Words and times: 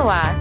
no 0.00 0.08
ar. 0.08 0.34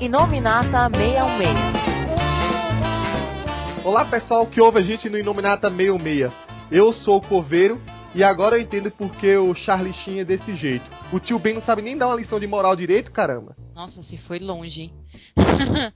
Inominata 0.00 0.88
616. 0.96 3.84
Olá 3.84 4.06
pessoal 4.06 4.46
que 4.46 4.62
ouve 4.62 4.78
a 4.78 4.82
gente 4.82 5.10
no 5.10 5.18
Inominata 5.18 5.68
66. 5.68 6.32
Eu 6.70 6.90
sou 6.90 7.18
o 7.18 7.20
Coveiro 7.20 7.78
e 8.14 8.24
agora 8.24 8.56
eu 8.56 8.62
entendo 8.62 8.90
porque 8.90 9.36
o 9.36 9.54
Charlie 9.54 9.92
Sheen 9.92 10.20
é 10.20 10.24
desse 10.24 10.56
jeito. 10.56 10.86
O 11.12 11.20
tio 11.20 11.38
Ben 11.38 11.56
não 11.56 11.62
sabe 11.62 11.82
nem 11.82 11.98
dar 11.98 12.06
uma 12.06 12.16
lição 12.16 12.40
de 12.40 12.46
moral 12.46 12.74
direito, 12.74 13.12
caramba. 13.12 13.54
Nossa, 13.74 14.02
se 14.04 14.16
foi 14.26 14.38
longe, 14.38 14.80
hein? 14.80 14.94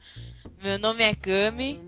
Meu 0.63 0.79
nome 0.79 1.03
é 1.03 1.15
Kami 1.15 1.81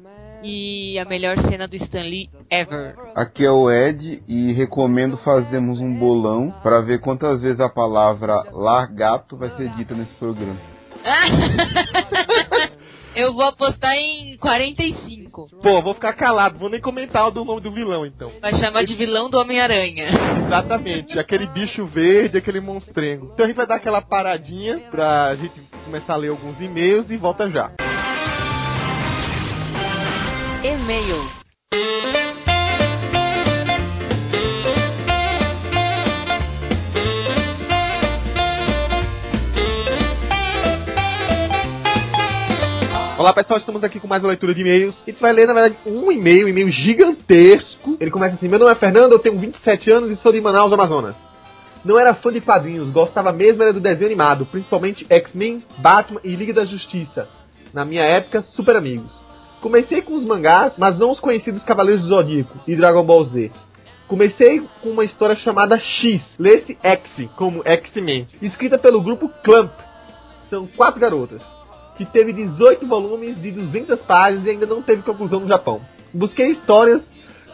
e 0.45 0.99
a 0.99 1.05
melhor 1.07 1.39
cena 1.49 1.67
do 1.67 1.75
Stanley 1.77 2.29
ever. 2.51 2.95
Aqui 3.17 3.45
é 3.45 3.51
o 3.51 3.71
Ed 3.71 4.23
e 4.29 4.53
recomendo 4.53 5.17
fazermos 5.17 5.81
um 5.81 5.99
bolão 5.99 6.55
para 6.63 6.83
ver 6.83 7.01
quantas 7.01 7.41
vezes 7.41 7.61
a 7.61 7.69
palavra 7.69 8.43
largato 8.53 9.37
vai 9.37 9.49
ser 9.49 9.71
dita 9.71 9.95
nesse 9.95 10.13
programa. 10.15 10.57
Eu 13.17 13.33
vou 13.33 13.45
apostar 13.45 13.95
em 13.95 14.37
45. 14.39 15.49
Pô, 15.63 15.81
vou 15.81 15.95
ficar 15.95 16.15
calado, 16.15 16.59
vou 16.59 16.69
nem 16.69 16.81
comentar 16.81 17.29
o 17.29 17.31
do 17.31 17.45
nome 17.45 17.61
do 17.61 17.71
vilão 17.71 18.05
então. 18.05 18.33
Vai 18.41 18.57
chamar 18.57 18.85
de 18.85 18.97
vilão 18.97 19.31
do 19.31 19.39
Homem-Aranha. 19.39 20.09
Exatamente, 20.45 21.17
aquele 21.17 21.47
bicho 21.47 21.87
verde, 21.87 22.39
aquele 22.39 22.61
monstrengo. 22.61 23.31
Então 23.33 23.45
a 23.45 23.47
gente 23.47 23.57
vai 23.57 23.69
dar 23.69 23.77
aquela 23.77 24.03
paradinha 24.03 24.81
pra 24.91 25.33
gente 25.37 25.61
começar 25.85 26.15
a 26.15 26.17
ler 26.17 26.31
alguns 26.31 26.61
e-mails 26.61 27.09
e 27.09 27.17
volta 27.17 27.49
já. 27.49 27.71
E-mails. 30.65 31.45
Olá 43.19 43.35
pessoal, 43.35 43.59
estamos 43.59 43.85
aqui 43.85 44.01
com 44.01 44.09
mais 44.09 44.23
uma 44.23 44.31
leitura 44.31 44.55
de 44.55 44.63
e-mails. 44.63 45.03
A 45.07 45.11
gente 45.11 45.21
vai 45.21 45.35
ler, 45.35 45.47
na 45.47 45.53
verdade, 45.53 45.77
um 45.85 46.11
e-mail, 46.11 46.47
um 46.47 46.49
e-mail 46.49 46.73
gigantesco. 46.73 47.99
Ele 48.01 48.11
começa 48.11 48.37
assim: 48.37 48.49
Meu 48.49 48.59
nome 48.59 48.73
é 48.73 48.75
Fernando, 48.75 49.13
eu 49.13 49.19
tenho 49.19 49.39
27 49.39 49.93
anos 49.93 50.11
e 50.13 50.17
sou 50.23 50.33
de 50.33 50.41
Manaus, 50.41 50.73
Amazonas. 50.73 51.15
Não 51.85 51.99
era 51.99 52.15
fã 52.15 52.33
de 52.33 52.41
quadrinhos, 52.41 52.89
gostava 52.89 53.35
mesmo 53.35 53.63
era 53.63 53.75
do 53.75 53.81
desenho 53.81 54.07
animado, 54.07 54.47
principalmente 54.47 55.07
X-Men, 55.11 55.63
Batman 55.77 56.23
e 56.25 56.35
Liga 56.35 56.55
da 56.55 56.65
Justiça. 56.65 57.29
Na 57.75 57.85
minha 57.85 58.03
época, 58.03 58.41
super 58.41 58.77
amigos. 58.77 59.24
Comecei 59.65 60.03
com 60.03 60.13
os 60.13 60.27
mangás, 60.27 60.75
mas 60.77 60.99
não 60.99 61.11
os 61.11 61.19
conhecidos 61.19 61.65
Cavaleiros 61.65 62.03
do 62.03 62.09
Zodíaco 62.09 62.59
e 62.69 62.77
Dragon 62.77 63.03
Ball 63.03 63.25
Z. 63.25 63.51
Comecei 64.07 64.61
com 64.83 64.91
uma 64.91 65.07
história 65.07 65.35
chamada 65.35 65.79
X, 65.79 66.37
lê-se 66.39 66.79
X, 66.83 67.31
como 67.35 67.63
X-Men, 67.65 68.27
escrita 68.43 68.77
pelo 68.77 69.01
grupo 69.01 69.27
Clamp. 69.43 69.73
São 70.51 70.67
quatro 70.67 71.01
garotas 71.01 71.43
que 71.97 72.05
teve 72.05 72.35
18 72.35 72.87
volumes 72.87 73.41
de 73.41 73.53
200 73.53 74.03
páginas 74.03 74.45
e 74.45 74.51
ainda 74.51 74.67
não 74.67 74.83
teve 74.83 75.01
conclusão 75.01 75.41
no 75.41 75.49
Japão. 75.49 75.81
Busquei 76.13 76.49
histórias 76.51 77.03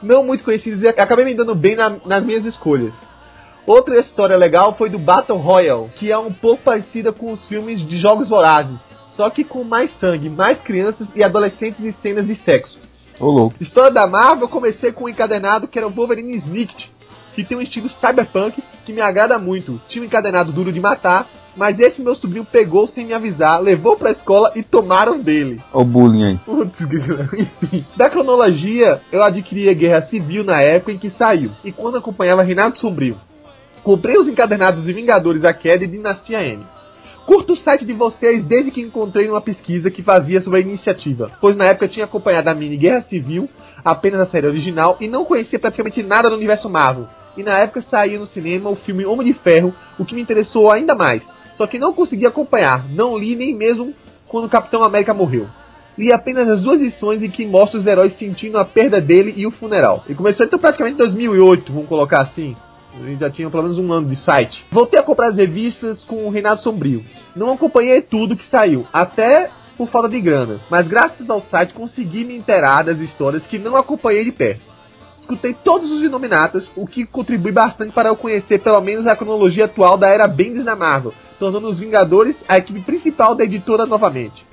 não 0.02 0.24
muito 0.24 0.42
conhecidas 0.42 0.82
e 0.82 0.88
acabei 0.88 1.24
me 1.24 1.36
dando 1.36 1.54
bem 1.54 1.76
na, 1.76 1.90
nas 2.04 2.24
minhas 2.24 2.44
escolhas. 2.44 2.92
Outra 3.64 4.00
história 4.00 4.36
legal 4.36 4.74
foi 4.76 4.90
do 4.90 4.98
Battle 4.98 5.38
Royale, 5.38 5.90
que 5.94 6.10
é 6.10 6.18
um 6.18 6.32
pouco 6.32 6.64
parecida 6.64 7.12
com 7.12 7.32
os 7.32 7.46
filmes 7.46 7.86
de 7.86 8.00
Jogos 8.00 8.28
Vorazes, 8.28 8.80
só 9.20 9.28
que 9.28 9.44
com 9.44 9.62
mais 9.62 9.90
sangue, 10.00 10.30
mais 10.30 10.58
crianças 10.62 11.06
e 11.14 11.22
adolescentes 11.22 11.84
e 11.84 11.92
cenas 12.00 12.26
de 12.26 12.36
sexo. 12.36 12.78
Ô 13.18 13.26
louco. 13.26 13.54
História 13.60 13.90
da 13.90 14.06
Marvel, 14.06 14.44
eu 14.44 14.48
comecei 14.48 14.92
com 14.92 15.04
um 15.04 15.08
encadenado 15.10 15.68
que 15.68 15.78
era 15.78 15.86
o 15.86 15.90
Wolverine 15.90 16.38
Snicked, 16.38 16.90
que 17.34 17.44
tem 17.44 17.58
um 17.58 17.60
estilo 17.60 17.90
cyberpunk 17.90 18.62
que 18.86 18.94
me 18.94 19.02
agrada 19.02 19.38
muito. 19.38 19.78
Tinha 19.90 20.02
um 20.02 20.06
encadenado 20.06 20.52
duro 20.52 20.72
de 20.72 20.80
matar, 20.80 21.28
mas 21.54 21.78
esse 21.78 22.00
meu 22.00 22.14
sobrinho 22.14 22.46
pegou 22.46 22.88
sem 22.88 23.04
me 23.04 23.12
avisar, 23.12 23.60
levou 23.60 23.94
pra 23.94 24.10
escola 24.10 24.52
e 24.56 24.62
tomaram 24.62 25.20
dele. 25.20 25.60
Ó 25.70 25.82
o 25.82 25.84
bullying 25.84 26.24
aí. 26.24 26.38
Putz, 26.38 26.80
Enfim, 27.38 27.84
da 27.98 28.08
cronologia, 28.08 29.02
eu 29.12 29.22
adquiri 29.22 29.68
a 29.68 29.74
Guerra 29.74 30.00
Civil 30.00 30.44
na 30.44 30.62
época 30.62 30.92
em 30.92 30.98
que 30.98 31.10
saiu, 31.10 31.50
e 31.62 31.70
quando 31.70 31.98
acompanhava 31.98 32.42
Renato 32.42 32.80
Sombrio. 32.80 33.20
Comprei 33.82 34.16
os 34.16 34.26
encadernados 34.26 34.82
de 34.82 34.94
Vingadores 34.94 35.44
A 35.44 35.52
Queda 35.52 35.84
e 35.84 35.86
Dinastia 35.86 36.42
M. 36.42 36.64
Curto 37.30 37.52
o 37.52 37.56
site 37.56 37.84
de 37.84 37.92
vocês 37.92 38.42
desde 38.42 38.72
que 38.72 38.80
encontrei 38.80 39.28
uma 39.28 39.40
pesquisa 39.40 39.88
que 39.88 40.02
fazia 40.02 40.40
sobre 40.40 40.58
a 40.58 40.62
iniciativa, 40.62 41.30
pois 41.40 41.54
na 41.54 41.66
época 41.66 41.86
tinha 41.86 42.04
acompanhado 42.04 42.50
a 42.50 42.54
mini 42.56 42.76
Guerra 42.76 43.02
Civil, 43.02 43.44
apenas 43.84 44.22
a 44.22 44.26
série 44.26 44.48
original, 44.48 44.96
e 45.00 45.06
não 45.06 45.24
conhecia 45.24 45.56
praticamente 45.56 46.02
nada 46.02 46.28
do 46.28 46.34
universo 46.34 46.68
Marvel. 46.68 47.06
E 47.36 47.44
na 47.44 47.56
época 47.56 47.84
saía 47.88 48.18
no 48.18 48.26
cinema 48.26 48.68
o 48.68 48.74
filme 48.74 49.06
Homem 49.06 49.28
de 49.28 49.32
Ferro, 49.32 49.72
o 49.96 50.04
que 50.04 50.12
me 50.12 50.20
interessou 50.20 50.72
ainda 50.72 50.92
mais. 50.96 51.24
Só 51.56 51.68
que 51.68 51.78
não 51.78 51.92
consegui 51.92 52.26
acompanhar, 52.26 52.84
não 52.88 53.16
li 53.16 53.36
nem 53.36 53.56
mesmo 53.56 53.94
quando 54.26 54.46
o 54.46 54.50
Capitão 54.50 54.82
América 54.82 55.14
morreu. 55.14 55.46
Li 55.96 56.12
apenas 56.12 56.48
as 56.48 56.62
duas 56.62 56.80
edições 56.80 57.22
em 57.22 57.30
que 57.30 57.46
mostra 57.46 57.78
os 57.78 57.86
heróis 57.86 58.12
sentindo 58.18 58.58
a 58.58 58.64
perda 58.64 59.00
dele 59.00 59.34
e 59.36 59.46
o 59.46 59.52
funeral. 59.52 60.02
E 60.08 60.16
começou 60.16 60.44
então 60.44 60.58
praticamente 60.58 60.94
em 60.94 60.98
2008, 60.98 61.72
vamos 61.72 61.88
colocar 61.88 62.22
assim. 62.22 62.56
Já 63.18 63.30
tinha 63.30 63.50
pelo 63.50 63.62
menos 63.62 63.78
um 63.78 63.92
ano 63.92 64.08
de 64.08 64.16
site. 64.16 64.64
Voltei 64.70 64.98
a 64.98 65.02
comprar 65.02 65.28
as 65.28 65.36
revistas 65.36 66.04
com 66.04 66.26
o 66.26 66.30
Renato 66.30 66.62
Sombrio. 66.62 67.04
Não 67.34 67.52
acompanhei 67.52 68.02
tudo 68.02 68.36
que 68.36 68.48
saiu, 68.50 68.86
até 68.92 69.50
por 69.76 69.88
falta 69.88 70.08
de 70.08 70.20
grana. 70.20 70.60
Mas 70.68 70.86
graças 70.86 71.28
ao 71.30 71.40
site 71.42 71.72
consegui 71.72 72.24
me 72.24 72.36
inteirar 72.36 72.84
das 72.84 72.98
histórias 72.98 73.46
que 73.46 73.58
não 73.58 73.76
acompanhei 73.76 74.24
de 74.24 74.32
perto. 74.32 74.70
Escutei 75.16 75.54
todos 75.54 75.90
os 75.92 76.02
Inominatas, 76.02 76.70
o 76.74 76.86
que 76.86 77.06
contribui 77.06 77.52
bastante 77.52 77.92
para 77.92 78.08
eu 78.08 78.16
conhecer 78.16 78.58
pelo 78.58 78.80
menos 78.80 79.06
a 79.06 79.14
cronologia 79.14 79.66
atual 79.66 79.96
da 79.96 80.08
era 80.08 80.26
Bendis 80.26 80.64
na 80.64 80.74
Marvel, 80.74 81.14
tornando 81.38 81.68
os 81.68 81.78
Vingadores 81.78 82.36
a 82.48 82.58
equipe 82.58 82.80
principal 82.80 83.34
da 83.34 83.44
editora 83.44 83.86
novamente. 83.86 84.44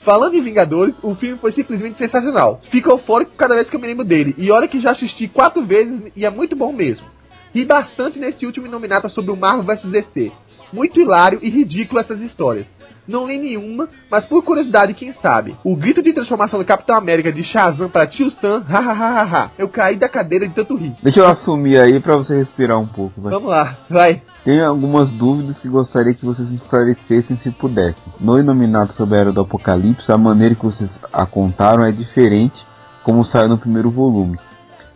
Falando 0.00 0.34
em 0.34 0.42
Vingadores, 0.42 0.94
o 1.02 1.14
filme 1.14 1.38
foi 1.38 1.52
simplesmente 1.52 1.98
sensacional. 1.98 2.60
Fico 2.70 2.90
eufórico 2.90 3.32
cada 3.36 3.54
vez 3.54 3.68
que 3.70 3.76
eu 3.76 3.80
me 3.80 3.86
lembro 3.86 4.04
dele, 4.04 4.34
e 4.36 4.50
olha 4.50 4.68
que 4.68 4.80
já 4.80 4.90
assisti 4.90 5.28
quatro 5.28 5.64
vezes 5.64 6.12
e 6.14 6.24
é 6.24 6.30
muito 6.30 6.54
bom 6.54 6.72
mesmo. 6.72 7.06
Ri 7.54 7.64
bastante 7.64 8.18
nesse 8.18 8.44
último 8.44 8.66
Inominata 8.66 9.08
sobre 9.08 9.30
o 9.30 9.36
Marvel 9.36 9.62
vs 9.62 9.90
DC. 9.90 10.32
Muito 10.72 11.00
hilário 11.00 11.38
e 11.42 11.48
ridículo 11.48 12.00
essas 12.00 12.20
histórias. 12.20 12.66
Não 13.08 13.26
li 13.26 13.38
nenhuma, 13.38 13.88
mas 14.10 14.26
por 14.26 14.44
curiosidade, 14.44 14.92
quem 14.92 15.14
sabe? 15.14 15.56
O 15.64 15.74
grito 15.74 16.02
de 16.02 16.12
transformação 16.12 16.58
do 16.58 16.64
Capitão 16.64 16.94
América 16.94 17.32
de 17.32 17.42
Shazam 17.42 17.88
para 17.88 18.06
Tio 18.06 18.30
Sam, 18.30 18.62
hahaha. 18.68 19.50
Eu 19.56 19.66
caí 19.66 19.98
da 19.98 20.10
cadeira 20.10 20.46
de 20.46 20.52
tanto 20.52 20.76
rir. 20.76 20.92
Deixa 21.02 21.20
eu 21.20 21.26
assumir 21.26 21.78
aí 21.78 21.98
pra 22.00 22.18
você 22.18 22.36
respirar 22.36 22.78
um 22.78 22.86
pouco, 22.86 23.18
vai. 23.18 23.32
Vamos 23.32 23.48
lá, 23.48 23.78
vai. 23.88 24.20
Tenho 24.44 24.68
algumas 24.68 25.10
dúvidas 25.10 25.58
que 25.58 25.68
gostaria 25.68 26.12
que 26.12 26.26
vocês 26.26 26.50
me 26.50 26.56
esclarecessem 26.56 27.38
se 27.38 27.50
pudessem. 27.50 28.12
No 28.20 28.38
Inominato 28.38 28.92
sobre 28.92 29.16
a 29.16 29.20
Era 29.20 29.32
do 29.32 29.40
Apocalipse, 29.40 30.12
a 30.12 30.18
maneira 30.18 30.54
que 30.54 30.66
vocês 30.66 30.90
a 31.10 31.24
contaram 31.24 31.84
é 31.84 31.90
diferente, 31.90 32.62
como 33.02 33.24
saiu 33.24 33.48
no 33.48 33.56
primeiro 33.56 33.90
volume. 33.90 34.38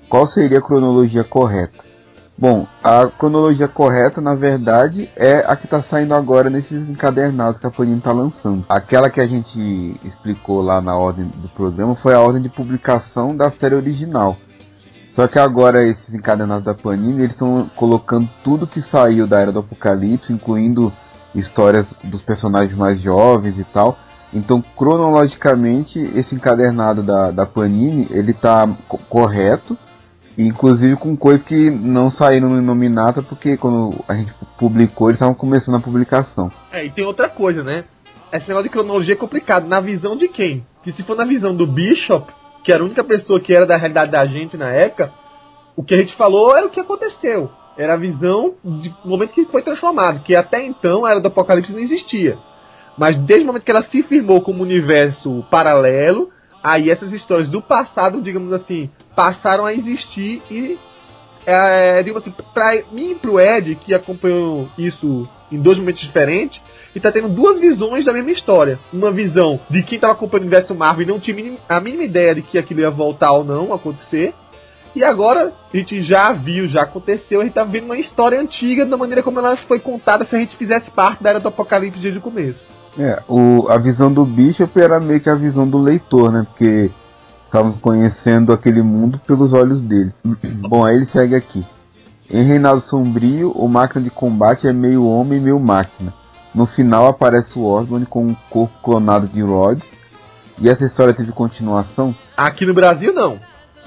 Qual 0.06 0.26
seria 0.26 0.58
a 0.58 0.62
cronologia 0.62 1.24
correta? 1.24 1.91
Bom, 2.42 2.66
a 2.82 3.06
cronologia 3.06 3.68
correta, 3.68 4.20
na 4.20 4.34
verdade, 4.34 5.08
é 5.14 5.44
a 5.46 5.54
que 5.54 5.66
está 5.66 5.80
saindo 5.80 6.12
agora 6.12 6.50
nesses 6.50 6.90
encadernados 6.90 7.60
que 7.60 7.66
a 7.68 7.70
Panini 7.70 7.98
está 7.98 8.10
lançando. 8.10 8.66
Aquela 8.68 9.08
que 9.08 9.20
a 9.20 9.28
gente 9.28 9.96
explicou 10.02 10.60
lá 10.60 10.80
na 10.80 10.96
ordem 10.96 11.26
do 11.36 11.48
programa 11.50 11.94
foi 11.94 12.14
a 12.14 12.20
ordem 12.20 12.42
de 12.42 12.48
publicação 12.48 13.36
da 13.36 13.48
série 13.48 13.76
original. 13.76 14.36
Só 15.14 15.28
que 15.28 15.38
agora 15.38 15.86
esses 15.86 16.12
encadernados 16.12 16.64
da 16.64 16.74
Panini, 16.74 17.22
eles 17.22 17.30
estão 17.30 17.70
colocando 17.76 18.28
tudo 18.42 18.66
que 18.66 18.82
saiu 18.82 19.24
da 19.28 19.38
Era 19.38 19.52
do 19.52 19.60
Apocalipse, 19.60 20.32
incluindo 20.32 20.92
histórias 21.32 21.86
dos 22.02 22.22
personagens 22.22 22.74
mais 22.74 23.00
jovens 23.00 23.56
e 23.56 23.62
tal. 23.62 23.96
Então, 24.34 24.60
cronologicamente, 24.76 25.96
esse 26.12 26.34
encadernado 26.34 27.04
da, 27.04 27.30
da 27.30 27.46
Panini, 27.46 28.08
ele 28.10 28.32
tá 28.32 28.68
co 28.88 28.98
correto, 29.08 29.78
inclusive 30.36 30.96
com 30.96 31.16
coisas 31.16 31.42
que 31.42 31.70
não 31.70 32.10
saíram 32.10 32.48
no 32.48 32.62
Nominata, 32.62 33.22
porque 33.22 33.56
quando 33.56 34.02
a 34.08 34.14
gente 34.14 34.32
publicou, 34.58 35.08
eles 35.08 35.16
estavam 35.16 35.34
começando 35.34 35.76
a 35.76 35.80
publicação. 35.80 36.50
É, 36.70 36.84
e 36.84 36.90
tem 36.90 37.04
outra 37.04 37.28
coisa, 37.28 37.62
né? 37.62 37.84
Esse 38.32 38.48
negócio 38.48 38.68
de 38.68 38.72
cronologia 38.72 39.14
é 39.14 39.16
complicado. 39.16 39.68
Na 39.68 39.80
visão 39.80 40.16
de 40.16 40.28
quem? 40.28 40.64
Que 40.82 40.92
se 40.92 41.02
for 41.02 41.16
na 41.16 41.24
visão 41.24 41.54
do 41.54 41.66
Bishop, 41.66 42.32
que 42.64 42.72
era 42.72 42.82
a 42.82 42.86
única 42.86 43.04
pessoa 43.04 43.40
que 43.40 43.54
era 43.54 43.66
da 43.66 43.76
realidade 43.76 44.10
da 44.10 44.24
gente 44.24 44.56
na 44.56 44.70
época, 44.70 45.12
o 45.76 45.82
que 45.82 45.94
a 45.94 45.98
gente 45.98 46.16
falou 46.16 46.56
era 46.56 46.66
o 46.66 46.70
que 46.70 46.80
aconteceu. 46.80 47.50
Era 47.76 47.94
a 47.94 47.98
visão 47.98 48.54
do 48.62 48.94
momento 49.04 49.34
que 49.34 49.44
foi 49.46 49.62
transformado, 49.62 50.22
que 50.22 50.36
até 50.36 50.64
então 50.64 51.04
a 51.04 51.10
era 51.10 51.20
do 51.20 51.28
Apocalipse 51.28 51.72
não 51.72 51.80
existia. 51.80 52.38
Mas 52.96 53.18
desde 53.18 53.44
o 53.44 53.46
momento 53.46 53.64
que 53.64 53.70
ela 53.70 53.82
se 53.82 54.02
firmou 54.02 54.42
como 54.42 54.62
universo 54.62 55.44
paralelo, 55.50 56.30
aí 56.62 56.90
essas 56.90 57.12
histórias 57.12 57.48
do 57.48 57.62
passado, 57.62 58.20
digamos 58.20 58.52
assim, 58.52 58.90
passaram 59.14 59.64
a 59.64 59.72
existir 59.72 60.42
e 60.50 60.78
é, 61.46 62.02
digamos 62.02 62.22
assim, 62.22 62.34
pra 62.54 62.72
mim 62.92 63.12
e 63.12 63.14
pro 63.14 63.40
Ed, 63.40 63.74
que 63.76 63.94
acompanhou 63.94 64.68
isso 64.78 65.28
em 65.50 65.60
dois 65.60 65.76
momentos 65.76 66.02
diferentes, 66.02 66.60
e 66.94 67.00
tá 67.00 67.10
tendo 67.10 67.28
duas 67.28 67.58
visões 67.58 68.04
da 68.04 68.12
mesma 68.12 68.30
história. 68.30 68.78
Uma 68.92 69.10
visão 69.10 69.58
de 69.68 69.82
quem 69.82 69.98
tava 69.98 70.12
acompanhando 70.12 70.44
o 70.44 70.46
universo 70.46 70.74
Marvel 70.74 71.04
e 71.04 71.08
não 71.08 71.18
tinha 71.18 71.56
a 71.68 71.80
mínima 71.80 72.04
ideia 72.04 72.34
de 72.34 72.42
que 72.42 72.58
aquilo 72.58 72.80
ia 72.80 72.90
voltar 72.90 73.32
ou 73.32 73.44
não 73.44 73.72
acontecer. 73.72 74.34
E 74.94 75.02
agora 75.02 75.52
a 75.72 75.76
gente 75.76 76.02
já 76.02 76.32
viu, 76.32 76.68
já 76.68 76.82
aconteceu, 76.82 77.40
a 77.40 77.44
gente 77.44 77.54
tá 77.54 77.64
vendo 77.64 77.84
uma 77.84 77.96
história 77.96 78.38
antiga 78.38 78.84
da 78.84 78.96
maneira 78.96 79.22
como 79.22 79.38
ela 79.38 79.56
foi 79.56 79.78
contada 79.78 80.26
se 80.26 80.36
a 80.36 80.38
gente 80.38 80.54
fizesse 80.56 80.90
parte 80.90 81.22
da 81.22 81.30
era 81.30 81.40
do 81.40 81.48
Apocalipse 81.48 81.98
desde 81.98 82.18
o 82.18 82.22
começo. 82.22 82.68
É, 82.98 83.22
o, 83.26 83.68
a 83.70 83.78
visão 83.78 84.12
do 84.12 84.22
Bishop 84.22 84.78
era 84.78 85.00
meio 85.00 85.18
que 85.18 85.30
a 85.30 85.34
visão 85.34 85.66
do 85.66 85.78
leitor, 85.78 86.30
né? 86.30 86.46
Porque 86.46 86.90
estávamos 87.52 87.76
conhecendo 87.76 88.50
aquele 88.50 88.80
mundo 88.80 89.20
pelos 89.26 89.52
olhos 89.52 89.82
dele. 89.82 90.10
Bom, 90.66 90.86
aí 90.86 90.96
ele 90.96 91.04
segue 91.04 91.34
aqui. 91.34 91.62
Em 92.30 92.48
Reinado 92.48 92.80
Sombrio, 92.80 93.50
o 93.50 93.68
máquina 93.68 94.02
de 94.02 94.08
combate 94.08 94.66
é 94.66 94.72
meio 94.72 95.06
homem 95.06 95.38
e 95.38 95.42
meio 95.42 95.60
máquina. 95.60 96.14
No 96.54 96.64
final 96.64 97.06
aparece 97.06 97.58
o 97.58 97.64
Osborn 97.64 98.06
com 98.06 98.28
um 98.28 98.34
corpo 98.48 98.72
clonado 98.82 99.28
de 99.28 99.42
Rhodes. 99.42 99.86
E 100.62 100.68
essa 100.68 100.84
história 100.86 101.12
teve 101.12 101.30
continuação? 101.32 102.14
Aqui 102.34 102.64
no 102.64 102.72
Brasil 102.72 103.12
não. 103.12 103.38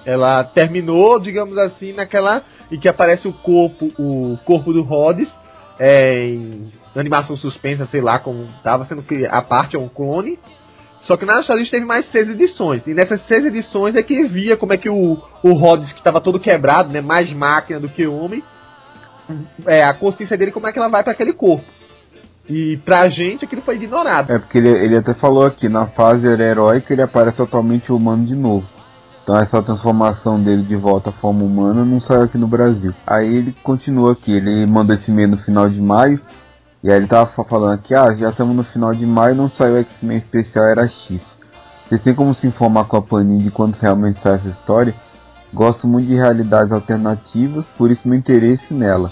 Ela 0.06 0.44
terminou, 0.44 1.20
digamos 1.20 1.58
assim, 1.58 1.92
naquela 1.92 2.44
em 2.72 2.80
que 2.80 2.88
aparece 2.88 3.28
o 3.28 3.34
corpo, 3.34 3.92
o 3.98 4.38
corpo 4.46 4.74
do 4.74 4.84
Rhodes 4.84 5.32
é, 5.80 6.28
em 6.28 6.68
animação 6.96 7.36
suspensa, 7.36 7.86
sei 7.86 8.02
lá 8.02 8.20
como 8.20 8.48
tava 8.64 8.86
sendo 8.86 9.02
que 9.02 9.26
a 9.26 9.42
parte 9.42 9.76
é 9.76 9.80
um 9.80 9.88
clone. 9.88 10.38
Só 11.06 11.16
que 11.16 11.26
na 11.26 11.36
Nostalgia 11.36 11.70
teve 11.70 11.86
mais 11.86 12.06
seis 12.12 12.28
edições. 12.28 12.86
E 12.88 12.94
nessas 12.94 13.22
seis 13.28 13.46
edições 13.46 13.96
é 13.96 14.02
que 14.02 14.26
via 14.26 14.58
como 14.58 14.74
é 14.74 14.78
que 14.78 14.90
o, 14.90 15.22
o 15.44 15.54
Rhodes, 15.54 15.92
que 15.92 16.00
estava 16.00 16.20
todo 16.20 16.40
quebrado, 16.40 16.92
né, 16.92 17.00
mais 17.00 17.32
máquina 17.32 17.80
do 17.80 17.88
que 17.88 18.08
homem, 18.08 18.44
é, 19.66 19.84
a 19.84 19.94
consciência 19.94 20.36
dele 20.36 20.52
como 20.52 20.68
é 20.68 20.72
que 20.72 20.80
ela 20.80 20.90
vai 20.90 21.04
para 21.04 21.14
aquele 21.14 21.34
corpo. 21.34 21.64
E 22.50 22.78
pra 22.86 23.08
gente 23.10 23.46
aquilo 23.46 23.62
foi 23.62 23.76
ignorado. 23.76 24.32
É 24.32 24.40
porque 24.40 24.58
ele, 24.58 24.70
ele 24.70 24.98
até 24.98 25.14
falou 25.14 25.46
aqui, 25.46 25.68
na 25.70 25.88
fase 25.88 26.28
heróica 26.28 26.94
ele 26.94 27.02
aparece 27.02 27.38
totalmente 27.38 27.92
humano 27.92 28.26
de 28.26 28.36
novo. 28.36 28.68
Então 29.24 29.36
essa 29.38 29.62
transformação 29.62 30.42
dele 30.42 30.62
de 30.64 30.76
volta 30.76 31.10
à 31.10 31.14
forma 31.14 31.44
humana 31.44 31.84
não 31.84 32.00
saiu 32.00 32.24
aqui 32.24 32.38
no 32.38 32.48
Brasil. 32.48 32.94
Aí 33.06 33.36
ele 33.36 33.56
continua 33.64 34.12
aqui, 34.12 34.32
ele 34.32 34.68
manda 34.68 34.94
esse 34.94 35.10
e-mail 35.10 35.30
no 35.30 35.38
final 35.38 35.68
de 35.68 35.82
maio. 35.82 36.20
E 36.86 36.92
aí 36.92 36.98
ele 36.98 37.08
tava 37.08 37.26
falando 37.46 37.74
aqui, 37.74 37.96
ah, 37.96 38.14
já 38.14 38.30
estamos 38.30 38.56
no 38.56 38.64
final 38.64 38.94
de 38.94 39.08
maio 39.08 39.34
não 39.34 39.50
saiu 39.50 39.78
X-Men 39.78 40.20
especial 40.20 40.66
era 40.66 40.88
X. 40.88 41.20
Vocês 41.84 42.00
têm 42.00 42.14
como 42.14 42.36
se 42.36 42.46
informar 42.46 42.84
com 42.84 42.96
a 42.96 43.02
Panini 43.02 43.46
de 43.46 43.50
quando 43.50 43.74
realmente 43.74 44.22
sai 44.22 44.36
essa 44.36 44.50
história? 44.50 44.94
Gosto 45.52 45.88
muito 45.88 46.06
de 46.06 46.14
realidades 46.14 46.72
alternativas, 46.72 47.66
por 47.76 47.90
isso 47.90 48.08
meu 48.08 48.16
interesse 48.16 48.72
nela. 48.72 49.12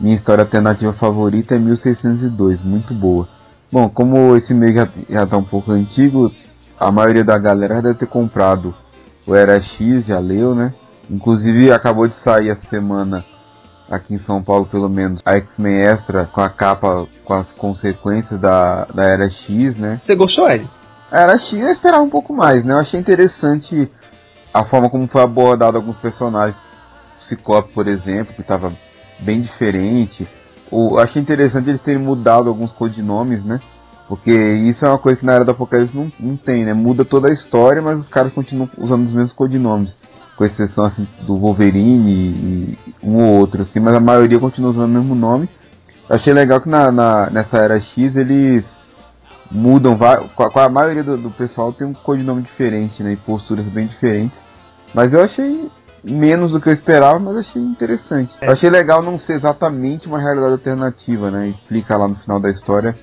Minha 0.00 0.16
história 0.16 0.44
alternativa 0.44 0.94
favorita 0.94 1.54
é 1.54 1.58
1602, 1.58 2.62
muito 2.62 2.94
boa. 2.94 3.28
Bom, 3.70 3.86
como 3.90 4.34
esse 4.34 4.54
e-mail 4.54 4.72
já, 4.72 4.88
já 5.06 5.26
tá 5.26 5.36
um 5.36 5.44
pouco 5.44 5.72
antigo, 5.72 6.32
a 6.80 6.90
maioria 6.90 7.22
da 7.22 7.36
galera 7.36 7.82
deve 7.82 7.98
ter 7.98 8.06
comprado 8.06 8.74
o 9.26 9.34
Era 9.34 9.60
X, 9.60 10.06
já 10.06 10.18
leu, 10.18 10.54
né? 10.54 10.72
Inclusive 11.10 11.70
acabou 11.70 12.08
de 12.08 12.14
sair 12.22 12.48
essa 12.48 12.66
semana 12.70 13.22
aqui 13.90 14.14
em 14.14 14.18
São 14.18 14.42
Paulo, 14.42 14.66
pelo 14.66 14.88
menos, 14.88 15.20
a 15.24 15.36
X-Men 15.36 15.80
Extra 15.82 16.26
com 16.26 16.40
a 16.40 16.48
capa 16.48 17.06
com 17.24 17.34
as 17.34 17.52
consequências 17.52 18.40
da, 18.40 18.84
da 18.86 19.04
Era 19.04 19.30
X, 19.30 19.76
né? 19.76 20.00
Você 20.04 20.14
gostou, 20.14 20.50
Ed? 20.50 20.68
A 21.10 21.20
Era 21.20 21.38
X 21.38 21.52
eu 21.52 21.70
esperava 21.70 22.02
um 22.02 22.10
pouco 22.10 22.34
mais, 22.34 22.64
né? 22.64 22.74
Eu 22.74 22.78
achei 22.78 22.98
interessante 22.98 23.90
a 24.52 24.64
forma 24.64 24.88
como 24.88 25.06
foi 25.08 25.22
abordado 25.22 25.76
alguns 25.76 25.96
personagens. 25.96 26.60
O 27.20 27.24
Ciclope, 27.24 27.72
por 27.72 27.88
exemplo, 27.88 28.34
que 28.34 28.40
estava 28.40 28.72
bem 29.20 29.40
diferente. 29.40 30.28
O, 30.70 30.98
achei 30.98 31.20
interessante 31.20 31.68
eles 31.68 31.80
terem 31.80 32.00
mudado 32.00 32.48
alguns 32.48 32.72
codinomes, 32.72 33.44
né? 33.44 33.60
Porque 34.08 34.32
isso 34.32 34.84
é 34.84 34.88
uma 34.88 34.98
coisa 34.98 35.18
que 35.18 35.24
na 35.24 35.32
era 35.32 35.44
do 35.44 35.50
Apocalipse 35.50 35.96
não, 35.96 36.12
não 36.20 36.36
tem, 36.36 36.64
né? 36.64 36.74
Muda 36.74 37.04
toda 37.04 37.28
a 37.28 37.32
história, 37.32 37.80
mas 37.80 37.98
os 37.98 38.08
caras 38.08 38.32
continuam 38.32 38.68
usando 38.76 39.06
os 39.06 39.12
mesmos 39.12 39.32
codinomes. 39.32 40.03
Com 40.36 40.44
exceção 40.44 40.84
assim, 40.84 41.06
do 41.22 41.36
Wolverine 41.36 42.10
e, 42.10 42.78
um 43.02 43.22
ou 43.22 43.38
outro, 43.38 43.62
assim, 43.62 43.78
mas 43.78 43.94
a 43.94 44.00
maioria 44.00 44.38
continua 44.38 44.70
usando 44.70 44.90
o 44.90 45.00
mesmo 45.00 45.14
nome. 45.14 45.48
Achei 46.08 46.32
legal 46.32 46.60
que 46.60 46.68
na, 46.68 46.90
na, 46.90 47.30
nessa 47.30 47.58
era 47.58 47.80
X 47.80 48.16
eles 48.16 48.64
mudam, 49.50 49.96
com 50.34 50.58
a, 50.58 50.68
maioria 50.68 51.04
do, 51.04 51.16
do, 51.16 51.30
pessoal 51.30 51.72
tem 51.72 51.86
um 51.86 51.94
codinome 51.94 52.42
diferente, 52.42 53.02
né? 53.02 53.12
E 53.12 53.16
posturas 53.16 53.64
bem 53.66 53.86
diferentes. 53.86 54.38
Mas 54.92 55.12
eu 55.12 55.22
achei 55.22 55.70
menos 56.02 56.52
do 56.52 56.60
que 56.60 56.68
eu 56.68 56.72
esperava, 56.72 57.18
mas 57.18 57.36
achei 57.36 57.62
interessante. 57.62 58.34
É. 58.40 58.50
Achei 58.50 58.68
legal 58.68 59.02
não 59.02 59.18
ser 59.18 59.34
exatamente 59.34 60.06
uma 60.06 60.20
realidade 60.20 60.52
alternativa, 60.52 61.30
né? 61.30 61.48
Explica 61.48 61.96
lá 61.96 62.08
no 62.08 62.16
final 62.16 62.38
da 62.38 62.50
história 62.50 62.96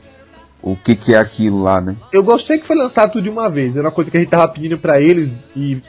o 0.61 0.75
que, 0.75 0.95
que 0.95 1.15
é 1.15 1.17
aquilo 1.17 1.63
lá, 1.63 1.81
né? 1.81 1.95
Eu 2.13 2.23
gostei 2.23 2.59
que 2.59 2.67
foi 2.67 2.75
lançado 2.75 3.13
tudo 3.13 3.23
de 3.23 3.29
uma 3.29 3.49
vez. 3.49 3.75
Era 3.75 3.85
uma 3.85 3.91
coisa 3.91 4.11
que 4.11 4.17
a 4.17 4.19
gente 4.19 4.29
tava 4.29 4.47
pedindo 4.47 4.77
para 4.77 5.01
eles 5.01 5.31
e 5.55 5.81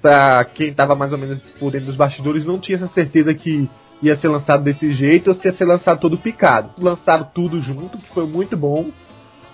para 0.00 0.44
quem 0.44 0.72
tava 0.72 0.94
mais 0.94 1.12
ou 1.12 1.18
menos 1.18 1.38
por 1.58 1.72
dentro 1.72 1.86
dos 1.88 1.96
bastidores 1.96 2.44
não 2.44 2.58
tinha 2.58 2.76
essa 2.76 2.88
certeza 2.88 3.34
que 3.34 3.68
ia 4.02 4.16
ser 4.16 4.28
lançado 4.28 4.62
desse 4.62 4.92
jeito 4.92 5.28
ou 5.28 5.34
se 5.34 5.48
ia 5.48 5.56
ser 5.56 5.64
lançado 5.64 6.00
todo 6.00 6.16
picado. 6.16 6.70
Lançaram 6.78 7.24
tudo 7.34 7.60
junto, 7.60 7.98
que 7.98 8.08
foi 8.12 8.26
muito 8.26 8.56
bom. 8.56 8.86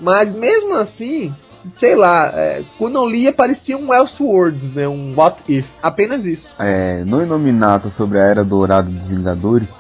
Mas 0.01 0.35
mesmo 0.35 0.75
assim, 0.75 1.35
sei 1.79 1.95
lá, 1.95 2.27
é, 2.35 2.63
quando 2.79 2.97
eu 2.97 3.07
lia 3.09 3.33
parecia 3.33 3.77
um 3.77 3.93
Elseworlds, 3.93 4.75
né? 4.75 4.87
Um 4.87 5.15
What 5.17 5.43
If. 5.49 5.67
Apenas 5.83 6.25
isso. 6.25 6.53
É, 6.59 7.05
no 7.05 7.23
Inominato 7.23 7.91
sobre 7.91 8.19
a 8.19 8.23
Era 8.23 8.45
Dourada 8.45 8.91
dos 8.91 9.09
Vingadores, 9.09 9.73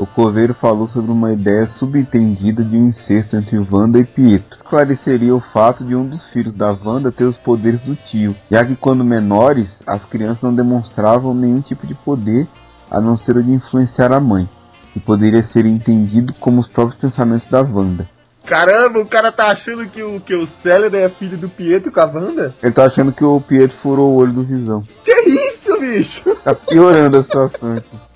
o 0.00 0.06
Coveiro 0.06 0.54
falou 0.54 0.88
sobre 0.88 1.12
uma 1.12 1.30
ideia 1.30 1.66
subentendida 1.66 2.64
de 2.64 2.74
um 2.74 2.88
incesto 2.88 3.36
entre 3.36 3.58
Wanda 3.70 3.98
e 3.98 4.04
Pietro. 4.04 4.56
Esclareceria 4.56 5.34
o 5.34 5.42
fato 5.52 5.84
de 5.84 5.94
um 5.94 6.06
dos 6.06 6.26
filhos 6.30 6.54
da 6.54 6.72
Wanda 6.72 7.12
ter 7.12 7.24
os 7.24 7.36
poderes 7.36 7.82
do 7.82 7.94
tio, 7.94 8.34
já 8.50 8.64
que 8.64 8.76
quando 8.76 9.04
menores, 9.04 9.78
as 9.86 10.02
crianças 10.06 10.42
não 10.42 10.54
demonstravam 10.54 11.34
nenhum 11.34 11.60
tipo 11.60 11.86
de 11.86 11.94
poder 11.94 12.48
a 12.90 12.98
não 12.98 13.14
ser 13.14 13.36
o 13.36 13.42
de 13.42 13.50
influenciar 13.52 14.10
a 14.10 14.18
mãe, 14.18 14.48
que 14.94 14.98
poderia 14.98 15.42
ser 15.42 15.66
entendido 15.66 16.32
como 16.40 16.62
os 16.62 16.68
próprios 16.68 16.98
pensamentos 16.98 17.46
da 17.48 17.60
Wanda. 17.60 18.08
Caramba, 18.46 19.00
o 19.00 19.06
cara 19.06 19.30
tá 19.30 19.50
achando 19.50 19.86
que 19.86 20.02
o, 20.02 20.18
que 20.18 20.34
o 20.34 20.46
Celery 20.62 20.96
é 20.96 21.08
filho 21.10 21.36
do 21.36 21.48
Pietro 21.48 21.92
com 21.92 22.00
a 22.00 22.06
Wanda? 22.06 22.54
Ele 22.62 22.72
tá 22.72 22.86
achando 22.86 23.12
que 23.12 23.22
o 23.22 23.38
Pietro 23.38 23.76
furou 23.82 24.12
o 24.12 24.16
olho 24.16 24.32
do 24.32 24.44
Visão. 24.44 24.80
Que 25.04 25.12
isso, 25.12 25.78
bicho? 25.78 26.36
Tá 26.42 26.54
piorando 26.54 27.18
a 27.18 27.22
situação 27.22 27.76
aqui. 27.76 28.09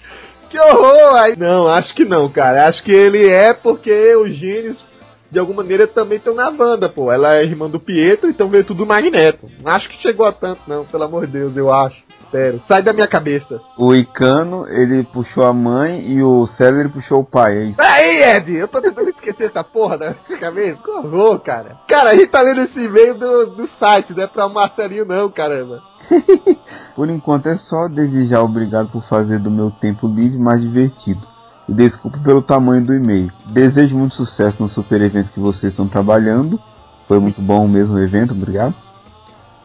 Que 0.55 0.61
horror! 0.61 1.17
Aí, 1.17 1.37
não, 1.37 1.67
acho 1.67 1.93
que 1.97 2.05
não, 2.05 2.29
cara. 2.29 2.69
Acho 2.69 2.81
que 2.85 2.93
ele 2.93 3.27
é 3.27 3.53
porque 3.53 4.15
os 4.15 4.31
gênios, 4.31 4.87
de 5.29 5.37
alguma 5.37 5.65
maneira, 5.65 5.85
também 5.85 6.19
estão 6.19 6.33
na 6.33 6.49
banda, 6.49 6.89
pô. 6.89 7.11
Ela 7.11 7.39
é 7.39 7.43
irmã 7.43 7.69
do 7.69 7.81
Pietro, 7.81 8.31
então 8.31 8.49
veio 8.49 8.63
tudo 8.65 8.87
Magneto. 8.87 9.51
Acho 9.65 9.89
que 9.89 10.01
chegou 10.01 10.25
a 10.25 10.31
tanto, 10.31 10.61
não, 10.69 10.85
pelo 10.85 11.03
amor 11.03 11.27
de 11.27 11.33
Deus, 11.33 11.57
eu 11.57 11.75
acho. 11.75 12.01
Espero. 12.21 12.63
Sai 12.69 12.85
da 12.85 12.93
minha 12.93 13.09
cabeça. 13.09 13.61
O 13.77 13.93
Icano, 13.97 14.65
ele 14.69 15.03
puxou 15.03 15.45
a 15.45 15.53
mãe 15.53 16.01
e 16.07 16.23
o 16.23 16.47
César 16.47 16.89
puxou 16.89 17.23
o 17.23 17.25
pai, 17.25 17.57
é 17.57 17.65
isso? 17.65 17.81
Aí, 17.81 18.23
Ed! 18.37 18.57
Eu 18.57 18.69
tô 18.69 18.81
tentando 18.81 19.09
esquecer 19.09 19.47
essa 19.47 19.65
porra 19.65 19.99
da 19.99 20.15
minha 20.29 20.39
cabeça. 20.39 20.79
Que 20.79 20.91
horror, 20.91 21.41
cara. 21.41 21.79
Cara, 21.89 22.11
a 22.11 22.15
gente 22.15 22.29
tá 22.29 22.41
lendo 22.41 22.61
esse 22.61 22.79
e-mail 22.79 23.19
do, 23.19 23.47
do 23.57 23.69
site, 23.81 24.15
não 24.15 24.23
é 24.23 24.27
pra 24.29 24.49
Marcelinho 24.49 25.05
não, 25.05 25.29
caramba. 25.31 25.83
por 26.95 27.09
enquanto 27.09 27.49
é 27.49 27.57
só 27.57 27.89
desejar 27.89 28.43
obrigado 28.43 28.89
por 28.89 29.03
fazer 29.05 29.39
do 29.39 29.51
meu 29.51 29.71
tempo 29.71 30.07
livre 30.07 30.39
mais 30.39 30.61
divertido. 30.61 31.27
E 31.69 31.73
desculpe 31.73 32.19
pelo 32.21 32.43
tamanho 32.43 32.85
do 32.85 32.95
e-mail. 32.95 33.33
Desejo 33.47 33.97
muito 33.97 34.15
sucesso 34.15 34.63
no 34.63 34.69
super 34.69 35.01
evento 35.01 35.33
que 35.33 35.41
vocês 35.41 35.73
estão 35.73 35.89
trabalhando. 35.89 36.61
Foi 37.09 37.19
muito 37.19 37.41
bom 37.41 37.67
mesmo 37.67 37.95
o 37.95 38.01
evento, 38.01 38.35
obrigado. 38.35 38.75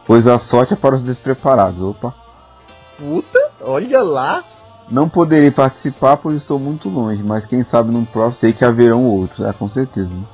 Pois 0.06 0.26
a 0.26 0.38
sorte 0.38 0.72
é 0.72 0.76
para 0.76 0.96
os 0.96 1.02
despreparados. 1.02 1.82
Opa. 1.82 2.14
Puta, 2.98 3.50
olha 3.62 4.02
lá. 4.02 4.42
Não 4.90 5.08
poderei 5.08 5.50
participar 5.50 6.16
pois 6.16 6.36
estou 6.36 6.58
muito 6.58 6.88
longe, 6.88 7.22
mas 7.22 7.46
quem 7.46 7.62
sabe 7.62 7.92
no 7.92 8.04
próximo 8.04 8.40
sei 8.40 8.52
que 8.52 8.64
haverão 8.64 9.04
outros, 9.06 9.46
é 9.46 9.52
com 9.52 9.68
certeza. 9.68 10.08
Né? 10.08 10.24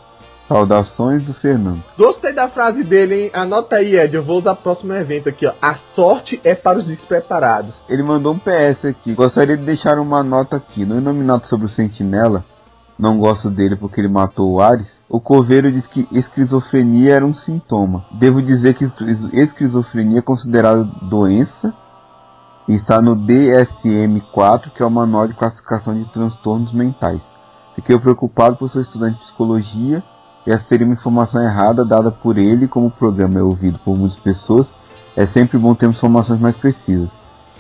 Saudações 0.49 1.25
do 1.25 1.35
Fernando. 1.35 1.83
Gostei 1.99 2.33
da 2.33 2.49
frase 2.49 2.85
dele, 2.85 3.25
hein? 3.25 3.31
Anota 3.35 3.77
aí, 3.77 3.97
Ed. 3.97 4.15
Eu 4.15 4.25
vou 4.25 4.39
usar 4.39 4.53
o 4.53 4.57
próximo 4.57 4.93
evento 4.95 5.29
aqui, 5.29 5.47
ó. 5.47 5.53
A 5.61 5.75
sorte 5.95 6.41
é 6.45 6.55
para 6.55 6.79
os 6.79 6.87
despreparados. 6.87 7.83
Ele 7.89 8.03
mandou 8.03 8.33
um 8.33 8.39
PS 8.39 8.85
aqui. 8.85 9.15
Gostaria 9.15 9.57
de 9.57 9.65
deixar 9.65 9.99
uma 9.99 10.23
nota 10.23 10.57
aqui. 10.57 10.85
No 10.85 11.01
nominado 11.01 11.47
sobre 11.47 11.67
o 11.67 11.69
Sentinela, 11.69 12.45
não 12.99 13.19
gosto 13.19 13.51
dele 13.51 13.77
porque 13.77 14.01
ele 14.01 14.09
matou 14.09 14.53
o 14.53 14.61
Ares. 14.61 14.89
O 15.09 15.21
Coveiro 15.21 15.71
diz 15.71 15.87
que 15.87 16.09
esquizofrenia 16.13 17.15
era 17.15 17.27
um 17.27 17.35
sintoma. 17.35 18.05
Devo 18.13 18.41
dizer 18.41 18.75
que 18.75 18.91
esquizofrenia 19.33 20.21
é 20.21 20.23
considerada 20.23 20.85
doença 21.03 21.75
e 22.69 22.75
está 22.75 23.01
no 23.03 23.17
DSM-4, 23.17 24.71
que 24.75 24.83
é 24.83 24.87
o 24.87 24.91
Manual 24.91 25.29
de 25.29 25.35
Classificação 25.35 25.95
de 25.95 26.05
Transtornos 26.07 26.73
Mentais. 26.73 27.21
Fiquei 27.75 27.99
preocupado 27.99 28.57
por 28.57 28.71
ser 28.71 28.81
estudante 28.81 29.19
de 29.19 29.25
psicologia 29.25 30.03
essa 30.47 30.65
seria 30.69 30.87
uma 30.87 30.95
informação 30.95 31.43
errada 31.43 31.85
dada 31.85 32.11
por 32.11 32.39
ele, 32.39 32.69
como 32.69 32.87
o 32.87 32.91
programa 32.91 33.39
é 33.39 33.43
ouvido 33.43 33.79
por 33.85 33.97
muitas 33.97 34.19
pessoas, 34.19 34.75
é 35.17 35.27
sempre 35.27 35.59
bom 35.59 35.75
termos 35.75 35.97
informações 35.97 36.41
mais 36.41 36.57
precisas. 36.57 37.11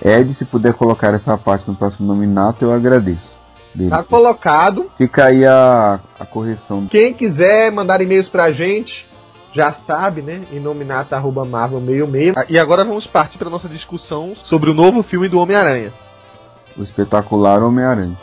Ed, 0.04 0.32
se 0.34 0.44
puder 0.44 0.74
colocar 0.74 1.14
essa 1.14 1.36
parte 1.38 1.66
no 1.68 1.74
próximo 1.74 2.06
nominato, 2.06 2.64
eu 2.64 2.72
agradeço. 2.72 3.36
Beleza. 3.74 3.96
Tá 3.96 4.04
colocado. 4.04 4.90
Fica 4.96 5.26
aí 5.26 5.44
a, 5.44 6.00
a 6.18 6.24
correção. 6.24 6.86
Quem 6.86 7.12
quiser 7.12 7.70
mandar 7.72 8.00
e-mails 8.00 8.28
pra 8.28 8.52
gente, 8.52 9.06
já 9.52 9.74
sabe, 9.86 10.22
né? 10.22 10.42
Inominata.marvel66. 10.52 12.46
E 12.48 12.58
agora 12.58 12.84
vamos 12.84 13.06
partir 13.06 13.38
para 13.38 13.50
nossa 13.50 13.68
discussão 13.68 14.34
sobre 14.44 14.70
o 14.70 14.74
novo 14.74 15.02
filme 15.02 15.28
do 15.28 15.38
Homem-Aranha. 15.38 15.92
o 16.76 16.82
espetacular 16.82 17.62
Homem-Aranha. 17.62 18.16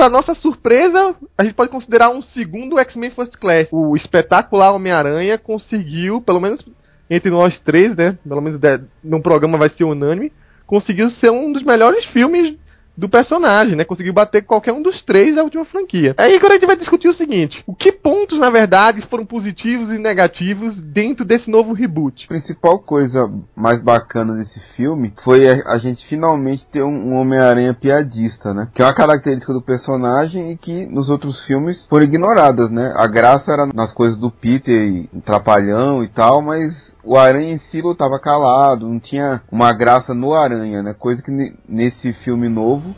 Pra 0.00 0.08
nossa 0.08 0.32
surpresa, 0.32 1.14
a 1.36 1.44
gente 1.44 1.52
pode 1.52 1.70
considerar 1.70 2.08
um 2.08 2.22
segundo 2.22 2.78
X-Men 2.78 3.10
First 3.10 3.36
Class. 3.36 3.68
O 3.70 3.94
espetacular 3.94 4.72
Homem-Aranha 4.72 5.36
conseguiu, 5.36 6.22
pelo 6.22 6.40
menos 6.40 6.64
entre 7.10 7.30
nós 7.30 7.60
três, 7.60 7.94
né? 7.94 8.16
Pelo 8.26 8.40
menos 8.40 8.58
num 9.04 9.20
programa 9.20 9.58
vai 9.58 9.68
ser 9.68 9.84
unânime, 9.84 10.32
conseguiu 10.66 11.10
ser 11.10 11.30
um 11.30 11.52
dos 11.52 11.62
melhores 11.62 12.06
filmes 12.06 12.56
do 13.00 13.08
personagem, 13.08 13.74
né? 13.74 13.84
Conseguiu 13.84 14.12
bater 14.12 14.42
qualquer 14.42 14.72
um 14.72 14.82
dos 14.82 15.02
três 15.02 15.34
da 15.34 15.42
última 15.42 15.64
franquia. 15.64 16.14
Aí 16.18 16.36
agora 16.36 16.52
a 16.52 16.58
gente 16.58 16.66
vai 16.66 16.76
discutir 16.76 17.08
o 17.08 17.14
seguinte: 17.14 17.62
o 17.66 17.74
que 17.74 17.90
pontos, 17.90 18.38
na 18.38 18.50
verdade, 18.50 19.00
foram 19.08 19.24
positivos 19.24 19.90
e 19.90 19.98
negativos 19.98 20.78
dentro 20.80 21.24
desse 21.24 21.50
novo 21.50 21.72
reboot? 21.72 22.26
A 22.26 22.28
principal 22.28 22.78
coisa 22.78 23.30
mais 23.56 23.82
bacana 23.82 24.34
desse 24.34 24.60
filme 24.76 25.14
foi 25.24 25.48
a, 25.48 25.72
a 25.74 25.78
gente 25.78 26.06
finalmente 26.06 26.66
ter 26.66 26.82
um, 26.82 27.12
um 27.12 27.14
Homem-Aranha 27.16 27.72
piadista, 27.72 28.52
né? 28.52 28.68
Que 28.74 28.82
é 28.82 28.84
uma 28.84 28.94
característica 28.94 29.52
do 29.52 29.62
personagem 29.62 30.52
e 30.52 30.58
que 30.58 30.84
nos 30.86 31.08
outros 31.08 31.42
filmes 31.46 31.86
foram 31.88 32.04
ignoradas, 32.04 32.70
né? 32.70 32.92
A 32.96 33.06
graça 33.06 33.50
era 33.50 33.66
nas 33.74 33.92
coisas 33.92 34.18
do 34.18 34.30
Peter 34.30 34.74
e 34.74 35.20
trapalhão 35.22 36.04
e 36.04 36.08
tal, 36.08 36.42
mas 36.42 36.90
o 37.02 37.16
Aranha 37.16 37.54
em 37.54 37.58
si 37.70 37.80
lutava 37.80 38.18
calado, 38.18 38.88
não 38.88 39.00
tinha 39.00 39.42
uma 39.50 39.72
graça 39.72 40.14
no 40.14 40.34
Aranha, 40.34 40.82
né? 40.82 40.94
Coisa 40.94 41.22
que 41.22 41.30
nesse 41.68 42.12
filme 42.24 42.48
novo 42.48 42.94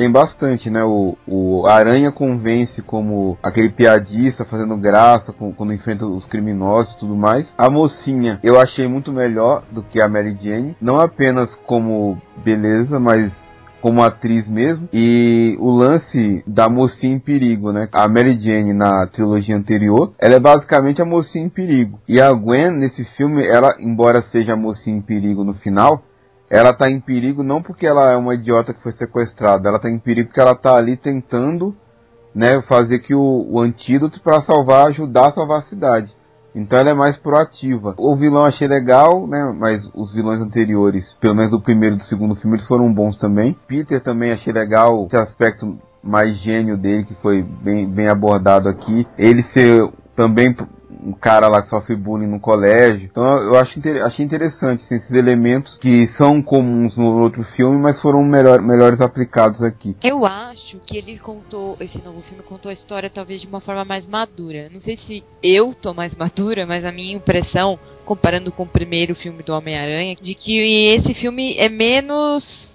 tem 0.00 0.10
bastante, 0.10 0.70
né? 0.70 0.82
O, 0.82 1.14
o 1.26 1.66
Aranha 1.66 2.10
convence 2.10 2.80
como 2.80 3.36
aquele 3.42 3.68
piadista 3.68 4.46
fazendo 4.46 4.74
graça 4.78 5.30
com, 5.30 5.52
quando 5.52 5.74
enfrenta 5.74 6.06
os 6.06 6.24
criminosos 6.24 6.94
e 6.94 6.98
tudo 6.98 7.14
mais. 7.14 7.52
A 7.58 7.68
mocinha 7.68 8.40
eu 8.42 8.58
achei 8.58 8.88
muito 8.88 9.12
melhor 9.12 9.62
do 9.70 9.82
que 9.82 10.00
a 10.00 10.08
Mary 10.08 10.38
Jane, 10.40 10.74
não 10.80 10.98
apenas 10.98 11.54
como 11.66 12.20
beleza, 12.42 12.98
mas 12.98 13.30
como 13.80 14.02
atriz 14.02 14.48
mesmo. 14.48 14.88
E 14.92 15.56
o 15.58 15.70
lance 15.70 16.44
da 16.46 16.68
mocinha 16.68 17.14
em 17.14 17.18
perigo, 17.18 17.72
né? 17.72 17.88
A 17.92 18.06
Mary 18.08 18.38
Jane 18.40 18.72
na 18.72 19.06
trilogia 19.06 19.56
anterior, 19.56 20.12
ela 20.18 20.34
é 20.34 20.40
basicamente 20.40 21.00
a 21.02 21.04
mocinha 21.04 21.44
em 21.44 21.48
perigo. 21.48 21.98
E 22.08 22.20
a 22.20 22.32
Gwen 22.32 22.70
nesse 22.70 23.04
filme, 23.16 23.46
ela, 23.46 23.74
embora 23.80 24.22
seja 24.30 24.52
a 24.52 24.56
mocinha 24.56 24.96
em 24.96 25.02
perigo 25.02 25.44
no 25.44 25.54
final, 25.54 26.02
ela 26.50 26.72
tá 26.72 26.90
em 26.90 27.00
perigo 27.00 27.42
não 27.42 27.62
porque 27.62 27.86
ela 27.86 28.10
é 28.12 28.16
uma 28.16 28.34
idiota 28.34 28.74
que 28.74 28.82
foi 28.82 28.92
sequestrada, 28.92 29.68
ela 29.68 29.78
tá 29.78 29.88
em 29.88 30.00
perigo 30.00 30.28
porque 30.28 30.40
ela 30.40 30.54
tá 30.54 30.76
ali 30.76 30.96
tentando, 30.96 31.74
né, 32.34 32.60
fazer 32.62 32.98
que 32.98 33.14
o, 33.14 33.46
o 33.48 33.60
antídoto 33.60 34.20
para 34.20 34.42
salvar, 34.42 34.88
ajudar 34.88 35.28
a 35.28 35.32
salvar 35.32 35.60
a 35.60 35.68
cidade. 35.68 36.12
Então 36.54 36.78
ela 36.78 36.90
é 36.90 36.94
mais 36.94 37.16
proativa. 37.16 37.94
O 37.98 38.16
vilão 38.16 38.44
achei 38.44 38.66
legal, 38.66 39.26
né? 39.26 39.54
Mas 39.56 39.88
os 39.94 40.12
vilões 40.12 40.40
anteriores, 40.40 41.16
pelo 41.20 41.34
menos 41.34 41.50
do 41.50 41.60
primeiro 41.60 41.96
e 41.96 41.98
do 41.98 42.04
segundo 42.04 42.34
filme, 42.34 42.56
eles 42.56 42.66
foram 42.66 42.92
bons 42.92 43.16
também. 43.16 43.56
Peter 43.66 44.02
também 44.02 44.32
achei 44.32 44.52
legal 44.52 45.06
esse 45.06 45.16
aspecto 45.16 45.78
mais 46.02 46.36
gênio 46.38 46.76
dele, 46.76 47.04
que 47.04 47.14
foi 47.16 47.42
bem, 47.42 47.88
bem 47.88 48.08
abordado 48.08 48.68
aqui. 48.68 49.06
Ele 49.18 49.42
ser 49.54 49.88
também 50.16 50.54
um 51.04 51.12
cara 51.12 51.48
lá 51.48 51.62
que 51.62 51.68
sofre 51.68 51.96
bullying 51.96 52.26
no 52.26 52.40
colégio. 52.40 53.08
Então 53.10 53.24
eu 53.24 53.54
acho 53.56 53.78
inter 53.78 54.04
achei 54.04 54.24
interessante 54.24 54.84
assim, 54.84 54.96
esses 54.96 55.10
elementos 55.10 55.76
que 55.78 56.06
são 56.16 56.42
comuns 56.42 56.96
no 56.96 57.20
outro 57.20 57.42
filme, 57.56 57.78
mas 57.78 58.00
foram 58.00 58.22
melhor, 58.22 58.60
melhores 58.60 59.00
aplicados 59.00 59.62
aqui. 59.62 59.96
Eu 60.02 60.26
acho 60.26 60.78
que 60.80 60.96
ele 60.96 61.18
contou, 61.18 61.76
esse 61.80 61.98
novo 62.02 62.20
filme 62.22 62.42
contou 62.42 62.70
a 62.70 62.74
história 62.74 63.10
talvez 63.10 63.40
de 63.40 63.46
uma 63.46 63.60
forma 63.60 63.84
mais 63.84 64.06
madura. 64.06 64.68
Não 64.72 64.80
sei 64.80 64.96
se 64.96 65.22
eu 65.42 65.74
tô 65.74 65.94
mais 65.94 66.14
madura, 66.14 66.66
mas 66.66 66.84
a 66.84 66.92
minha 66.92 67.14
impressão, 67.14 67.78
comparando 68.04 68.52
com 68.52 68.64
o 68.64 68.66
primeiro 68.66 69.14
filme 69.14 69.42
do 69.42 69.52
Homem-Aranha, 69.52 70.16
de 70.20 70.34
que 70.34 70.58
esse 70.94 71.14
filme 71.14 71.56
é 71.58 71.68
menos 71.68 72.70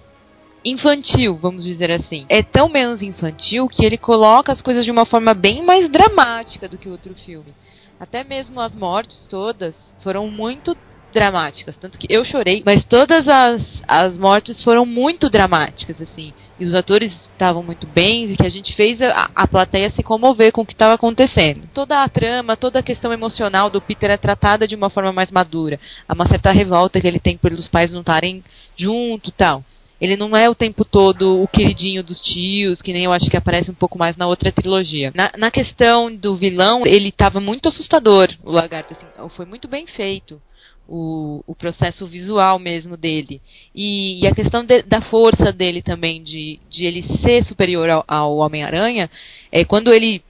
infantil, 0.64 1.38
vamos 1.40 1.64
dizer 1.64 1.92
assim. 1.92 2.26
É 2.28 2.42
tão 2.42 2.68
menos 2.68 3.00
infantil 3.00 3.68
que 3.68 3.84
ele 3.84 3.96
coloca 3.96 4.52
as 4.52 4.60
coisas 4.60 4.84
de 4.84 4.90
uma 4.90 5.06
forma 5.06 5.32
bem 5.32 5.62
mais 5.62 5.88
dramática 5.88 6.68
do 6.68 6.76
que 6.76 6.88
o 6.88 6.92
outro 6.92 7.14
filme. 7.14 7.54
Até 7.98 8.22
mesmo 8.22 8.60
as 8.60 8.74
mortes 8.74 9.26
todas 9.28 9.74
foram 10.02 10.28
muito 10.28 10.76
dramáticas, 11.12 11.74
tanto 11.78 11.98
que 11.98 12.06
eu 12.10 12.24
chorei, 12.26 12.62
mas 12.64 12.84
todas 12.84 13.26
as, 13.26 13.62
as 13.88 14.14
mortes 14.18 14.62
foram 14.62 14.84
muito 14.84 15.30
dramáticas, 15.30 15.98
assim, 16.02 16.34
e 16.60 16.64
os 16.66 16.74
atores 16.74 17.10
estavam 17.32 17.62
muito 17.62 17.86
bem, 17.86 18.30
e 18.30 18.36
que 18.36 18.46
a 18.46 18.50
gente 18.50 18.74
fez 18.74 19.00
a, 19.00 19.30
a 19.34 19.48
plateia 19.48 19.90
se 19.90 20.02
comover 20.02 20.52
com 20.52 20.60
o 20.60 20.66
que 20.66 20.74
estava 20.74 20.92
acontecendo. 20.92 21.62
Toda 21.72 22.02
a 22.02 22.08
trama, 22.08 22.54
toda 22.54 22.80
a 22.80 22.82
questão 22.82 23.14
emocional 23.14 23.70
do 23.70 23.80
Peter 23.80 24.10
é 24.10 24.18
tratada 24.18 24.68
de 24.68 24.74
uma 24.74 24.90
forma 24.90 25.10
mais 25.10 25.30
madura. 25.30 25.80
Há 26.06 26.12
uma 26.12 26.28
certa 26.28 26.52
revolta 26.52 27.00
que 27.00 27.06
ele 27.06 27.20
tem 27.20 27.38
pelos 27.38 27.66
pais 27.66 27.92
não 27.94 28.00
estarem 28.00 28.44
junto 28.76 29.32
tal. 29.32 29.64
Ele 30.00 30.16
não 30.16 30.36
é 30.36 30.48
o 30.48 30.54
tempo 30.54 30.84
todo 30.84 31.42
o 31.42 31.48
queridinho 31.48 32.02
dos 32.02 32.20
tios, 32.20 32.82
que 32.82 32.92
nem 32.92 33.04
eu 33.04 33.12
acho 33.12 33.30
que 33.30 33.36
aparece 33.36 33.70
um 33.70 33.74
pouco 33.74 33.98
mais 33.98 34.16
na 34.16 34.26
outra 34.26 34.52
trilogia. 34.52 35.12
Na, 35.14 35.32
na 35.36 35.50
questão 35.50 36.14
do 36.14 36.36
vilão, 36.36 36.82
ele 36.84 37.08
estava 37.08 37.40
muito 37.40 37.68
assustador, 37.68 38.28
o 38.44 38.52
lagarto. 38.52 38.94
Assim, 38.94 39.28
foi 39.34 39.46
muito 39.46 39.66
bem 39.68 39.86
feito. 39.86 40.40
O, 40.88 41.42
o 41.48 41.54
processo 41.56 42.06
visual 42.06 42.60
mesmo 42.60 42.96
dele. 42.96 43.42
E, 43.74 44.22
e 44.22 44.26
a 44.28 44.32
questão 44.32 44.64
de, 44.64 44.82
da 44.82 45.00
força 45.00 45.52
dele 45.52 45.82
também, 45.82 46.22
de, 46.22 46.60
de 46.70 46.84
ele 46.84 47.02
ser 47.18 47.44
superior 47.44 47.90
ao, 47.90 48.04
ao 48.06 48.36
Homem-Aranha, 48.36 49.10
é 49.50 49.64
quando 49.64 49.92
ele 49.92 50.22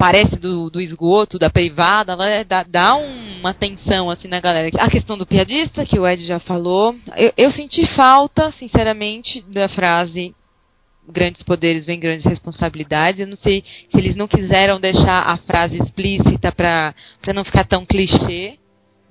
aparece 0.00 0.36
do, 0.36 0.70
do 0.70 0.80
esgoto, 0.80 1.38
da 1.38 1.50
privada, 1.50 2.12
ela 2.12 2.42
dá, 2.42 2.62
dá 2.62 2.96
uma 2.96 3.52
tensão 3.52 4.08
assim 4.08 4.28
na 4.28 4.40
galera. 4.40 4.70
A 4.78 4.88
questão 4.88 5.18
do 5.18 5.26
piadista, 5.26 5.84
que 5.84 5.98
o 5.98 6.08
Ed 6.08 6.24
já 6.24 6.40
falou, 6.40 6.96
eu, 7.16 7.32
eu 7.36 7.50
senti 7.50 7.86
falta, 7.94 8.50
sinceramente, 8.52 9.44
da 9.52 9.68
frase 9.68 10.34
grandes 11.06 11.42
poderes 11.42 11.84
vêm 11.84 12.00
grandes 12.00 12.24
responsabilidades. 12.24 13.20
Eu 13.20 13.26
não 13.26 13.36
sei 13.36 13.62
se 13.90 13.98
eles 13.98 14.16
não 14.16 14.26
quiseram 14.26 14.80
deixar 14.80 15.22
a 15.26 15.36
frase 15.36 15.76
explícita 15.76 16.50
para 16.50 16.94
não 17.34 17.44
ficar 17.44 17.66
tão 17.66 17.84
clichê, 17.84 18.54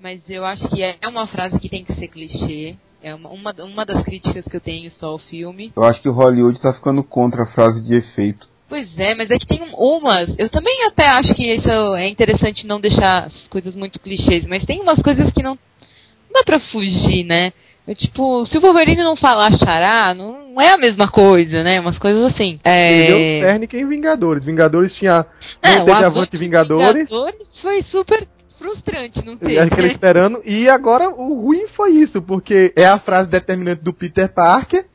mas 0.02 0.22
eu 0.28 0.44
acho 0.44 0.68
que 0.70 0.82
é 0.82 0.98
uma 1.08 1.28
frase 1.28 1.60
que 1.60 1.70
tem 1.70 1.84
que 1.84 1.94
ser 1.94 2.08
clichê. 2.08 2.76
É 3.02 3.14
uma, 3.14 3.30
uma, 3.30 3.54
uma 3.64 3.86
das 3.86 4.04
críticas 4.04 4.44
que 4.46 4.58
eu 4.58 4.62
tenho 4.62 4.92
só 4.92 5.08
ao 5.08 5.20
filme. 5.20 5.72
Eu 5.76 5.84
acho 5.84 6.02
que 6.02 6.10
o 6.10 6.14
Hollywood 6.14 6.58
está 6.58 6.74
ficando 6.74 7.02
contra 7.04 7.44
a 7.44 7.48
frase 7.48 7.82
de 7.86 7.96
efeito. 7.96 8.49
Pois 8.70 8.88
é, 9.00 9.16
mas 9.16 9.32
é 9.32 9.40
que 9.40 9.48
tem 9.48 9.60
umas. 9.74 10.30
Eu 10.38 10.48
também 10.48 10.86
até 10.86 11.08
acho 11.08 11.34
que 11.34 11.56
isso 11.56 11.68
é 11.96 12.08
interessante 12.08 12.68
não 12.68 12.80
deixar 12.80 13.26
as 13.26 13.48
coisas 13.48 13.76
muito 13.76 14.00
clichês, 14.00 14.46
mas 14.46 14.64
tem 14.64 14.80
umas 14.80 15.02
coisas 15.02 15.32
que 15.32 15.42
não, 15.42 15.54
não 15.54 16.34
dá 16.34 16.44
pra 16.46 16.60
fugir, 16.60 17.26
né? 17.26 17.52
Eu, 17.88 17.96
tipo, 17.96 18.46
se 18.46 18.56
o 18.56 18.62
Wolverine 18.62 19.02
não 19.02 19.16
falar 19.16 19.52
xará, 19.58 20.14
não, 20.14 20.52
não 20.54 20.62
é 20.62 20.74
a 20.74 20.78
mesma 20.78 21.08
coisa, 21.10 21.64
né? 21.64 21.80
Umas 21.80 21.98
coisas 21.98 22.24
assim. 22.26 22.60
É... 22.64 23.08
Deu 23.08 23.18
técnica 23.48 23.78
em 23.78 23.88
Vingadores. 23.88 24.46
Vingadores 24.46 24.94
tinha. 24.94 25.26
Não 25.66 25.72
é, 25.72 25.84
teve 25.84 26.06
Avante 26.06 26.38
Vingadores. 26.38 27.10
Vingadores 27.10 27.50
foi 27.60 27.82
super 27.82 28.28
frustrante 28.60 29.26
não 29.26 29.36
ter. 29.36 29.58
Aquele 29.58 29.88
né? 29.88 29.94
esperando. 29.94 30.42
E 30.46 30.70
agora 30.70 31.10
o 31.10 31.42
ruim 31.42 31.66
foi 31.70 31.94
isso, 31.94 32.22
porque 32.22 32.72
é 32.76 32.86
a 32.86 33.00
frase 33.00 33.28
determinante 33.28 33.82
do 33.82 33.92
Peter 33.92 34.32
Parker, 34.32 34.86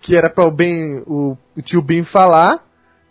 que 0.00 0.14
era 0.14 0.30
para 0.30 0.44
o 0.44 0.50
Ben, 0.52 1.02
o, 1.04 1.36
o 1.56 1.62
tio 1.62 1.82
Ben 1.82 2.04
falar 2.04 2.65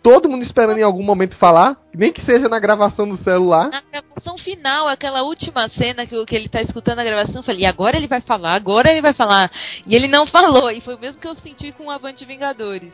todo 0.06 0.28
mundo 0.28 0.44
esperando 0.44 0.78
em 0.78 0.84
algum 0.84 1.02
momento 1.02 1.36
falar, 1.36 1.76
nem 1.92 2.12
que 2.12 2.24
seja 2.24 2.48
na 2.48 2.60
gravação 2.60 3.08
do 3.08 3.16
celular. 3.24 3.70
Na 3.70 3.82
gravação 3.90 4.38
final, 4.38 4.86
aquela 4.86 5.24
última 5.24 5.68
cena 5.70 6.06
que, 6.06 6.24
que 6.26 6.36
ele 6.36 6.48
tá 6.48 6.62
escutando 6.62 7.00
a 7.00 7.04
gravação, 7.04 7.34
eu 7.34 7.42
falei, 7.42 7.62
e 7.62 7.66
agora 7.66 7.96
ele 7.96 8.06
vai 8.06 8.20
falar, 8.20 8.54
agora 8.54 8.88
ele 8.92 9.02
vai 9.02 9.12
falar. 9.12 9.50
E 9.84 9.96
ele 9.96 10.06
não 10.06 10.24
falou, 10.24 10.70
e 10.70 10.80
foi 10.80 10.94
o 10.94 10.98
mesmo 11.00 11.20
que 11.20 11.26
eu 11.26 11.34
senti 11.34 11.72
com 11.72 11.86
o 11.86 11.90
Avante 11.90 12.24
Vingadores. 12.24 12.92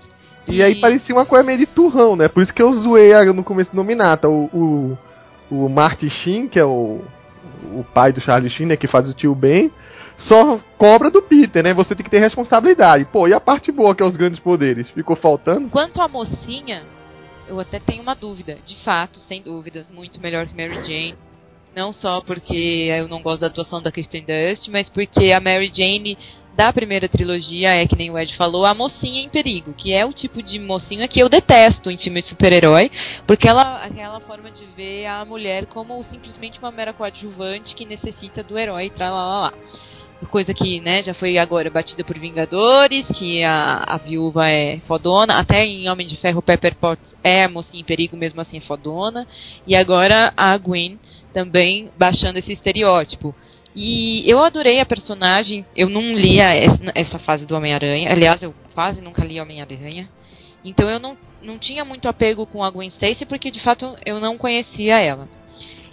E, 0.49 0.57
e 0.57 0.63
aí 0.63 0.81
parecia 0.81 1.15
uma 1.15 1.27
coisa 1.27 1.45
meio 1.45 1.59
de 1.59 1.67
turrão, 1.67 2.17
né? 2.17 2.29
Por 2.29 2.43
isso 2.43 2.55
que 2.55 2.63
eu 2.63 2.73
zoei 2.81 3.13
no 3.35 3.45
começo 3.45 3.71
do 3.73 3.77
Nominata. 3.77 4.31
O, 4.31 4.49
o, 4.51 4.99
o 5.51 5.69
Marty 5.69 6.09
Sheen, 6.09 6.49
que 6.49 6.59
é 6.59 6.65
o, 6.65 7.03
o 7.75 7.85
pai 7.93 8.11
do 8.15 8.23
Charlie 8.23 8.49
Sheen, 8.49 8.69
né, 8.69 8.77
que 8.79 8.89
faz 8.89 9.07
o 9.07 9.13
tio 9.13 9.35
Ben, 9.35 9.71
só 10.17 10.59
cobra 10.79 11.11
do 11.11 11.21
Peter, 11.21 11.63
né? 11.63 11.75
Você 11.75 11.95
tem 11.95 12.05
que 12.05 12.11
ter 12.11 12.21
responsabilidade. 12.21 13.05
Pô, 13.05 13.29
e 13.29 13.35
a 13.35 13.41
parte 13.41 13.71
boa 13.71 13.95
que 13.95 14.03
é 14.03 14.07
os 14.07 14.17
grandes 14.17 14.41
poderes? 14.41 14.89
Ficou 14.91 15.15
faltando? 15.15 15.69
Quanto 15.69 16.01
à 16.01 16.09
mocinha, 16.09 16.83
eu 17.47 17.61
até 17.61 17.79
tenho 17.79 18.03
uma 18.03 18.15
dúvida. 18.15 18.59
De 18.65 18.77
fato, 18.85 19.19
sem 19.21 19.43
dúvidas, 19.43 19.89
muito 19.89 20.21
melhor 20.21 20.47
que 20.47 20.57
Mary 20.57 20.83
Jane. 20.85 21.15
Não 21.75 21.93
só 21.93 22.21
porque 22.21 22.89
eu 22.91 23.09
não 23.09 23.23
gosto 23.23 23.41
da 23.41 23.47
atuação 23.47 23.81
da 23.81 23.91
Kristen 23.91 24.25
Dust, 24.25 24.69
mas 24.69 24.91
porque 24.91 25.33
a 25.33 25.41
Mary 25.41 25.73
Jane 25.75 26.19
da 26.55 26.73
primeira 26.73 27.09
trilogia 27.09 27.71
é, 27.71 27.87
que 27.87 27.97
nem 27.97 28.11
o 28.11 28.19
Ed 28.19 28.37
falou, 28.37 28.67
a 28.67 28.75
mocinha 28.75 29.23
em 29.23 29.29
perigo, 29.29 29.73
que 29.73 29.93
é 29.93 30.05
o 30.05 30.13
tipo 30.13 30.43
de 30.43 30.59
mocinha 30.59 31.09
que 31.09 31.21
eu 31.21 31.29
detesto 31.29 31.91
em 31.91 31.97
filme 31.97 32.21
de 32.21 32.29
super-herói, 32.29 32.91
porque 33.27 33.49
ela 33.49 33.83
aquela 33.83 34.21
forma 34.21 34.51
de 34.51 34.65
ver 34.77 35.07
a 35.07 35.25
mulher 35.25 35.67
como 35.67 36.03
simplesmente 36.05 36.59
uma 36.59 36.71
mera 36.71 36.93
coadjuvante 36.93 37.75
que 37.75 37.87
necessita 37.87 38.43
do 38.43 38.59
herói 38.59 38.93
lá, 38.99 39.11
lá, 39.11 39.41
lá. 39.41 39.53
Coisa 40.27 40.55
que, 40.55 40.81
né, 40.81 41.03
já 41.03 41.15
foi 41.15 41.39
agora 41.39 41.71
batida 41.71 42.05
por 42.05 42.19
Vingadores, 42.19 43.07
que 43.17 43.43
a, 43.43 43.85
a 43.87 43.97
viúva 43.97 44.47
é 44.47 44.79
fodona, 44.87 45.35
até 45.35 45.65
em 45.65 45.89
Homem 45.89 46.07
de 46.07 46.17
Ferro 46.17 46.43
Pepper 46.43 46.75
Potts 46.77 47.15
é 47.23 47.49
mocinha 47.49 47.81
em 47.81 47.85
perigo, 47.85 48.17
mesmo 48.17 48.41
assim 48.41 48.59
é 48.59 48.61
fodona, 48.61 49.27
e 49.67 49.75
agora 49.75 50.33
a 50.37 50.57
Gwen 50.57 50.99
também 51.33 51.91
baixando 51.99 52.39
esse 52.39 52.53
estereótipo. 52.53 53.35
E 53.75 54.23
eu 54.31 54.45
adorei 54.45 54.81
a 54.81 54.87
personagem, 54.87 55.65
eu 55.75 55.89
não 55.89 56.13
lia 56.13 56.53
essa 56.95 57.19
fase 57.19 57.47
do 57.47 57.55
Homem-Aranha, 57.55 58.11
aliás, 58.11 58.43
eu 58.43 58.55
quase 58.75 59.01
nunca 59.01 59.25
li 59.25 59.41
Homem-Aranha, 59.41 60.09
então 60.65 60.89
eu 60.89 60.99
não, 60.99 61.17
não 61.43 61.59
tinha 61.59 61.85
muito 61.85 62.09
apego 62.09 62.47
com 62.47 62.63
a 62.63 62.71
Gwen 62.71 62.89
Stacy, 62.89 63.25
porque 63.25 63.51
de 63.51 63.61
fato 63.61 63.97
eu 64.05 64.21
não 64.21 64.37
conhecia 64.39 64.95
ela. 64.95 65.29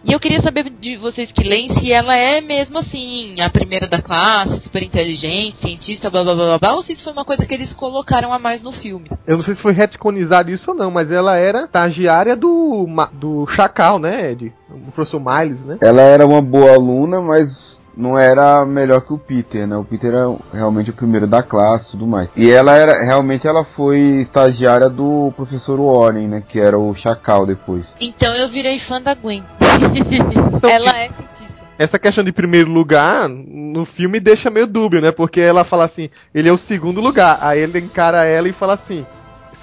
E 0.04 0.14
eu 0.14 0.20
queria 0.20 0.42
saber 0.42 0.70
de 0.70 0.96
vocês 0.98 1.32
que 1.32 1.44
leem 1.44 1.74
se 1.78 1.92
ela 1.92 2.16
é 2.16 2.40
mesmo 2.40 2.80
assim, 2.80 3.36
a 3.42 3.50
primeira 3.50 3.88
da 3.88 4.02
classe, 4.02 4.62
super 4.62 4.82
inteligente, 4.82 5.58
cientista, 5.58 6.10
blá 6.10 6.24
blá 6.24 6.34
blá 6.34 6.58
blá, 6.58 6.76
ou 6.76 6.84
se 6.84 6.94
isso 6.94 7.04
foi 7.04 7.14
uma 7.14 7.26
coisa 7.26 7.46
que 7.46 7.54
eles 7.54 7.74
colocaram 7.74 8.34
a 8.34 8.40
mais 8.40 8.64
no 8.64 8.72
filme. 8.72 9.10
Eu 9.28 9.38
não 9.38 9.44
sei 9.44 9.56
se 9.56 9.62
foi 9.62 9.74
retconizado 9.74 10.52
isso 10.52 10.72
ou 10.72 10.78
não, 10.78 10.90
mas 10.90 11.12
ela 11.12 11.36
era 11.36 11.66
estagiária 11.66 12.36
do, 12.36 12.88
do 13.14 13.46
Chacal, 13.48 14.00
né, 14.00 14.32
Ed? 14.32 14.54
O 14.70 14.92
professor 14.92 15.20
Miles, 15.20 15.64
né? 15.66 15.78
Ela 15.82 16.02
era 16.02 16.26
uma 16.26 16.42
boa 16.42 16.74
aluna, 16.74 17.20
mas 17.22 17.79
não 18.00 18.18
era 18.18 18.66
melhor 18.66 19.02
que 19.02 19.14
o 19.14 19.18
Peter, 19.18 19.68
né? 19.68 19.76
O 19.76 19.84
Peter 19.84 20.14
era 20.14 20.34
realmente 20.54 20.90
o 20.90 20.94
primeiro 20.94 21.28
da 21.28 21.44
classe 21.44 21.90
e 21.90 21.92
tudo 21.92 22.08
mais. 22.08 22.30
E 22.36 22.50
ela 22.50 22.76
era, 22.76 22.94
realmente 23.06 23.46
ela 23.46 23.66
foi 23.76 24.22
estagiária 24.22 24.90
do 24.90 25.34
professor 25.36 25.78
Warren, 25.80 26.30
né? 26.30 26.44
Que 26.48 26.60
era 26.60 26.80
o 26.80 26.96
Chacal 26.96 27.46
depois. 27.46 27.86
Então 28.00 28.34
eu 28.34 28.48
virei 28.48 28.80
fã 28.80 29.02
da 29.02 29.14
Gwen. 29.14 29.44
Então, 30.60 30.70
ela 30.70 30.98
é. 30.98 31.10
Essa 31.78 31.98
questão 31.98 32.24
de 32.24 32.32
primeiro 32.32 32.70
lugar, 32.70 33.30
no 33.30 33.86
filme 33.86 34.20
deixa 34.20 34.50
meio 34.50 34.68
dúbio, 34.68 35.02
né? 35.02 35.12
Porque 35.12 35.40
ela 35.40 35.64
fala 35.64 35.86
assim, 35.86 36.10
ele 36.34 36.50
é 36.50 36.54
o 36.54 36.58
segundo 36.58 37.00
lugar. 37.00 37.40
Aí 37.42 37.60
ele 37.60 37.80
encara 37.80 38.26
ela 38.26 38.50
e 38.50 38.54
fala 38.54 38.74
assim, 38.74 39.06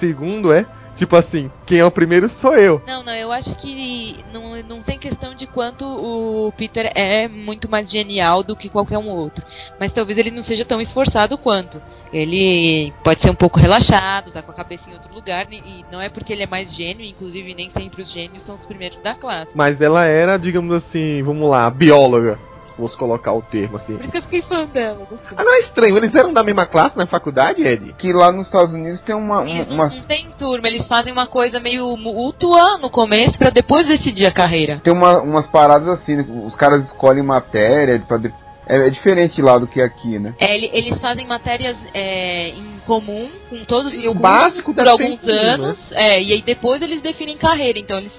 segundo 0.01 0.53
é? 0.53 0.65
Tipo 0.97 1.17
assim, 1.17 1.51
quem 1.67 1.79
é 1.79 1.85
o 1.85 1.91
primeiro 1.91 2.29
sou 2.41 2.55
eu. 2.55 2.83
Não, 2.87 3.03
não, 3.03 3.15
eu 3.15 3.31
acho 3.31 3.55
que 3.57 4.25
não, 4.33 4.57
não 4.63 4.83
tem 4.83 4.99
questão 4.99 5.35
de 5.35 5.47
quanto 5.47 5.85
o 5.85 6.53
Peter 6.53 6.91
é 6.95 7.29
muito 7.29 7.69
mais 7.69 7.91
genial 7.91 8.43
do 8.43 8.57
que 8.57 8.69
qualquer 8.69 8.99
um 8.99 9.09
outro. 9.09 9.45
Mas 9.79 9.93
talvez 9.93 10.19
ele 10.19 10.31
não 10.31 10.43
seja 10.43 10.65
tão 10.65 10.81
esforçado 10.81 11.37
quanto. 11.37 11.81
Ele 12.13 12.93
pode 13.05 13.21
ser 13.21 13.31
um 13.31 13.35
pouco 13.35 13.59
relaxado, 13.59 14.31
tá 14.31 14.43
com 14.43 14.53
a 14.53 14.55
cabeça 14.55 14.89
em 14.89 14.95
outro 14.95 15.15
lugar, 15.15 15.47
e 15.53 15.85
não 15.93 16.01
é 16.01 16.09
porque 16.09 16.33
ele 16.33 16.45
é 16.45 16.47
mais 16.47 16.75
gênio, 16.75 17.05
inclusive 17.05 17.55
nem 17.55 17.71
sempre 17.71 18.03
os 18.03 18.13
gênios 18.13 18.45
são 18.45 18.55
os 18.55 18.65
primeiros 18.65 18.99
da 19.03 19.15
classe. 19.15 19.51
Mas 19.55 19.81
ela 19.81 20.05
era, 20.05 20.39
digamos 20.39 20.75
assim, 20.75 21.23
vamos 21.23 21.51
lá, 21.51 21.69
bióloga 21.69 22.39
fosse 22.77 22.97
colocar 22.97 23.33
o 23.33 23.43
termo 23.43 23.77
assim. 23.77 23.95
Por 23.95 24.03
isso 24.03 24.13
que 24.13 24.19
eu 24.19 24.23
fiquei 24.23 24.43
fã 24.43 24.65
dela. 24.67 25.07
Ah, 25.37 25.43
não 25.43 25.55
é 25.55 25.61
estranho, 25.61 25.97
eles 25.97 26.15
eram 26.15 26.33
da 26.33 26.43
mesma 26.43 26.67
classe 26.67 26.97
na 26.97 27.07
faculdade, 27.07 27.63
Ed? 27.63 27.95
Que 27.99 28.13
lá 28.13 28.31
nos 28.31 28.47
Estados 28.47 28.75
Unidos 28.75 29.01
tem 29.01 29.15
uma. 29.15 29.41
uma, 29.41 29.63
uma... 29.65 29.89
Não 29.89 30.03
tem 30.03 30.29
turma, 30.39 30.69
eles 30.69 30.87
fazem 30.87 31.13
uma 31.13 31.27
coisa 31.27 31.59
meio 31.59 31.97
mútua 31.97 32.79
no 32.79 32.91
começo 32.91 33.39
para 33.39 33.51
depois 33.51 33.87
decidir 33.87 34.27
a 34.27 34.33
carreira. 34.33 34.81
Tem 34.83 34.93
uma, 34.93 35.21
umas 35.23 35.47
paradas 35.47 35.89
assim, 35.89 36.17
né? 36.17 36.27
os 36.45 36.55
caras 36.55 36.85
escolhem 36.85 37.23
matéria 37.23 37.99
pra 38.07 38.19
de... 38.19 38.33
É, 38.69 38.89
é, 38.89 38.91
diferente 38.91 39.41
lá 39.41 39.57
do 39.59 39.67
que 39.67 39.81
aqui, 39.81 40.19
né? 40.19 40.35
É, 40.41 40.57
eles 40.77 40.99
fazem 40.99 41.25
matérias 41.25 41.77
é, 41.95 42.49
em 42.49 42.81
comum 42.85 43.29
com 43.49 43.65
todos 43.65 43.95
os 43.95 44.05
e 44.05 44.09
o 44.09 44.15
básico 44.15 44.75
por 44.75 44.89
alguns 44.89 45.23
anos, 45.23 45.79
né? 45.91 46.15
é, 46.17 46.23
e 46.23 46.33
aí 46.33 46.43
depois 46.43 46.83
eles 46.83 47.01
definem 47.01 47.37
carreira. 47.37 47.79
Então 47.79 47.99
eles 47.99 48.13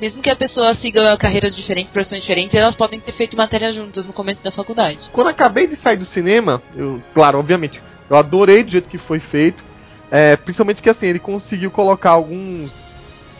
mesmo 0.00 0.22
que 0.22 0.30
a 0.30 0.36
pessoa 0.36 0.74
siga 0.74 1.16
carreiras 1.16 1.54
diferentes, 1.54 1.92
profissões 1.92 2.22
diferentes, 2.22 2.54
elas 2.54 2.74
podem 2.74 3.00
ter 3.00 3.12
feito 3.12 3.36
matéria 3.36 3.72
juntas 3.72 4.06
no 4.06 4.12
começo 4.12 4.42
da 4.42 4.50
faculdade. 4.50 4.98
Quando 5.12 5.28
acabei 5.28 5.66
de 5.66 5.76
sair 5.76 5.96
do 5.96 6.06
cinema, 6.06 6.62
eu, 6.76 7.00
claro, 7.14 7.38
obviamente, 7.38 7.80
eu 8.08 8.16
adorei 8.16 8.62
do 8.62 8.70
jeito 8.70 8.88
que 8.88 8.98
foi 8.98 9.20
feito. 9.20 9.62
É, 10.10 10.36
principalmente 10.36 10.82
que 10.82 10.90
assim, 10.90 11.06
ele 11.06 11.18
conseguiu 11.18 11.70
colocar 11.70 12.10
alguns 12.10 12.70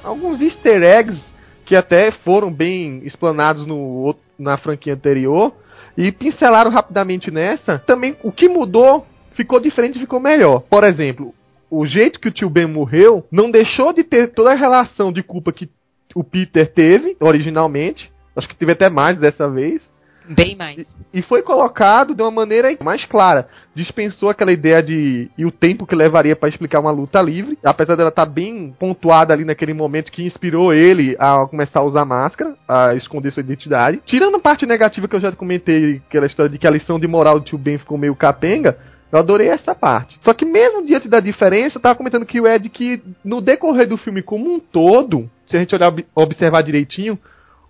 alguns 0.02 0.40
easter 0.40 0.82
eggs 0.82 1.22
que 1.64 1.76
até 1.76 2.10
foram 2.10 2.52
bem 2.52 3.02
explanados 3.04 3.66
no, 3.66 4.16
na 4.38 4.56
franquia 4.56 4.94
anterior 4.94 5.52
e 5.96 6.10
pincelaram 6.10 6.70
rapidamente 6.70 7.30
nessa. 7.30 7.78
Também 7.78 8.16
o 8.22 8.32
que 8.32 8.48
mudou 8.48 9.06
ficou 9.34 9.60
diferente, 9.60 9.98
ficou 9.98 10.20
melhor. 10.20 10.60
Por 10.62 10.84
exemplo, 10.84 11.34
o 11.70 11.86
jeito 11.86 12.20
que 12.20 12.28
o 12.28 12.32
tio 12.32 12.50
Ben 12.50 12.66
morreu 12.66 13.26
não 13.30 13.50
deixou 13.50 13.92
de 13.92 14.04
ter 14.04 14.32
toda 14.32 14.52
a 14.52 14.56
relação 14.56 15.12
de 15.12 15.22
culpa 15.22 15.52
que 15.52 15.70
o 16.14 16.24
Peter 16.24 16.70
teve 16.72 17.16
originalmente. 17.20 18.10
Acho 18.36 18.48
que 18.48 18.56
teve 18.56 18.72
até 18.72 18.88
mais 18.88 19.18
dessa 19.18 19.48
vez. 19.48 19.82
Bem 20.28 20.54
mais. 20.56 20.78
E, 21.12 21.18
e 21.18 21.22
foi 21.22 21.42
colocado 21.42 22.14
de 22.14 22.22
uma 22.22 22.30
maneira 22.30 22.76
mais 22.82 23.04
clara. 23.06 23.48
Dispensou 23.74 24.30
aquela 24.30 24.52
ideia 24.52 24.82
de. 24.82 25.30
e 25.36 25.44
o 25.44 25.50
tempo 25.50 25.86
que 25.86 25.94
levaria 25.94 26.36
para 26.36 26.48
explicar 26.48 26.80
uma 26.80 26.90
luta 26.90 27.20
livre. 27.20 27.58
Apesar 27.64 27.96
dela 27.96 28.10
estar 28.10 28.26
tá 28.26 28.30
bem 28.30 28.74
pontuada 28.78 29.32
ali 29.32 29.44
naquele 29.44 29.74
momento 29.74 30.12
que 30.12 30.24
inspirou 30.24 30.72
ele 30.72 31.16
a 31.18 31.46
começar 31.46 31.80
a 31.80 31.84
usar 31.84 32.04
máscara, 32.04 32.54
a 32.68 32.94
esconder 32.94 33.32
sua 33.32 33.42
identidade. 33.42 34.00
Tirando 34.06 34.36
a 34.36 34.40
parte 34.40 34.66
negativa 34.66 35.08
que 35.08 35.16
eu 35.16 35.20
já 35.20 35.32
comentei, 35.32 36.00
aquela 36.08 36.26
história 36.26 36.50
de 36.50 36.58
que 36.58 36.66
a 36.66 36.70
lição 36.70 36.98
de 37.00 37.08
moral 37.08 37.40
do 37.40 37.44
tio 37.44 37.58
Ben 37.58 37.78
ficou 37.78 37.98
meio 37.98 38.14
capenga. 38.14 38.78
Eu 39.12 39.18
adorei 39.18 39.48
essa 39.48 39.74
parte. 39.74 40.18
Só 40.22 40.32
que 40.32 40.46
mesmo 40.46 40.86
diante 40.86 41.06
da 41.06 41.20
diferença, 41.20 41.76
eu 41.76 41.82
tava 41.82 41.94
comentando 41.94 42.24
que 42.24 42.40
o 42.40 42.48
Ed 42.48 42.66
que 42.70 43.02
no 43.22 43.42
decorrer 43.42 43.86
do 43.86 43.98
filme 43.98 44.22
como 44.22 44.50
um 44.50 44.58
todo, 44.58 45.30
se 45.46 45.54
a 45.54 45.60
gente 45.60 45.74
olhar 45.74 45.92
observar 46.14 46.62
direitinho, 46.62 47.18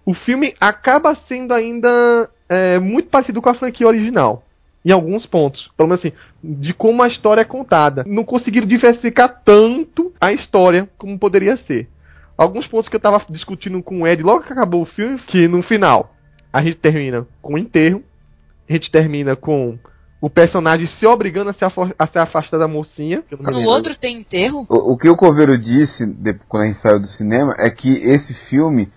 o 0.07 0.15
filme 0.15 0.55
acaba 0.61 1.17
sendo 1.27 1.53
ainda 1.53 2.31
é, 2.49 2.79
muito 2.79 3.09
parecido 3.09 3.43
com 3.43 3.51
a 3.51 3.55
franquia 3.55 3.89
original. 3.89 4.45
Em 4.85 4.93
alguns 4.93 5.27
pontos. 5.27 5.69
Pelo 5.77 5.89
menos 5.89 6.05
assim, 6.05 6.15
de 6.43 6.73
como 6.73 7.03
a 7.03 7.09
história 7.09 7.41
é 7.41 7.45
contada. 7.45 8.05
Não 8.07 8.25
conseguiram 8.25 8.67
diversificar 8.67 9.43
tanto 9.45 10.13
a 10.21 10.33
história 10.33 10.89
como 10.97 11.19
poderia 11.19 11.57
ser. 11.57 11.89
Alguns 12.39 12.69
pontos 12.69 12.89
que 12.89 12.97
eu 12.97 13.01
tava 13.01 13.25
discutindo 13.31 13.83
com 13.83 14.03
o 14.03 14.07
Ed 14.07 14.23
logo 14.23 14.43
que 14.43 14.53
acabou 14.53 14.83
o 14.83 14.87
filme, 14.87 15.19
que 15.27 15.47
no 15.49 15.63
final 15.63 16.15
a 16.53 16.63
gente 16.63 16.79
termina 16.79 17.27
com 17.41 17.55
o 17.55 17.59
enterro, 17.59 18.03
a 18.69 18.73
gente 18.73 18.91
termina 18.91 19.37
com 19.37 19.79
o 20.23 20.31
personagem 20.31 20.87
se 20.87 21.05
obrigando 21.05 21.51
a 21.51 21.53
se, 21.53 21.65
a 21.65 22.07
se 22.07 22.17
afastar 22.17 22.57
da 22.57 22.69
mocinha. 22.69 23.25
No 23.29 23.63
outro 23.63 23.97
tem 23.97 24.21
enterro? 24.21 24.65
O, 24.69 24.93
o, 24.93 24.97
que 24.97 25.09
o 25.09 25.17
Coveiro 25.17 25.59
disse 25.59 26.07
de, 26.07 26.35
quando 26.49 26.63
a 26.63 26.67
gente 26.69 26.81
saiu 26.81 27.01
do 27.01 27.09
cinema 27.09 27.53
é 27.59 27.69
que 27.69 27.93
esse 27.93 28.33
filme 28.49 28.89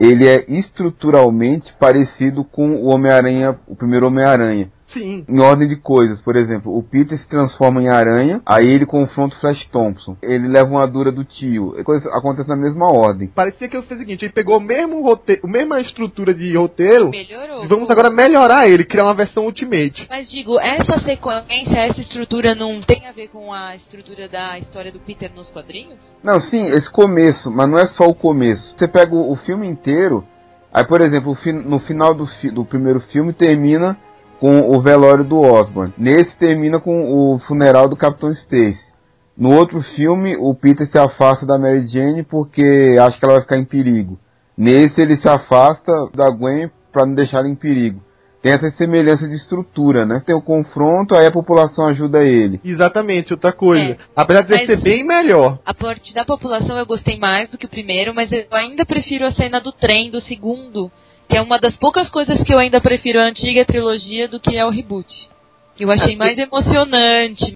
ele 0.00 0.26
é 0.26 0.42
estruturalmente 0.48 1.70
parecido 1.78 2.42
com 2.42 2.76
o 2.76 2.86
Homem-Aranha, 2.86 3.58
o 3.68 3.76
primeiro 3.76 4.06
Homem-Aranha. 4.06 4.72
Sim. 4.92 5.24
Em 5.28 5.40
ordem 5.40 5.68
de 5.68 5.76
coisas, 5.76 6.20
por 6.20 6.36
exemplo, 6.36 6.76
o 6.76 6.82
Peter 6.82 7.18
se 7.18 7.28
transforma 7.28 7.82
em 7.82 7.88
aranha, 7.88 8.42
aí 8.44 8.66
ele 8.66 8.86
confronta 8.86 9.36
o 9.36 9.40
Flash 9.40 9.64
Thompson. 9.66 10.16
Ele 10.22 10.48
leva 10.48 10.70
uma 10.70 10.86
dura 10.86 11.12
do 11.12 11.24
tio. 11.24 11.72
Coisa 11.84 12.08
acontece 12.10 12.48
na 12.48 12.56
mesma 12.56 12.92
ordem. 12.92 13.28
Parecia 13.28 13.68
que 13.68 13.76
eu 13.76 13.82
fiz 13.82 13.96
o 13.96 14.00
seguinte, 14.00 14.24
ele 14.24 14.32
pegou 14.32 14.56
o 14.56 14.60
mesmo 14.60 15.02
roteiro, 15.02 15.42
a 15.44 15.48
mesma 15.48 15.80
estrutura 15.80 16.34
de 16.34 16.56
roteiro. 16.56 17.10
Melhorou. 17.10 17.68
Vamos 17.68 17.90
agora 17.90 18.10
melhorar 18.10 18.68
ele, 18.68 18.84
criar 18.84 19.04
uma 19.04 19.14
versão 19.14 19.44
Ultimate. 19.44 20.06
Mas 20.08 20.30
digo, 20.30 20.58
essa 20.60 20.98
sequência, 21.00 21.78
essa 21.78 22.00
estrutura 22.00 22.54
não 22.54 22.80
tem 22.82 23.06
a 23.06 23.12
ver 23.12 23.28
com 23.28 23.52
a 23.52 23.76
estrutura 23.76 24.28
da 24.28 24.58
história 24.58 24.92
do 24.92 25.00
Peter 25.00 25.30
nos 25.34 25.50
quadrinhos? 25.50 25.98
Não, 26.22 26.40
sim, 26.40 26.66
esse 26.66 26.90
começo, 26.90 27.50
mas 27.50 27.68
não 27.68 27.78
é 27.78 27.86
só 27.86 28.06
o 28.06 28.14
começo. 28.14 28.74
Você 28.76 28.88
pega 28.88 29.14
o, 29.14 29.32
o 29.32 29.36
filme 29.36 29.66
inteiro, 29.66 30.24
aí 30.72 30.84
por 30.84 31.00
exemplo, 31.00 31.36
no 31.64 31.78
final 31.80 32.14
do, 32.14 32.26
fi, 32.26 32.50
do 32.50 32.64
primeiro 32.64 33.00
filme 33.00 33.32
termina 33.32 33.96
com 34.40 34.70
o 34.70 34.80
velório 34.80 35.22
do 35.22 35.38
Osborn. 35.38 35.92
Nesse 35.98 36.34
termina 36.38 36.80
com 36.80 37.12
o 37.12 37.38
funeral 37.40 37.88
do 37.88 37.94
Capitão 37.94 38.32
Stacy. 38.32 38.90
No 39.36 39.54
outro 39.54 39.80
filme, 39.94 40.36
o 40.36 40.54
Peter 40.54 40.90
se 40.90 40.98
afasta 40.98 41.46
da 41.46 41.58
Mary 41.58 41.86
Jane 41.86 42.22
porque 42.22 42.96
acha 42.98 43.18
que 43.18 43.24
ela 43.24 43.34
vai 43.34 43.42
ficar 43.42 43.58
em 43.58 43.64
perigo. 43.64 44.18
Nesse, 44.56 45.00
ele 45.00 45.16
se 45.16 45.28
afasta 45.28 45.92
da 46.14 46.30
Gwen 46.30 46.70
para 46.90 47.06
não 47.06 47.14
deixar 47.14 47.38
ela 47.38 47.48
em 47.48 47.54
perigo. 47.54 48.02
Tem 48.42 48.52
essa 48.52 48.70
semelhança 48.70 49.28
de 49.28 49.34
estrutura, 49.34 50.06
né? 50.06 50.22
Tem 50.24 50.34
o 50.34 50.40
confronto, 50.40 51.14
aí 51.14 51.26
a 51.26 51.30
população 51.30 51.86
ajuda 51.86 52.24
ele. 52.24 52.58
Exatamente, 52.64 53.34
outra 53.34 53.52
coisa. 53.52 53.92
É, 53.92 53.96
Apesar 54.16 54.42
de 54.42 54.66
ser 54.66 54.80
bem 54.80 55.06
melhor. 55.06 55.58
A 55.64 55.74
parte 55.74 56.14
da 56.14 56.24
população 56.24 56.78
eu 56.78 56.86
gostei 56.86 57.18
mais 57.18 57.50
do 57.50 57.58
que 57.58 57.66
o 57.66 57.70
primeiro, 57.70 58.14
mas 58.14 58.32
eu 58.32 58.46
ainda 58.50 58.86
prefiro 58.86 59.26
a 59.26 59.32
cena 59.32 59.60
do 59.60 59.72
trem 59.72 60.10
do 60.10 60.22
segundo 60.22 60.90
que 61.30 61.36
é 61.36 61.40
uma 61.40 61.58
das 61.58 61.76
poucas 61.76 62.10
coisas 62.10 62.42
que 62.42 62.52
eu 62.52 62.58
ainda 62.58 62.80
prefiro 62.80 63.20
a 63.20 63.28
antiga 63.28 63.64
trilogia 63.64 64.26
do 64.26 64.40
que 64.40 64.56
é 64.56 64.66
o 64.66 64.70
reboot. 64.70 65.30
Eu 65.78 65.88
achei 65.92 66.16
mais 66.16 66.36
emocionante. 66.36 67.54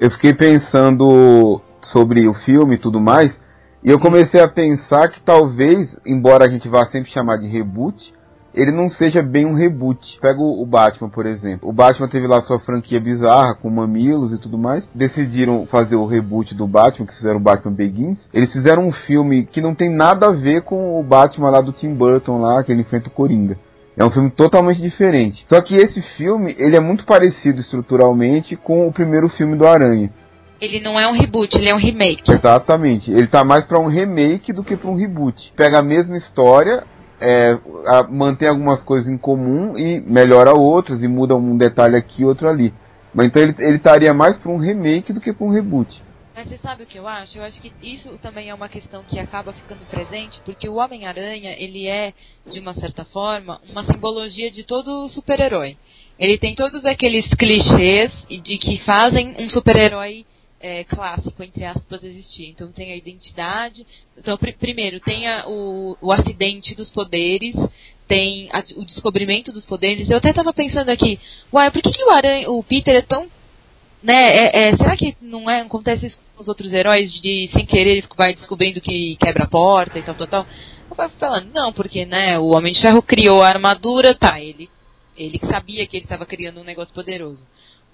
Eu 0.00 0.10
fiquei 0.10 0.34
pensando 0.34 1.60
sobre 1.84 2.26
o 2.26 2.34
filme 2.34 2.74
e 2.74 2.78
tudo 2.78 3.00
mais, 3.00 3.30
e 3.84 3.90
eu 3.90 4.00
comecei 4.00 4.40
a 4.40 4.48
pensar 4.48 5.08
que 5.08 5.20
talvez, 5.20 5.96
embora 6.04 6.44
a 6.44 6.50
gente 6.50 6.68
vá 6.68 6.84
sempre 6.86 7.12
chamar 7.12 7.36
de 7.36 7.46
reboot, 7.46 8.12
ele 8.54 8.72
não 8.72 8.90
seja 8.90 9.22
bem 9.22 9.46
um 9.46 9.54
reboot. 9.54 10.18
Pega 10.20 10.40
o 10.40 10.64
Batman, 10.66 11.08
por 11.08 11.26
exemplo. 11.26 11.68
O 11.68 11.72
Batman 11.72 12.08
teve 12.08 12.26
lá 12.26 12.42
sua 12.42 12.58
franquia 12.60 13.00
bizarra, 13.00 13.54
com 13.54 13.70
mamilos 13.70 14.32
e 14.32 14.38
tudo 14.38 14.58
mais. 14.58 14.88
Decidiram 14.94 15.66
fazer 15.66 15.96
o 15.96 16.06
reboot 16.06 16.54
do 16.54 16.66
Batman, 16.66 17.06
que 17.06 17.16
fizeram 17.16 17.36
o 17.36 17.42
Batman 17.42 17.72
Begins. 17.72 18.28
Eles 18.32 18.52
fizeram 18.52 18.86
um 18.86 18.92
filme 18.92 19.46
que 19.46 19.60
não 19.60 19.74
tem 19.74 19.90
nada 19.90 20.26
a 20.26 20.32
ver 20.32 20.62
com 20.62 20.98
o 20.98 21.02
Batman 21.02 21.50
lá 21.50 21.60
do 21.60 21.72
Tim 21.72 21.94
Burton 21.94 22.40
lá, 22.40 22.62
que 22.62 22.72
ele 22.72 22.82
enfrenta 22.82 23.08
o 23.08 23.12
Coringa. 23.12 23.56
É 23.96 24.04
um 24.04 24.10
filme 24.10 24.30
totalmente 24.30 24.80
diferente. 24.80 25.44
Só 25.48 25.60
que 25.60 25.74
esse 25.74 26.00
filme, 26.16 26.54
ele 26.58 26.76
é 26.76 26.80
muito 26.80 27.04
parecido 27.04 27.60
estruturalmente 27.60 28.56
com 28.56 28.86
o 28.86 28.92
primeiro 28.92 29.28
filme 29.28 29.56
do 29.56 29.66
Aranha. 29.66 30.10
Ele 30.60 30.80
não 30.80 30.98
é 30.98 31.06
um 31.08 31.12
reboot, 31.12 31.56
ele 31.56 31.70
é 31.70 31.74
um 31.74 31.78
remake. 31.78 32.30
Exatamente. 32.30 33.10
Ele 33.10 33.26
tá 33.26 33.42
mais 33.42 33.64
para 33.64 33.80
um 33.80 33.88
remake 33.88 34.52
do 34.52 34.62
que 34.62 34.76
para 34.76 34.90
um 34.90 34.96
reboot. 34.96 35.52
Pega 35.56 35.78
a 35.78 35.82
mesma 35.82 36.16
história, 36.16 36.84
é, 37.20 37.58
a, 37.86 38.02
mantém 38.04 38.48
algumas 38.48 38.82
coisas 38.82 39.08
em 39.08 39.18
comum 39.18 39.76
e 39.76 40.00
melhora 40.00 40.54
outras 40.54 41.02
e 41.02 41.08
muda 41.08 41.36
um 41.36 41.56
detalhe 41.56 41.96
aqui 41.96 42.24
outro 42.24 42.48
ali. 42.48 42.72
Mas 43.14 43.26
então 43.26 43.42
ele, 43.42 43.54
ele 43.58 43.76
estaria 43.76 44.14
mais 44.14 44.36
para 44.38 44.50
um 44.50 44.58
remake 44.58 45.12
do 45.12 45.20
que 45.20 45.32
para 45.32 45.46
um 45.46 45.50
reboot. 45.50 46.02
Mas 46.34 46.48
você 46.48 46.58
sabe 46.58 46.84
o 46.84 46.86
que 46.86 46.98
eu 46.98 47.06
acho? 47.06 47.36
Eu 47.36 47.44
acho 47.44 47.60
que 47.60 47.72
isso 47.82 48.08
também 48.22 48.48
é 48.48 48.54
uma 48.54 48.68
questão 48.68 49.02
que 49.02 49.18
acaba 49.18 49.52
ficando 49.52 49.84
presente, 49.90 50.40
porque 50.44 50.68
o 50.68 50.76
Homem-Aranha, 50.76 51.54
ele 51.58 51.86
é, 51.86 52.14
de 52.50 52.58
uma 52.60 52.72
certa 52.72 53.04
forma, 53.04 53.60
uma 53.70 53.84
simbologia 53.84 54.50
de 54.50 54.64
todo 54.64 55.08
super-herói. 55.08 55.76
Ele 56.18 56.38
tem 56.38 56.54
todos 56.54 56.84
aqueles 56.86 57.26
clichês 57.34 58.12
de 58.28 58.58
que 58.58 58.78
fazem 58.84 59.36
um 59.38 59.50
super-herói 59.50 60.24
é, 60.60 60.84
clássico, 60.84 61.42
entre 61.42 61.64
aspas, 61.64 62.04
existir. 62.04 62.48
Então 62.48 62.70
tem 62.70 62.92
a 62.92 62.96
identidade. 62.96 63.86
Então, 64.16 64.36
pr 64.36 64.52
primeiro, 64.52 65.00
tem 65.00 65.26
a, 65.26 65.46
o, 65.48 65.96
o 66.00 66.12
acidente 66.12 66.74
dos 66.74 66.90
poderes, 66.90 67.56
tem 68.06 68.50
a, 68.52 68.62
o 68.76 68.84
descobrimento 68.84 69.52
dos 69.52 69.64
poderes. 69.64 70.10
Eu 70.10 70.18
até 70.18 70.30
estava 70.30 70.52
pensando 70.52 70.90
aqui, 70.90 71.18
uai, 71.52 71.70
por 71.70 71.80
que, 71.82 71.90
que 71.90 72.04
o, 72.04 72.58
o 72.58 72.62
Peter 72.62 72.98
é 72.98 73.02
tão. 73.02 73.26
Né, 74.02 74.14
é, 74.14 74.68
é, 74.68 74.76
será 74.78 74.96
que 74.96 75.14
não 75.20 75.50
é, 75.50 75.60
acontece 75.60 76.06
isso 76.06 76.18
com 76.34 76.42
os 76.42 76.48
outros 76.48 76.72
heróis 76.72 77.12
de 77.20 77.50
sem 77.52 77.66
querer 77.66 77.98
ele 77.98 78.06
vai 78.16 78.34
descobrindo 78.34 78.80
que 78.80 79.14
quebra 79.16 79.44
a 79.44 79.48
porta 79.48 79.98
e 79.98 80.02
tal, 80.02 80.14
tal, 80.14 80.26
tal? 80.26 80.46
Eu 80.88 80.96
vai 80.96 81.08
falando, 81.10 81.52
não, 81.52 81.70
porque 81.70 82.06
né, 82.06 82.38
o 82.38 82.56
Homem 82.56 82.72
de 82.72 82.80
Ferro 82.80 83.02
criou 83.02 83.42
a 83.42 83.48
armadura, 83.48 84.14
tá, 84.14 84.40
ele, 84.40 84.70
ele 85.14 85.38
sabia 85.50 85.86
que 85.86 85.98
ele 85.98 86.06
estava 86.06 86.24
criando 86.24 86.60
um 86.60 86.64
negócio 86.64 86.94
poderoso 86.94 87.44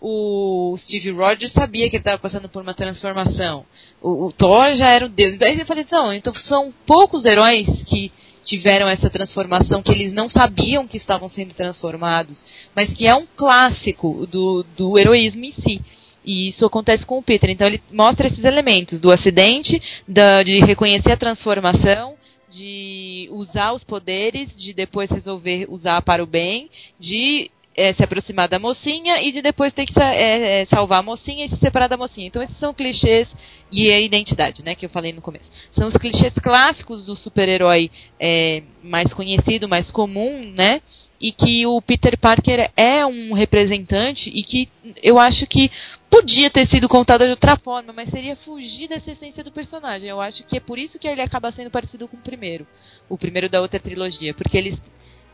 o 0.00 0.76
Steve 0.78 1.10
Rogers 1.10 1.52
sabia 1.52 1.88
que 1.88 1.96
ele 1.96 2.00
estava 2.00 2.18
passando 2.18 2.48
por 2.48 2.62
uma 2.62 2.74
transformação. 2.74 3.64
O, 4.00 4.26
o, 4.26 4.32
Thor 4.32 4.74
já 4.74 4.88
era 4.88 5.06
um 5.06 5.10
deus. 5.10 5.38
Daí 5.38 5.58
eu 5.58 5.66
falei, 5.66 5.86
não, 5.90 6.12
então 6.12 6.34
são 6.34 6.72
poucos 6.86 7.24
heróis 7.24 7.66
que 7.86 8.12
tiveram 8.44 8.88
essa 8.88 9.10
transformação, 9.10 9.82
que 9.82 9.90
eles 9.90 10.12
não 10.12 10.28
sabiam 10.28 10.86
que 10.86 10.96
estavam 10.96 11.28
sendo 11.28 11.54
transformados, 11.54 12.42
mas 12.74 12.92
que 12.92 13.06
é 13.06 13.14
um 13.14 13.26
clássico 13.36 14.26
do, 14.26 14.64
do 14.76 14.98
heroísmo 14.98 15.44
em 15.44 15.52
si. 15.52 15.80
E 16.24 16.48
isso 16.48 16.64
acontece 16.64 17.06
com 17.06 17.18
o 17.18 17.22
Peter. 17.22 17.50
Então 17.50 17.66
ele 17.66 17.82
mostra 17.92 18.26
esses 18.26 18.44
elementos 18.44 19.00
do 19.00 19.12
acidente, 19.12 19.80
da, 20.06 20.42
de 20.42 20.60
reconhecer 20.60 21.12
a 21.12 21.16
transformação, 21.16 22.14
de 22.48 23.28
usar 23.32 23.72
os 23.72 23.84
poderes, 23.84 24.48
de 24.56 24.72
depois 24.72 25.10
resolver 25.10 25.66
usar 25.68 26.02
para 26.02 26.22
o 26.22 26.26
bem, 26.26 26.70
de 26.98 27.50
é, 27.76 27.92
se 27.92 28.02
aproximar 28.02 28.48
da 28.48 28.58
mocinha 28.58 29.20
e 29.22 29.30
de 29.30 29.42
depois 29.42 29.72
ter 29.72 29.84
que 29.84 29.92
é, 30.00 30.62
é, 30.62 30.66
salvar 30.66 31.00
a 31.00 31.02
mocinha 31.02 31.44
e 31.44 31.50
se 31.50 31.56
separar 31.58 31.88
da 31.88 31.96
mocinha. 31.96 32.26
Então 32.26 32.42
esses 32.42 32.56
são 32.58 32.72
clichês 32.72 33.28
e 33.70 33.92
a 33.92 33.98
identidade, 33.98 34.62
né, 34.64 34.74
que 34.74 34.86
eu 34.86 34.90
falei 34.90 35.12
no 35.12 35.20
começo. 35.20 35.50
São 35.72 35.88
os 35.88 35.96
clichês 35.96 36.32
clássicos 36.34 37.04
do 37.04 37.14
super-herói 37.14 37.90
é, 38.18 38.62
mais 38.82 39.12
conhecido, 39.12 39.68
mais 39.68 39.90
comum, 39.90 40.52
né, 40.54 40.80
e 41.20 41.32
que 41.32 41.66
o 41.66 41.80
Peter 41.82 42.18
Parker 42.18 42.70
é 42.76 43.04
um 43.04 43.32
representante 43.32 44.30
e 44.30 44.42
que 44.42 44.68
eu 45.02 45.18
acho 45.18 45.46
que 45.46 45.70
podia 46.10 46.48
ter 46.50 46.68
sido 46.68 46.88
contado 46.88 47.24
de 47.24 47.30
outra 47.30 47.56
forma, 47.56 47.92
mas 47.92 48.08
seria 48.10 48.36
fugir 48.36 48.88
dessa 48.88 49.10
essência 49.10 49.42
do 49.42 49.50
personagem. 49.50 50.08
Eu 50.08 50.20
acho 50.20 50.44
que 50.44 50.56
é 50.56 50.60
por 50.60 50.78
isso 50.78 50.98
que 50.98 51.08
ele 51.08 51.20
acaba 51.20 51.52
sendo 51.52 51.70
parecido 51.70 52.06
com 52.06 52.16
o 52.16 52.20
primeiro, 52.20 52.66
o 53.08 53.18
primeiro 53.18 53.48
da 53.48 53.60
outra 53.60 53.80
trilogia, 53.80 54.32
porque 54.34 54.56
eles 54.56 54.80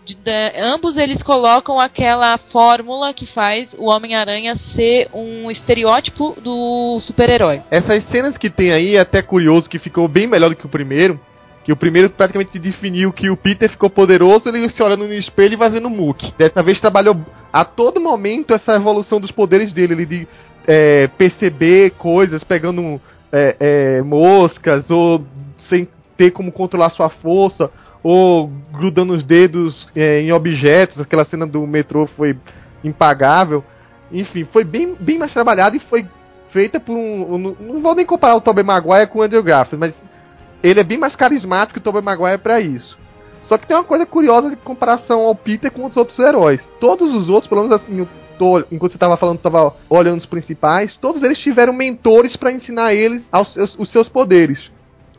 de, 0.05 0.17
de, 0.17 0.53
ambos 0.61 0.97
eles 0.97 1.23
colocam 1.23 1.79
aquela 1.79 2.37
fórmula 2.51 3.13
que 3.15 3.27
faz 3.27 3.73
o 3.79 3.91
Homem-Aranha 3.91 4.57
ser 4.75 5.09
um 5.15 5.51
estereótipo 5.51 6.37
do 6.41 6.99
super-herói. 7.01 7.63
Essas 7.71 8.05
cenas 8.09 8.37
que 8.37 8.51
tem 8.51 8.73
aí 8.73 8.97
é 8.97 9.01
até 9.01 9.23
curioso 9.23 9.69
que 9.69 9.79
ficou 9.79 10.09
bem 10.09 10.27
melhor 10.27 10.51
do 10.51 10.57
que 10.57 10.67
o 10.67 10.71
primeiro. 10.71 11.21
Que 11.65 11.73
o 11.73 11.77
primeiro 11.77 12.11
praticamente 12.11 12.59
definiu 12.59 13.13
que 13.13 13.31
o 13.31 13.37
Peter 13.37 13.71
ficou 13.71 13.89
poderoso, 13.89 14.49
ele 14.49 14.69
se 14.69 14.83
olhando 14.83 15.07
no 15.07 15.15
espelho 15.15 15.55
e 15.55 15.59
fazendo 15.59 15.89
muque. 15.89 16.35
Dessa 16.37 16.61
vez 16.61 16.81
trabalhou 16.81 17.17
a 17.53 17.65
todo 17.65 18.01
momento 18.01 18.53
essa 18.53 18.75
evolução 18.75 19.21
dos 19.21 19.31
poderes 19.31 19.73
dele, 19.73 19.95
ele 19.95 20.07
de 20.07 20.29
é, 20.67 21.07
perceber 21.07 21.91
coisas, 21.91 22.43
pegando 22.43 23.01
é, 23.31 23.57
é, 23.61 24.03
moscas, 24.03 24.91
ou 24.91 25.25
sem 25.69 25.87
ter 26.17 26.33
como 26.33 26.51
controlar 26.51 26.91
sua 26.91 27.09
força, 27.09 27.71
ou 28.03 28.51
grudando 28.73 29.13
os 29.13 29.23
dedos 29.23 29.87
é, 29.95 30.21
em 30.21 30.33
objetos. 30.33 31.01
Aquela 31.01 31.25
cena 31.25 31.47
do 31.47 31.67
metrô 31.67 32.07
foi 32.07 32.37
impagável. 32.83 33.65
Enfim, 34.11 34.47
foi 34.53 34.65
bem, 34.65 34.95
bem 34.99 35.19
mais 35.19 35.33
trabalhado 35.33 35.77
e 35.77 35.81
foi 35.81 36.07
feita 36.51 36.79
por 36.79 36.97
um. 36.97 37.35
um 37.35 37.57
não 37.61 37.81
vou 37.81 37.95
nem 37.95 38.05
comparar 38.05 38.37
o 38.37 38.41
Tobey 38.41 38.65
Maguire 38.65 39.09
com 39.09 39.21
o 39.21 39.23
Andrew 39.23 39.43
Garfield, 39.43 39.81
mas 39.81 39.95
ele 40.63 40.81
é 40.81 40.85
bem 40.85 40.99
mais 40.99 41.17
carismático 41.17 41.75
que 41.75 41.79
o 41.79 41.83
Tobey 41.83 42.03
Maguire 42.03 42.39
para 42.39 42.61
isso. 42.61 42.97
Só 43.45 43.59
que 43.59 43.67
tem 43.67 43.77
uma 43.77 43.85
coisa 43.85 44.07
curiosa 44.07 44.51
de 44.51 44.57
comparação 44.57 45.21
ao 45.21 45.35
Peter 45.35 45.71
com 45.71 45.87
os 45.87 45.97
outros 45.97 46.19
heróis. 46.19 46.63
Todos 46.79 47.13
os 47.13 47.29
outros, 47.29 47.49
pelo 47.49 47.63
menos 47.63 47.77
assim, 47.77 48.07
tô, 48.39 48.61
enquanto 48.71 48.93
você 48.93 48.97
estava 48.97 49.17
falando, 49.17 49.39
estava 49.39 49.75
olhando 49.91 50.19
os 50.19 50.27
principais, 50.27 50.97
todos 51.01 51.23
eles 51.23 51.39
tiveram 51.39 51.73
mentores 51.73 52.37
para 52.37 52.53
ensinar 52.53 52.95
eles 52.95 53.25
aos, 53.33 53.55
os, 53.57 53.79
os 53.79 53.91
seus 53.91 54.09
poderes. 54.09 54.71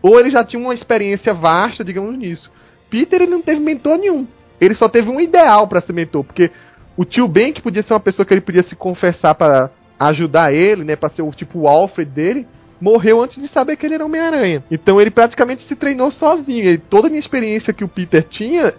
Ou 0.02 0.20
eles 0.20 0.34
já 0.34 0.44
tinham 0.44 0.64
uma 0.64 0.74
experiência 0.74 1.34
vasta, 1.34 1.84
digamos 1.84 2.18
nisso. 2.18 2.50
Peter 2.94 3.24
ele 3.24 3.32
não 3.32 3.42
teve 3.42 3.60
mentor 3.60 3.98
nenhum. 3.98 4.28
Ele 4.62 4.76
só 4.76 4.88
teve 4.88 5.10
um 5.10 5.20
ideal 5.20 5.68
para 5.68 5.82
ser 5.82 5.94
mentor, 5.94 6.24
porque 6.24 6.52
o 6.96 7.04
tio 7.04 7.28
Ben, 7.28 7.52
que 7.52 7.60
podia 7.60 7.82
ser 7.82 7.92
uma 7.92 8.00
pessoa 8.00 8.24
que 8.24 8.32
ele 8.32 8.40
podia 8.40 8.62
se 8.62 8.76
confessar 8.76 9.34
para 9.34 9.72
ajudar 10.00 10.54
ele, 10.54 10.84
né, 10.84 10.96
para 10.96 11.10
ser 11.10 11.24
o 11.24 11.32
tipo 11.32 11.62
o 11.62 11.68
Alfred 11.68 12.12
dele, 12.12 12.46
morreu 12.80 13.24
antes 13.24 13.42
de 13.42 13.52
saber 13.52 13.78
que 13.78 13.86
ele 13.88 13.96
era 13.96 14.06
Homem-Aranha. 14.06 14.64
Então 14.70 15.02
ele 15.02 15.10
praticamente 15.10 15.68
se 15.68 15.76
treinou 15.76 16.12
sozinho. 16.12 16.70
E 16.70 16.78
toda 16.78 17.08
a 17.08 17.10
minha 17.10 17.20
experiência 17.20 17.74
que 17.74 17.84
o 17.84 17.88
Peter 17.88 18.22
tinha, 18.22 18.76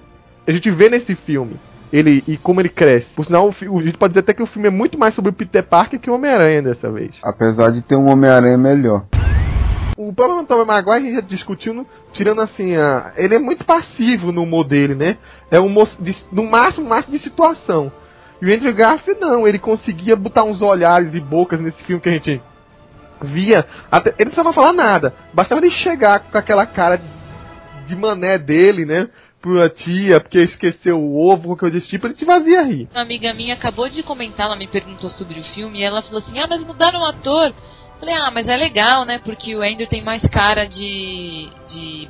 a 0.47 0.53
gente 0.53 0.71
vê 0.71 0.89
nesse 0.89 1.17
filme. 1.17 1.57
Ele 1.93 2.23
e 2.29 2.37
como 2.37 2.61
ele 2.61 2.69
cresce. 2.69 3.09
Por 3.17 3.25
sinal, 3.25 3.49
a 3.49 3.83
gente 3.83 3.99
pode 3.99 4.13
dizer 4.13 4.21
até 4.21 4.33
que 4.33 4.43
o 4.45 4.47
filme 4.47 4.69
é 4.69 4.71
muito 4.71 4.97
mais 4.97 5.13
sobre 5.17 5.31
o 5.31 5.35
Peter 5.35 5.65
Parker 5.65 5.99
que 5.99 6.09
o 6.09 6.15
Homem-Aranha 6.15 6.63
dessa 6.63 6.89
vez. 6.89 7.17
Apesar 7.21 7.73
de 7.73 7.83
ter 7.83 7.97
um 7.97 8.09
Homem-Aranha 8.09 8.59
melhor. 8.59 9.07
O 9.97 10.13
problema 10.13 10.43
do 10.43 10.49
Tobey 10.49 10.67
Maguire 10.67 10.97
a 10.97 11.01
gente 11.01 11.15
já 11.15 11.21
discutiu, 11.21 11.87
tirando 12.13 12.41
assim, 12.41 12.75
a, 12.75 13.13
ele 13.17 13.37
é 13.37 13.39
muito 13.39 13.65
passivo 13.65 14.33
no 14.33 14.43
humor 14.43 14.65
dele, 14.65 14.95
né? 14.95 15.19
É 15.51 15.61
um 15.61 15.73
de, 16.01 16.17
no 16.33 16.51
máximo, 16.51 16.89
máximo 16.89 17.17
de 17.17 17.23
situação. 17.23 17.93
E 18.43 18.47
o 18.47 18.53
Andrew 18.53 18.75
Garfield 18.75 19.21
não, 19.21 19.47
ele 19.47 19.59
conseguia 19.59 20.17
botar 20.17 20.43
uns 20.43 20.61
olhares 20.61 21.15
e 21.15 21.21
bocas 21.21 21.61
nesse 21.61 21.83
filme 21.85 22.03
que 22.03 22.09
a 22.09 22.13
gente 22.13 22.43
via. 23.23 23.65
Até, 23.91 24.11
ele 24.11 24.25
não 24.25 24.33
precisava 24.33 24.53
falar 24.53 24.73
nada, 24.73 25.15
bastava 25.33 25.65
ele 25.65 25.71
chegar 25.77 26.19
com 26.21 26.37
aquela 26.37 26.67
cara 26.67 27.01
de 27.87 27.95
mané 27.95 28.37
dele, 28.37 28.85
né? 28.85 29.09
Pra 29.41 29.69
tia, 29.69 30.21
porque 30.21 30.43
esqueceu 30.43 30.99
o 30.99 31.31
ovo, 31.31 31.49
qualquer 31.49 31.61
coisa 31.61 31.75
desse 31.77 31.89
tipo, 31.89 32.07
ele 32.07 32.15
te 32.15 32.25
vazia 32.25 32.63
rir. 32.63 32.89
Uma 32.91 33.03
amiga 33.03 33.33
minha 33.35 33.55
acabou 33.55 33.89
de 33.89 34.03
comentar, 34.03 34.47
ela 34.47 34.57
me 34.57 34.67
perguntou 34.67 35.11
sobre 35.11 35.39
o 35.39 35.45
filme 35.45 35.81
e 35.81 35.85
ela 35.85 36.03
falou 36.03 36.19
assim: 36.19 36.39
Ah, 36.39 36.47
mas 36.49 36.65
mudaram 36.65 37.01
o 37.01 37.05
ator. 37.05 37.53
Falei, 37.99 38.15
ah, 38.15 38.31
mas 38.33 38.49
é 38.49 38.57
legal, 38.57 39.05
né? 39.05 39.21
Porque 39.25 39.55
o 39.55 39.63
Andrew 39.63 39.87
tem 39.87 40.03
mais 40.03 40.23
cara 40.27 40.67
de. 40.67 41.49
de 41.69 42.09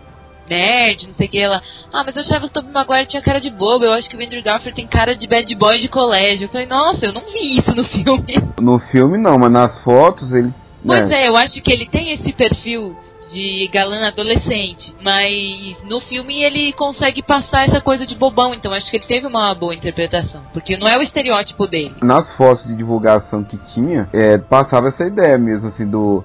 nerd, 0.49 1.07
não 1.07 1.15
sei 1.15 1.27
o 1.27 1.31
que. 1.31 1.39
Ela, 1.39 1.63
ah, 1.93 2.03
mas 2.05 2.17
eu 2.17 2.23
achava 2.23 2.41
que 2.41 2.47
o 2.47 2.51
Tobey 2.51 2.73
Maguire 2.73 3.07
tinha 3.07 3.23
cara 3.23 3.41
de 3.41 3.51
bobo. 3.51 3.85
Eu 3.85 3.93
acho 3.93 4.09
que 4.09 4.17
o 4.17 4.23
Andrew 4.23 4.43
Garfield 4.43 4.75
tem 4.75 4.87
cara 4.87 5.15
de 5.15 5.27
bad 5.27 5.55
boy 5.55 5.79
de 5.79 5.89
colégio. 5.89 6.45
Eu 6.45 6.49
falei, 6.49 6.67
nossa, 6.67 7.07
eu 7.07 7.13
não 7.13 7.23
vi 7.23 7.59
isso 7.59 7.75
no 7.75 7.85
filme. 7.89 8.35
No 8.61 8.79
filme 8.79 9.19
não, 9.19 9.39
mas 9.39 9.51
nas 9.51 9.83
fotos 9.83 10.33
ele. 10.33 10.53
Pois 10.85 11.11
é, 11.11 11.25
é 11.25 11.29
eu 11.29 11.37
acho 11.37 11.61
que 11.63 11.73
ele 11.73 11.87
tem 11.87 12.13
esse 12.13 12.33
perfil 12.33 12.95
de 13.33 13.69
galã 13.73 14.09
adolescente. 14.09 14.95
Mas 15.03 15.77
no 15.85 16.01
filme 16.01 16.43
ele 16.43 16.73
consegue 16.73 17.23
passar 17.23 17.69
essa 17.69 17.81
coisa 17.81 18.07
de 18.07 18.15
bobão, 18.15 18.55
então 18.55 18.73
acho 18.73 18.91
que 18.91 18.97
ele 18.97 19.07
teve 19.07 19.27
uma 19.27 19.55
boa 19.55 19.75
interpretação. 19.75 20.43
Porque 20.53 20.77
não 20.77 20.89
é 20.89 20.97
o 20.97 21.03
estereótipo 21.03 21.67
dele. 21.67 21.95
Nas 22.03 22.33
fotos 22.37 22.67
de 22.67 22.75
divulgação 22.75 23.45
que 23.45 23.57
tinha, 23.73 24.09
é, 24.13 24.39
passava 24.39 24.89
essa 24.89 25.05
ideia 25.05 25.39
mesmo, 25.39 25.69
assim, 25.69 25.89
do. 25.89 26.25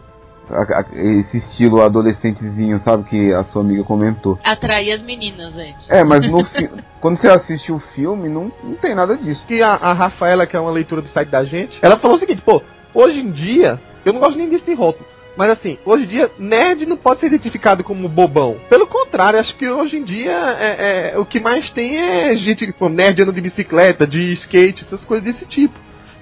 A, 0.49 0.79
a, 0.79 0.85
esse 0.93 1.37
estilo 1.37 1.81
adolescentezinho, 1.81 2.79
sabe, 2.79 3.03
que 3.03 3.31
a 3.33 3.43
sua 3.45 3.61
amiga 3.61 3.83
comentou. 3.83 4.39
Atrair 4.43 4.93
as 4.93 5.01
meninas, 5.03 5.53
gente. 5.53 5.85
É, 5.87 6.03
mas 6.03 6.21
no 6.27 6.43
quando 6.99 7.17
você 7.19 7.27
assiste 7.27 7.71
o 7.71 7.79
filme, 7.79 8.27
não, 8.27 8.51
não 8.63 8.75
tem 8.75 8.95
nada 8.95 9.15
disso. 9.15 9.45
Que 9.45 9.61
a, 9.61 9.73
a 9.73 9.93
Rafaela, 9.93 10.47
que 10.47 10.55
é 10.55 10.59
uma 10.59 10.71
leitura 10.71 11.01
do 11.01 11.07
site 11.07 11.29
da 11.29 11.43
gente, 11.43 11.77
ela 11.81 11.97
falou 11.97 12.17
o 12.17 12.19
seguinte, 12.19 12.41
pô, 12.41 12.61
hoje 12.93 13.19
em 13.19 13.31
dia, 13.31 13.79
eu 14.03 14.11
não 14.11 14.19
gosto 14.19 14.37
nem 14.37 14.49
desse 14.49 14.73
rótulo. 14.73 15.05
Mas 15.39 15.51
assim, 15.51 15.77
hoje 15.85 16.03
em 16.03 16.07
dia, 16.07 16.29
nerd 16.37 16.85
não 16.85 16.97
pode 16.97 17.21
ser 17.21 17.27
identificado 17.27 17.81
como 17.81 18.09
bobão. 18.09 18.57
Pelo 18.69 18.85
contrário, 18.85 19.39
acho 19.39 19.55
que 19.55 19.69
hoje 19.69 19.95
em 19.95 20.03
dia 20.03 20.33
é, 20.33 21.11
é 21.13 21.17
o 21.17 21.25
que 21.25 21.39
mais 21.39 21.69
tem 21.69 21.95
é 21.95 22.35
gente, 22.35 22.65
tipo, 22.65 22.89
nerd 22.89 23.21
andando 23.21 23.35
de 23.35 23.39
bicicleta, 23.39 24.05
de 24.05 24.33
skate, 24.33 24.83
essas 24.83 25.05
coisas 25.05 25.23
desse 25.23 25.45
tipo. 25.45 25.79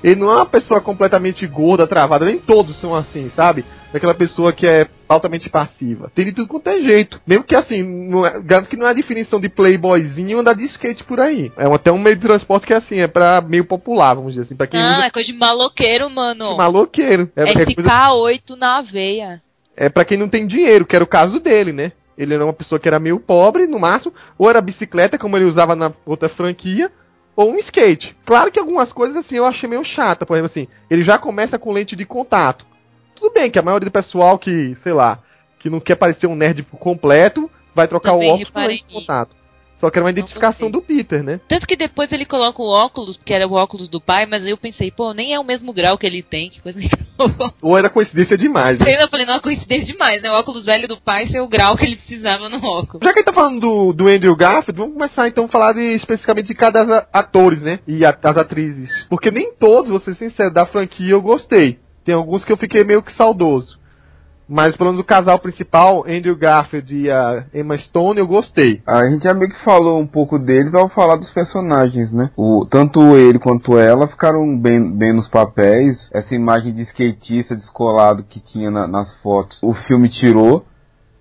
Ele 0.08 0.22
não 0.22 0.32
é 0.32 0.36
uma 0.38 0.46
pessoa 0.46 0.80
completamente 0.80 1.46
gorda, 1.46 1.86
travada, 1.86 2.24
nem 2.26 2.38
todos 2.40 2.78
são 2.80 2.96
assim, 2.96 3.30
sabe? 3.36 3.66
Daquela 3.92 4.14
pessoa 4.14 4.54
que 4.54 4.66
é 4.66 4.88
altamente 5.10 5.50
passiva. 5.50 6.10
Tem 6.16 6.26
de 6.26 6.32
tudo 6.32 6.48
quanto 6.48 6.68
é 6.70 6.80
jeito. 6.82 7.20
Mesmo 7.28 7.44
que 7.44 7.56
assim, 7.56 7.84
não 7.84 8.26
é, 8.26 8.40
garanto 8.42 8.70
que 8.70 8.78
não 8.78 8.88
é 8.88 8.92
a 8.92 8.94
definição 8.94 9.40
de 9.40 9.50
playboyzinho 9.50 10.40
andar 10.40 10.54
de 10.56 10.66
skate 10.66 11.04
por 11.04 11.20
aí. 11.20 11.52
É 11.58 11.66
até 11.74 11.92
um 11.92 11.98
meio 11.98 12.16
de 12.16 12.22
transporte 12.22 12.66
que 12.66 12.74
assim, 12.74 13.00
é 13.00 13.08
pra 13.08 13.42
meio 13.42 13.66
popular, 13.66 14.14
vamos 14.14 14.32
dizer 14.34 14.46
assim. 14.46 14.56
Pra 14.56 14.68
quem 14.68 14.80
Ah, 14.80 14.98
usa 15.00 15.08
é 15.08 15.10
coisa 15.10 15.32
de 15.32 15.38
maloqueiro, 15.38 16.10
mano. 16.10 16.56
maloqueiro. 16.56 17.30
É, 17.36 17.44
é, 17.44 17.54
coisa- 17.54 17.72
SK8 17.72 18.56
na 18.58 18.82
veia. 18.82 19.42
é 19.76 19.90
pra 19.90 20.06
quem 20.06 20.18
não 20.18 20.30
tem 20.30 20.48
dinheiro, 20.48 20.86
que 20.86 20.96
era 20.96 21.04
o 21.04 21.08
caso 21.08 21.40
dele, 21.40 21.72
né? 21.74 21.92
Ele 22.18 22.34
era 22.34 22.44
uma 22.44 22.54
pessoa 22.54 22.80
que 22.80 22.88
era 22.88 22.98
meio 23.00 23.20
pobre, 23.20 23.68
no 23.68 23.78
máximo, 23.80 24.12
ou 24.40 24.50
era 24.50 24.60
bicicleta, 24.62 25.18
como 25.20 25.38
ele 25.38 25.46
usava 25.46 25.76
na 25.76 25.92
outra 26.06 26.28
franquia, 26.30 26.90
ou 27.38 27.52
um 27.52 27.60
skate. 27.60 28.18
Claro 28.26 28.52
que 28.52 28.60
algumas 28.60 28.92
coisas 28.92 29.16
assim 29.18 29.36
eu 29.36 29.46
achei 29.46 29.70
meio 29.70 29.86
chata, 29.86 30.26
por 30.26 30.36
exemplo 30.36 30.52
assim, 30.52 30.68
ele 30.90 31.04
já 31.04 31.20
começa 31.20 31.60
com 31.60 31.72
lente 31.72 31.96
de 31.96 32.04
contato. 32.04 32.66
Tudo 33.16 33.32
bem 33.32 33.52
que 33.52 33.60
a 33.60 33.62
maioria 33.62 33.86
do 33.86 33.92
pessoal 33.92 34.40
que, 34.40 34.76
sei 34.82 34.92
lá, 34.92 35.20
que 35.60 35.70
não 35.70 35.80
quer 35.80 35.96
parecer 35.96 36.26
um 36.26 36.36
nerd 36.36 36.64
por 36.64 36.78
completo, 36.78 37.50
vai 37.76 37.88
trocar 37.88 38.12
Também 38.12 38.30
o 38.30 38.34
óculos 38.34 38.50
com 38.50 38.60
reparei 38.60 38.78
lente 38.78 38.88
de 38.88 38.94
contato. 38.94 39.36
Só 39.80 39.92
que 39.92 40.00
era 40.00 40.06
uma 40.06 40.12
identificação 40.12 40.72
do 40.72 40.82
Peter, 40.82 41.24
né? 41.24 41.40
Tanto 41.48 41.68
que 41.68 41.76
depois 41.76 42.12
ele 42.12 42.26
coloca 42.26 42.62
o 42.62 42.66
óculos, 42.68 43.16
porque 43.16 43.34
era 43.34 43.48
o 43.48 43.54
óculos 43.54 43.90
do 43.90 44.02
pai, 44.02 44.26
mas 44.26 44.44
eu 44.46 44.58
pensei, 44.58 44.90
pô, 44.90 45.14
nem 45.14 45.34
é 45.34 45.40
o 45.40 45.44
mesmo 45.44 45.72
grau 45.72 45.98
que 45.98 46.06
ele 46.08 46.24
tem, 46.24 46.50
que 46.50 46.62
coisa. 46.62 46.80
Ou 47.62 47.78
era 47.78 47.90
coincidência 47.90 48.38
demais, 48.38 48.80
né? 48.80 49.04
Eu 49.04 49.08
falei, 49.08 49.26
não, 49.26 49.36
é 49.36 49.40
coincidência 49.40 49.86
demais, 49.86 50.22
né? 50.22 50.30
O 50.32 50.34
óculos 50.34 50.66
velho 50.66 50.88
do 50.88 51.00
pai 51.00 51.28
ser 51.28 51.40
o 51.42 51.48
grau 51.48 51.76
que 51.78 51.86
ele 51.86 51.96
precisava 51.96 52.50
no 52.50 52.58
óculos. 52.58 53.02
Já 53.04 53.14
que 53.14 53.20
a 53.20 53.22
gente 53.22 53.26
tá 53.26 53.34
falando 53.34 53.60
do, 53.60 53.94
do 53.94 54.08
Andrew 54.08 54.36
Garfield, 54.36 54.80
vamos 54.80 54.94
começar 54.96 55.28
então 55.28 55.46
a 55.46 55.50
falar 55.50 55.74
de, 55.74 55.82
especificamente 55.96 56.48
de 56.48 56.56
cada 56.56 57.08
atores, 57.14 57.62
né? 57.62 57.80
E 57.88 58.04
a- 58.06 58.18
as 58.24 58.38
atrizes. 58.38 58.90
Porque 59.10 59.30
nem 59.32 59.54
todos, 59.56 59.90
vou 59.92 60.00
ser 60.00 60.16
sincero, 60.16 60.52
da 60.54 60.66
franquia 60.66 61.12
eu 61.12 61.22
gostei. 61.22 61.80
Tem 62.04 62.16
alguns 62.16 62.44
que 62.44 62.52
eu 62.52 62.58
fiquei 62.58 62.84
meio 62.84 63.04
que 63.04 63.14
saudoso. 63.14 63.78
Mas 64.50 64.78
pelo 64.78 64.92
menos 64.92 65.04
o 65.04 65.08
casal 65.08 65.38
principal, 65.40 66.06
Andrew 66.08 66.38
Garfield 66.38 66.96
e 66.96 67.12
a 67.12 67.44
Emma 67.54 67.78
Stone, 67.78 68.18
eu 68.20 68.26
gostei. 68.28 68.82
A 68.88 69.06
gente 69.10 69.24
já 69.24 69.34
meio 69.34 69.52
que 69.52 69.64
falou 69.64 70.00
um 70.00 70.08
pouco 70.08 70.40
deles 70.40 70.74
ao 70.74 70.88
falar 70.88 71.18
dos 71.18 71.30
personagens, 71.32 72.14
né? 72.14 72.30
O, 72.38 72.66
tanto 72.66 73.18
ele 73.18 73.40
quanto 73.40 73.78
ela 73.78 74.08
ficaram 74.08 74.58
bem, 74.58 74.90
bem 74.96 75.12
nos 75.12 75.28
papéis. 75.28 76.10
Essa 76.14 76.34
imagem 76.34 76.74
de 76.74 76.84
skatista 76.84 77.56
descolado 77.56 78.24
que 78.24 78.40
tinha 78.40 78.72
na- 78.72 78.88
nas 78.88 79.14
fotos, 79.22 79.60
o 79.62 79.74
filme 79.74 80.08
tirou. 80.08 80.66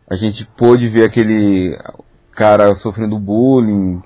A 0.09 0.15
gente 0.15 0.49
pôde 0.57 0.89
ver 0.89 1.05
aquele 1.05 1.77
cara 2.31 2.77
sofrendo 2.77 3.19
bullying 3.19 4.01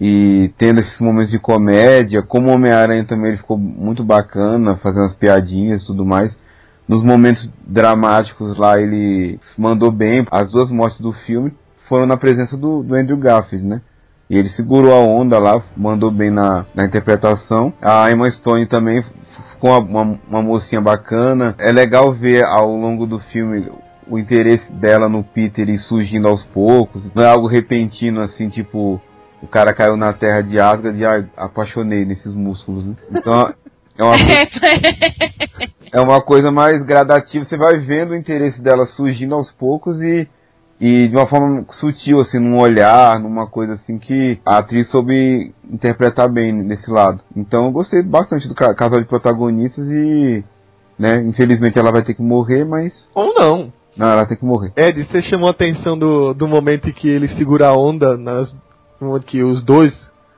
e 0.00 0.52
tendo 0.56 0.80
esses 0.80 1.00
momentos 1.00 1.32
de 1.32 1.40
comédia. 1.40 2.22
Como 2.22 2.52
Homem-Aranha 2.52 3.04
também 3.04 3.30
ele 3.30 3.38
ficou 3.38 3.58
muito 3.58 4.04
bacana, 4.04 4.76
fazendo 4.76 5.06
as 5.06 5.14
piadinhas 5.14 5.82
e 5.82 5.86
tudo 5.86 6.06
mais. 6.06 6.38
Nos 6.90 7.04
momentos 7.04 7.48
dramáticos 7.64 8.58
lá 8.58 8.80
ele 8.80 9.38
mandou 9.56 9.92
bem. 9.92 10.26
As 10.28 10.50
duas 10.50 10.72
mortes 10.72 11.00
do 11.00 11.12
filme 11.12 11.52
foram 11.88 12.04
na 12.04 12.16
presença 12.16 12.56
do, 12.56 12.82
do 12.82 12.96
Andrew 12.96 13.16
Garfield, 13.16 13.64
né? 13.64 13.80
E 14.28 14.36
ele 14.36 14.48
segurou 14.48 14.92
a 14.92 14.98
onda 14.98 15.38
lá, 15.38 15.62
mandou 15.76 16.10
bem 16.10 16.30
na, 16.30 16.66
na 16.74 16.84
interpretação. 16.84 17.72
A 17.80 18.10
Emma 18.10 18.28
Stone 18.28 18.66
também 18.66 19.04
ficou 19.52 19.70
uma, 19.70 19.78
uma, 19.78 20.20
uma 20.28 20.42
mocinha 20.42 20.80
bacana. 20.80 21.54
É 21.60 21.70
legal 21.70 22.12
ver 22.12 22.44
ao 22.44 22.74
longo 22.74 23.06
do 23.06 23.20
filme 23.20 23.70
o 24.08 24.18
interesse 24.18 24.72
dela 24.72 25.08
no 25.08 25.22
Peter 25.22 25.70
ir 25.70 25.78
surgindo 25.78 26.26
aos 26.26 26.42
poucos. 26.42 27.08
Não 27.14 27.22
é 27.22 27.28
algo 27.28 27.46
repentino 27.46 28.20
assim, 28.20 28.48
tipo, 28.48 29.00
o 29.40 29.46
cara 29.46 29.72
caiu 29.72 29.96
na 29.96 30.12
terra 30.12 30.40
de 30.40 30.58
Asgard 30.58 30.98
e 30.98 31.04
ah, 31.04 31.24
apaixonei 31.36 32.04
nesses 32.04 32.34
músculos, 32.34 32.84
né? 32.84 32.96
Então 33.12 33.54
é 34.00 34.04
uma, 34.04 34.16
coisa- 34.16 35.90
é 35.92 36.00
uma 36.00 36.20
coisa 36.20 36.50
mais 36.50 36.82
gradativa. 36.84 37.44
Você 37.44 37.56
vai 37.56 37.78
vendo 37.78 38.12
o 38.12 38.16
interesse 38.16 38.60
dela 38.60 38.86
surgindo 38.86 39.34
aos 39.34 39.50
poucos 39.52 40.00
e 40.00 40.28
e 40.82 41.08
de 41.08 41.14
uma 41.14 41.26
forma 41.28 41.66
sutil, 41.72 42.20
assim, 42.20 42.38
num 42.38 42.58
olhar, 42.58 43.18
numa 43.20 43.46
coisa 43.46 43.74
assim 43.74 43.98
que 43.98 44.40
a 44.46 44.56
atriz 44.56 44.90
soube 44.90 45.54
interpretar 45.70 46.26
bem 46.26 46.52
nesse 46.54 46.90
lado. 46.90 47.20
Então 47.36 47.66
eu 47.66 47.70
gostei 47.70 48.02
bastante 48.02 48.48
do 48.48 48.54
ca- 48.54 48.74
casal 48.74 48.98
de 48.98 49.06
protagonistas 49.06 49.86
e, 49.86 50.42
né, 50.98 51.16
infelizmente 51.22 51.78
ela 51.78 51.92
vai 51.92 52.00
ter 52.02 52.14
que 52.14 52.22
morrer, 52.22 52.64
mas. 52.64 53.10
Ou 53.14 53.34
não. 53.38 53.70
Não, 53.94 54.08
ela 54.08 54.24
tem 54.24 54.38
que 54.38 54.44
morrer. 54.46 54.72
Ed, 54.74 55.04
você 55.04 55.20
chamou 55.24 55.48
a 55.48 55.50
atenção 55.50 55.98
do, 55.98 56.32
do 56.32 56.48
momento 56.48 56.88
em 56.88 56.92
que 56.94 57.10
ele 57.10 57.28
segura 57.36 57.68
a 57.68 57.76
onda, 57.76 58.16
nas, 58.16 58.50
no 58.98 59.08
momento 59.08 59.26
que 59.26 59.42
os 59.42 59.62
dois, 59.62 59.92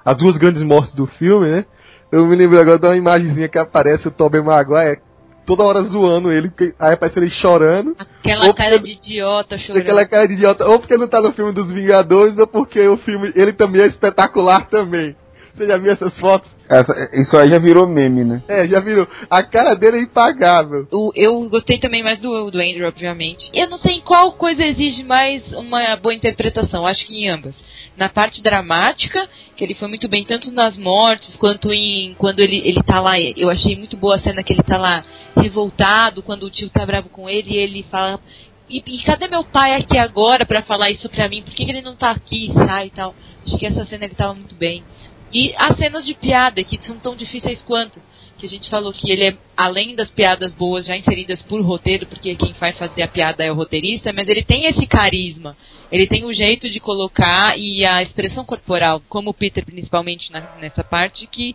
as 0.04 0.16
duas 0.16 0.36
grandes 0.38 0.64
mortes 0.64 0.92
do 0.92 1.06
filme, 1.06 1.46
né? 1.52 1.64
Eu 2.12 2.26
me 2.26 2.36
lembro 2.36 2.60
agora 2.60 2.78
de 2.78 2.86
uma 2.86 2.96
imagenzinha 2.96 3.48
que 3.48 3.58
aparece 3.58 4.06
o 4.06 4.10
Tobey 4.10 4.42
Maguire 4.42 5.00
toda 5.46 5.64
hora 5.64 5.82
zoando 5.82 6.30
ele, 6.30 6.52
aí 6.78 6.92
aparece 6.92 7.18
ele 7.18 7.28
chorando, 7.30 7.96
Aquela 7.98 8.54
cara 8.54 8.70
porque- 8.72 8.78
de 8.80 8.92
idiota 8.92 9.58
chorando. 9.58 9.82
aquela 9.82 10.06
cara 10.06 10.28
de 10.28 10.34
idiota, 10.34 10.64
ou 10.68 10.78
porque 10.78 10.96
não 10.96 11.08
tá 11.08 11.20
no 11.20 11.32
filme 11.32 11.50
dos 11.52 11.72
Vingadores, 11.72 12.38
ou 12.38 12.46
porque 12.46 12.86
o 12.86 12.96
filme, 12.98 13.32
ele 13.34 13.52
também 13.52 13.82
é 13.82 13.86
espetacular 13.86 14.68
também. 14.68 15.16
Você 15.52 15.66
já 15.66 15.76
viu 15.76 15.90
essas 15.92 16.16
fotos? 16.20 16.48
Essa, 16.72 17.10
isso 17.20 17.36
aí 17.36 17.50
já 17.50 17.58
virou 17.58 17.86
meme, 17.86 18.24
né? 18.24 18.42
É, 18.48 18.66
já 18.66 18.80
viram? 18.80 19.06
A 19.28 19.42
cara 19.42 19.74
dele 19.74 19.98
é 19.98 20.02
impagável. 20.02 20.86
O- 20.90 21.12
eu 21.14 21.48
gostei 21.50 21.78
também 21.78 22.02
mais 22.02 22.18
do, 22.18 22.50
do 22.50 22.58
Andrew, 22.58 22.88
obviamente. 22.88 23.50
Eu 23.52 23.68
não 23.68 23.78
sei 23.78 23.96
em 23.96 24.00
qual 24.00 24.32
coisa 24.32 24.64
exige 24.64 25.02
mais 25.02 25.42
uma 25.52 25.96
boa 25.96 26.14
interpretação, 26.14 26.86
acho 26.86 27.04
que 27.06 27.14
em 27.24 27.28
ambas. 27.28 27.54
Na 27.96 28.08
parte 28.08 28.42
dramática, 28.42 29.28
que 29.54 29.62
ele 29.62 29.74
foi 29.74 29.86
muito 29.86 30.08
bem 30.08 30.24
tanto 30.24 30.50
nas 30.50 30.78
mortes 30.78 31.36
quanto 31.36 31.70
em 31.70 32.14
quando 32.14 32.40
ele, 32.40 32.62
ele 32.64 32.82
tá 32.82 33.00
lá. 33.00 33.20
Eu 33.36 33.50
achei 33.50 33.76
muito 33.76 33.96
boa 33.98 34.16
a 34.16 34.20
cena 34.20 34.42
que 34.42 34.54
ele 34.54 34.62
tá 34.62 34.78
lá 34.78 35.04
revoltado, 35.36 36.22
quando 36.22 36.44
o 36.44 36.50
tio 36.50 36.70
tá 36.70 36.86
bravo 36.86 37.08
com 37.10 37.28
ele 37.28 37.50
e 37.52 37.56
ele 37.58 37.84
fala. 37.90 38.18
E, 38.70 38.82
e 38.86 39.02
cadê 39.04 39.28
meu 39.28 39.44
pai 39.44 39.74
aqui 39.74 39.98
agora 39.98 40.46
pra 40.46 40.62
falar 40.62 40.88
isso 40.90 41.06
pra 41.10 41.28
mim? 41.28 41.42
Por 41.42 41.52
que, 41.52 41.64
que 41.66 41.70
ele 41.70 41.82
não 41.82 41.94
tá 41.94 42.12
aqui, 42.12 42.50
sai 42.54 42.86
e 42.86 42.90
tal? 42.90 43.14
Acho 43.46 43.58
que 43.58 43.66
essa 43.66 43.84
cena 43.84 44.06
ele 44.06 44.14
tava 44.14 44.32
muito 44.34 44.54
bem. 44.54 44.82
E 45.32 45.54
as 45.56 45.76
cenas 45.76 46.04
de 46.04 46.14
piada, 46.14 46.62
que 46.62 46.80
são 46.86 46.98
tão 46.98 47.16
difíceis 47.16 47.62
quanto. 47.62 48.00
Que 48.38 48.46
a 48.46 48.48
gente 48.48 48.68
falou 48.68 48.92
que 48.92 49.10
ele 49.10 49.28
é, 49.28 49.36
além 49.56 49.94
das 49.94 50.10
piadas 50.10 50.52
boas 50.52 50.86
já 50.86 50.96
inseridas 50.96 51.40
por 51.42 51.60
roteiro, 51.62 52.06
porque 52.06 52.34
quem 52.34 52.52
vai 52.54 52.72
fazer 52.72 53.02
a 53.02 53.08
piada 53.08 53.44
é 53.44 53.52
o 53.52 53.54
roteirista, 53.54 54.12
mas 54.12 54.28
ele 54.28 54.42
tem 54.42 54.66
esse 54.66 54.84
carisma. 54.86 55.56
Ele 55.90 56.06
tem 56.06 56.24
o 56.24 56.32
jeito 56.32 56.68
de 56.68 56.80
colocar 56.80 57.56
e 57.56 57.84
a 57.84 58.02
expressão 58.02 58.44
corporal, 58.44 59.00
como 59.08 59.30
o 59.30 59.34
Peter 59.34 59.64
principalmente 59.64 60.32
na- 60.32 60.56
nessa 60.60 60.82
parte, 60.82 61.26
que 61.28 61.54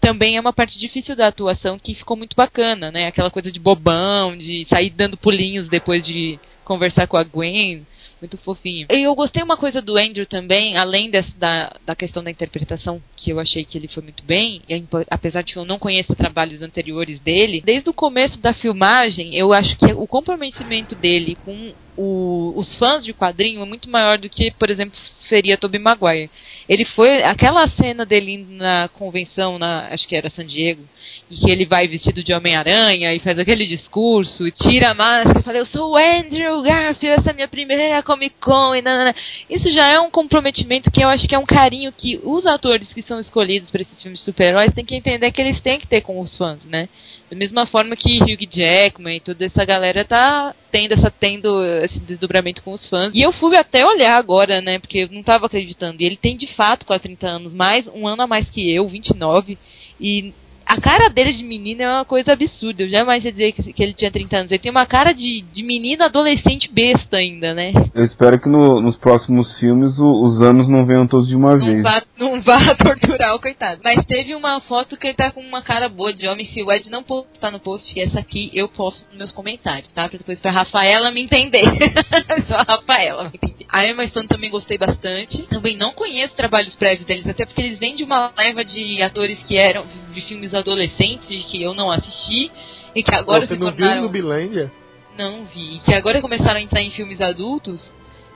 também 0.00 0.36
é 0.36 0.40
uma 0.40 0.52
parte 0.52 0.78
difícil 0.78 1.14
da 1.16 1.28
atuação 1.28 1.78
que 1.78 1.94
ficou 1.94 2.16
muito 2.16 2.36
bacana, 2.36 2.90
né? 2.90 3.06
Aquela 3.06 3.30
coisa 3.30 3.50
de 3.50 3.60
bobão, 3.60 4.36
de 4.36 4.66
sair 4.68 4.90
dando 4.90 5.16
pulinhos 5.16 5.68
depois 5.68 6.04
de 6.04 6.38
conversar 6.64 7.06
com 7.06 7.16
a 7.16 7.24
Gwen. 7.24 7.86
Muito 8.20 8.38
fofinho. 8.38 8.86
E 8.88 9.02
eu 9.02 9.16
gostei 9.16 9.42
uma 9.42 9.56
coisa 9.56 9.82
do 9.82 9.98
Andrew 9.98 10.24
também, 10.24 10.76
além 10.76 11.10
da, 11.10 11.72
da 11.84 11.96
questão 11.96 12.22
da 12.22 12.30
interpretação, 12.30 13.02
que 13.16 13.30
eu 13.30 13.40
achei 13.40 13.64
que 13.64 13.76
ele 13.76 13.88
foi 13.88 14.00
muito 14.00 14.22
bem, 14.22 14.62
e 14.68 14.84
apesar 15.10 15.42
de 15.42 15.56
eu 15.56 15.64
não 15.64 15.76
conheça 15.76 16.14
trabalhos 16.14 16.62
anteriores 16.62 17.20
dele, 17.20 17.60
desde 17.64 17.90
o 17.90 17.92
começo 17.92 18.38
da 18.40 18.54
filmagem, 18.54 19.34
eu 19.34 19.52
acho 19.52 19.76
que 19.76 19.86
o 19.92 20.06
comprometimento 20.06 20.94
dele 20.94 21.36
com 21.44 21.72
o- 21.96 22.54
os 22.56 22.76
fãs 22.76 23.04
de 23.04 23.12
quadrinho 23.12 23.62
é 23.62 23.64
muito 23.64 23.88
maior 23.90 24.18
do 24.18 24.28
que, 24.28 24.50
por 24.52 24.70
exemplo, 24.70 24.98
seria 25.28 25.56
Tobey 25.56 25.80
Maguire. 25.80 26.30
Ele 26.68 26.84
foi. 26.84 27.22
Aquela 27.22 27.68
cena 27.68 28.04
dele 28.04 28.46
na 28.50 28.88
convenção, 28.88 29.58
na, 29.58 29.88
acho 29.88 30.06
que 30.06 30.16
era 30.16 30.30
San 30.30 30.46
Diego, 30.46 30.82
e 31.30 31.36
que 31.36 31.50
ele 31.50 31.64
vai 31.66 31.86
vestido 31.88 32.22
de 32.22 32.32
Homem-Aranha 32.34 33.14
e 33.14 33.20
faz 33.20 33.38
aquele 33.38 33.66
discurso, 33.66 34.50
tira 34.50 34.90
a 34.90 34.94
máscara 34.94 35.40
e 35.40 35.42
fala: 35.42 35.58
Eu 35.58 35.66
sou 35.66 35.92
o 35.92 35.96
Andrew 35.96 36.62
Garfield, 36.62 37.20
essa 37.20 37.30
é 37.30 37.32
a 37.32 37.34
minha 37.34 37.48
primeira 37.48 38.02
Comic 38.02 38.36
Con. 38.40 38.74
E 38.74 38.82
nanana. 38.82 39.14
Isso 39.48 39.70
já 39.70 39.90
é 39.92 39.98
um 40.00 40.10
comprometimento 40.10 40.90
que 40.90 41.04
eu 41.04 41.08
acho 41.08 41.26
que 41.26 41.34
é 41.34 41.38
um 41.38 41.46
carinho 41.46 41.92
que 41.92 42.20
os 42.22 42.46
atores 42.46 42.92
que 42.92 43.02
são 43.02 43.20
escolhidos 43.20 43.70
para 43.70 43.82
esses 43.82 44.00
filmes 44.02 44.20
de 44.20 44.24
super-heróis 44.24 44.72
têm 44.74 44.84
que 44.84 44.94
entender 44.96 45.30
que 45.32 45.40
eles 45.40 45.60
têm 45.60 45.78
que 45.78 45.86
ter 45.86 46.00
com 46.00 46.20
os 46.20 46.36
fãs, 46.36 46.58
né? 46.64 46.88
Da 47.30 47.36
mesma 47.36 47.66
forma 47.66 47.96
que 47.96 48.18
Hugh 48.22 48.48
Jackman 48.50 49.16
e 49.16 49.20
toda 49.20 49.44
essa 49.44 49.64
galera 49.64 50.04
tá 50.04 50.54
tendo 50.72 50.92
essa 50.92 51.10
tendo 51.10 51.62
esse 51.84 52.00
desdobramento 52.00 52.62
com 52.62 52.72
os 52.72 52.88
fãs. 52.88 53.12
E 53.14 53.20
eu 53.20 53.30
fui 53.32 53.56
até 53.56 53.86
olhar 53.86 54.16
agora, 54.16 54.62
né? 54.62 54.78
Porque 54.78 55.00
eu 55.00 55.08
não 55.12 55.22
tava 55.22 55.46
acreditando. 55.46 56.02
E 56.02 56.06
ele 56.06 56.16
tem 56.16 56.34
de 56.34 56.46
fato 56.54 56.86
quase 56.86 57.02
30 57.02 57.26
anos, 57.26 57.54
mais 57.54 57.86
um 57.88 58.08
ano 58.08 58.22
a 58.22 58.26
mais 58.26 58.48
que 58.48 58.74
eu, 58.74 58.88
29. 58.88 59.58
E 60.00 60.32
a 60.66 60.80
cara 60.80 61.08
dele 61.08 61.32
de 61.32 61.44
menino 61.44 61.82
é 61.82 61.88
uma 61.88 62.04
coisa 62.04 62.32
absurda. 62.32 62.82
Eu 62.82 62.88
jamais 62.88 63.24
ia 63.24 63.32
dizer 63.32 63.52
que, 63.52 63.72
que 63.72 63.82
ele 63.82 63.92
tinha 63.94 64.10
30 64.10 64.36
anos. 64.36 64.50
Ele 64.52 64.58
tem 64.60 64.70
uma 64.70 64.86
cara 64.86 65.12
de, 65.12 65.42
de 65.52 65.62
menino 65.62 66.04
adolescente 66.04 66.70
besta 66.72 67.16
ainda, 67.18 67.52
né? 67.54 67.72
Eu 67.94 68.04
espero 68.04 68.40
que 68.40 68.48
no- 68.48 68.80
nos 68.80 68.96
próximos 68.96 69.58
filmes 69.58 69.98
o- 69.98 70.22
os 70.24 70.40
anos 70.44 70.68
não 70.68 70.84
venham 70.84 71.06
todos 71.06 71.28
de 71.28 71.36
uma 71.36 71.56
Não 71.56 71.66
vez. 71.66 71.82
vá, 71.82 72.02
não 72.18 72.40
vá 72.40 72.58
torturar 72.76 73.34
o 73.34 73.40
coitado. 73.40 73.80
Mas 73.84 74.04
teve 74.06 74.34
uma 74.34 74.60
foto 74.60 74.96
que 74.96 75.06
ele 75.08 75.14
tá 75.16 75.30
com 75.30 75.40
uma 75.40 75.62
cara 75.62 75.88
boa 75.88 76.12
de 76.12 76.26
homem. 76.26 76.46
Se 76.46 76.62
o 76.62 76.72
Ed 76.72 76.90
não 76.90 77.02
postar 77.02 77.50
no 77.50 77.58
post, 77.60 77.98
essa 78.00 78.18
aqui 78.20 78.50
eu 78.54 78.68
posto 78.68 79.04
nos 79.08 79.16
meus 79.18 79.32
comentários, 79.32 79.90
tá? 79.92 80.08
Pra 80.08 80.18
depois 80.18 80.40
pra 80.40 80.50
Rafaela 80.50 81.10
me 81.10 81.22
entender. 81.22 81.62
Só 82.48 82.56
a 82.56 82.76
Rafaela 82.76 83.24
me 83.24 83.30
entender. 83.34 83.66
A 83.68 83.86
Emma 83.86 84.06
Stone 84.06 84.28
também 84.28 84.50
gostei 84.50 84.76
bastante. 84.78 85.42
Também 85.44 85.76
não 85.76 85.92
conheço 85.92 86.34
trabalhos 86.36 86.74
prévios 86.74 87.06
deles, 87.06 87.26
até 87.26 87.44
porque 87.46 87.62
eles 87.62 87.78
vêm 87.78 87.96
de 87.96 88.04
uma 88.04 88.30
leva 88.36 88.64
de 88.64 89.02
atores 89.02 89.38
que 89.44 89.56
eram 89.56 89.84
de 90.12 90.20
filmes 90.22 90.51
adolescentes 90.54 91.44
que 91.46 91.62
eu 91.62 91.74
não 91.74 91.90
assisti 91.90 92.50
e 92.94 93.02
que 93.02 93.14
agora 93.14 93.46
Você 93.46 93.54
se 93.54 93.60
não 93.60 93.70
tornaram... 93.70 93.94
viu 93.94 94.02
Zubilândia? 94.02 94.72
Não 95.16 95.44
vi. 95.44 95.80
Que 95.84 95.94
agora 95.94 96.20
começaram 96.20 96.58
a 96.58 96.62
entrar 96.62 96.82
em 96.82 96.90
filmes 96.90 97.20
adultos. 97.20 97.82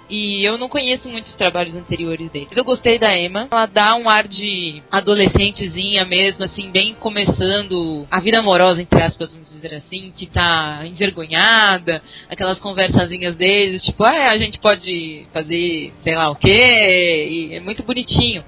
E 0.09 0.47
eu 0.47 0.57
não 0.57 0.69
conheço 0.69 1.09
muitos 1.09 1.33
trabalhos 1.35 1.75
anteriores 1.75 2.31
dele. 2.31 2.47
Eu 2.53 2.65
gostei 2.65 2.97
da 2.97 3.19
Emma. 3.19 3.49
Ela 3.51 3.67
dá 3.67 3.97
um 3.97 4.09
ar 4.09 4.29
de 4.29 4.81
adolescentezinha 4.91 6.05
mesmo, 6.05 6.45
assim, 6.45 6.71
bem 6.71 6.95
começando 6.95 8.07
a 8.09 8.21
vida 8.21 8.39
amorosa, 8.39 8.81
entre 8.81 9.03
aspas, 9.03 9.33
vamos 9.33 9.51
dizer 9.51 9.75
assim, 9.75 10.13
que 10.17 10.27
tá 10.27 10.83
envergonhada, 10.85 12.01
aquelas 12.31 12.61
conversazinhas 12.61 13.35
deles, 13.35 13.83
tipo, 13.83 14.05
ah, 14.05 14.31
a 14.31 14.39
gente 14.39 14.61
pode 14.61 15.27
fazer 15.33 15.93
sei 16.05 16.15
lá 16.15 16.31
o 16.31 16.37
quê, 16.37 17.29
e 17.29 17.55
é 17.55 17.61
muito 17.61 17.83
bonitinho. 17.83 18.45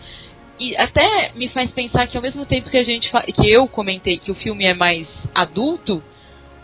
E 0.59 0.77
até 0.77 1.33
me 1.35 1.49
faz 1.49 1.71
pensar 1.71 2.07
que 2.07 2.16
ao 2.16 2.23
mesmo 2.23 2.44
tempo 2.44 2.71
que 2.71 2.77
a 2.77 2.83
gente 2.83 3.11
que 3.11 3.49
eu 3.49 3.68
comentei 3.68 4.18
que 4.18 4.33
o 4.33 4.35
filme 4.35 4.64
é 4.64 4.75
mais 4.75 5.09
adulto, 5.35 6.03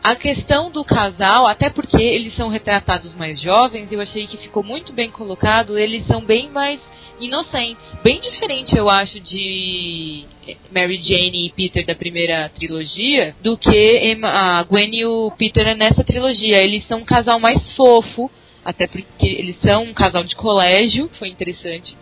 a 0.05 0.15
questão 0.15 0.71
do 0.71 0.85
casal, 0.85 1.47
até 1.47 1.71
porque 1.71 1.97
eles 1.97 2.37
são 2.37 2.49
retratados 2.51 3.15
mais 3.15 3.41
jovens, 3.41 3.91
eu 3.91 4.03
achei 4.03 4.27
que 4.27 4.37
ficou 4.37 4.63
muito 4.63 4.93
bem 4.93 5.11
colocado, 5.11 5.79
eles 5.79 6.07
são 6.07 6.21
bem 6.23 6.51
mais 6.51 6.79
inocentes. 7.19 7.87
Bem 8.03 8.21
diferente, 8.21 8.77
eu 8.77 8.91
acho, 8.91 9.19
de 9.21 10.27
Mary 10.71 10.99
Jane 10.99 11.47
e 11.47 11.53
Peter 11.53 11.87
da 11.87 11.95
primeira 11.95 12.51
trilogia, 12.51 13.35
do 13.41 13.57
que 13.57 14.19
a 14.23 14.63
Gwen 14.65 14.95
e 14.95 15.07
o 15.07 15.31
Peter 15.39 15.75
nessa 15.75 16.05
trilogia. 16.05 16.63
Eles 16.63 16.87
são 16.87 16.99
um 16.99 17.05
casal 17.05 17.41
mais 17.41 17.73
fofo, 17.73 18.31
até 18.63 18.87
porque 18.87 19.27
eles 19.27 19.57
são 19.63 19.85
um 19.85 19.95
casal 19.95 20.23
de 20.25 20.37
colégio, 20.37 21.09
foi 21.19 21.29
interessante. 21.29 21.97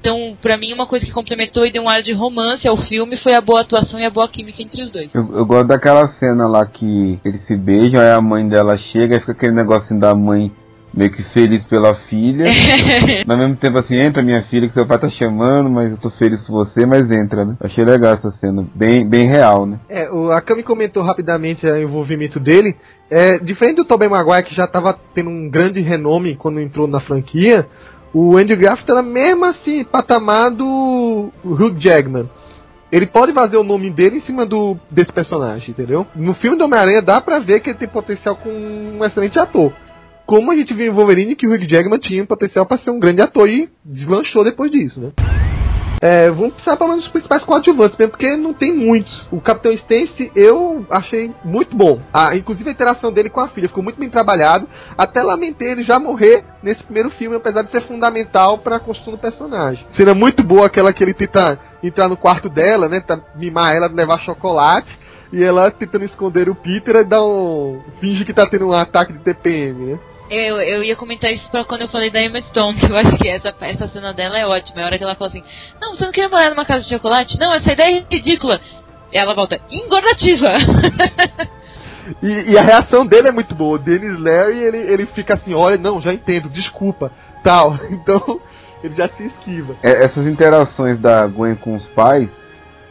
Então, 0.00 0.36
pra 0.40 0.56
mim, 0.56 0.72
uma 0.72 0.86
coisa 0.86 1.04
que 1.04 1.12
complementou 1.12 1.64
e 1.64 1.72
deu 1.72 1.82
um 1.82 1.88
ar 1.88 2.02
de 2.02 2.12
romance 2.12 2.66
ao 2.68 2.76
filme 2.76 3.16
foi 3.16 3.34
a 3.34 3.40
boa 3.40 3.62
atuação 3.62 3.98
e 3.98 4.04
a 4.04 4.10
boa 4.10 4.28
química 4.28 4.62
entre 4.62 4.82
os 4.82 4.90
dois. 4.92 5.10
Eu, 5.12 5.28
eu 5.34 5.44
gosto 5.44 5.66
daquela 5.66 6.06
cena 6.08 6.46
lá 6.46 6.64
que 6.64 7.18
eles 7.24 7.44
se 7.46 7.56
beijam, 7.56 8.00
aí 8.00 8.12
a 8.12 8.20
mãe 8.20 8.48
dela 8.48 8.76
chega 8.76 9.16
e 9.16 9.20
fica 9.20 9.32
aquele 9.32 9.52
negocinho 9.52 9.98
da 9.98 10.14
mãe 10.14 10.52
meio 10.94 11.10
que 11.10 11.22
feliz 11.32 11.64
pela 11.64 11.94
filha. 11.94 12.44
mas 13.26 13.36
ao 13.36 13.42
mesmo 13.42 13.56
tempo 13.56 13.78
assim, 13.78 13.96
entra 13.96 14.22
minha 14.22 14.42
filha 14.42 14.66
que 14.66 14.74
seu 14.74 14.86
pai 14.86 14.98
tá 14.98 15.10
chamando, 15.10 15.68
mas 15.70 15.90
eu 15.90 15.98
tô 15.98 16.10
feliz 16.10 16.40
por 16.42 16.64
você, 16.64 16.86
mas 16.86 17.10
entra, 17.10 17.44
né? 17.44 17.56
Achei 17.60 17.84
legal 17.84 18.14
essa 18.14 18.30
cena, 18.32 18.66
bem, 18.74 19.06
bem 19.06 19.28
real, 19.28 19.66
né? 19.66 19.80
É, 19.88 20.10
o, 20.10 20.30
a 20.30 20.40
Cami 20.40 20.62
comentou 20.62 21.02
rapidamente 21.02 21.66
o 21.66 21.76
envolvimento 21.76 22.40
dele. 22.40 22.76
É, 23.10 23.38
diferente 23.38 23.76
do 23.76 23.84
Tobey 23.84 24.08
Maguire, 24.08 24.44
que 24.44 24.54
já 24.54 24.66
tava 24.66 24.98
tendo 25.14 25.30
um 25.30 25.48
grande 25.48 25.80
renome 25.80 26.36
quando 26.36 26.60
entrou 26.60 26.86
na 26.86 27.00
franquia, 27.00 27.66
o 28.12 28.36
Andy 28.36 28.56
Garfield 28.56 28.90
era 28.90 29.02
mesmo 29.02 29.44
assim, 29.44 29.84
patamar 29.84 30.50
do 30.50 31.30
Hugh 31.44 31.76
Jackman. 31.78 32.28
Ele 32.90 33.06
pode 33.06 33.34
fazer 33.34 33.58
o 33.58 33.64
nome 33.64 33.90
dele 33.90 34.16
em 34.16 34.20
cima 34.22 34.46
do 34.46 34.76
desse 34.90 35.12
personagem, 35.12 35.70
entendeu? 35.70 36.06
No 36.16 36.34
filme 36.34 36.56
do 36.56 36.64
Homem-Aranha 36.64 37.02
dá 37.02 37.20
pra 37.20 37.38
ver 37.38 37.60
que 37.60 37.70
ele 37.70 37.78
tem 37.78 37.88
potencial 37.88 38.34
com 38.36 38.48
um 38.48 39.04
excelente 39.04 39.38
ator. 39.38 39.72
Como 40.24 40.50
a 40.50 40.56
gente 40.56 40.72
viu 40.72 40.86
em 40.86 40.94
Wolverine 40.94 41.36
que 41.36 41.46
o 41.46 41.52
Hugh 41.52 41.68
Jackman 41.68 41.98
tinha 41.98 42.24
potencial 42.24 42.64
para 42.64 42.78
ser 42.78 42.90
um 42.90 42.98
grande 42.98 43.20
ator 43.20 43.48
e 43.48 43.68
deslanchou 43.84 44.42
depois 44.42 44.70
disso, 44.70 45.00
né? 45.00 45.12
É, 46.00 46.30
vamos 46.30 46.54
precisar 46.54 46.76
pelo 46.76 46.90
menos 46.90 47.04
dos 47.04 47.12
principais 47.12 47.44
coadjuvantes 47.44 47.96
mesmo, 47.98 48.10
porque 48.10 48.36
não 48.36 48.54
tem 48.54 48.74
muitos. 48.74 49.26
O 49.32 49.40
Capitão 49.40 49.72
Stance 49.72 50.30
eu 50.34 50.86
achei 50.90 51.34
muito 51.44 51.76
bom. 51.76 52.00
Ah, 52.12 52.36
inclusive 52.36 52.68
a 52.68 52.72
interação 52.72 53.12
dele 53.12 53.28
com 53.28 53.40
a 53.40 53.48
filha 53.48 53.68
ficou 53.68 53.82
muito 53.82 53.98
bem 53.98 54.08
trabalhado. 54.08 54.68
Até 54.96 55.22
lamentei 55.22 55.72
ele 55.72 55.82
já 55.82 55.98
morrer 55.98 56.44
nesse 56.62 56.82
primeiro 56.84 57.10
filme, 57.10 57.36
apesar 57.36 57.62
de 57.62 57.70
ser 57.70 57.86
fundamental 57.86 58.58
para 58.58 58.76
a 58.76 58.80
construção 58.80 59.14
do 59.14 59.18
personagem. 59.18 59.84
Cena 59.90 60.14
muito 60.14 60.44
boa 60.44 60.66
aquela 60.66 60.92
que 60.92 61.02
ele 61.02 61.14
tenta 61.14 61.58
entrar 61.82 62.08
no 62.08 62.16
quarto 62.16 62.48
dela, 62.48 62.88
né? 62.88 63.00
Tá, 63.00 63.18
mimar 63.34 63.74
ela, 63.74 63.88
levar 63.88 64.20
chocolate. 64.20 64.88
E 65.32 65.42
ela 65.42 65.70
tentando 65.70 66.06
esconder 66.06 66.48
o 66.48 66.54
Peter 66.54 66.96
e 66.96 67.04
dá 67.04 67.22
um. 67.22 67.80
finge 68.00 68.24
que 68.24 68.32
tá 68.32 68.46
tendo 68.46 68.68
um 68.68 68.72
ataque 68.72 69.12
de 69.12 69.18
TPM, 69.18 69.92
né? 69.92 69.98
Eu, 70.30 70.60
eu 70.60 70.82
ia 70.82 70.94
comentar 70.94 71.32
isso 71.32 71.50
pra 71.50 71.64
quando 71.64 71.82
eu 71.82 71.88
falei 71.88 72.10
da 72.10 72.20
Emma 72.20 72.40
Stone, 72.40 72.78
que 72.78 72.90
eu 72.90 72.96
acho 72.96 73.16
que 73.16 73.28
essa, 73.28 73.54
essa 73.60 73.88
cena 73.88 74.12
dela 74.12 74.38
é 74.38 74.46
ótima. 74.46 74.80
É 74.80 74.84
a 74.84 74.86
hora 74.86 74.98
que 74.98 75.04
ela 75.04 75.14
fala 75.14 75.30
assim, 75.30 75.42
não, 75.80 75.94
você 75.94 76.04
não 76.04 76.12
queria 76.12 76.28
morar 76.28 76.50
numa 76.50 76.66
casa 76.66 76.84
de 76.84 76.90
chocolate? 76.90 77.38
Não, 77.38 77.54
essa 77.54 77.72
ideia 77.72 77.98
é 77.98 78.14
ridícula. 78.14 78.60
E 79.10 79.16
ela 79.16 79.34
volta, 79.34 79.58
engordativa! 79.70 80.52
e, 82.22 82.52
e, 82.52 82.58
a 82.58 82.62
reação 82.62 83.06
dele 83.06 83.28
é 83.28 83.32
muito 83.32 83.54
boa. 83.54 83.76
O 83.76 83.78
Dennis 83.78 84.20
Larry, 84.20 84.58
ele, 84.58 84.78
ele 84.78 85.06
fica 85.06 85.34
assim, 85.34 85.54
olha, 85.54 85.78
não, 85.78 86.00
já 86.00 86.12
entendo, 86.12 86.50
desculpa, 86.50 87.10
tal. 87.42 87.78
Então, 87.90 88.38
ele 88.84 88.94
já 88.94 89.08
se 89.08 89.24
esquiva. 89.24 89.76
É, 89.82 90.04
essas 90.04 90.26
interações 90.26 90.98
da 91.00 91.26
Gwen 91.26 91.54
com 91.54 91.74
os 91.74 91.86
pais, 91.86 92.28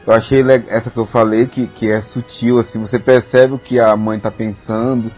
eu 0.07 0.13
achei 0.13 0.39
essa 0.69 0.89
que 0.89 0.97
eu 0.97 1.05
falei, 1.05 1.45
que, 1.45 1.67
que 1.67 1.91
é 1.91 2.01
sutil, 2.01 2.57
assim, 2.57 2.79
você 2.79 2.97
percebe 2.97 3.53
o 3.53 3.59
que 3.59 3.79
a 3.79 3.95
mãe 3.95 4.19
tá 4.19 4.31
pensando 4.31 5.11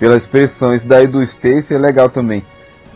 pela 0.00 0.16
expressão. 0.16 0.74
Isso 0.74 0.88
daí 0.88 1.06
do 1.06 1.22
Stacy 1.22 1.74
é 1.74 1.78
legal 1.78 2.08
também. 2.08 2.42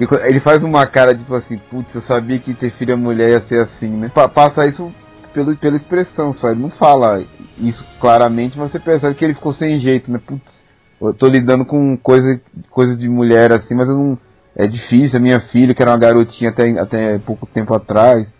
Ele 0.00 0.40
faz 0.40 0.64
uma 0.64 0.84
cara 0.86 1.14
tipo 1.14 1.32
assim, 1.34 1.56
putz, 1.70 1.94
eu 1.94 2.02
sabia 2.02 2.40
que 2.40 2.52
ter 2.52 2.72
filha 2.72 2.96
mulher 2.96 3.30
ia 3.30 3.40
ser 3.42 3.60
assim, 3.60 3.88
né? 3.88 4.10
passa 4.34 4.66
isso 4.66 4.92
pelo, 5.32 5.56
pela 5.56 5.76
expressão 5.76 6.32
só, 6.32 6.50
ele 6.50 6.60
não 6.60 6.70
fala 6.70 7.22
isso 7.58 7.84
claramente, 8.00 8.58
mas 8.58 8.72
você 8.72 8.80
percebe 8.80 9.14
que 9.14 9.24
ele 9.24 9.34
ficou 9.34 9.52
sem 9.52 9.80
jeito, 9.80 10.10
né? 10.10 10.20
Putz, 10.24 10.64
eu 11.00 11.12
tô 11.12 11.28
lidando 11.28 11.64
com 11.64 11.96
coisa, 11.96 12.40
coisa 12.70 12.96
de 12.96 13.08
mulher 13.08 13.52
assim, 13.52 13.74
mas 13.74 13.88
eu 13.88 13.94
não. 13.94 14.18
É 14.56 14.68
difícil, 14.68 15.18
a 15.18 15.20
minha 15.20 15.40
filha, 15.40 15.74
que 15.74 15.82
era 15.82 15.90
uma 15.90 15.98
garotinha 15.98 16.50
até, 16.50 16.70
até 16.78 17.18
pouco 17.18 17.44
tempo 17.44 17.74
atrás. 17.74 18.32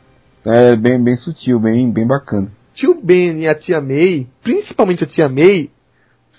É 0.46 0.76
bem, 0.76 1.02
bem 1.02 1.16
sutil, 1.16 1.58
bem, 1.58 1.90
bem 1.90 2.06
bacana. 2.06 2.52
Tio 2.72 2.94
Ben 3.02 3.40
e 3.40 3.48
a 3.48 3.54
tia 3.54 3.80
May, 3.80 4.28
principalmente 4.40 5.02
a 5.02 5.06
tia 5.08 5.28
May, 5.28 5.70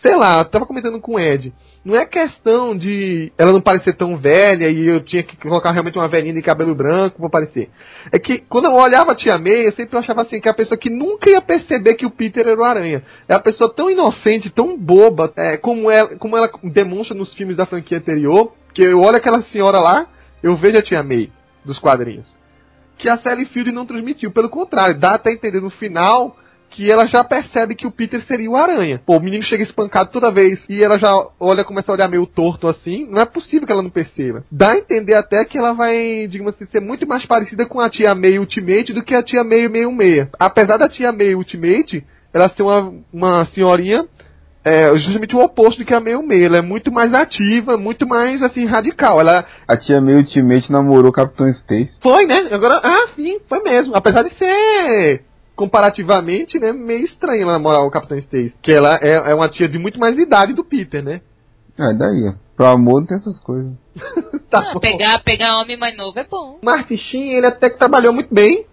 sei 0.05 0.15
lá, 0.15 0.37
eu 0.37 0.45
tava 0.45 0.67
comentando 0.67 1.01
com 1.01 1.15
o 1.15 1.19
Ed. 1.19 1.51
Não 1.83 1.95
é 1.95 2.05
questão 2.05 2.77
de 2.77 3.31
ela 3.35 3.51
não 3.51 3.59
parecer 3.59 3.95
tão 3.95 4.15
velha 4.15 4.69
e 4.69 4.85
eu 4.87 5.03
tinha 5.03 5.23
que 5.23 5.35
colocar 5.35 5.71
realmente 5.71 5.97
uma 5.97 6.07
velhinha 6.07 6.33
de 6.35 6.43
cabelo 6.43 6.75
branco 6.75 7.19
pra 7.19 7.29
parecer. 7.29 7.69
É 8.11 8.19
que 8.19 8.37
quando 8.47 8.65
eu 8.65 8.73
olhava 8.73 9.13
a 9.13 9.15
tia 9.15 9.35
May, 9.39 9.67
eu 9.67 9.71
sempre 9.71 9.97
achava 9.97 10.21
assim 10.21 10.39
que 10.39 10.47
é 10.47 10.51
a 10.51 10.55
pessoa 10.55 10.77
que 10.77 10.91
nunca 10.91 11.27
ia 11.27 11.41
perceber 11.41 11.95
que 11.95 12.05
o 12.05 12.11
Peter 12.11 12.45
era 12.45 12.59
o 12.59 12.63
Aranha. 12.63 13.03
É 13.27 13.33
a 13.33 13.39
pessoa 13.39 13.73
tão 13.73 13.89
inocente, 13.89 14.51
tão 14.51 14.77
boba, 14.77 15.33
é, 15.35 15.57
como, 15.57 15.89
ela, 15.89 16.15
como 16.17 16.37
ela 16.37 16.51
demonstra 16.63 17.17
nos 17.17 17.33
filmes 17.33 17.57
da 17.57 17.65
franquia 17.65 17.97
anterior, 17.97 18.53
que 18.75 18.83
eu 18.83 19.01
olho 19.01 19.17
aquela 19.17 19.41
senhora 19.43 19.79
lá, 19.79 20.07
eu 20.43 20.55
vejo 20.55 20.77
a 20.77 20.83
tia 20.83 21.01
May 21.01 21.31
dos 21.63 21.79
quadrinhos. 21.79 22.35
Que 22.99 23.09
a 23.09 23.17
Sally 23.17 23.45
Field 23.45 23.71
não 23.71 23.87
transmitiu. 23.87 24.31
Pelo 24.31 24.49
contrário, 24.49 24.99
dá 24.99 25.15
até 25.15 25.31
entender 25.31 25.61
no 25.61 25.71
final 25.71 26.37
que 26.75 26.91
ela 26.91 27.07
já 27.07 27.23
percebe 27.23 27.73
que 27.73 27.87
o 27.87 27.91
Peter 27.91 28.21
seria 28.27 28.51
o 28.51 28.55
Aranha. 28.57 29.01
Pô, 29.05 29.15
o 29.15 29.21
menino 29.21 29.43
chega 29.43 29.63
espancado 29.63 30.11
toda 30.11 30.31
vez 30.31 30.61
e 30.69 30.83
ela 30.83 30.99
já 30.99 31.09
olha, 31.39 31.63
começa 31.63 31.89
a 31.89 31.95
olhar 31.95 32.09
meio 32.09 32.25
torto 32.25 32.67
assim. 32.67 33.07
Não 33.09 33.21
é 33.21 33.25
possível 33.25 33.65
que 33.65 33.71
ela 33.71 33.81
não 33.81 33.89
perceba. 33.89 34.43
Dá 34.51 34.71
a 34.71 34.77
entender 34.77 35.15
até 35.15 35.45
que 35.45 35.57
ela 35.57 35.71
vai, 35.71 36.27
digamos 36.27 36.53
assim, 36.53 36.65
ser 36.65 36.81
muito 36.81 37.07
mais 37.07 37.25
parecida 37.25 37.65
com 37.65 37.79
a 37.79 37.89
tia 37.89 38.13
May 38.13 38.37
Ultimate 38.37 38.93
do 38.93 39.03
que 39.03 39.15
a 39.15 39.23
tia 39.23 39.43
May 39.43 39.69
66. 39.69 40.27
Apesar 40.37 40.77
da 40.77 40.89
tia 40.89 41.13
May 41.13 41.33
Ultimate, 41.33 42.03
ela 42.33 42.49
ser 42.49 42.63
uma, 42.63 42.93
uma 43.13 43.45
senhorinha 43.53 44.05
é 44.65 44.97
justamente 44.97 45.35
o 45.35 45.39
oposto 45.39 45.77
do 45.77 45.85
que 45.85 45.93
a 45.93 46.01
May 46.01 46.21
May. 46.23 46.43
Ela 46.43 46.57
é 46.57 46.61
muito 46.61 46.91
mais 46.91 47.13
ativa, 47.13 47.77
muito 47.77 48.05
mais 48.05 48.41
assim 48.41 48.65
radical. 48.65 49.21
Ela 49.21 49.45
a 49.65 49.77
tia 49.77 50.01
May 50.01 50.15
Ultimate 50.15 50.69
namorou 50.69 51.11
o 51.11 51.13
Capitão 51.13 51.47
Stacy. 51.47 51.99
Foi, 52.01 52.25
né? 52.25 52.49
Agora, 52.51 52.81
ah, 52.83 53.07
sim, 53.15 53.39
foi 53.47 53.61
mesmo. 53.63 53.95
Apesar 53.95 54.23
de 54.23 54.33
ser 54.35 55.23
comparativamente, 55.55 56.59
né, 56.59 56.71
meio 56.73 57.05
estranha 57.05 57.43
ela 57.43 57.53
namorar 57.53 57.85
o 57.85 57.91
Capitão 57.91 58.17
Stacy. 58.17 58.53
Que 58.61 58.73
ela 58.73 58.99
é, 59.01 59.31
é 59.31 59.33
uma 59.33 59.49
tia 59.49 59.69
de 59.69 59.79
muito 59.79 59.99
mais 59.99 60.17
idade 60.17 60.53
do 60.53 60.63
Peter, 60.63 61.03
né? 61.03 61.21
É, 61.77 61.93
daí, 61.93 62.29
ó. 62.29 62.45
Pro 62.55 62.67
amor 62.67 63.01
não 63.01 63.07
tem 63.07 63.17
essas 63.17 63.39
coisas. 63.39 63.73
tá 64.49 64.71
ah, 64.73 64.79
pegar, 64.79 65.19
pegar 65.23 65.57
homem 65.57 65.77
mais 65.77 65.95
novo 65.97 66.17
é 66.17 66.23
bom. 66.23 66.59
Martin 66.63 66.97
Sheen, 66.97 67.33
ele 67.33 67.47
até 67.47 67.69
que 67.69 67.77
trabalhou 67.77 68.13
muito 68.13 68.33
bem. 68.33 68.65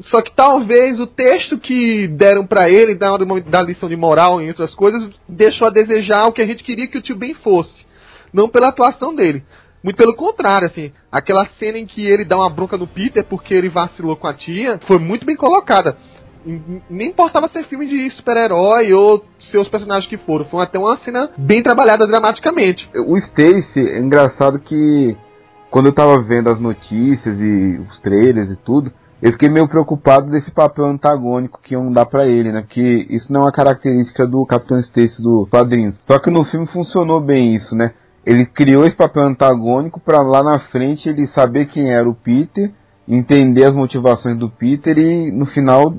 Só 0.00 0.22
que 0.22 0.32
talvez 0.32 0.98
o 0.98 1.06
texto 1.06 1.58
que 1.58 2.08
deram 2.08 2.46
para 2.46 2.68
ele, 2.70 2.94
da, 2.94 3.16
da 3.16 3.62
lição 3.62 3.88
de 3.88 3.96
moral 3.96 4.40
e 4.40 4.48
outras 4.48 4.74
coisas, 4.74 5.10
deixou 5.28 5.68
a 5.68 5.70
desejar 5.70 6.26
o 6.26 6.32
que 6.32 6.40
a 6.40 6.46
gente 6.46 6.64
queria 6.64 6.88
que 6.88 6.98
o 6.98 7.02
tio 7.02 7.16
Ben 7.16 7.34
fosse. 7.34 7.86
Não 8.32 8.48
pela 8.48 8.68
atuação 8.68 9.14
dele. 9.14 9.44
Muito 9.82 9.96
pelo 9.96 10.16
contrário, 10.16 10.68
assim, 10.68 10.92
aquela 11.12 11.46
cena 11.58 11.78
em 11.78 11.86
que 11.86 12.04
ele 12.04 12.24
dá 12.24 12.36
uma 12.36 12.50
bronca 12.50 12.76
no 12.76 12.86
Peter 12.86 13.24
porque 13.24 13.54
ele 13.54 13.68
vacilou 13.68 14.16
com 14.16 14.26
a 14.26 14.34
tia, 14.34 14.80
foi 14.86 14.98
muito 14.98 15.24
bem 15.24 15.36
colocada 15.36 15.96
nem 16.88 17.08
importava 17.08 17.48
ser 17.48 17.64
filme 17.64 17.86
de 17.86 18.10
super-herói 18.12 18.92
ou 18.92 19.24
seus 19.50 19.68
personagens 19.68 20.06
que 20.06 20.16
foram. 20.18 20.44
Foi 20.46 20.62
até 20.62 20.78
uma 20.78 20.96
cena 20.98 21.30
bem 21.36 21.62
trabalhada 21.62 22.06
dramaticamente. 22.06 22.88
O 23.06 23.16
Stacy, 23.16 23.80
é 23.80 24.00
engraçado 24.00 24.60
que 24.60 25.16
quando 25.70 25.86
eu 25.86 25.94
tava 25.94 26.20
vendo 26.20 26.50
as 26.50 26.60
notícias 26.60 27.38
e 27.38 27.80
os 27.88 28.00
trailers 28.00 28.50
e 28.50 28.56
tudo, 28.56 28.92
eu 29.22 29.32
fiquei 29.32 29.50
meio 29.50 29.68
preocupado 29.68 30.30
desse 30.30 30.50
papel 30.50 30.86
antagônico 30.86 31.60
que 31.62 31.74
iam 31.74 31.92
dar 31.92 32.06
para 32.06 32.26
ele, 32.26 32.50
né? 32.50 32.62
Porque 32.62 33.06
isso 33.10 33.30
não 33.30 33.42
é 33.42 33.44
uma 33.44 33.52
característica 33.52 34.26
do 34.26 34.44
Capitão 34.46 34.80
Stacy 34.80 35.22
do 35.22 35.46
quadrinhos. 35.50 35.98
Só 36.02 36.18
que 36.18 36.30
no 36.30 36.42
filme 36.44 36.66
funcionou 36.66 37.20
bem 37.20 37.54
isso, 37.54 37.74
né? 37.74 37.92
Ele 38.24 38.46
criou 38.46 38.84
esse 38.84 38.96
papel 38.96 39.22
antagônico 39.24 40.00
para 40.00 40.22
lá 40.22 40.42
na 40.42 40.58
frente 40.70 41.08
ele 41.08 41.26
saber 41.28 41.66
quem 41.66 41.92
era 41.92 42.08
o 42.08 42.14
Peter, 42.14 42.72
entender 43.06 43.64
as 43.64 43.74
motivações 43.74 44.38
do 44.38 44.48
Peter 44.48 44.96
e 44.96 45.30
no 45.30 45.46
final 45.46 45.92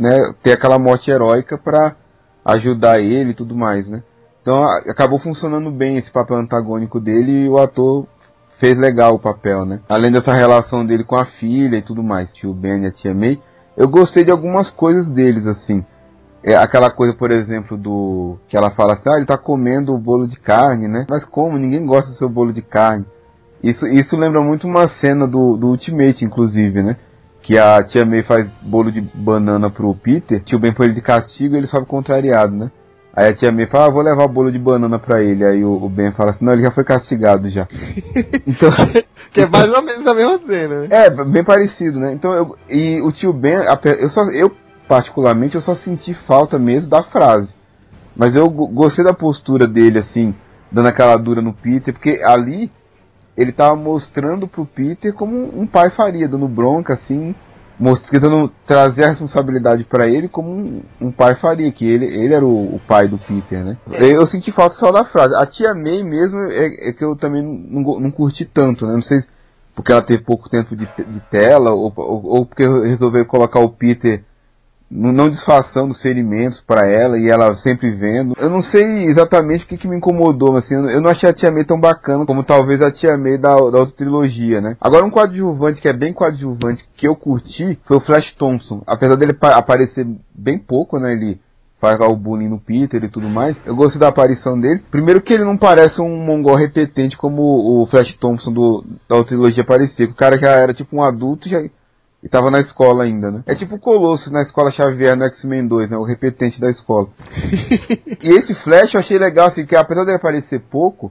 né, 0.00 0.34
ter 0.42 0.52
aquela 0.52 0.78
morte 0.78 1.10
heróica 1.10 1.58
para 1.58 1.94
ajudar 2.44 3.00
ele 3.00 3.30
e 3.30 3.34
tudo 3.34 3.54
mais, 3.54 3.88
né? 3.88 4.02
Então 4.42 4.64
a, 4.64 4.78
acabou 4.90 5.18
funcionando 5.18 5.70
bem 5.70 5.98
esse 5.98 6.10
papel 6.10 6.36
antagônico 6.36 6.98
dele 6.98 7.44
e 7.44 7.48
o 7.48 7.58
ator 7.58 8.06
fez 8.58 8.76
legal 8.76 9.14
o 9.14 9.18
papel, 9.18 9.64
né? 9.64 9.80
Além 9.88 10.10
dessa 10.10 10.34
relação 10.34 10.84
dele 10.84 11.04
com 11.04 11.16
a 11.16 11.24
filha 11.24 11.76
e 11.76 11.82
tudo 11.82 12.02
mais, 12.02 12.32
tio 12.34 12.52
Ben 12.52 12.84
e 12.84 12.86
a 12.86 12.92
tia 12.92 13.14
May, 13.14 13.38
eu 13.76 13.88
gostei 13.88 14.24
de 14.24 14.30
algumas 14.30 14.70
coisas 14.70 15.08
deles, 15.08 15.46
assim. 15.46 15.84
É 16.42 16.56
aquela 16.56 16.90
coisa, 16.90 17.14
por 17.14 17.30
exemplo, 17.30 17.76
do. 17.76 18.38
que 18.48 18.56
ela 18.56 18.70
fala 18.70 18.94
assim, 18.94 19.10
ah, 19.10 19.16
ele 19.16 19.26
tá 19.26 19.36
comendo 19.36 19.94
o 19.94 19.98
bolo 19.98 20.26
de 20.26 20.38
carne, 20.38 20.88
né? 20.88 21.06
Mas 21.08 21.24
como? 21.24 21.58
Ninguém 21.58 21.84
gosta 21.84 22.10
do 22.10 22.16
seu 22.16 22.28
bolo 22.28 22.52
de 22.52 22.62
carne. 22.62 23.06
Isso, 23.62 23.86
isso 23.86 24.16
lembra 24.16 24.40
muito 24.40 24.66
uma 24.66 24.88
cena 24.88 25.26
do, 25.26 25.56
do 25.56 25.68
Ultimate, 25.68 26.24
inclusive, 26.24 26.82
né? 26.82 26.96
Que 27.50 27.58
a 27.58 27.82
tia 27.82 28.04
May 28.04 28.22
faz 28.22 28.48
bolo 28.62 28.92
de 28.92 29.00
banana 29.00 29.68
pro 29.68 29.92
Peter, 29.92 30.40
tio 30.40 30.56
Ben 30.56 30.72
foi 30.72 30.86
ele 30.86 30.94
de 30.94 31.02
castigo 31.02 31.56
e 31.56 31.58
ele 31.58 31.66
sobe 31.66 31.84
contrariado, 31.84 32.54
né? 32.54 32.70
Aí 33.12 33.26
a 33.26 33.34
tia 33.34 33.50
May 33.50 33.66
fala, 33.66 33.86
ah, 33.86 33.90
vou 33.90 34.02
levar 34.02 34.22
o 34.22 34.28
bolo 34.28 34.52
de 34.52 34.58
banana 34.60 35.00
pra 35.00 35.20
ele. 35.20 35.44
Aí 35.44 35.64
o, 35.64 35.72
o 35.72 35.88
Ben 35.88 36.12
fala 36.12 36.30
assim, 36.30 36.44
não, 36.44 36.52
ele 36.52 36.62
já 36.62 36.70
foi 36.70 36.84
castigado 36.84 37.50
já. 37.50 37.66
então, 38.46 38.70
que 39.32 39.40
é 39.40 39.48
mais 39.48 39.66
ou 39.66 39.82
menos 39.82 40.06
a 40.06 40.14
mesma 40.14 40.38
cena, 40.46 40.80
né? 40.82 40.88
É, 40.92 41.10
bem 41.10 41.42
parecido, 41.42 41.98
né? 41.98 42.12
Então, 42.12 42.32
eu, 42.32 42.56
e 42.68 43.02
o 43.02 43.10
tio 43.10 43.32
Ben, 43.32 43.64
eu 43.98 44.10
só, 44.10 44.22
eu 44.30 44.54
particularmente, 44.86 45.56
eu 45.56 45.60
só 45.60 45.74
senti 45.74 46.14
falta 46.28 46.56
mesmo 46.56 46.88
da 46.88 47.02
frase. 47.02 47.52
Mas 48.14 48.32
eu 48.32 48.48
gostei 48.48 49.04
da 49.04 49.12
postura 49.12 49.66
dele, 49.66 49.98
assim, 49.98 50.32
dando 50.70 50.86
aquela 50.86 51.16
dura 51.16 51.42
no 51.42 51.52
Peter, 51.52 51.92
porque 51.92 52.22
ali 52.24 52.70
ele 53.36 53.52
tava 53.52 53.76
mostrando 53.76 54.46
pro 54.46 54.66
Peter 54.66 55.12
como 55.14 55.36
um 55.58 55.66
pai 55.66 55.90
faria, 55.90 56.28
dando 56.28 56.48
bronca, 56.48 56.94
assim, 56.94 57.34
tentando 58.10 58.52
trazer 58.66 59.04
a 59.04 59.08
responsabilidade 59.10 59.84
para 59.84 60.06
ele 60.06 60.28
como 60.28 60.50
um, 60.50 60.82
um, 61.00 61.12
pai 61.12 61.34
faria, 61.36 61.72
que 61.72 61.86
ele, 61.86 62.04
ele 62.04 62.34
era 62.34 62.44
o, 62.44 62.76
o 62.76 62.80
pai 62.86 63.08
do 63.08 63.16
Peter, 63.16 63.64
né? 63.64 63.78
É. 63.92 64.14
Eu 64.14 64.26
senti 64.26 64.52
falta 64.52 64.76
só 64.76 64.92
da 64.92 65.04
frase. 65.04 65.34
A 65.34 65.46
tia 65.46 65.74
May 65.74 66.02
mesmo 66.02 66.38
é, 66.50 66.90
é 66.90 66.92
que 66.92 67.04
eu 67.04 67.16
também 67.16 67.42
não, 67.42 68.00
não 68.00 68.10
curti 68.10 68.44
tanto, 68.44 68.86
né? 68.86 68.94
Não 68.94 69.02
sei 69.02 69.22
porque 69.74 69.92
ela 69.92 70.02
teve 70.02 70.22
pouco 70.22 70.48
tempo 70.50 70.76
de, 70.76 70.84
de 70.84 71.20
tela 71.30 71.70
ou, 71.70 71.92
ou, 71.96 72.26
ou 72.26 72.46
porque 72.46 72.66
resolveu 72.66 73.24
colocar 73.24 73.60
o 73.60 73.70
Peter 73.70 74.22
não 74.90 75.30
disfarçando 75.30 75.92
os 75.92 76.02
ferimentos 76.02 76.60
para 76.66 76.86
ela 76.86 77.16
e 77.16 77.28
ela 77.28 77.56
sempre 77.58 77.90
vendo. 77.90 78.34
Eu 78.36 78.50
não 78.50 78.60
sei 78.60 79.04
exatamente 79.04 79.64
o 79.64 79.68
que, 79.68 79.76
que 79.76 79.86
me 79.86 79.96
incomodou, 79.96 80.52
mas 80.52 80.64
assim, 80.64 80.74
eu 80.74 81.00
não 81.00 81.10
achei 81.10 81.28
a 81.28 81.32
Tia 81.32 81.50
May 81.50 81.64
tão 81.64 81.78
bacana 81.78 82.26
como 82.26 82.42
talvez 82.42 82.82
a 82.82 82.90
Tia 82.90 83.16
May 83.16 83.38
da, 83.38 83.54
da 83.54 83.78
outra 83.78 83.94
trilogia, 83.96 84.60
né? 84.60 84.76
Agora 84.80 85.04
um 85.04 85.10
coadjuvante 85.10 85.80
que 85.80 85.88
é 85.88 85.92
bem 85.92 86.12
coadjuvante 86.12 86.84
que 86.96 87.06
eu 87.06 87.14
curti 87.14 87.78
foi 87.84 87.98
o 87.98 88.00
Flash 88.00 88.34
Thompson. 88.36 88.82
Apesar 88.86 89.16
dele 89.16 89.36
aparecer 89.40 90.06
bem 90.34 90.58
pouco, 90.58 90.98
né? 90.98 91.12
Ele 91.12 91.40
faz 91.80 91.98
lá 91.98 92.06
o 92.06 92.16
bullying 92.16 92.48
no 92.48 92.60
Peter 92.60 93.02
e 93.02 93.08
tudo 93.08 93.28
mais. 93.28 93.56
Eu 93.64 93.74
gostei 93.74 93.98
da 93.98 94.08
aparição 94.08 94.60
dele. 94.60 94.82
Primeiro 94.90 95.22
que 95.22 95.32
ele 95.32 95.44
não 95.44 95.56
parece 95.56 96.00
um 96.00 96.24
mongol 96.24 96.56
repetente 96.56 97.16
como 97.16 97.42
o 97.42 97.86
Flash 97.86 98.14
Thompson 98.18 98.52
do, 98.52 98.84
da 99.08 99.16
outra 99.16 99.30
trilogia 99.30 99.64
parecia. 99.64 100.06
O 100.06 100.14
cara 100.14 100.38
já 100.38 100.50
era 100.50 100.74
tipo 100.74 100.96
um 100.96 101.02
adulto 101.02 101.48
já 101.48 101.58
e 102.22 102.28
tava 102.28 102.50
na 102.50 102.60
escola 102.60 103.04
ainda, 103.04 103.30
né? 103.30 103.42
É 103.46 103.54
tipo 103.54 103.76
o 103.76 103.78
Colosso 103.78 104.30
na 104.30 104.42
escola 104.42 104.70
Xavier 104.70 105.16
no 105.16 105.24
X-Men 105.24 105.66
2, 105.66 105.90
né? 105.90 105.96
O 105.96 106.04
repetente 106.04 106.60
da 106.60 106.70
escola. 106.70 107.08
e 108.22 108.28
esse 108.28 108.54
Flash 108.56 108.92
eu 108.92 109.00
achei 109.00 109.18
legal, 109.18 109.48
assim, 109.48 109.64
que 109.64 109.74
apesar 109.74 110.04
dele 110.04 110.16
aparecer 110.16 110.60
pouco, 110.60 111.10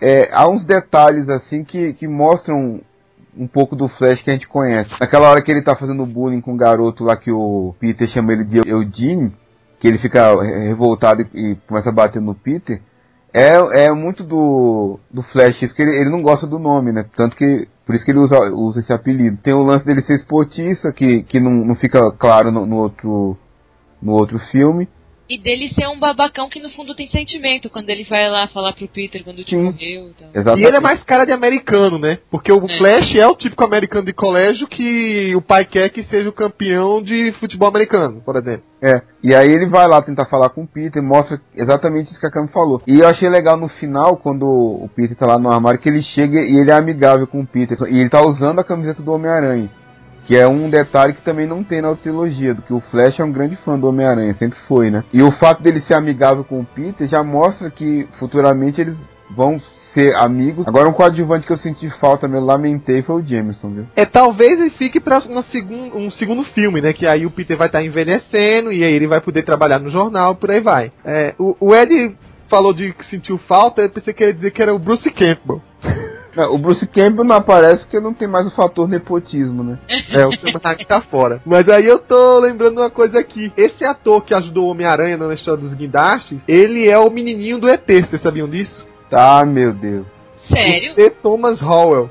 é, 0.00 0.30
há 0.32 0.48
uns 0.48 0.64
detalhes, 0.64 1.28
assim, 1.28 1.64
que, 1.64 1.92
que 1.92 2.08
mostram 2.08 2.80
um 3.36 3.46
pouco 3.46 3.76
do 3.76 3.88
Flash 3.88 4.22
que 4.22 4.30
a 4.30 4.32
gente 4.32 4.48
conhece. 4.48 4.90
Naquela 4.98 5.28
hora 5.30 5.42
que 5.42 5.50
ele 5.50 5.62
tá 5.62 5.76
fazendo 5.76 6.06
bullying 6.06 6.40
com 6.40 6.54
o 6.54 6.56
garoto 6.56 7.04
lá 7.04 7.16
que 7.16 7.30
o 7.30 7.74
Peter 7.78 8.08
chama 8.08 8.32
ele 8.32 8.44
de 8.44 8.58
Eugene, 8.66 9.34
que 9.78 9.86
ele 9.86 9.98
fica 9.98 10.32
revoltado 10.42 11.22
e, 11.34 11.52
e 11.52 11.56
começa 11.66 11.90
a 11.90 11.92
bater 11.92 12.22
no 12.22 12.34
Peter, 12.34 12.80
é, 13.38 13.86
é 13.86 13.92
muito 13.92 14.24
do, 14.24 14.98
do 15.10 15.22
Flash, 15.22 15.58
porque 15.60 15.82
ele, 15.82 15.96
ele 15.96 16.10
não 16.10 16.22
gosta 16.22 16.46
do 16.46 16.58
nome, 16.58 16.92
né? 16.92 17.04
Tanto 17.16 17.36
que 17.36 17.68
por 17.86 17.94
isso 17.94 18.04
que 18.04 18.10
ele 18.10 18.18
usa, 18.18 18.38
usa 18.52 18.80
esse 18.80 18.92
apelido. 18.92 19.38
Tem 19.38 19.54
o 19.54 19.62
lance 19.62 19.84
dele 19.84 20.02
ser 20.02 20.16
esportista, 20.16 20.92
que, 20.92 21.22
que 21.22 21.40
não, 21.40 21.50
não 21.50 21.74
fica 21.74 22.10
claro 22.12 22.50
no, 22.50 22.66
no, 22.66 22.76
outro, 22.76 23.36
no 24.02 24.12
outro 24.12 24.38
filme. 24.50 24.88
E 25.28 25.38
dele 25.38 25.68
ser 25.74 25.86
um 25.88 25.98
babacão 25.98 26.48
que 26.48 26.60
no 26.60 26.70
fundo 26.70 26.94
tem 26.94 27.06
sentimento 27.06 27.68
quando 27.68 27.90
ele 27.90 28.04
vai 28.04 28.28
lá 28.30 28.48
falar 28.48 28.72
pro 28.72 28.88
Peter 28.88 29.22
quando 29.22 29.40
o 29.40 29.44
tio 29.44 29.60
morreu. 29.60 30.10
Então. 30.10 30.56
E 30.56 30.66
ele 30.66 30.76
é 30.76 30.80
mais 30.80 31.02
cara 31.04 31.26
de 31.26 31.32
americano, 31.32 31.98
né? 31.98 32.18
Porque 32.30 32.50
o 32.50 32.64
é. 32.64 32.78
Flash 32.78 33.14
é 33.14 33.26
o 33.26 33.36
típico 33.36 33.62
americano 33.62 34.06
de 34.06 34.14
colégio 34.14 34.66
que 34.66 35.34
o 35.36 35.42
pai 35.42 35.66
quer 35.66 35.90
que 35.90 36.02
seja 36.04 36.28
o 36.30 36.32
campeão 36.32 37.02
de 37.02 37.32
futebol 37.32 37.68
americano, 37.68 38.22
por 38.24 38.36
exemplo. 38.36 38.62
É. 38.82 39.02
E 39.22 39.34
aí 39.34 39.50
ele 39.50 39.66
vai 39.66 39.86
lá 39.86 40.00
tentar 40.00 40.26
falar 40.26 40.48
com 40.50 40.62
o 40.62 40.66
Peter, 40.66 41.02
mostra 41.02 41.40
exatamente 41.54 42.10
isso 42.10 42.20
que 42.20 42.26
a 42.26 42.30
Cam 42.30 42.48
falou. 42.48 42.80
E 42.86 43.00
eu 43.00 43.08
achei 43.08 43.28
legal 43.28 43.56
no 43.56 43.68
final, 43.68 44.16
quando 44.16 44.46
o 44.46 44.88
Peter 44.94 45.16
tá 45.16 45.26
lá 45.26 45.38
no 45.38 45.50
armário, 45.50 45.80
que 45.80 45.88
ele 45.88 46.02
chega 46.02 46.40
e 46.40 46.56
ele 46.58 46.70
é 46.70 46.74
amigável 46.74 47.26
com 47.26 47.40
o 47.40 47.46
Peter. 47.46 47.76
E 47.90 47.98
ele 47.98 48.08
tá 48.08 48.24
usando 48.24 48.60
a 48.60 48.64
camiseta 48.64 49.02
do 49.02 49.12
Homem-Aranha. 49.12 49.70
Que 50.28 50.36
é 50.36 50.46
um 50.46 50.68
detalhe 50.68 51.14
que 51.14 51.22
também 51.22 51.46
não 51.46 51.64
tem 51.64 51.80
na 51.80 51.88
outra 51.88 52.02
trilogia, 52.02 52.52
do 52.52 52.60
que 52.60 52.74
o 52.74 52.80
Flash 52.80 53.18
é 53.18 53.24
um 53.24 53.32
grande 53.32 53.56
fã 53.64 53.78
do 53.78 53.88
Homem-Aranha, 53.88 54.34
sempre 54.34 54.58
foi, 54.68 54.90
né? 54.90 55.02
E 55.10 55.22
o 55.22 55.32
fato 55.32 55.62
dele 55.62 55.80
ser 55.80 55.94
amigável 55.94 56.44
com 56.44 56.60
o 56.60 56.66
Peter 56.66 57.08
já 57.08 57.24
mostra 57.24 57.70
que 57.70 58.06
futuramente 58.18 58.78
eles 58.78 58.94
vão 59.30 59.58
ser 59.94 60.14
amigos. 60.16 60.68
Agora 60.68 60.86
um 60.86 60.92
coadjuvante 60.92 61.46
que 61.46 61.52
eu 61.54 61.56
senti 61.56 61.88
falta, 61.98 62.28
meu 62.28 62.42
lamentei, 62.42 63.00
foi 63.00 63.22
o 63.22 63.26
Jameson, 63.26 63.70
viu? 63.70 63.86
É, 63.96 64.04
talvez 64.04 64.60
ele 64.60 64.68
fique 64.68 65.00
pra 65.00 65.18
uma 65.30 65.42
segun, 65.44 65.92
um 65.94 66.10
segundo 66.10 66.44
filme, 66.44 66.82
né? 66.82 66.92
Que 66.92 67.06
aí 67.06 67.24
o 67.24 67.30
Peter 67.30 67.56
vai 67.56 67.68
estar 67.68 67.78
tá 67.78 67.84
envelhecendo 67.84 68.70
e 68.70 68.84
aí 68.84 68.92
ele 68.92 69.06
vai 69.06 69.22
poder 69.22 69.44
trabalhar 69.44 69.78
no 69.78 69.88
jornal, 69.90 70.34
por 70.34 70.50
aí 70.50 70.60
vai. 70.60 70.92
É, 71.06 71.34
o, 71.38 71.56
o 71.58 71.74
Ed 71.74 72.14
falou 72.50 72.74
de 72.74 72.92
que 72.92 73.06
sentiu 73.06 73.38
falta, 73.38 73.80
eu 73.80 73.88
pensei 73.90 74.12
que 74.12 74.22
ele 74.22 74.32
ia 74.32 74.36
dizer 74.36 74.50
que 74.50 74.60
era 74.60 74.74
o 74.74 74.78
Bruce 74.78 75.10
Campbell. 75.10 75.62
Não, 76.38 76.54
o 76.54 76.58
Bruce 76.58 76.86
Campbell 76.86 77.24
não 77.24 77.34
aparece 77.34 77.78
porque 77.78 77.98
não 77.98 78.14
tem 78.14 78.28
mais 78.28 78.46
o 78.46 78.52
fator 78.52 78.86
nepotismo, 78.86 79.64
né? 79.64 79.76
É, 80.08 80.24
o 80.24 80.30
Sam 80.30 80.60
tá 80.86 81.00
fora. 81.00 81.42
Mas 81.44 81.68
aí 81.68 81.84
eu 81.84 81.98
tô 81.98 82.38
lembrando 82.38 82.78
uma 82.78 82.88
coisa 82.88 83.18
aqui. 83.18 83.52
Esse 83.56 83.84
ator 83.84 84.24
que 84.24 84.32
ajudou 84.32 84.66
o 84.66 84.70
Homem-Aranha 84.70 85.16
na 85.16 85.34
história 85.34 85.60
dos 85.60 85.74
guindastes, 85.74 86.40
ele 86.46 86.88
é 86.88 86.96
o 86.96 87.10
menininho 87.10 87.58
do 87.58 87.68
ET, 87.68 87.84
vocês 87.84 88.22
sabiam 88.22 88.48
disso? 88.48 88.86
Tá, 89.10 89.44
meu 89.44 89.72
Deus. 89.72 90.06
Sério? 90.48 90.94
E 90.96 91.10
Thomas 91.10 91.60
Howell. 91.60 92.08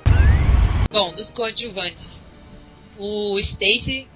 Bom, 0.91 1.13
dos 1.13 1.31
coadjuvantes. 1.31 2.05
O 2.99 3.39
Stacy, 3.39 4.07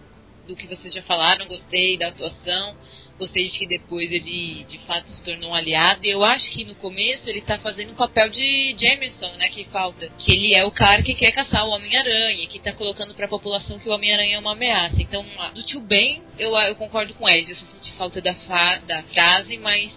do 0.46 0.58
que 0.58 0.68
vocês 0.68 0.94
já 0.94 1.04
falaram, 1.04 1.48
gostei 1.48 1.98
da 1.98 2.10
atuação. 2.10 2.76
Gostei 3.22 3.52
de 3.52 3.60
que 3.60 3.68
depois 3.68 4.12
ele 4.12 4.66
de 4.68 4.80
fato 4.80 5.08
se 5.12 5.24
tornou 5.24 5.52
um 5.52 5.54
aliado. 5.54 6.04
E 6.04 6.10
eu 6.10 6.24
acho 6.24 6.50
que 6.50 6.66
no 6.66 6.74
começo 6.74 7.30
ele 7.30 7.42
tá 7.42 7.60
fazendo 7.60 7.92
o 7.92 7.96
papel 7.96 8.30
de 8.30 8.76
Jameson, 8.76 9.32
né? 9.38 9.48
Que 9.50 9.64
falta. 9.66 10.10
Que 10.18 10.32
ele 10.32 10.56
é 10.56 10.66
o 10.66 10.72
cara 10.72 11.04
que 11.04 11.14
quer 11.14 11.32
caçar 11.32 11.64
o 11.68 11.70
Homem-Aranha, 11.70 12.48
que 12.48 12.58
tá 12.58 12.74
colocando 12.74 13.14
pra 13.14 13.28
população 13.28 13.78
que 13.78 13.88
o 13.88 13.94
Homem-Aranha 13.94 14.38
é 14.38 14.40
uma 14.40 14.54
ameaça. 14.54 15.00
Então, 15.00 15.24
do 15.54 15.62
tio 15.62 15.82
Ben, 15.82 16.24
eu, 16.40 16.52
eu 16.52 16.76
concordo 16.76 17.14
com 17.14 17.30
ele. 17.30 17.52
Eu 17.52 17.56
só 17.58 17.66
senti 17.68 17.92
falta 17.92 18.20
da, 18.20 18.34
fa 18.34 18.78
da 18.88 19.04
frase, 19.04 19.56
mas 19.60 19.92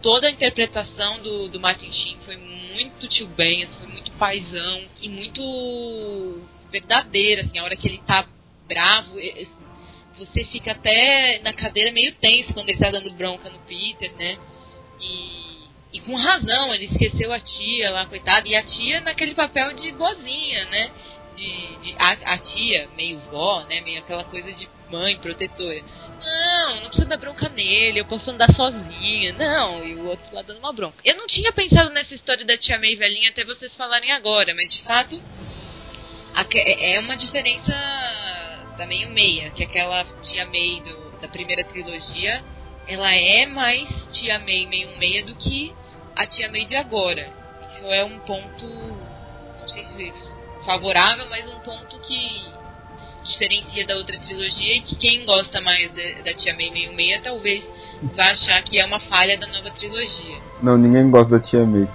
toda 0.00 0.28
a 0.28 0.30
interpretação 0.30 1.20
do, 1.22 1.48
do 1.48 1.58
Martin 1.58 1.90
Sheen 1.90 2.18
foi 2.24 2.36
muito 2.36 3.08
tio 3.08 3.26
Ben, 3.26 3.64
assim, 3.64 3.78
foi 3.78 3.88
muito 3.88 4.12
paisão 4.12 4.80
e 5.02 5.08
muito 5.08 6.40
verdadeira, 6.70 7.42
assim, 7.42 7.58
a 7.58 7.64
hora 7.64 7.74
que 7.74 7.88
ele 7.88 8.00
tá 8.06 8.24
bravo, 8.68 9.18
você 10.20 10.44
fica 10.44 10.72
até 10.72 11.40
na 11.42 11.52
cadeira 11.54 11.90
meio 11.92 12.14
tenso 12.16 12.52
quando 12.52 12.68
ele 12.68 12.78
tá 12.78 12.90
dando 12.90 13.10
bronca 13.12 13.48
no 13.48 13.58
Peter, 13.60 14.12
né? 14.16 14.36
E, 15.00 15.68
e 15.94 16.00
com 16.00 16.14
razão, 16.14 16.74
ele 16.74 16.84
esqueceu 16.84 17.32
a 17.32 17.40
tia 17.40 17.90
lá, 17.90 18.04
coitada, 18.04 18.46
e 18.46 18.54
a 18.54 18.62
tia 18.62 19.00
naquele 19.00 19.34
papel 19.34 19.72
de 19.72 19.90
boazinha, 19.92 20.66
né? 20.66 20.90
De, 21.34 21.76
de 21.78 21.94
a, 21.98 22.34
a, 22.34 22.38
tia, 22.38 22.88
meio 22.96 23.18
vó, 23.30 23.64
né? 23.64 23.80
Meio 23.80 24.00
aquela 24.00 24.24
coisa 24.24 24.52
de 24.52 24.68
mãe 24.90 25.16
protetora. 25.16 25.82
Não, 26.22 26.80
não 26.80 26.88
precisa 26.88 27.08
dar 27.08 27.16
bronca 27.16 27.48
nele, 27.48 28.00
eu 28.00 28.04
posso 28.04 28.30
andar 28.30 28.54
sozinha. 28.54 29.32
Não, 29.32 29.82
e 29.82 29.94
o 29.94 30.06
outro 30.06 30.34
lá 30.34 30.42
dando 30.42 30.58
uma 30.58 30.72
bronca. 30.72 30.98
Eu 31.02 31.16
não 31.16 31.26
tinha 31.26 31.50
pensado 31.50 31.88
nessa 31.90 32.14
história 32.14 32.44
da 32.44 32.58
tia 32.58 32.78
May 32.78 32.94
velhinha 32.94 33.30
até 33.30 33.42
vocês 33.42 33.74
falarem 33.74 34.12
agora, 34.12 34.54
mas 34.54 34.70
de 34.74 34.82
fato 34.82 35.18
é, 36.54 36.96
é 36.96 37.00
uma 37.00 37.16
diferença 37.16 37.72
da 38.80 38.86
meio 38.86 39.10
meia, 39.10 39.50
que 39.50 39.62
aquela 39.62 40.02
tia 40.22 40.46
May 40.46 40.80
do, 40.80 41.20
da 41.20 41.28
primeira 41.28 41.62
trilogia, 41.64 42.42
ela 42.88 43.14
é 43.14 43.44
mais 43.44 43.86
tia 44.10 44.38
May 44.38 44.66
meio 44.66 44.96
meia 44.96 45.22
do 45.22 45.34
que 45.34 45.70
a 46.16 46.26
tia 46.26 46.50
May 46.50 46.64
de 46.64 46.74
agora. 46.76 47.30
Isso 47.74 47.84
é 47.84 48.02
um 48.02 48.18
ponto, 48.20 48.66
não 49.60 49.68
sei 49.68 49.84
se 49.84 50.14
favorável, 50.64 51.28
mas 51.28 51.46
um 51.52 51.58
ponto 51.60 51.98
que 51.98 52.60
diferencia 53.22 53.86
da 53.86 53.96
outra 53.96 54.18
trilogia 54.18 54.76
e 54.76 54.80
que 54.80 54.96
quem 54.96 55.26
gosta 55.26 55.60
mais 55.60 55.92
de, 55.92 56.22
da 56.22 56.32
Tia 56.32 56.54
May 56.54 56.70
meio 56.70 56.94
meia 56.94 57.20
talvez 57.22 57.62
vá 58.16 58.30
achar 58.30 58.62
que 58.62 58.80
é 58.80 58.86
uma 58.86 58.98
falha 58.98 59.38
da 59.38 59.46
nova 59.46 59.70
trilogia. 59.72 60.38
Não, 60.62 60.78
ninguém 60.78 61.10
gosta 61.10 61.38
da 61.38 61.40
Tia 61.40 61.66
May. 61.66 61.86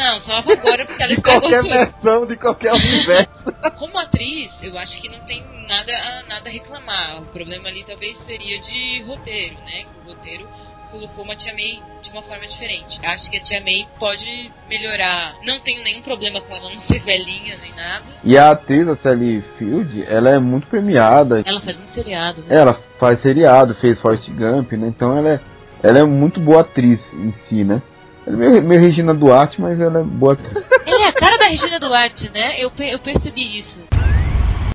Não, 0.00 0.20
salva 0.22 0.52
agora 0.54 0.86
porque 0.86 1.02
ela 1.02 1.12
De 1.12 1.18
estragou 1.18 1.40
qualquer 1.50 1.60
tudo. 1.62 1.68
versão, 1.70 2.26
de 2.26 2.36
qualquer 2.36 2.72
universo. 2.72 3.28
Como 3.78 3.98
atriz, 3.98 4.50
eu 4.62 4.78
acho 4.78 4.98
que 5.00 5.08
não 5.10 5.20
tem 5.26 5.44
nada 5.68 5.92
a, 5.92 6.22
nada 6.28 6.48
a 6.48 6.52
reclamar. 6.52 7.20
O 7.20 7.26
problema 7.26 7.68
ali 7.68 7.84
talvez 7.84 8.16
seria 8.24 8.58
de 8.60 9.02
roteiro, 9.06 9.56
né? 9.66 9.82
Que 9.84 10.00
o 10.08 10.14
roteiro 10.14 10.48
colocou 10.90 11.22
uma 11.24 11.36
Tia 11.36 11.52
May 11.52 11.80
de 12.02 12.10
uma 12.10 12.22
forma 12.22 12.46
diferente. 12.46 12.98
Acho 13.04 13.30
que 13.30 13.36
a 13.36 13.42
Tia 13.42 13.60
May 13.60 13.86
pode 13.98 14.50
melhorar. 14.68 15.34
Não 15.44 15.60
tenho 15.60 15.84
nenhum 15.84 16.00
problema 16.02 16.40
com 16.40 16.54
ela 16.56 16.70
não 16.70 16.80
ser 16.80 17.00
velhinha 17.00 17.56
nem 17.62 17.72
nada. 17.74 18.04
E 18.24 18.38
a 18.38 18.50
atriz, 18.52 18.88
a 18.88 18.96
Sally 18.96 19.42
Field, 19.58 20.02
ela 20.08 20.30
é 20.30 20.38
muito 20.38 20.66
premiada. 20.66 21.42
Ela 21.44 21.60
faz 21.60 21.76
um 21.76 21.88
seriado, 21.88 22.40
né? 22.42 22.56
Ela 22.56 22.74
faz 22.98 23.20
seriado, 23.20 23.74
fez 23.74 24.00
Forrest 24.00 24.28
Gump, 24.30 24.72
né? 24.72 24.88
Então 24.88 25.16
ela 25.16 25.28
é, 25.34 25.40
ela 25.82 25.98
é 25.98 26.04
muito 26.04 26.40
boa 26.40 26.62
atriz 26.62 27.00
em 27.12 27.32
si, 27.32 27.64
né? 27.64 27.82
Ela 28.30 28.44
é 28.44 28.50
meio, 28.50 28.62
meio 28.62 28.80
Regina 28.80 29.12
Duarte, 29.12 29.60
mas 29.60 29.80
ela 29.80 30.00
é 30.00 30.04
boa 30.04 30.38
é 30.86 31.06
a 31.08 31.12
cara 31.12 31.36
da 31.36 31.46
Regina 31.46 31.80
Duarte, 31.80 32.30
né? 32.32 32.62
Eu, 32.62 32.70
eu 32.78 32.98
percebi 33.00 33.60
isso. 33.60 33.76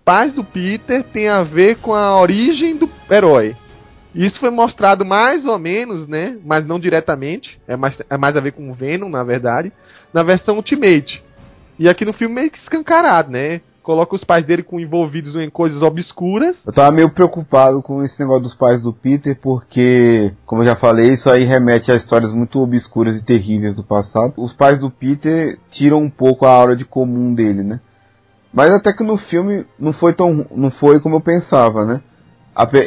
pais 0.04 0.34
do 0.34 0.44
Peter 0.44 1.02
tem 1.04 1.28
a 1.28 1.42
ver 1.42 1.76
com 1.76 1.94
a 1.94 2.20
origem 2.20 2.76
do 2.76 2.90
herói. 3.10 3.56
Isso 4.14 4.38
foi 4.40 4.50
mostrado 4.50 5.04
mais 5.04 5.44
ou 5.46 5.58
menos, 5.58 6.06
né? 6.06 6.36
Mas 6.44 6.66
não 6.66 6.78
diretamente. 6.78 7.58
É 7.66 7.76
mais, 7.76 7.98
é 8.10 8.16
mais 8.18 8.36
a 8.36 8.40
ver 8.40 8.52
com 8.52 8.70
o 8.70 8.74
Venom, 8.74 9.08
na 9.08 9.24
verdade. 9.24 9.72
Na 10.12 10.22
versão 10.22 10.56
Ultimate. 10.56 11.22
E 11.78 11.88
aqui 11.88 12.04
no 12.04 12.12
filme 12.12 12.34
meio 12.34 12.50
que 12.50 12.58
escancarado, 12.58 13.30
né? 13.30 13.60
Coloca 13.86 14.16
os 14.16 14.24
pais 14.24 14.44
dele 14.44 14.64
com 14.64 14.80
envolvidos 14.80 15.36
em 15.36 15.48
coisas 15.48 15.80
obscuras. 15.80 16.56
Eu 16.66 16.72
tava 16.72 16.90
meio 16.90 17.08
preocupado 17.08 17.80
com 17.80 18.02
esse 18.02 18.18
negócio 18.18 18.42
dos 18.42 18.54
pais 18.56 18.82
do 18.82 18.92
Peter, 18.92 19.38
porque, 19.40 20.34
como 20.44 20.62
eu 20.62 20.66
já 20.66 20.74
falei, 20.74 21.14
isso 21.14 21.30
aí 21.30 21.44
remete 21.44 21.92
a 21.92 21.94
histórias 21.94 22.32
muito 22.32 22.58
obscuras 22.58 23.16
e 23.16 23.24
terríveis 23.24 23.76
do 23.76 23.84
passado. 23.84 24.34
Os 24.38 24.52
pais 24.52 24.80
do 24.80 24.90
Peter 24.90 25.56
tiram 25.70 25.98
um 25.98 26.10
pouco 26.10 26.44
a 26.44 26.50
aura 26.50 26.74
de 26.74 26.84
comum 26.84 27.32
dele, 27.32 27.62
né? 27.62 27.78
Mas 28.52 28.70
até 28.70 28.92
que 28.92 29.04
no 29.04 29.16
filme 29.16 29.64
não 29.78 29.92
foi 29.92 30.14
tão, 30.14 30.44
não 30.50 30.72
foi 30.72 30.98
como 30.98 31.14
eu 31.14 31.20
pensava, 31.20 31.84
né? 31.84 32.00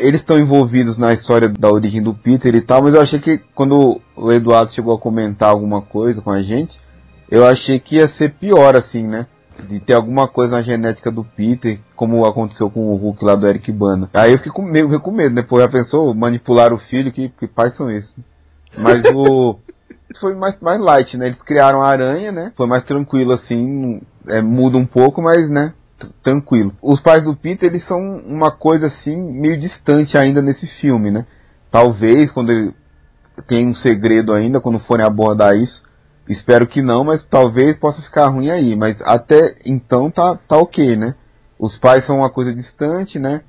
Eles 0.02 0.20
estão 0.20 0.38
envolvidos 0.38 0.98
na 0.98 1.14
história 1.14 1.48
da 1.48 1.72
origem 1.72 2.04
do 2.04 2.14
Peter 2.14 2.54
e 2.54 2.62
tal, 2.62 2.84
mas 2.84 2.94
eu 2.94 3.02
achei 3.02 3.20
que 3.22 3.38
quando 3.56 4.02
o 4.18 4.32
Eduardo 4.34 4.74
chegou 4.74 4.94
a 4.94 5.00
comentar 5.00 5.50
alguma 5.50 5.82
coisa 5.82 6.22
com 6.22 6.32
a 6.32 6.42
gente, 6.42 6.78
eu 7.32 7.48
achei 7.48 7.80
que 7.80 7.96
ia 7.96 8.10
ser 8.18 8.34
pior 8.34 8.76
assim, 8.76 9.08
né? 9.08 9.28
De 9.68 9.80
ter 9.80 9.94
alguma 9.94 10.28
coisa 10.28 10.52
na 10.52 10.62
genética 10.62 11.12
do 11.12 11.24
Peter, 11.24 11.80
como 11.96 12.26
aconteceu 12.26 12.70
com 12.70 12.92
o 12.92 12.96
Hulk 12.96 13.24
lá 13.24 13.36
do 13.36 13.48
Eric 13.48 13.72
Bana. 13.72 14.10
Aí 14.14 14.32
eu 14.32 14.38
fiquei 14.38 14.52
com 14.52 14.62
medo, 14.62 14.88
fiquei 14.88 15.00
com 15.00 15.12
medo, 15.12 15.36
né? 15.36 15.42
Pô, 15.42 15.60
já 15.60 15.68
pensou 15.68 16.14
manipular 16.14 16.74
o 16.74 16.78
filho? 16.78 17.12
Que, 17.12 17.30
que 17.30 17.48
pais 17.48 17.76
são 17.76 17.90
esses? 17.90 18.14
Mas 18.78 19.04
o. 19.14 19.60
Foi 20.20 20.34
mais, 20.34 20.60
mais 20.60 20.82
light, 20.82 21.16
né? 21.18 21.28
Eles 21.28 21.42
criaram 21.44 21.84
a 21.84 21.88
aranha, 21.88 22.32
né? 22.32 22.52
Foi 22.58 22.66
mais 22.66 22.84
tranquilo 22.84 23.32
assim. 23.32 24.02
É, 24.28 24.42
muda 24.42 24.76
um 24.76 24.86
pouco, 24.86 25.22
mas, 25.22 25.48
né? 25.50 25.74
Tranquilo. 26.24 26.74
Os 26.82 27.00
pais 27.00 27.24
do 27.24 27.36
Peter, 27.36 27.70
eles 27.70 27.86
são 27.86 28.00
uma 28.26 28.50
coisa 28.50 28.88
assim, 28.88 29.16
meio 29.16 29.60
distante 29.60 30.18
ainda 30.18 30.42
nesse 30.42 30.66
filme, 30.82 31.12
né? 31.12 31.28
Talvez, 31.70 32.32
quando 32.32 32.52
ele 32.52 32.74
tem 33.48 33.68
um 33.68 33.76
segredo 33.76 34.34
ainda, 34.34 34.60
quando 34.60 34.80
forem 34.80 35.06
abordar 35.06 35.56
isso. 35.56 35.84
Espero 36.30 36.68
que 36.68 36.82
não, 36.82 37.04
mas 37.04 37.26
talvez 37.26 37.76
possa 37.78 38.02
ficar 38.04 38.28
ruim 38.28 38.52
aí. 38.52 38.76
Mas 38.76 39.02
até 39.02 39.56
então 39.66 40.12
tá, 40.12 40.38
tá 40.48 40.58
ok, 40.58 40.96
né? 40.96 41.16
Os 41.58 41.76
pais 41.78 42.06
são 42.06 42.18
uma 42.18 42.30
coisa 42.30 42.54
distante, 42.54 43.18
né? 43.18 43.42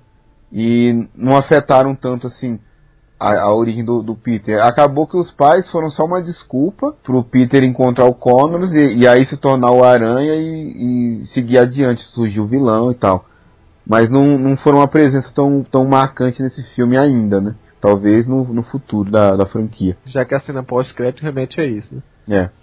E 0.50 1.08
não 1.14 1.36
afetaram 1.36 1.94
tanto 1.94 2.26
assim 2.26 2.58
a, 3.20 3.42
a 3.42 3.54
origem 3.54 3.84
do, 3.84 4.02
do 4.02 4.16
Peter. 4.16 4.64
Acabou 4.64 5.06
que 5.06 5.16
os 5.16 5.30
pais 5.30 5.70
foram 5.70 5.90
só 5.90 6.04
uma 6.04 6.22
desculpa 6.22 6.96
pro 7.04 7.22
Peter 7.22 7.62
encontrar 7.62 8.06
o 8.06 8.14
Connors 8.14 8.72
e, 8.72 9.00
e 9.00 9.06
aí 9.06 9.26
se 9.26 9.36
tornar 9.36 9.70
o 9.70 9.84
Aranha 9.84 10.34
e, 10.34 11.22
e 11.22 11.26
seguir 11.34 11.60
adiante, 11.60 12.02
surgir 12.14 12.40
o 12.40 12.46
vilão 12.46 12.90
e 12.90 12.94
tal. 12.94 13.26
Mas 13.86 14.08
não, 14.08 14.38
não 14.38 14.56
foram 14.56 14.78
uma 14.78 14.88
presença 14.88 15.30
tão, 15.34 15.62
tão 15.62 15.84
marcante 15.84 16.42
nesse 16.42 16.62
filme 16.74 16.98
ainda, 16.98 17.40
né? 17.40 17.54
Talvez 17.80 18.26
no, 18.26 18.44
no 18.44 18.62
futuro 18.62 19.10
da, 19.10 19.36
da 19.36 19.46
franquia. 19.46 19.96
Já 20.06 20.24
que 20.24 20.34
a 20.34 20.40
cena 20.40 20.62
pós-crédito 20.62 21.22
remete 21.22 21.60
a 21.60 21.64
isso, 21.64 21.94
né? 21.94 22.02
É. 22.28 22.59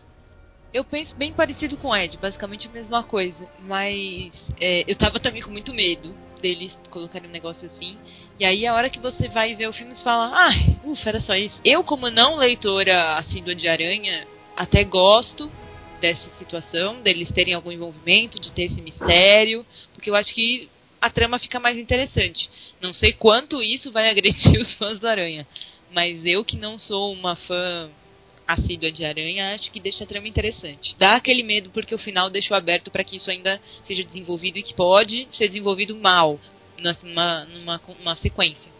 Eu 0.73 0.83
penso 0.83 1.15
bem 1.15 1.33
parecido 1.33 1.77
com 1.77 1.89
o 1.89 1.95
Ed, 1.95 2.17
basicamente 2.17 2.67
a 2.67 2.71
mesma 2.71 3.03
coisa. 3.03 3.49
Mas 3.59 4.31
é, 4.59 4.83
eu 4.87 4.95
tava 4.95 5.19
também 5.19 5.41
com 5.41 5.51
muito 5.51 5.73
medo 5.73 6.13
deles 6.41 6.71
colocarem 6.89 7.29
um 7.29 7.33
negócio 7.33 7.65
assim. 7.65 7.97
E 8.39 8.45
aí 8.45 8.65
a 8.65 8.73
hora 8.73 8.89
que 8.89 8.99
você 8.99 9.27
vai 9.27 9.55
ver 9.55 9.67
o 9.67 9.73
filme, 9.73 9.95
você 9.95 10.03
fala, 10.03 10.31
ah, 10.33 10.87
ufa, 10.87 11.09
era 11.09 11.21
só 11.21 11.35
isso. 11.35 11.59
Eu, 11.63 11.83
como 11.83 12.09
não 12.09 12.35
leitora 12.35 13.15
assídua 13.17 13.55
de 13.55 13.67
aranha, 13.67 14.27
até 14.55 14.83
gosto 14.83 15.51
dessa 15.99 16.29
situação, 16.37 17.01
deles 17.01 17.31
terem 17.31 17.53
algum 17.53 17.71
envolvimento, 17.71 18.39
de 18.39 18.51
ter 18.51 18.63
esse 18.63 18.81
mistério, 18.81 19.65
porque 19.93 20.09
eu 20.09 20.15
acho 20.15 20.33
que 20.33 20.69
a 21.01 21.09
trama 21.09 21.39
fica 21.39 21.59
mais 21.59 21.77
interessante. 21.77 22.49
Não 22.81 22.93
sei 22.93 23.13
quanto 23.13 23.61
isso 23.61 23.91
vai 23.91 24.09
agredir 24.09 24.57
os 24.61 24.73
fãs 24.73 24.99
do 24.99 25.07
Aranha, 25.07 25.47
mas 25.91 26.25
eu 26.25 26.43
que 26.43 26.57
não 26.57 26.77
sou 26.77 27.11
uma 27.13 27.35
fã 27.35 27.89
assídua 28.47 28.91
de 28.91 29.03
Aranha, 29.03 29.53
acho 29.53 29.69
que 29.69 29.79
deixa 29.79 30.03
a 30.03 30.07
trama 30.07 30.27
interessante. 30.27 30.95
Dá 30.97 31.15
aquele 31.15 31.43
medo 31.43 31.69
porque 31.71 31.93
o 31.93 31.99
final 31.99 32.29
deixou 32.29 32.55
aberto 32.55 32.89
para 32.89 33.03
que 33.03 33.17
isso 33.17 33.29
ainda 33.29 33.59
seja 33.85 34.03
desenvolvido 34.03 34.57
e 34.57 34.63
que 34.63 34.73
pode 34.73 35.27
ser 35.31 35.49
desenvolvido 35.49 35.95
mal 35.95 36.39
numa, 36.77 37.45
numa, 37.45 37.81
numa 37.99 38.15
sequência. 38.15 38.71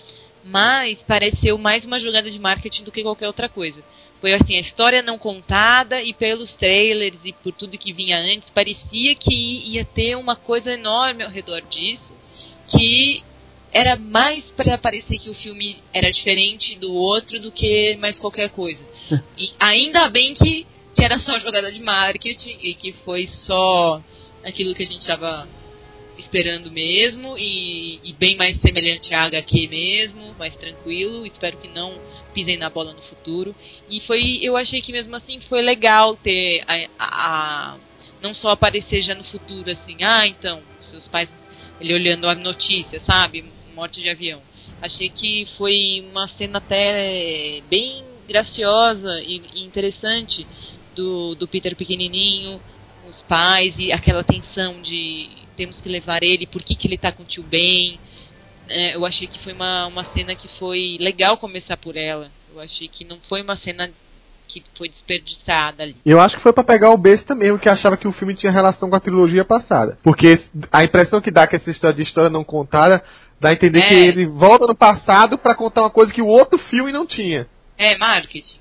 Mas 0.45 1.03
pareceu 1.03 1.57
mais 1.57 1.83
uma 1.83 1.99
jogada 1.99 2.31
de 2.31 2.39
marketing 2.39 2.83
do 2.83 2.91
que 2.91 3.03
qualquer 3.03 3.27
outra 3.27 3.49
coisa. 3.49 3.83
Foi 4.21 4.33
assim, 4.33 4.55
a 4.55 4.61
história 4.61 5.01
não 5.01 5.17
contada 5.17 6.01
e 6.01 6.13
pelos 6.13 6.53
trailers 6.53 7.19
e 7.23 7.33
por 7.33 7.51
tudo 7.51 7.77
que 7.77 7.93
vinha 7.93 8.17
antes, 8.17 8.49
parecia 8.49 9.15
que 9.15 9.35
ia 9.35 9.83
ter 9.83 10.15
uma 10.15 10.35
coisa 10.35 10.71
enorme 10.71 11.23
ao 11.23 11.29
redor 11.29 11.61
disso, 11.63 12.13
que 12.69 13.23
era 13.71 13.95
mais 13.95 14.43
para 14.55 14.77
parecer 14.77 15.17
que 15.19 15.29
o 15.29 15.35
filme 15.35 15.77
era 15.93 16.11
diferente 16.11 16.75
do 16.79 16.91
outro 16.91 17.39
do 17.39 17.51
que 17.51 17.95
mais 17.99 18.17
qualquer 18.19 18.49
coisa. 18.49 18.79
E 19.37 19.51
ainda 19.59 20.09
bem 20.09 20.33
que, 20.33 20.65
que 20.95 21.03
era 21.03 21.19
só 21.19 21.37
jogada 21.39 21.71
de 21.71 21.79
marketing 21.79 22.57
e 22.61 22.73
que 22.73 22.91
foi 23.05 23.27
só 23.45 24.01
aquilo 24.43 24.73
que 24.73 24.83
a 24.83 24.85
gente 24.85 25.01
estava 25.01 25.47
esperando 26.17 26.71
mesmo 26.71 27.37
e, 27.37 27.99
e 28.03 28.13
bem 28.13 28.35
mais 28.35 28.59
semelhante 28.61 29.13
a 29.13 29.23
HQ 29.25 29.67
mesmo, 29.67 30.33
mais 30.39 30.55
tranquilo. 30.55 31.25
Espero 31.25 31.57
que 31.57 31.67
não 31.67 31.93
pisem 32.33 32.57
na 32.57 32.69
bola 32.69 32.93
no 32.93 33.01
futuro. 33.03 33.55
E 33.89 33.99
foi, 34.01 34.39
eu 34.41 34.57
achei 34.57 34.81
que 34.81 34.91
mesmo 34.91 35.15
assim 35.15 35.39
foi 35.41 35.61
legal 35.61 36.15
ter 36.17 36.63
a, 36.67 36.73
a- 36.75 36.87
a- 36.99 37.77
não 38.21 38.33
só 38.33 38.49
aparecer 38.49 39.03
já 39.03 39.13
no 39.13 39.23
futuro 39.25 39.69
assim, 39.69 39.97
ah, 40.03 40.25
então 40.25 40.61
seus 40.81 41.07
pais 41.07 41.29
ele 41.79 41.93
olhando 41.93 42.27
a 42.27 42.33
notícia, 42.33 42.99
sabe, 43.01 43.45
morte 43.77 44.01
de 44.01 44.09
avião. 44.09 44.41
Achei 44.81 45.07
que 45.07 45.47
foi 45.55 46.03
uma 46.09 46.27
cena 46.29 46.57
até 46.57 47.61
bem 47.69 48.03
graciosa 48.27 49.21
e, 49.21 49.63
interessante 49.63 50.45
do, 50.95 51.35
do 51.35 51.47
Peter 51.47 51.75
pequenininho, 51.75 52.59
os 53.07 53.21
pais 53.21 53.75
e 53.77 53.91
aquela 53.91 54.23
tensão 54.23 54.81
de 54.81 55.29
temos 55.55 55.79
que 55.79 55.89
levar 55.89 56.23
ele, 56.23 56.47
por 56.47 56.63
que, 56.63 56.75
que 56.75 56.87
ele 56.87 56.97
tá 56.97 57.11
com 57.11 57.21
o 57.21 57.25
tio 57.25 57.43
Ben. 57.43 57.99
É, 58.67 58.95
eu 58.95 59.05
achei 59.05 59.27
que 59.27 59.41
foi 59.43 59.53
uma, 59.53 59.87
uma 59.87 60.03
cena 60.05 60.35
que 60.35 60.47
foi 60.59 60.97
legal 60.99 61.37
começar 61.37 61.77
por 61.77 61.95
ela. 61.95 62.29
Eu 62.53 62.59
achei 62.59 62.87
que 62.87 63.05
não 63.05 63.17
foi 63.29 63.41
uma 63.41 63.55
cena 63.55 63.89
que 64.47 64.63
foi 64.77 64.89
desperdiçada 64.89 65.83
ali. 65.83 65.95
Eu 66.05 66.19
acho 66.19 66.37
que 66.37 66.41
foi 66.41 66.53
pra 66.53 66.63
pegar 66.63 66.89
o 66.89 66.97
besta 66.97 67.35
mesmo, 67.35 67.59
que 67.59 67.69
achava 67.69 67.97
que 67.97 68.07
o 68.07 68.13
filme 68.13 68.33
tinha 68.33 68.51
relação 68.51 68.89
com 68.89 68.95
a 68.95 68.99
trilogia 68.99 69.43
passada. 69.43 69.97
Porque 70.03 70.39
a 70.71 70.83
impressão 70.83 71.21
que 71.21 71.31
dá 71.31 71.45
que 71.45 71.55
essa 71.55 71.69
história 71.69 71.95
de 71.95 72.03
história 72.03 72.29
não 72.29 72.43
contada 72.43 73.03
dá 73.39 73.49
a 73.49 73.53
entender 73.53 73.79
É. 73.79 73.87
que 73.87 73.93
ele 73.95 74.25
volta 74.25 74.65
no 74.67 74.75
passado 74.75 75.37
pra 75.37 75.55
contar 75.55 75.81
uma 75.81 75.89
coisa 75.91 76.11
que 76.13 76.21
o 76.21 76.27
outro 76.27 76.57
filme 76.69 76.91
não 76.91 77.05
tinha. 77.05 77.47
É, 77.77 77.97
marketing. 77.97 78.59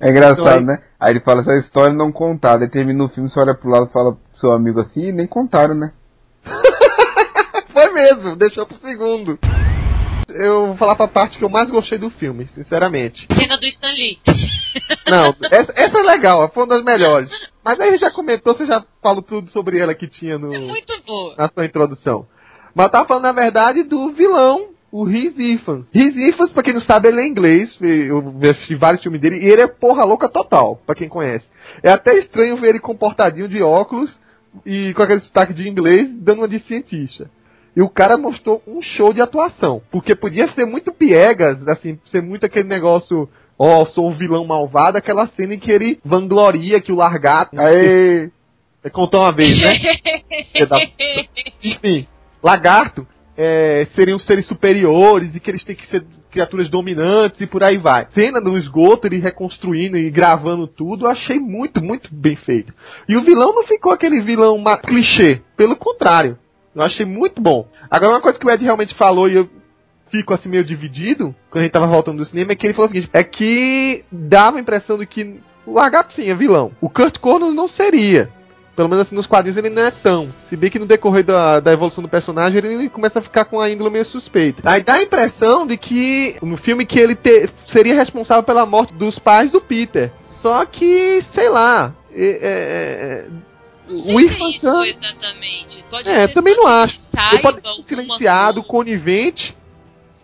É 0.00 0.10
engraçado, 0.10 0.40
Então 0.42 0.52
aí- 0.54 0.64
né? 0.64 0.82
Aí 1.00 1.12
ele 1.12 1.20
fala 1.20 1.40
essa 1.42 1.54
história 1.58 1.92
não 1.94 2.10
contada. 2.12 2.64
Aí 2.64 2.70
termina 2.70 3.04
o 3.04 3.08
filme, 3.08 3.28
você 3.30 3.38
olha 3.40 3.54
pro 3.54 3.68
lado 3.70 3.86
e 3.88 3.92
fala 3.92 4.12
pro 4.12 4.40
seu 4.40 4.52
amigo 4.52 4.80
assim, 4.80 5.08
"Ih, 5.08 5.12
nem 5.12 5.26
contaram, 5.26 5.74
né? 5.74 5.92
Foi 7.72 7.92
mesmo, 7.92 8.36
deixou 8.36 8.66
pro 8.66 8.78
segundo. 8.80 9.38
Eu 10.28 10.66
vou 10.68 10.76
falar 10.76 10.94
pra 10.94 11.08
parte 11.08 11.38
que 11.38 11.44
eu 11.44 11.48
mais 11.48 11.70
gostei 11.70 11.96
do 11.98 12.10
filme, 12.10 12.46
sinceramente. 12.48 13.26
Cena 13.38 13.56
do 13.56 13.66
Stan 13.66 13.88
Lee. 13.92 14.18
Não, 15.08 15.34
essa, 15.50 15.72
essa 15.74 15.98
é 15.98 16.02
legal, 16.02 16.50
foi 16.52 16.64
uma 16.64 16.74
das 16.74 16.84
melhores. 16.84 17.30
Mas 17.64 17.80
aí 17.80 17.96
já 17.96 18.10
comentou, 18.10 18.54
você 18.54 18.66
já 18.66 18.84
falou 19.02 19.22
tudo 19.22 19.50
sobre 19.50 19.78
ela 19.78 19.94
que 19.94 20.06
tinha 20.06 20.38
no, 20.38 20.52
É 20.54 20.58
muito 20.58 20.92
boa. 21.06 21.34
na 21.36 21.48
sua 21.48 21.64
introdução. 21.64 22.26
Mas 22.78 22.92
tava 22.92 23.08
falando, 23.08 23.24
na 23.24 23.32
verdade, 23.32 23.82
do 23.82 24.12
vilão, 24.12 24.68
o 24.92 25.02
Riz 25.02 25.36
Ifans. 25.36 25.88
Riz 25.92 26.14
Ifans, 26.14 26.52
pra 26.52 26.62
quem 26.62 26.72
não 26.72 26.80
sabe, 26.80 27.08
ele 27.08 27.20
é 27.20 27.26
inglês. 27.26 27.76
Eu 27.80 28.22
assisti 28.48 28.76
vários 28.76 29.02
filmes 29.02 29.20
dele. 29.20 29.36
E 29.38 29.46
ele 29.52 29.62
é 29.62 29.66
porra 29.66 30.04
louca 30.04 30.28
total, 30.28 30.80
pra 30.86 30.94
quem 30.94 31.08
conhece. 31.08 31.44
É 31.82 31.90
até 31.90 32.16
estranho 32.16 32.56
ver 32.56 32.68
ele 32.68 32.78
comportadinho 32.78 33.48
de 33.48 33.60
óculos 33.60 34.16
e 34.64 34.94
com 34.94 35.02
aquele 35.02 35.18
sotaque 35.22 35.52
de 35.52 35.68
inglês, 35.68 36.08
dando 36.20 36.38
uma 36.38 36.46
de 36.46 36.60
cientista. 36.60 37.28
E 37.76 37.82
o 37.82 37.88
cara 37.88 38.16
mostrou 38.16 38.62
um 38.64 38.80
show 38.80 39.12
de 39.12 39.20
atuação. 39.20 39.82
Porque 39.90 40.14
podia 40.14 40.46
ser 40.52 40.64
muito 40.64 40.92
piegas, 40.92 41.66
assim, 41.66 41.98
ser 42.12 42.22
muito 42.22 42.46
aquele 42.46 42.68
negócio 42.68 43.28
ó, 43.58 43.84
sou 43.86 44.06
o 44.06 44.14
vilão 44.14 44.46
malvado, 44.46 44.96
aquela 44.96 45.26
cena 45.26 45.54
em 45.54 45.58
que 45.58 45.72
ele 45.72 45.98
vangloria 46.04 46.80
que 46.80 46.92
o 46.92 46.96
largato. 46.96 47.58
Aê! 47.58 48.30
Você 48.80 48.90
contou 48.90 49.22
uma 49.22 49.32
vez, 49.32 49.60
né? 49.60 49.72
Enfim, 51.64 52.06
lagarto 52.42 53.06
é, 53.36 53.86
seriam 53.94 54.18
seres 54.18 54.46
superiores 54.46 55.34
e 55.34 55.40
que 55.40 55.50
eles 55.50 55.64
têm 55.64 55.76
que 55.76 55.86
ser 55.86 56.04
criaturas 56.30 56.68
dominantes 56.68 57.40
e 57.40 57.46
por 57.46 57.62
aí 57.62 57.78
vai. 57.78 58.06
Cena 58.12 58.40
no 58.40 58.58
esgoto, 58.58 59.06
ele 59.06 59.18
reconstruindo 59.18 59.96
e 59.96 60.10
gravando 60.10 60.66
tudo, 60.66 61.06
achei 61.06 61.38
muito, 61.38 61.82
muito 61.82 62.12
bem 62.12 62.36
feito. 62.36 62.72
E 63.08 63.16
o 63.16 63.22
vilão 63.22 63.54
não 63.54 63.64
ficou 63.64 63.92
aquele 63.92 64.20
vilão 64.20 64.62
clichê, 64.84 65.40
pelo 65.56 65.76
contrário. 65.76 66.38
Eu 66.74 66.82
achei 66.82 67.06
muito 67.06 67.40
bom. 67.40 67.66
Agora, 67.90 68.12
uma 68.12 68.20
coisa 68.20 68.38
que 68.38 68.46
o 68.46 68.50
Ed 68.50 68.62
realmente 68.62 68.94
falou 68.94 69.28
e 69.28 69.34
eu 69.34 69.48
fico 70.10 70.34
assim 70.34 70.48
meio 70.48 70.64
dividido, 70.64 71.34
quando 71.50 71.62
a 71.62 71.64
gente 71.64 71.72
tava 71.72 71.86
voltando 71.86 72.18
do 72.18 72.26
cinema, 72.26 72.52
é 72.52 72.54
que 72.54 72.66
ele 72.66 72.74
falou 72.74 72.88
o 72.88 72.92
seguinte, 72.92 73.10
é 73.12 73.22
que 73.22 74.04
dava 74.10 74.56
a 74.58 74.60
impressão 74.60 74.98
de 74.98 75.06
que 75.06 75.40
o 75.66 75.74
lagarto 75.74 76.14
sim 76.14 76.28
é 76.28 76.34
vilão. 76.34 76.72
O 76.80 76.88
Kurt 76.88 77.18
Connors 77.18 77.54
não 77.54 77.68
seria. 77.68 78.30
Pelo 78.78 78.88
menos 78.88 79.06
assim, 79.08 79.16
nos 79.16 79.26
quadrinhos 79.26 79.56
ele 79.58 79.70
não 79.70 79.82
é 79.82 79.90
tão. 79.90 80.32
Se 80.48 80.54
bem 80.56 80.70
que 80.70 80.78
no 80.78 80.86
decorrer 80.86 81.24
da, 81.24 81.58
da 81.58 81.72
evolução 81.72 82.00
do 82.00 82.08
personagem, 82.08 82.58
ele 82.64 82.88
começa 82.88 83.18
a 83.18 83.22
ficar 83.22 83.44
com 83.44 83.60
a 83.60 83.68
índole 83.68 83.90
meio 83.90 84.04
suspeita. 84.04 84.62
Aí 84.64 84.84
dá 84.84 84.94
a 84.94 85.02
impressão 85.02 85.66
de 85.66 85.76
que, 85.76 86.36
no 86.40 86.56
filme, 86.58 86.86
que 86.86 86.96
ele 87.00 87.16
te- 87.16 87.50
seria 87.72 87.96
responsável 87.96 88.44
pela 88.44 88.64
morte 88.64 88.94
dos 88.94 89.18
pais 89.18 89.50
do 89.50 89.60
Peter. 89.60 90.12
Só 90.40 90.64
que, 90.64 91.20
sei 91.34 91.48
lá, 91.48 91.92
é- 92.14 92.38
é- 92.40 93.26
é- 93.26 93.26
o 94.14 94.20
Irfan 94.20 94.48
isso 94.50 94.60
Khan- 94.60 94.84
exatamente. 94.86 95.84
Pode 95.90 96.08
É, 96.08 96.28
também 96.28 96.54
não 96.54 96.68
acho. 96.68 97.00
Ele 97.32 97.42
pode 97.42 97.60
ser 97.60 97.82
silenciado, 97.88 98.62
coisa. 98.62 98.68
conivente, 98.68 99.56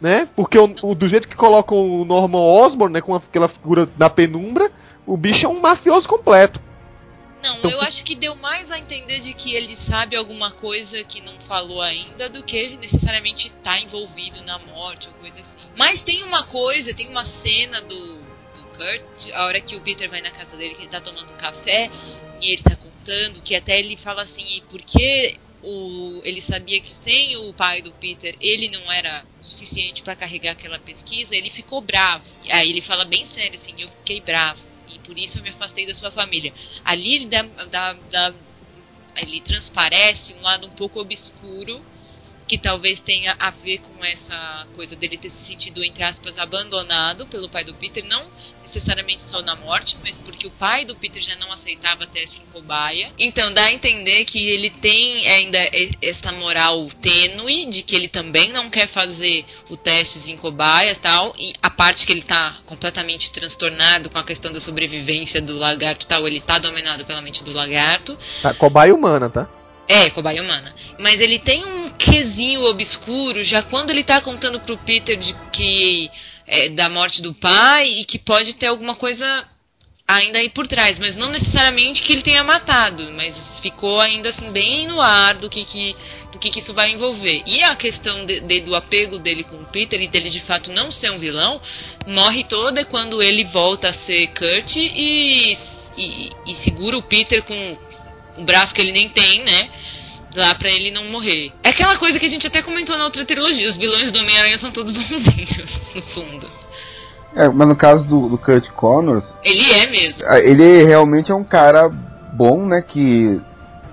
né? 0.00 0.28
Porque 0.36 0.56
o, 0.56 0.72
o- 0.80 0.94
do 0.94 1.08
jeito 1.08 1.26
que 1.26 1.34
colocam 1.34 1.76
o 1.76 2.04
Norman 2.04 2.38
Osborn, 2.38 2.92
né, 2.94 3.00
com 3.00 3.16
aquela 3.16 3.48
figura 3.48 3.88
da 3.96 4.08
penumbra, 4.08 4.70
o 5.04 5.16
bicho 5.16 5.44
é 5.44 5.48
um 5.48 5.60
mafioso 5.60 6.06
completo. 6.06 6.60
Não, 7.44 7.58
Então, 7.58 7.70
eu 7.70 7.80
acho 7.82 8.02
que 8.02 8.14
deu 8.14 8.34
mais 8.34 8.70
a 8.70 8.78
entender 8.78 9.20
de 9.20 9.34
que 9.34 9.54
ele 9.54 9.76
sabe 9.86 10.16
alguma 10.16 10.50
coisa 10.52 11.04
que 11.04 11.20
não 11.20 11.38
falou 11.40 11.82
ainda 11.82 12.26
do 12.30 12.42
que 12.42 12.56
ele 12.56 12.78
necessariamente 12.78 13.52
tá 13.62 13.78
envolvido 13.78 14.42
na 14.44 14.58
morte 14.58 15.06
ou 15.08 15.14
coisa 15.14 15.38
assim. 15.38 15.68
Mas 15.76 16.02
tem 16.02 16.22
uma 16.22 16.46
coisa, 16.46 16.94
tem 16.94 17.06
uma 17.06 17.26
cena 17.42 17.82
do, 17.82 18.16
do 18.22 18.66
Kurt, 18.74 19.30
a 19.34 19.44
hora 19.44 19.60
que 19.60 19.76
o 19.76 19.82
Peter 19.82 20.08
vai 20.08 20.22
na 20.22 20.30
casa 20.30 20.56
dele, 20.56 20.74
que 20.74 20.82
ele 20.82 20.88
tá 20.88 21.02
tomando 21.02 21.36
café, 21.36 21.90
e 22.40 22.50
ele 22.50 22.62
tá 22.62 22.76
contando, 22.76 23.42
que 23.42 23.54
até 23.54 23.78
ele 23.78 23.96
fala 23.98 24.22
assim, 24.22 24.56
e 24.56 24.62
por 24.62 24.80
que 24.80 25.36
o, 25.62 26.22
ele 26.24 26.42
sabia 26.48 26.80
que 26.80 26.94
sem 27.04 27.36
o 27.36 27.52
pai 27.52 27.82
do 27.82 27.92
Peter 27.92 28.34
ele 28.40 28.70
não 28.70 28.90
era 28.90 29.22
suficiente 29.42 30.02
pra 30.02 30.16
carregar 30.16 30.52
aquela 30.52 30.78
pesquisa, 30.78 31.36
ele 31.36 31.50
ficou 31.50 31.82
bravo. 31.82 32.24
E 32.42 32.50
aí 32.50 32.70
ele 32.70 32.80
fala 32.80 33.04
bem 33.04 33.26
sério 33.26 33.60
assim, 33.60 33.74
eu 33.78 33.88
fiquei 33.90 34.22
bravo. 34.22 34.60
E 34.88 34.98
por 35.00 35.16
isso 35.18 35.38
eu 35.38 35.42
me 35.42 35.48
afastei 35.50 35.86
da 35.86 35.94
sua 35.94 36.10
família. 36.10 36.52
Ali 36.84 37.14
ele 37.14 37.26
dá, 37.26 37.42
dá- 37.42 37.92
dá- 38.10 38.34
ele 39.16 39.40
transparece 39.40 40.34
um 40.34 40.40
lado 40.40 40.66
um 40.66 40.70
pouco 40.70 41.00
obscuro 41.00 41.84
que 42.46 42.58
talvez 42.58 43.00
tenha 43.00 43.34
a 43.38 43.50
ver 43.50 43.78
com 43.78 44.04
essa 44.04 44.68
coisa 44.74 44.94
dele 44.96 45.16
ter 45.16 45.30
se 45.30 45.46
sentido, 45.46 45.82
entre 45.82 46.02
aspas, 46.02 46.36
abandonado 46.36 47.26
pelo 47.28 47.48
pai 47.48 47.64
do 47.64 47.74
Peter, 47.74 48.04
não 48.04 48.30
necessariamente 48.74 49.22
só 49.30 49.40
na 49.42 49.54
morte, 49.54 49.96
mas 50.02 50.14
porque 50.24 50.46
o 50.46 50.50
pai 50.50 50.84
do 50.84 50.96
Peter 50.96 51.22
já 51.22 51.36
não 51.36 51.52
aceitava 51.52 52.06
teste 52.06 52.40
em 52.40 52.52
cobaia. 52.52 53.10
Então 53.18 53.52
dá 53.54 53.66
a 53.66 53.72
entender 53.72 54.24
que 54.24 54.38
ele 54.50 54.70
tem 54.70 55.26
ainda 55.28 55.58
essa 56.02 56.32
moral 56.32 56.88
tênue 57.00 57.70
de 57.70 57.82
que 57.82 57.94
ele 57.94 58.08
também 58.08 58.50
não 58.50 58.68
quer 58.68 58.88
fazer 58.88 59.44
o 59.70 59.76
teste 59.76 60.18
em 60.30 60.36
cobaia 60.36 60.92
e 60.92 60.96
tal, 60.96 61.34
e 61.38 61.52
a 61.62 61.70
parte 61.70 62.04
que 62.04 62.12
ele 62.12 62.22
tá 62.22 62.58
completamente 62.66 63.30
transtornado 63.30 64.10
com 64.10 64.18
a 64.18 64.24
questão 64.24 64.52
da 64.52 64.60
sobrevivência 64.60 65.40
do 65.40 65.56
lagarto 65.56 66.04
e 66.04 66.08
tal, 66.08 66.26
ele 66.26 66.40
tá 66.40 66.58
dominado 66.58 67.04
pela 67.04 67.22
mente 67.22 67.44
do 67.44 67.52
lagarto. 67.52 68.18
Tá, 68.42 68.52
cobaia 68.54 68.94
humana, 68.94 69.30
tá? 69.30 69.48
É, 69.86 70.08
cobaia 70.10 70.42
humana. 70.42 70.74
Mas 70.98 71.20
ele 71.20 71.38
tem 71.38 71.62
um 71.62 71.90
quesinho 71.90 72.62
obscuro 72.62 73.44
já 73.44 73.62
quando 73.62 73.90
ele 73.90 74.02
tá 74.02 74.20
contando 74.20 74.58
pro 74.60 74.78
Peter 74.78 75.16
de 75.16 75.34
que 75.52 76.10
é, 76.46 76.68
da 76.68 76.88
morte 76.88 77.22
do 77.22 77.34
pai 77.34 77.86
e 78.00 78.04
que 78.04 78.18
pode 78.18 78.54
ter 78.54 78.66
alguma 78.66 78.94
coisa 78.94 79.46
ainda 80.06 80.38
aí 80.38 80.50
por 80.50 80.66
trás, 80.66 80.98
mas 80.98 81.16
não 81.16 81.30
necessariamente 81.30 82.02
que 82.02 82.12
ele 82.12 82.22
tenha 82.22 82.44
matado, 82.44 83.10
mas 83.12 83.34
ficou 83.62 83.98
ainda 84.00 84.28
assim 84.30 84.52
bem 84.52 84.86
no 84.86 85.00
ar 85.00 85.34
do 85.36 85.48
que 85.48 85.64
que 85.64 85.96
do 86.30 86.38
que, 86.38 86.50
que 86.50 86.60
isso 86.60 86.74
vai 86.74 86.90
envolver. 86.90 87.42
E 87.46 87.62
a 87.62 87.74
questão 87.76 88.26
de, 88.26 88.40
de- 88.40 88.60
do 88.60 88.74
apego 88.74 89.18
dele 89.18 89.44
com 89.44 89.56
o 89.56 89.66
Peter 89.66 90.00
e 90.02 90.08
dele 90.08 90.28
de 90.28 90.40
fato 90.40 90.70
não 90.70 90.90
ser 90.92 91.10
um 91.10 91.18
vilão, 91.18 91.60
morre 92.06 92.44
toda 92.44 92.84
quando 92.84 93.22
ele 93.22 93.44
volta 93.44 93.88
a 93.88 93.94
ser 94.04 94.26
Kurt 94.28 94.76
e, 94.76 95.56
e, 95.96 96.30
e 96.46 96.56
segura 96.64 96.98
o 96.98 97.02
Peter 97.02 97.42
com 97.44 97.78
um 98.36 98.44
braço 98.44 98.74
que 98.74 98.82
ele 98.82 98.92
nem 98.92 99.08
tem, 99.08 99.42
né? 99.44 99.70
Lá 100.34 100.54
pra 100.54 100.68
ele 100.68 100.90
não 100.90 101.04
morrer. 101.10 101.52
É 101.62 101.68
aquela 101.68 101.96
coisa 101.96 102.18
que 102.18 102.26
a 102.26 102.28
gente 102.28 102.46
até 102.46 102.60
comentou 102.62 102.98
na 102.98 103.04
outra 103.04 103.24
trilogia. 103.24 103.68
Os 103.70 103.76
vilões 103.76 104.10
do 104.10 104.18
Homem-Aranha 104.18 104.58
são 104.58 104.72
todos 104.72 104.92
bonzinhos, 105.08 105.80
no 105.94 106.02
fundo. 106.14 106.46
É, 107.36 107.48
mas 107.48 107.68
no 107.68 107.76
caso 107.76 108.04
do, 108.04 108.28
do 108.28 108.38
Kurt 108.38 108.68
Connors, 108.70 109.24
Ele 109.44 109.64
é 109.72 109.86
mesmo. 109.86 110.22
ele 110.44 110.84
realmente 110.84 111.30
é 111.30 111.34
um 111.34 111.44
cara 111.44 111.88
bom, 112.32 112.64
né? 112.66 112.80
Que 112.82 113.40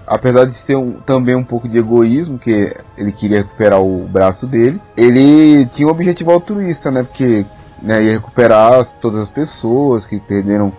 apesar 0.08 0.46
de 0.46 0.58
ser 0.66 0.76
um- 0.76 0.94
também 1.02 1.36
um 1.36 1.44
pouco 1.44 1.68
de 1.70 1.78
egoísmo, 1.78 2.38
que 2.40 2.76
ele 2.98 3.12
queria 3.12 3.38
recuperar 3.38 3.82
o 3.82 4.08
braço 4.08 4.46
dele, 4.46 4.80
ele 4.98 5.66
tinha 5.68 5.88
um 5.88 5.92
objetivo 5.92 6.32
altruísta, 6.32 6.92
né? 6.92 7.04
Porque 7.04 7.46
né, 7.82 8.04
ia 8.04 8.12
recuperar 8.12 8.74
as- 8.76 8.92
todas 9.02 9.22
as 9.22 9.30
pessoas 9.30 10.06
que 10.06 10.20
perderam 10.20 10.72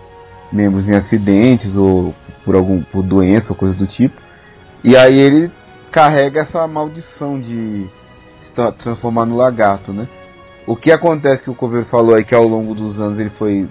membros 0.52 0.88
em 0.88 0.94
acidentes 0.94 1.74
ou 1.76 2.14
por 2.44 2.54
algum 2.54 2.82
por 2.82 3.02
doença 3.02 3.46
ou 3.50 3.54
coisa 3.56 3.74
do 3.74 3.86
tipo. 3.86 4.20
E 4.84 4.96
aí 4.96 5.18
ele 5.18 5.50
carrega 5.90 6.40
essa 6.40 6.66
maldição 6.66 7.38
de 7.40 7.86
se 8.44 8.50
tra- 8.52 8.72
transformar 8.72 9.26
no 9.26 9.36
lagarto, 9.36 9.92
né? 9.92 10.08
O 10.66 10.76
que 10.76 10.90
acontece 10.92 11.42
que 11.42 11.50
o 11.50 11.54
Coveiro 11.54 11.86
falou 11.86 12.14
aí 12.14 12.24
que 12.24 12.34
ao 12.34 12.46
longo 12.46 12.74
dos 12.74 12.98
anos 12.98 13.18
ele 13.18 13.30
foi 13.30 13.68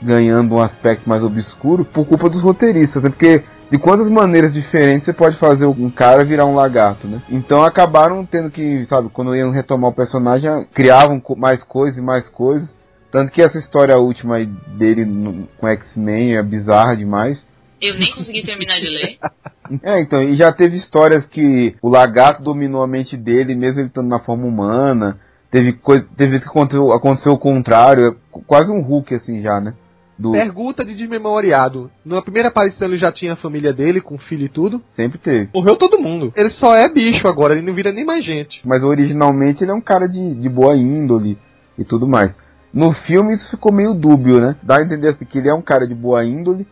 ganhando 0.00 0.54
um 0.54 0.60
aspecto 0.62 1.08
mais 1.08 1.22
obscuro 1.22 1.84
por 1.84 2.04
culpa 2.06 2.28
dos 2.28 2.42
roteiristas, 2.42 3.02
né? 3.02 3.10
Porque 3.10 3.42
de 3.70 3.78
quantas 3.78 4.10
maneiras 4.10 4.52
diferentes 4.52 5.04
você 5.04 5.12
pode 5.12 5.38
fazer 5.38 5.64
um 5.66 5.90
cara 5.90 6.24
virar 6.24 6.44
um 6.44 6.54
lagarto, 6.54 7.06
né? 7.06 7.20
Então 7.30 7.64
acabaram 7.64 8.24
tendo 8.26 8.50
que, 8.50 8.84
sabe, 8.86 9.08
quando 9.10 9.34
iam 9.36 9.50
retomar 9.52 9.90
o 9.90 9.94
personagem, 9.94 10.66
criavam 10.74 11.22
mais 11.36 11.62
coisas 11.64 11.98
e 11.98 12.02
mais 12.02 12.28
coisas. 12.28 12.74
Tanto 13.10 13.30
que 13.30 13.42
essa 13.42 13.58
história 13.58 13.96
última 13.98 14.38
dele 14.76 15.04
no- 15.04 15.46
com 15.58 15.68
X-Men 15.68 16.36
é 16.36 16.42
bizarra 16.42 16.96
demais. 16.96 17.44
Eu 17.82 17.94
nem 17.98 18.10
consegui 18.14 18.42
terminar 18.44 18.76
de 18.76 18.88
ler. 18.88 19.18
É, 19.82 20.02
então, 20.02 20.22
e 20.22 20.36
já 20.36 20.52
teve 20.52 20.76
histórias 20.76 21.24
que 21.24 21.74
o 21.80 21.88
lagarto 21.88 22.42
dominou 22.42 22.82
a 22.82 22.86
mente 22.86 23.16
dele, 23.16 23.54
mesmo 23.54 23.78
ele 23.80 23.86
estando 23.88 24.08
na 24.08 24.18
forma 24.18 24.44
humana. 24.44 25.18
Teve 25.50 25.72
coisa, 25.74 26.06
teve 26.14 26.40
que 26.40 26.46
aconteceu, 26.48 26.92
aconteceu 26.92 27.32
o 27.32 27.38
contrário, 27.38 28.06
é 28.08 28.14
qu- 28.30 28.42
quase 28.46 28.70
um 28.70 28.80
Hulk 28.82 29.14
assim 29.14 29.40
já, 29.40 29.60
né? 29.60 29.72
Do, 30.18 30.32
Pergunta 30.32 30.84
de 30.84 30.94
desmemoriado. 30.94 31.90
Na 32.04 32.20
primeira 32.20 32.48
aparição 32.48 32.86
ele 32.86 32.98
já 32.98 33.10
tinha 33.10 33.32
a 33.32 33.36
família 33.36 33.72
dele, 33.72 34.00
com 34.02 34.18
filho 34.18 34.44
e 34.44 34.48
tudo. 34.48 34.82
sempre 34.94 35.16
teve. 35.18 35.48
Morreu 35.54 35.76
todo 35.76 35.98
mundo. 35.98 36.32
Ele 36.36 36.50
só 36.50 36.76
é 36.76 36.88
bicho 36.92 37.26
agora, 37.26 37.54
ele 37.54 37.66
não 37.66 37.72
vira 37.74 37.92
nem 37.92 38.04
mais 38.04 38.22
gente. 38.24 38.60
Mas 38.66 38.82
originalmente 38.82 39.64
ele 39.64 39.70
é 39.70 39.74
um 39.74 39.80
cara 39.80 40.06
de, 40.06 40.34
de 40.34 40.48
boa 40.50 40.76
índole 40.76 41.38
e 41.78 41.84
tudo 41.84 42.06
mais. 42.06 42.34
No 42.74 42.92
filme 42.92 43.34
isso 43.34 43.50
ficou 43.52 43.72
meio 43.72 43.94
dúbio, 43.94 44.38
né? 44.38 44.56
Dá 44.62 44.78
a 44.78 44.82
entender 44.82 45.08
assim, 45.08 45.24
que 45.24 45.38
ele 45.38 45.48
é 45.48 45.54
um 45.54 45.62
cara 45.62 45.86
de 45.86 45.94
boa 45.94 46.22
índole, 46.24 46.66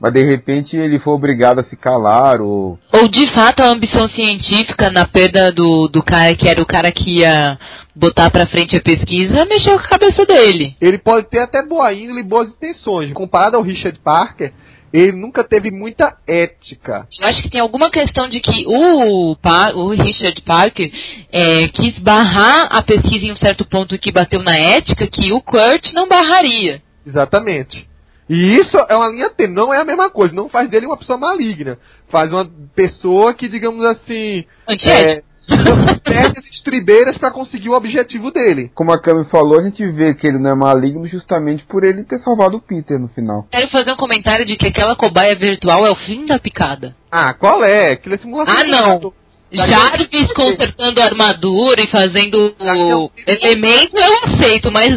mas 0.00 0.12
de 0.12 0.24
repente 0.24 0.76
ele 0.76 0.98
foi 0.98 1.14
obrigado 1.14 1.60
a 1.60 1.64
se 1.64 1.76
calar 1.76 2.40
ou 2.40 2.78
Ou 2.92 3.08
de 3.08 3.32
fato 3.32 3.62
a 3.62 3.68
ambição 3.68 4.08
científica 4.08 4.90
na 4.90 5.06
perda 5.06 5.52
do, 5.52 5.88
do 5.88 6.02
cara 6.02 6.34
que 6.34 6.48
era 6.48 6.60
o 6.60 6.66
cara 6.66 6.90
que 6.92 7.20
ia 7.20 7.58
botar 7.94 8.30
pra 8.30 8.46
frente 8.46 8.76
a 8.76 8.82
pesquisa 8.82 9.46
mexeu 9.46 9.74
com 9.74 9.84
a 9.84 9.88
cabeça 9.88 10.26
dele. 10.26 10.74
Ele 10.80 10.98
pode 10.98 11.28
ter 11.28 11.40
até 11.40 11.64
boa 11.64 11.92
índole 11.92 12.20
e 12.20 12.24
boas 12.24 12.50
intenções. 12.50 13.12
Comparado 13.12 13.56
ao 13.56 13.62
Richard 13.62 13.98
Parker, 14.00 14.52
ele 14.92 15.12
nunca 15.12 15.42
teve 15.42 15.72
muita 15.72 16.16
ética. 16.24 17.06
Eu 17.20 17.26
acho 17.26 17.42
que 17.42 17.50
tem 17.50 17.60
alguma 17.60 17.90
questão 17.90 18.28
de 18.28 18.40
que 18.40 18.64
o, 18.66 19.36
o 19.74 19.88
Richard 19.90 20.40
Parker 20.42 20.88
é, 21.32 21.66
quis 21.68 21.98
barrar 21.98 22.68
a 22.70 22.80
pesquisa 22.80 23.26
em 23.26 23.32
um 23.32 23.36
certo 23.36 23.64
ponto 23.64 23.98
que 23.98 24.12
bateu 24.12 24.40
na 24.42 24.56
ética 24.56 25.08
que 25.08 25.32
o 25.32 25.40
Kurt 25.40 25.92
não 25.92 26.08
barraria. 26.08 26.80
Exatamente. 27.04 27.88
E 28.28 28.54
isso 28.54 28.76
é 28.88 28.96
uma 28.96 29.08
linha 29.08 29.30
tênue, 29.30 29.54
não 29.54 29.72
é 29.72 29.80
a 29.80 29.84
mesma 29.84 30.08
coisa. 30.10 30.34
Não 30.34 30.48
faz 30.48 30.68
dele 30.70 30.86
uma 30.86 30.96
pessoa 30.96 31.18
maligna. 31.18 31.78
Faz 32.08 32.32
uma 32.32 32.48
pessoa 32.74 33.34
que, 33.34 33.48
digamos 33.48 33.84
assim, 33.84 34.44
Antiético. 34.68 35.10
é, 35.20 35.94
perde 36.02 36.38
as 36.38 36.46
estribeiras 36.46 37.18
para 37.18 37.30
conseguir 37.30 37.68
o 37.68 37.74
objetivo 37.74 38.30
dele. 38.30 38.70
como 38.74 38.92
a 38.92 39.00
Cami 39.00 39.24
falou, 39.26 39.60
a 39.60 39.62
gente 39.62 39.86
vê 39.86 40.14
que 40.14 40.26
ele 40.26 40.38
não 40.38 40.50
é 40.50 40.54
maligno 40.54 41.06
justamente 41.06 41.64
por 41.64 41.84
ele 41.84 42.02
ter 42.04 42.18
salvado 42.20 42.56
o 42.56 42.60
Peter 42.60 42.98
no 42.98 43.08
final. 43.08 43.46
Quero 43.50 43.68
fazer 43.68 43.92
um 43.92 43.96
comentário 43.96 44.46
de 44.46 44.56
que 44.56 44.68
aquela 44.68 44.96
cobaia 44.96 45.36
virtual 45.36 45.86
é 45.86 45.90
o 45.90 45.96
fim 45.96 46.24
da 46.24 46.38
picada. 46.38 46.96
Ah, 47.10 47.34
qual 47.34 47.62
é? 47.62 47.90
Aquilo 47.90 48.14
é 48.14 48.18
simulação. 48.18 48.56
Ah, 48.56 48.64
não. 48.64 49.12
Jarvis 49.52 50.32
consertando 50.34 51.00
a 51.00 51.04
armadura 51.04 51.80
e 51.80 51.86
fazendo 51.86 52.54
o 52.58 53.10
elemento 53.26 53.96
eu 53.96 54.34
aceito, 54.34 54.72
mas 54.72 54.90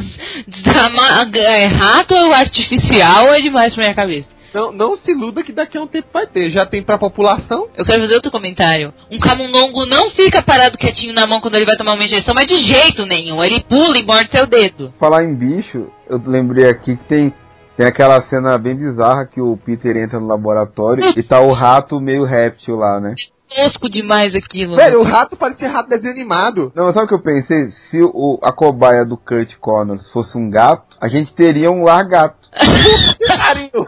é, 1.35 1.65
rato 1.65 2.15
artificial 2.33 3.33
é 3.33 3.39
demais 3.39 3.73
pra 3.73 3.83
minha 3.83 3.95
cabeça. 3.95 4.37
Não, 4.53 4.71
não 4.71 4.97
se 4.97 5.11
iluda 5.11 5.43
que 5.43 5.51
daqui 5.51 5.77
a 5.77 5.81
um 5.81 5.87
tempo 5.87 6.07
vai 6.11 6.25
ter. 6.25 6.49
Já 6.49 6.65
tem 6.65 6.81
pra 6.81 6.97
população. 6.97 7.67
Eu 7.75 7.85
quero 7.85 8.01
fazer 8.01 8.15
outro 8.15 8.31
comentário. 8.31 8.93
Um 9.11 9.19
camundongo 9.19 9.85
não 9.85 10.09
fica 10.09 10.41
parado 10.41 10.77
quietinho 10.77 11.13
na 11.13 11.27
mão 11.27 11.39
quando 11.39 11.55
ele 11.55 11.65
vai 11.65 11.75
tomar 11.75 11.93
uma 11.93 12.03
injeção, 12.03 12.33
mas 12.33 12.47
de 12.47 12.55
jeito 12.63 13.05
nenhum. 13.05 13.43
Ele 13.43 13.61
pula 13.61 13.97
e 13.97 14.03
morde 14.03 14.31
seu 14.31 14.47
dedo. 14.47 14.93
Falar 14.99 15.23
em 15.23 15.35
bicho, 15.35 15.91
eu 16.09 16.19
lembrei 16.25 16.67
aqui 16.67 16.95
que 16.97 17.03
tem, 17.03 17.33
tem 17.75 17.85
aquela 17.85 18.21
cena 18.29 18.57
bem 18.57 18.75
bizarra 18.75 19.27
que 19.27 19.41
o 19.41 19.57
Peter 19.57 19.95
entra 19.95 20.19
no 20.19 20.27
laboratório 20.27 21.03
e 21.15 21.21
tá 21.21 21.39
o 21.39 21.51
rato 21.51 21.99
meio 21.99 22.23
réptil 22.23 22.77
lá, 22.77 22.99
né? 22.99 23.13
Tosco 23.49 23.89
demais 23.89 24.35
aquilo. 24.35 24.75
Velho, 24.75 24.99
o 24.99 25.03
rato 25.03 25.35
parecia 25.37 25.71
rato 25.71 25.89
desenho 25.89 26.13
animado. 26.13 26.71
Não, 26.75 26.85
mas 26.85 26.93
sabe 26.93 27.05
o 27.05 27.07
que 27.07 27.15
eu 27.15 27.21
pensei? 27.21 27.71
Se 27.89 28.01
o, 28.03 28.39
a 28.43 28.51
cobaia 28.51 29.05
do 29.05 29.17
Kurt 29.17 29.55
Connors 29.59 30.09
fosse 30.11 30.37
um 30.37 30.49
gato, 30.49 30.97
a 31.01 31.07
gente 31.07 31.33
teria 31.33 31.71
um 31.71 31.83
largato. 31.83 32.37
Pariu. 33.27 33.85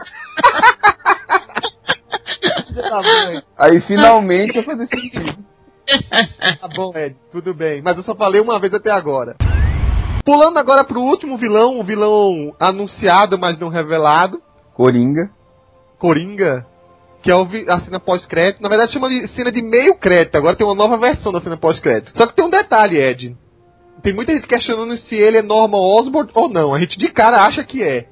Aí 3.58 3.80
finalmente 3.82 4.56
ia 4.56 4.64
fazer 4.64 4.86
sentido. 4.86 5.44
Tá 6.60 6.68
bom, 6.74 6.92
Ed. 6.94 7.16
Tudo 7.32 7.52
bem. 7.52 7.82
Mas 7.82 7.96
eu 7.96 8.02
só 8.02 8.14
falei 8.14 8.40
uma 8.40 8.58
vez 8.58 8.72
até 8.72 8.90
agora. 8.90 9.36
Pulando 10.24 10.58
agora 10.58 10.84
pro 10.84 11.00
último 11.00 11.36
vilão, 11.36 11.80
o 11.80 11.84
vilão 11.84 12.54
anunciado, 12.60 13.38
mas 13.38 13.58
não 13.58 13.68
revelado. 13.68 14.40
Coringa. 14.74 15.30
Coringa. 15.98 16.66
Que 17.22 17.30
é 17.30 17.34
a 17.34 17.80
cena 17.80 18.00
pós-crédito. 18.00 18.62
Na 18.62 18.68
verdade, 18.68 18.92
chama 18.92 19.08
de 19.08 19.28
cena 19.28 19.52
de 19.52 19.60
meio 19.60 19.94
crédito. 19.96 20.36
Agora 20.36 20.56
tem 20.56 20.66
uma 20.66 20.74
nova 20.74 20.96
versão 20.96 21.32
da 21.32 21.40
cena 21.40 21.56
pós-crédito. 21.56 22.12
Só 22.16 22.26
que 22.26 22.34
tem 22.34 22.44
um 22.44 22.50
detalhe, 22.50 22.98
Ed. 22.98 23.36
Tem 24.02 24.14
muita 24.14 24.32
gente 24.32 24.46
questionando 24.46 24.96
se 24.96 25.14
ele 25.14 25.38
é 25.38 25.42
Norman 25.42 25.78
Osborn 25.78 26.30
ou 26.34 26.48
não. 26.48 26.74
A 26.74 26.80
gente 26.80 26.98
de 26.98 27.08
cara 27.08 27.44
acha 27.44 27.62
que 27.62 27.82
é. 27.82 28.06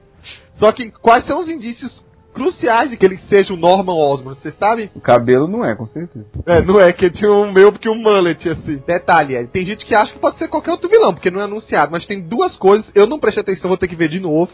Só 0.54 0.72
que 0.72 0.90
quais 0.90 1.24
são 1.26 1.40
os 1.40 1.48
indícios 1.48 2.04
cruciais 2.34 2.90
de 2.90 2.96
que 2.96 3.06
ele 3.06 3.18
seja 3.28 3.54
o 3.54 3.56
Norman 3.56 3.94
Osborn? 3.94 4.38
Você 4.38 4.52
sabe? 4.52 4.90
O 4.94 5.00
cabelo 5.00 5.48
não 5.48 5.64
é, 5.64 5.74
com 5.74 5.86
certeza. 5.86 6.26
É, 6.46 6.60
não 6.60 6.78
é 6.78 6.92
que 6.92 7.10
tinha 7.10 7.32
um 7.32 7.50
meio 7.50 7.72
porque 7.72 7.88
um 7.88 7.94
mullet 7.94 8.48
assim. 8.48 8.82
Detalhe, 8.86 9.36
Ed. 9.36 9.48
Tem 9.50 9.64
gente 9.64 9.86
que 9.86 9.94
acha 9.94 10.12
que 10.12 10.18
pode 10.18 10.36
ser 10.36 10.48
qualquer 10.48 10.72
outro 10.72 10.88
vilão, 10.88 11.14
porque 11.14 11.30
não 11.30 11.40
é 11.40 11.44
anunciado. 11.44 11.90
Mas 11.90 12.04
tem 12.04 12.20
duas 12.20 12.56
coisas. 12.56 12.90
Eu 12.94 13.06
não 13.06 13.18
prestei 13.18 13.42
atenção, 13.42 13.68
vou 13.68 13.78
ter 13.78 13.88
que 13.88 13.96
ver 13.96 14.08
de 14.08 14.20
novo. 14.20 14.52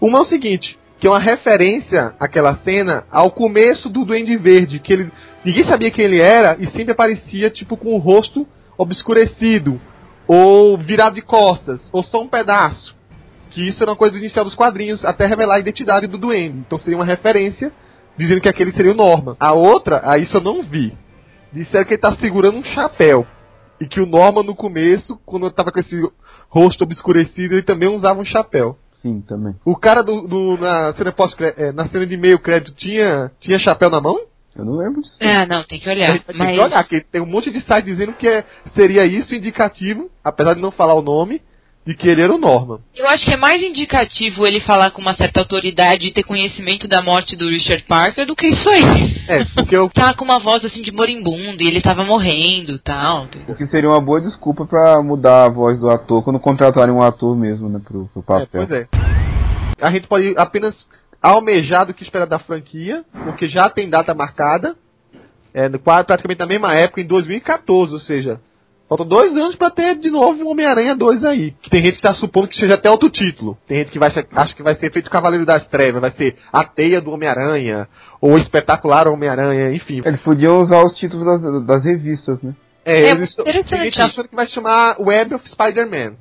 Uma 0.00 0.18
é 0.18 0.22
o 0.22 0.26
seguinte, 0.26 0.78
que 0.98 1.06
é 1.06 1.10
uma 1.10 1.20
referência 1.20 2.14
àquela 2.18 2.56
cena 2.58 3.04
ao 3.10 3.30
começo 3.30 3.88
do 3.88 4.04
Duende 4.04 4.36
Verde, 4.36 4.78
que 4.78 4.92
ele 4.92 5.12
ninguém 5.44 5.64
sabia 5.64 5.90
quem 5.90 6.04
ele 6.04 6.20
era 6.20 6.56
e 6.58 6.66
sempre 6.70 6.92
aparecia 6.92 7.50
tipo 7.50 7.76
com 7.76 7.94
o 7.94 7.98
rosto 7.98 8.46
obscurecido 8.78 9.80
ou 10.26 10.76
virado 10.76 11.14
de 11.14 11.22
costas, 11.22 11.88
ou 11.92 12.02
só 12.02 12.22
um 12.22 12.28
pedaço. 12.28 12.94
Que 13.50 13.68
isso 13.68 13.82
era 13.82 13.92
uma 13.92 13.96
coisa 13.96 14.18
inicial 14.18 14.44
dos 14.44 14.54
quadrinhos 14.54 15.04
até 15.04 15.26
revelar 15.26 15.56
a 15.56 15.60
identidade 15.60 16.06
do 16.06 16.18
Duende. 16.18 16.58
Então 16.58 16.78
seria 16.78 16.98
uma 16.98 17.04
referência 17.04 17.72
dizendo 18.16 18.40
que 18.40 18.48
aquele 18.48 18.72
seria 18.72 18.92
o 18.92 18.96
Norman. 18.96 19.36
A 19.38 19.52
outra, 19.52 20.02
a 20.04 20.18
isso 20.18 20.36
eu 20.36 20.40
não 20.40 20.62
vi. 20.62 20.96
Disseram 21.52 21.84
que 21.84 21.94
ele 21.94 22.00
tá 22.00 22.14
segurando 22.16 22.58
um 22.58 22.64
chapéu. 22.64 23.26
E 23.80 23.86
que 23.86 24.00
o 24.00 24.06
Norman 24.06 24.42
no 24.42 24.54
começo, 24.54 25.18
quando 25.24 25.50
tava 25.50 25.70
com 25.70 25.78
esse 25.78 26.02
rosto 26.48 26.82
obscurecido, 26.84 27.54
ele 27.54 27.62
também 27.62 27.88
usava 27.88 28.20
um 28.20 28.24
chapéu. 28.24 28.76
Sim, 29.06 29.20
também. 29.20 29.54
O 29.64 29.76
cara 29.76 30.02
do, 30.02 30.26
do- 30.26 30.58
na 30.58 30.92
cena 30.94 31.12
pós 31.12 31.32
é, 31.38 31.70
na 31.70 31.88
cena 31.88 32.04
de 32.04 32.16
meio 32.16 32.38
crédito 32.40 32.74
tinha 32.74 33.30
tinha 33.40 33.58
chapéu 33.60 33.88
na 33.88 34.00
mão? 34.00 34.18
Eu 34.56 34.64
não 34.64 34.76
lembro 34.78 35.00
disso. 35.02 35.16
Ah, 35.20 35.46
não, 35.46 35.62
tem 35.64 35.78
que 35.78 35.88
olhar. 35.88 36.18
ter 36.18 36.34
Mas 36.34 36.56
que 36.56 36.60
olhar, 36.60 36.84
que 36.84 37.00
tem 37.02 37.20
um 37.20 37.26
monte 37.26 37.50
de 37.50 37.60
site 37.60 37.84
dizendo 37.84 38.14
que 38.14 38.26
é- 38.26 38.44
seria 38.74 39.04
isso 39.06 39.34
indicativo, 39.34 40.10
apesar 40.24 40.54
de 40.54 40.62
não 40.62 40.72
falar 40.72 40.94
o 40.94 41.02
nome, 41.02 41.40
de 41.86 41.94
que 41.94 42.08
ele 42.08 42.20
era 42.20 42.34
o 42.34 42.38
Norman. 42.38 42.80
eu 42.96 43.06
acho 43.08 43.24
que 43.24 43.32
é 43.32 43.36
mais 43.36 43.62
indicativo 43.62 44.44
ele 44.44 44.58
falar 44.60 44.90
com 44.90 45.00
uma 45.00 45.14
certa 45.14 45.40
autoridade 45.40 46.06
e 46.06 46.12
ter 46.12 46.24
conhecimento 46.24 46.88
da 46.88 47.00
morte 47.00 47.36
do 47.36 47.48
Richard 47.48 47.84
Parker 47.84 48.26
do 48.26 48.34
que 48.34 48.48
isso 48.48 48.68
aí. 48.68 49.16
É, 49.28 49.44
porque 49.54 49.76
eu 49.76 49.88
Tá 49.94 50.12
com 50.14 50.24
uma 50.24 50.40
voz 50.40 50.64
assim 50.64 50.82
de 50.82 50.90
moribundo 50.92 51.62
e 51.62 51.66
ele 51.68 51.80
tava 51.80 52.04
morrendo 52.04 52.72
e 52.72 52.78
tal. 52.80 53.28
O 53.48 53.54
que 53.54 53.66
seria 53.66 53.88
uma 53.88 54.00
boa 54.00 54.20
desculpa 54.20 54.66
pra 54.66 55.00
mudar 55.00 55.44
a 55.44 55.48
voz 55.48 55.78
do 55.78 55.88
ator 55.88 56.22
quando 56.24 56.40
contratarem 56.40 56.92
um 56.92 57.02
ator 57.02 57.36
mesmo, 57.36 57.68
né, 57.68 57.80
pro, 57.82 58.06
pro 58.12 58.20
É, 58.20 58.24
papel. 58.24 58.48
pois 58.66 58.70
é. 58.72 58.88
A 59.80 59.90
gente 59.92 60.08
pode 60.08 60.34
apenas 60.36 60.74
almejar 61.22 61.86
do 61.86 61.94
que 61.94 62.02
espera 62.02 62.26
da 62.26 62.38
franquia, 62.38 63.04
porque 63.24 63.48
já 63.48 63.68
tem 63.68 63.88
data 63.88 64.12
marcada. 64.14 64.74
É, 65.54 65.68
quase- 65.78 66.04
praticamente 66.04 66.40
na 66.40 66.46
mesma 66.46 66.74
época, 66.74 67.00
em 67.00 67.06
2014, 67.06 67.92
ou 67.92 68.00
seja, 68.00 68.40
faltam 68.88 69.06
dois 69.06 69.32
anos 69.36 69.54
pra 69.56 69.70
ter 69.70 69.96
de 69.98 70.10
novo 70.10 70.42
um 70.44 70.50
Homem-Aranha 70.50 70.94
2 70.94 71.24
aí. 71.24 71.52
Que 71.62 71.70
tem 71.70 71.84
gente 71.84 71.96
que 71.96 72.02
tá 72.02 72.14
supondo 72.14 72.48
que 72.48 72.56
seja 72.56 72.74
até 72.74 72.90
outro 72.90 73.10
título. 73.10 73.56
Tem 73.66 73.78
gente 73.78 73.90
que 73.90 73.98
vai 73.98 74.10
ser- 74.10 74.26
acha 74.32 74.54
que 74.54 74.62
vai 74.62 74.74
ser 74.76 74.92
feito 74.92 75.10
Cavaleiro 75.10 75.44
das 75.44 75.66
Trevas, 75.68 76.00
vai 76.00 76.10
ser 76.12 76.36
A 76.52 76.62
Teia 76.64 77.00
do 77.00 77.10
Homem-Aranha, 77.10 77.88
ou 78.20 78.36
Espetacular 78.36 79.08
Homem-Aranha, 79.08 79.72
enfim. 79.74 80.00
Eles 80.04 80.20
podiam 80.20 80.60
usar 80.60 80.82
os 80.84 80.92
títulos 80.98 81.24
das, 81.24 81.64
das 81.66 81.84
revistas, 81.84 82.40
né? 82.42 82.54
É, 82.84 83.00
É, 83.00 83.10
eles, 83.10 83.34
tem 83.34 83.52
gente 83.84 84.00
achando 84.00 84.28
que 84.28 84.36
vai 84.36 84.46
se 84.46 84.52
chamar 84.52 84.96
Web 85.00 85.34
of 85.34 85.48
Spider-Man. 85.50 86.14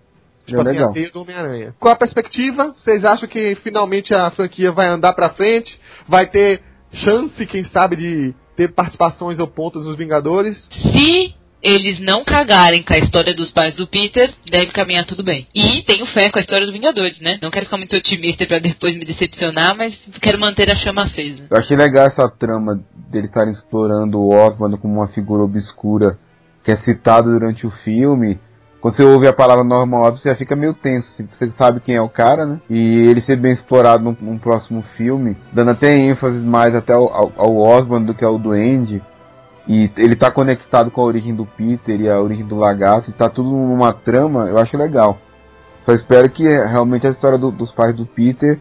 Tipo 0.48 0.60
É 0.60 0.62
assim, 0.62 0.72
legal. 0.72 0.90
a 0.90 0.94
teia 0.94 1.10
do 1.12 1.22
Homem-Aranha. 1.22 1.76
Qual 1.80 1.94
a 1.94 1.98
perspectiva? 1.98 2.68
Vocês 2.74 3.04
acham 3.04 3.28
que 3.28 3.56
finalmente 3.64 4.14
a 4.14 4.30
franquia 4.32 4.72
vai 4.72 4.88
andar 4.88 5.14
pra 5.14 5.30
frente? 5.30 5.80
Vai 6.08 6.28
ter 6.28 6.62
chance, 6.92 7.46
quem 7.48 7.64
sabe, 7.66 7.96
de 7.96 8.34
ter 8.56 8.72
participações 8.74 9.40
ou 9.40 9.48
pontas 9.48 9.84
nos 9.86 9.96
Vingadores? 9.96 10.58
Se 10.92 11.36
eles 11.66 12.00
não 12.00 12.24
cagarem 12.24 12.84
com 12.84 12.94
a 12.94 13.00
história 13.00 13.34
dos 13.34 13.50
pais 13.50 13.74
do 13.74 13.88
Peter, 13.88 14.32
deve 14.50 14.68
caminhar 14.68 15.04
tudo 15.04 15.24
bem. 15.24 15.48
E 15.54 15.82
tenho 15.82 16.06
fé 16.06 16.30
com 16.30 16.38
a 16.38 16.42
história 16.42 16.64
dos 16.64 16.74
Vingadores, 16.74 17.20
né? 17.20 17.40
Não 17.42 17.50
quero 17.50 17.66
ficar 17.66 17.78
muito 17.78 17.96
otimista 17.96 18.46
pra 18.46 18.60
depois 18.60 18.96
me 18.96 19.04
decepcionar, 19.04 19.76
mas 19.76 19.98
quero 20.22 20.40
manter 20.40 20.70
a 20.70 20.76
chama 20.76 21.06
acesa. 21.06 21.48
Eu 21.50 21.58
achei 21.58 21.76
legal 21.76 22.06
essa 22.06 22.30
trama 22.30 22.80
deles 23.10 23.30
estarem 23.30 23.52
explorando 23.52 24.20
o 24.20 24.30
Osborn 24.30 24.78
como 24.78 24.94
uma 24.94 25.08
figura 25.08 25.42
obscura 25.42 26.20
que 26.64 26.72
é 26.72 26.78
citado 26.78 27.32
durante 27.32 27.66
o 27.66 27.72
filme. 27.72 28.40
Quando 28.80 28.98
você 28.98 29.04
ouve 29.04 29.28
a 29.28 29.34
palavra 29.34 29.64
Norman 29.64 29.98
Osborn, 30.02 30.20
você 30.20 30.30
já 30.30 30.36
fica 30.36 30.56
meio 30.56 30.76
tenso. 30.76 31.10
assim, 31.14 31.28
Você 31.32 31.52
sabe 31.58 31.80
quem 31.80 31.96
é 31.96 32.02
o 32.02 32.10
cara, 32.10 32.46
né? 32.46 32.62
E 32.70 33.08
ele 33.08 33.22
ser 33.22 33.38
bem 33.38 33.54
explorado 33.54 34.04
num, 34.04 34.16
num 34.22 34.38
próximo 34.38 34.84
filme, 34.96 35.36
dando 35.52 35.72
até 35.72 35.98
ênfase 35.98 36.38
mais 36.46 36.76
até 36.76 36.94
ao, 36.94 37.12
ao, 37.12 37.34
ao 37.36 37.58
Osborn 37.58 38.06
do 38.06 38.14
que 38.14 38.24
ao 38.24 38.38
Duende. 38.38 39.02
E 39.68 39.90
ele 39.98 40.16
tá 40.16 40.30
conectado 40.30 40.92
com 40.92 41.02
a 41.02 41.06
origem 41.06 41.34
do 41.34 41.46
Peter 41.46 42.00
e 42.00 42.10
a 42.10 42.20
origem 42.22 42.46
do 42.46 42.56
Lagarto. 42.56 43.10
E 43.10 43.14
tá 43.14 43.30
tudo 43.30 43.50
numa 43.50 43.92
trama, 43.94 44.46
eu 44.48 44.58
acho 44.58 44.78
legal. 44.78 45.18
Só 45.82 45.92
espero 45.94 46.30
que 46.30 46.46
eh, 46.48 46.66
realmente 46.68 47.06
a 47.08 47.10
história 47.12 47.38
do- 47.38 47.52
dos 47.52 47.72
pais 47.72 47.96
do 47.96 48.06
Peter 48.06 48.60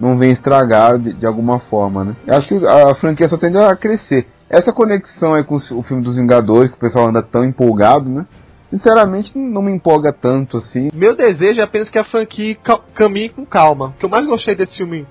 não 0.00 0.18
venha 0.18 0.32
estragar 0.32 0.98
de, 0.98 1.12
de 1.14 1.26
alguma 1.26 1.58
forma, 1.58 2.04
né? 2.04 2.16
Eu 2.26 2.34
acho 2.36 2.48
que 2.48 2.66
a 2.66 2.94
franquia 2.96 3.28
só 3.28 3.36
tende 3.38 3.56
a 3.58 3.74
crescer. 3.76 4.26
Essa 4.50 4.72
conexão 4.72 5.32
aí 5.34 5.44
com 5.44 5.56
o 5.56 5.82
filme 5.82 6.02
dos 6.02 6.16
Vingadores, 6.16 6.70
que 6.70 6.76
o 6.76 6.80
pessoal 6.80 7.08
anda 7.08 7.22
tão 7.22 7.44
empolgado, 7.44 8.08
né? 8.10 8.26
Sinceramente, 8.68 9.36
não 9.38 9.62
me 9.62 9.70
empolga 9.72 10.12
tanto 10.12 10.58
assim. 10.58 10.88
Meu 10.94 11.14
desejo 11.14 11.60
é 11.60 11.62
apenas 11.62 11.88
que 11.90 11.98
a 11.98 12.04
franquia 12.04 12.54
ca- 12.56 12.80
caminhe 12.94 13.28
com 13.30 13.44
calma. 13.46 13.88
O 13.88 13.92
que 13.92 14.04
eu 14.04 14.08
mais 14.10 14.24
gostei 14.26 14.54
desse 14.54 14.76
filme, 14.76 15.06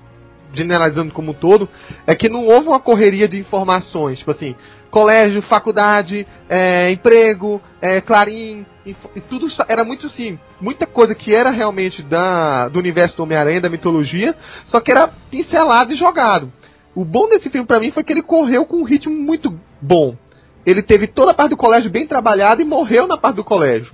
generalizando 0.52 1.12
como 1.12 1.30
um 1.30 1.34
todo, 1.34 1.68
é 2.06 2.14
que 2.14 2.28
não 2.28 2.44
houve 2.46 2.68
uma 2.68 2.80
correria 2.80 3.28
de 3.28 3.38
informações. 3.38 4.18
Tipo 4.18 4.32
assim, 4.32 4.54
colégio, 4.92 5.40
faculdade, 5.42 6.26
é, 6.50 6.92
emprego, 6.92 7.60
é, 7.80 8.00
clarim, 8.02 8.64
info- 8.86 9.10
e 9.16 9.20
tudo 9.22 9.48
era 9.66 9.82
muito 9.84 10.06
assim, 10.06 10.38
muita 10.60 10.86
coisa 10.86 11.14
que 11.14 11.34
era 11.34 11.50
realmente 11.50 12.02
da, 12.02 12.68
do 12.68 12.78
universo 12.78 13.16
do 13.16 13.22
Homem-Aranha, 13.22 13.60
da 13.62 13.70
mitologia, 13.70 14.36
só 14.66 14.80
que 14.80 14.92
era 14.92 15.08
pincelado 15.30 15.92
e 15.92 15.96
jogado. 15.96 16.52
O 16.94 17.06
bom 17.06 17.26
desse 17.26 17.48
filme 17.48 17.66
pra 17.66 17.80
mim 17.80 17.90
foi 17.90 18.04
que 18.04 18.12
ele 18.12 18.22
correu 18.22 18.66
com 18.66 18.76
um 18.76 18.84
ritmo 18.84 19.14
muito 19.14 19.58
bom. 19.80 20.14
Ele 20.66 20.82
teve 20.82 21.06
toda 21.06 21.30
a 21.30 21.34
parte 21.34 21.50
do 21.50 21.56
colégio 21.56 21.90
bem 21.90 22.06
trabalhada 22.06 22.60
e 22.60 22.64
morreu 22.66 23.06
na 23.08 23.16
parte 23.16 23.36
do 23.36 23.44
colégio. 23.44 23.90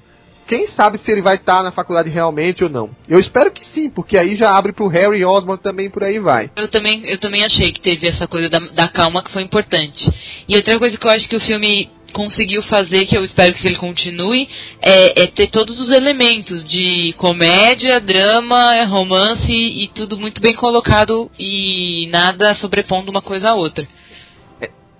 Quem 0.48 0.66
sabe 0.68 0.98
se 0.98 1.12
ele 1.12 1.20
vai 1.20 1.36
estar 1.36 1.62
na 1.62 1.70
faculdade 1.70 2.08
realmente 2.08 2.64
ou 2.64 2.70
não. 2.70 2.88
Eu 3.06 3.20
espero 3.20 3.50
que 3.50 3.62
sim, 3.66 3.90
porque 3.90 4.16
aí 4.16 4.34
já 4.34 4.50
abre 4.56 4.72
pro 4.72 4.88
Harry 4.88 5.22
Osborn 5.22 5.62
também 5.62 5.90
por 5.90 6.02
aí 6.02 6.18
vai. 6.18 6.50
Eu 6.56 6.68
também, 6.68 7.04
eu 7.04 7.18
também 7.18 7.44
achei 7.44 7.70
que 7.70 7.82
teve 7.82 8.08
essa 8.08 8.26
coisa 8.26 8.48
da, 8.48 8.58
da 8.58 8.88
calma 8.88 9.22
que 9.22 9.30
foi 9.30 9.42
importante. 9.42 10.10
E 10.48 10.56
outra 10.56 10.78
coisa 10.78 10.96
que 10.96 11.06
eu 11.06 11.10
acho 11.10 11.28
que 11.28 11.36
o 11.36 11.40
filme 11.40 11.90
conseguiu 12.14 12.62
fazer, 12.62 13.04
que 13.04 13.16
eu 13.16 13.24
espero 13.24 13.54
que 13.54 13.66
ele 13.66 13.76
continue, 13.76 14.48
é, 14.80 15.22
é 15.22 15.26
ter 15.26 15.48
todos 15.48 15.78
os 15.78 15.90
elementos 15.90 16.64
de 16.64 17.12
comédia, 17.18 18.00
drama, 18.00 18.84
romance 18.86 19.52
e 19.52 19.86
tudo 19.94 20.18
muito 20.18 20.40
bem 20.40 20.54
colocado 20.54 21.30
e 21.38 22.08
nada 22.10 22.56
sobrepondo 22.56 23.10
uma 23.10 23.20
coisa 23.20 23.50
à 23.50 23.54
outra. 23.54 23.86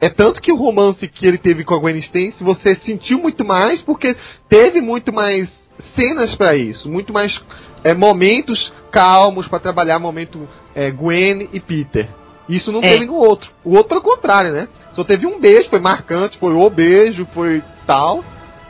É 0.01 0.09
tanto 0.09 0.41
que 0.41 0.53
o 0.53 0.57
romance 0.57 1.07
que 1.09 1.27
ele 1.27 1.39
teve 1.39 1.65
com 1.65 1.75
a 1.75 1.79
Gwen 1.79 1.99
Stacy, 1.99 2.37
você 2.43 2.77
sentiu 2.77 3.19
muito 3.19 3.45
mais 3.45 3.83
porque 3.83 4.15
teve 4.49 4.81
muito 4.81 5.13
mais 5.13 5.49
cenas 5.97 6.35
pra 6.37 6.55
isso, 6.55 6.89
muito 6.89 7.13
mais 7.13 7.41
é, 7.83 7.95
momentos 7.95 8.73
calmos 8.91 9.49
pra 9.49 9.59
trabalhar 9.59 9.99
momento 9.99 10.49
é, 10.75 10.91
Gwen 10.91 11.49
e 11.53 11.61
Peter. 11.61 12.09
Isso 12.49 12.73
não 12.73 12.81
É. 12.81 12.93
teve 12.93 13.07
no 13.07 13.15
outro. 13.15 13.51
O 13.65 13.71
outro 13.73 13.89
pelo 13.89 14.01
contrário, 14.01 14.53
né? 14.53 14.69
Só 14.95 15.05
teve 15.05 15.27
um 15.27 15.39
beijo, 15.41 15.69
foi 15.69 15.81
marcante, 15.81 16.39
foi 16.39 16.55
o 16.55 16.71
beijo, 16.71 17.27
foi 17.35 17.63
tal. 17.87 18.25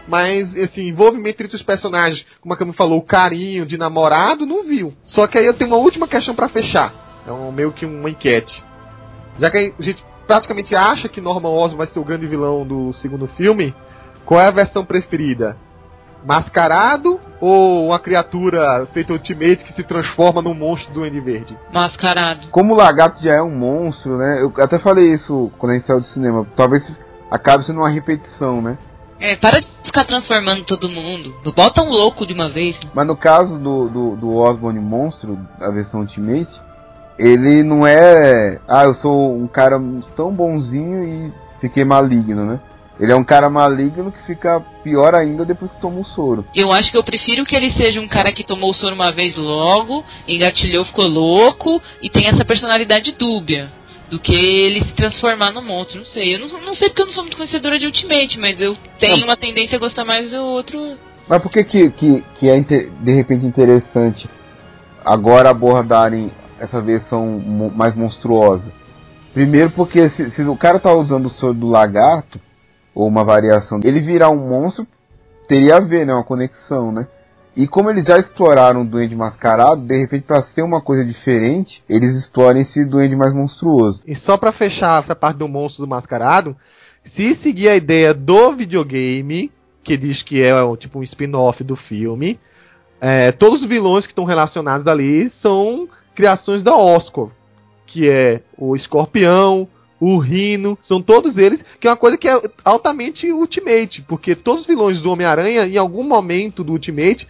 Mas 0.09 0.57
esse 0.57 0.81
envolvimento 0.81 1.43
entre 1.43 1.55
os 1.57 1.63
personagens, 1.63 2.25
como 2.41 2.55
a 2.55 2.57
Cami 2.57 2.73
falou, 2.73 2.99
o 2.99 3.03
carinho 3.03 3.67
de 3.67 3.77
namorado, 3.77 4.47
não 4.47 4.65
viu. 4.65 4.95
Só 5.05 5.27
que 5.27 5.39
aí 5.39 5.45
eu 5.45 5.53
tenho 5.53 5.71
uma 5.71 5.77
última 5.77 6.09
questão 6.09 6.35
para 6.35 6.49
fechar. 6.49 6.93
É 7.27 7.31
um, 7.31 7.53
meio 7.53 7.71
que 7.73 7.85
uma 7.85 8.09
enquete. 8.09 8.65
Já 9.39 9.51
que 9.51 9.75
a 9.79 9.83
gente 9.83 10.03
praticamente 10.29 10.75
acha 10.75 11.09
que 11.09 11.23
Norman 11.23 11.49
Osborn 11.49 11.79
vai 11.79 11.87
ser 11.87 11.99
o 11.99 12.05
grande 12.05 12.27
vilão 12.27 12.67
do 12.67 12.93
segundo 12.93 13.27
filme, 13.29 13.75
qual 14.27 14.41
é 14.41 14.47
a 14.47 14.53
versão 14.53 14.85
preferida? 14.85 15.57
Mascarado 16.25 17.19
ou 17.41 17.87
uma 17.87 17.99
criatura 17.99 18.87
feita 18.93 19.13
Ultimate 19.13 19.65
que 19.65 19.73
se 19.73 19.83
transforma 19.85 20.43
num 20.43 20.53
monstro 20.53 20.93
do 20.93 21.01
Duende 21.01 21.21
Verde? 21.21 21.57
Mascarado. 21.73 22.49
Como 22.51 22.75
o 22.75 22.77
lagarto 22.77 23.23
já 23.23 23.37
é 23.37 23.43
um 23.43 23.57
monstro, 23.57 24.19
né? 24.19 24.43
Eu 24.43 24.53
até 24.63 24.79
falei 24.79 25.15
isso 25.15 25.51
quando 25.57 25.73
a 25.73 25.75
gente 25.77 25.87
saiu 25.87 26.01
do 26.01 26.07
cinema. 26.07 26.47
Talvez 26.55 26.85
acabe 27.31 27.65
sendo 27.65 27.79
uma 27.79 27.89
repetição, 27.89 28.61
né? 28.61 28.77
É, 29.21 29.37
para 29.37 29.61
de 29.61 29.67
ficar 29.85 30.05
transformando 30.05 30.65
todo 30.65 30.89
mundo. 30.89 31.35
Bota 31.57 31.83
um 31.83 31.89
louco 31.89 32.27
de 32.27 32.35
uma 32.35 32.49
vez. 32.49 32.79
Mas 32.95 33.07
no 33.07 33.17
caso 33.17 33.59
do, 33.59 33.89
do, 33.89 34.17
do 34.17 34.35
Osborne 34.35 34.79
Monstro, 34.79 35.39
a 35.61 35.71
versão 35.71 36.01
Ultimate, 36.01 36.51
ele 37.19 37.63
não 37.63 37.87
é. 37.87 38.61
Ah, 38.69 38.85
eu 38.85 38.95
sou 38.95 39.37
um 39.37 39.49
cara 39.49 39.81
tão 40.15 40.33
bonzinho 40.33 41.05
e 41.05 41.33
fiquei 41.61 41.85
maligno, 41.85 42.45
né? 42.45 42.61
Ele 43.01 43.13
é 43.13 43.17
um 43.17 43.25
cara 43.25 43.49
maligno 43.49 44.11
que 44.11 44.27
fica 44.27 44.61
pior 44.83 45.15
ainda 45.15 45.45
depois 45.45 45.71
que 45.71 45.81
toma 45.81 46.01
o 46.01 46.05
soro. 46.05 46.45
Eu 46.55 46.73
acho 46.73 46.91
que 46.91 46.99
eu 46.99 47.05
prefiro 47.05 47.45
que 47.45 47.55
ele 47.55 47.73
seja 47.73 48.01
um 48.01 48.09
cara 48.09 48.33
que 48.33 48.45
tomou 48.45 48.71
o 48.71 48.75
soro 48.75 48.95
uma 48.95 49.13
vez 49.13 49.37
logo, 49.37 50.05
engatilhou, 50.27 50.85
ficou 50.85 51.07
louco 51.07 51.81
e 52.03 52.11
tem 52.11 52.27
essa 52.27 52.45
personalidade 52.45 53.13
dúbia. 53.13 53.71
Do 54.11 54.19
que 54.19 54.35
ele 54.35 54.81
se 54.87 54.93
transformar 54.95 55.53
no 55.53 55.61
monstro. 55.61 55.99
Não 55.99 56.07
sei. 56.07 56.35
Eu 56.35 56.39
não, 56.39 56.49
não 56.63 56.75
sei 56.75 56.89
porque 56.89 57.03
eu 57.03 57.07
não 57.07 57.13
sou 57.13 57.25
muito 57.25 57.37
conhecedora 57.37 57.79
de 57.79 57.85
Ultimate, 57.85 58.39
mas 58.39 58.59
eu 58.59 58.75
tenho 58.99 59.23
uma 59.23 59.37
tendência 59.37 59.77
a 59.77 59.79
gostar 59.79 60.03
mais 60.03 60.31
do 60.31 60.39
outro. 60.39 60.97
Mas 61.29 61.43
por 61.43 61.53
que, 61.53 61.63
que, 61.63 61.91
que, 61.91 62.25
que 62.37 62.49
é 62.49 62.59
de 62.59 63.15
repente 63.15 63.45
interessante 63.45 64.27
agora 65.05 65.51
abordarem 65.51 66.33
essa 66.59 66.81
versão 66.81 67.39
mais 67.75 67.95
monstruosa? 67.95 68.73
Primeiro 69.33 69.71
porque 69.71 70.09
se, 70.11 70.31
se 70.31 70.43
o 70.43 70.57
cara 70.57 70.79
tá 70.79 70.93
usando 70.93 71.27
o 71.27 71.31
soro 71.31 71.55
do 71.55 71.67
lagarto, 71.67 72.41
ou 72.95 73.07
uma 73.07 73.25
variação, 73.25 73.79
ele 73.85 74.01
virar 74.01 74.31
um 74.31 74.49
monstro, 74.49 74.87
teria 75.47 75.77
a 75.77 75.81
ver, 75.81 76.05
né? 76.05 76.13
Uma 76.13 76.25
conexão, 76.25 76.91
né? 76.91 77.07
E 77.57 77.67
como 77.67 77.91
eles 77.91 78.05
já 78.05 78.19
exploraram 78.19 78.83
o 78.83 78.85
Duende 78.85 79.17
Mascarado, 79.17 79.83
de 79.83 79.97
repente, 80.01 80.25
para 80.25 80.43
ser 80.43 80.63
uma 80.63 80.81
coisa 80.81 81.05
diferente, 81.05 81.83
eles 81.89 82.17
exploram 82.17 82.61
esse 82.61 82.85
Duende 82.85 83.17
mais 83.17 83.35
monstruoso. 83.35 84.03
E 84.07 84.15
só 84.17 84.37
para 84.37 84.53
fechar 84.53 85.03
essa 85.03 85.15
parte 85.15 85.39
do 85.39 85.49
monstro 85.49 85.85
do 85.85 85.89
Mascarado, 85.89 86.57
se 87.17 87.37
seguir 87.37 87.69
a 87.69 87.77
ideia 87.77 88.15
do 88.15 88.55
videogame, 88.55 89.51
que 89.83 89.97
diz 89.97 90.23
que 90.23 90.43
é 90.43 90.53
tipo 90.77 90.99
um 90.99 91.03
spin-off 91.03 91.65
do 91.65 91.75
filme, 91.75 92.39
é, 93.01 93.33
todos 93.33 93.63
os 93.63 93.69
vilões 93.69 94.05
que 94.05 94.13
estão 94.13 94.25
relacionados 94.25 94.87
ali 94.87 95.31
são 95.41 95.89
criações 96.23 96.65
da 96.65 96.75
Oscar, 96.77 97.29
que 97.87 98.11
é 98.11 98.41
o 98.59 98.75
Escorpião, 98.75 99.69
o 100.01 100.19
Rino, 100.19 100.77
são 100.83 101.01
todos 101.01 101.39
eles, 101.39 101.65
que 101.81 101.87
é 101.87 101.91
uma 101.93 101.97
coisa 101.97 102.19
que 102.19 102.29
é 102.29 102.41
altamente 102.65 103.31
Ultimate, 103.31 104.03
porque 104.03 104.35
todos 104.35 104.63
os 104.63 104.67
vilões 104.67 105.01
do 105.01 105.13
Homem-Aranha, 105.13 105.65
em 105.69 105.77
algum 105.79 106.03
momento 106.03 106.65
do 106.65 106.73
Ultimate, 106.73 107.25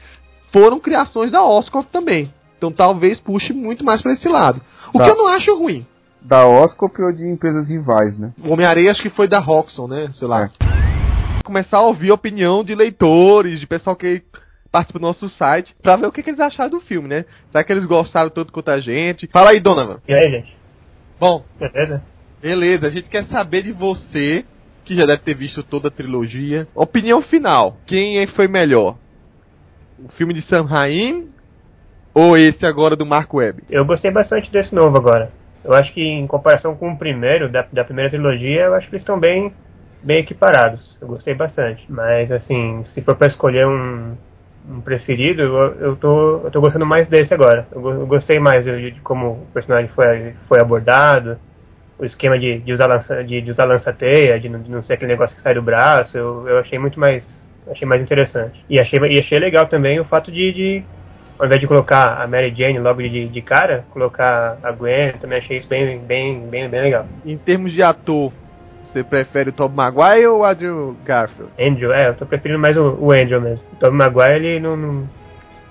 foram 0.50 0.80
criações 0.80 1.30
da 1.30 1.44
Oscorp 1.44 1.86
também. 1.92 2.32
Então 2.56 2.72
talvez 2.72 3.20
puxe 3.20 3.52
muito 3.52 3.84
mais 3.84 4.00
para 4.00 4.14
esse 4.14 4.26
lado. 4.26 4.58
O 4.94 4.98
Tá. 4.98 5.04
que 5.04 5.10
eu 5.10 5.16
não 5.16 5.28
acho 5.28 5.54
ruim. 5.58 5.86
Da 6.22 6.46
Oscorp 6.46 6.98
ou 6.98 7.12
de 7.12 7.28
empresas 7.28 7.68
rivais, 7.68 8.18
né? 8.18 8.32
O 8.42 8.54
Homem-Aranha 8.54 8.90
acho 8.90 9.02
que 9.02 9.10
foi 9.10 9.28
da 9.28 9.38
Roxxon, 9.38 9.86
né? 9.86 10.10
Sei 10.14 10.26
lá. 10.26 10.44
É. 10.44 11.42
Começar 11.44 11.76
a 11.76 11.86
ouvir 11.86 12.10
a 12.10 12.14
opinião 12.14 12.64
de 12.64 12.74
leitores, 12.74 13.60
de 13.60 13.66
pessoal 13.66 13.94
que 13.94 14.22
participa 14.70 14.98
do 14.98 15.06
nosso 15.06 15.28
site, 15.28 15.74
pra 15.82 15.96
ver 15.96 16.06
o 16.06 16.12
que, 16.12 16.22
que 16.22 16.30
eles 16.30 16.40
acharam 16.40 16.70
do 16.70 16.80
filme, 16.80 17.08
né? 17.08 17.24
Será 17.50 17.64
que 17.64 17.72
eles 17.72 17.86
gostaram 17.86 18.30
tanto 18.30 18.52
quanto 18.52 18.70
a 18.70 18.80
gente? 18.80 19.26
Fala 19.32 19.50
aí, 19.50 19.60
Donovan. 19.60 20.00
E 20.06 20.12
aí, 20.12 20.30
gente? 20.30 20.56
Bom, 21.18 21.44
Beleza? 21.58 22.02
beleza, 22.40 22.86
a 22.86 22.90
gente 22.90 23.08
quer 23.08 23.24
saber 23.24 23.62
de 23.62 23.72
você, 23.72 24.44
que 24.84 24.94
já 24.94 25.04
deve 25.04 25.22
ter 25.22 25.34
visto 25.34 25.62
toda 25.62 25.88
a 25.88 25.90
trilogia. 25.90 26.68
Opinião 26.74 27.22
final, 27.22 27.76
quem 27.86 28.18
é 28.18 28.26
foi 28.28 28.46
melhor? 28.46 28.96
O 29.98 30.08
filme 30.10 30.32
de 30.32 30.42
Sam 30.42 30.64
Raimi 30.64 31.28
ou 32.14 32.36
esse 32.36 32.64
agora 32.64 32.94
do 32.94 33.06
Mark 33.06 33.32
Webb? 33.32 33.64
Eu 33.68 33.84
gostei 33.84 34.10
bastante 34.10 34.50
desse 34.50 34.74
novo 34.74 34.96
agora. 34.96 35.32
Eu 35.64 35.74
acho 35.74 35.92
que 35.92 36.00
em 36.02 36.26
comparação 36.26 36.76
com 36.76 36.92
o 36.92 36.96
primeiro, 36.96 37.50
da, 37.50 37.66
da 37.72 37.84
primeira 37.84 38.10
trilogia, 38.10 38.66
eu 38.66 38.74
acho 38.74 38.88
que 38.88 38.94
eles 38.94 39.02
estão 39.02 39.18
bem, 39.18 39.52
bem 40.02 40.20
equiparados. 40.20 40.96
Eu 41.00 41.08
gostei 41.08 41.34
bastante. 41.34 41.84
Mas, 41.88 42.30
assim, 42.30 42.84
se 42.94 43.02
for 43.02 43.16
pra 43.16 43.26
escolher 43.28 43.66
um, 43.66 44.16
um 44.70 44.80
preferido, 44.80 45.42
eu, 45.42 45.74
eu, 45.80 45.96
tô, 45.96 46.40
eu 46.44 46.50
tô 46.50 46.60
gostando 46.60 46.86
mais 46.86 47.08
desse 47.08 47.32
agora. 47.32 47.66
Eu, 47.72 47.86
eu 47.90 48.06
gostei 48.06 48.38
mais 48.38 48.64
de, 48.64 48.92
de 48.92 49.00
como 49.00 49.32
o 49.32 49.46
personagem 49.52 49.88
foi, 49.90 50.34
foi 50.48 50.60
abordado, 50.60 51.38
o 51.98 52.04
esquema 52.04 52.38
de, 52.38 52.58
de 52.60 52.72
usar 52.72 52.86
lança, 52.86 53.24
de, 53.24 53.40
de 53.40 53.50
usar 53.50 53.64
lança-teia, 53.64 54.38
de, 54.38 54.48
de 54.48 54.70
não 54.70 54.82
ser 54.82 54.94
aquele 54.94 55.12
negócio 55.12 55.36
que 55.36 55.42
sai 55.42 55.54
do 55.54 55.62
braço, 55.62 56.16
eu, 56.16 56.46
eu 56.48 56.58
achei 56.58 56.78
muito 56.78 56.98
mais 56.98 57.26
achei 57.70 57.86
mais 57.86 58.02
interessante. 58.02 58.64
E 58.68 58.80
achei, 58.80 58.98
e 59.10 59.18
achei 59.18 59.38
legal 59.38 59.66
também 59.66 60.00
o 60.00 60.04
fato 60.04 60.32
de, 60.32 60.52
de 60.52 60.82
ao 61.38 61.46
invés 61.46 61.60
de 61.60 61.66
colocar 61.66 62.20
a 62.20 62.26
Mary 62.26 62.52
Jane 62.54 62.78
logo 62.78 63.00
de, 63.00 63.28
de 63.28 63.42
cara, 63.42 63.84
colocar 63.90 64.58
a 64.62 64.72
Gwen, 64.72 65.12
também 65.20 65.38
achei 65.38 65.58
isso 65.58 65.68
bem, 65.68 65.98
bem, 65.98 66.40
bem, 66.48 66.68
bem 66.68 66.82
legal. 66.82 67.06
Em 67.24 67.36
termos 67.36 67.72
de 67.72 67.82
ator, 67.82 68.32
você 68.84 69.02
prefere 69.04 69.50
o 69.50 69.52
Tobey 69.52 69.76
Maguire 69.76 70.26
ou 70.26 70.40
o 70.40 70.44
Andrew 70.44 70.96
Garfield? 71.04 71.52
Andrew, 71.60 71.92
é, 71.92 72.08
eu 72.08 72.14
tô 72.14 72.24
preferindo 72.26 72.58
mais 72.60 72.76
o, 72.76 72.96
o 73.00 73.12
Andrew 73.12 73.40
mesmo. 73.40 73.62
O 73.72 73.76
Tobey 73.76 73.96
Maguire, 73.96 74.46
ele 74.46 74.60
não, 74.60 74.76
não- 74.76 75.08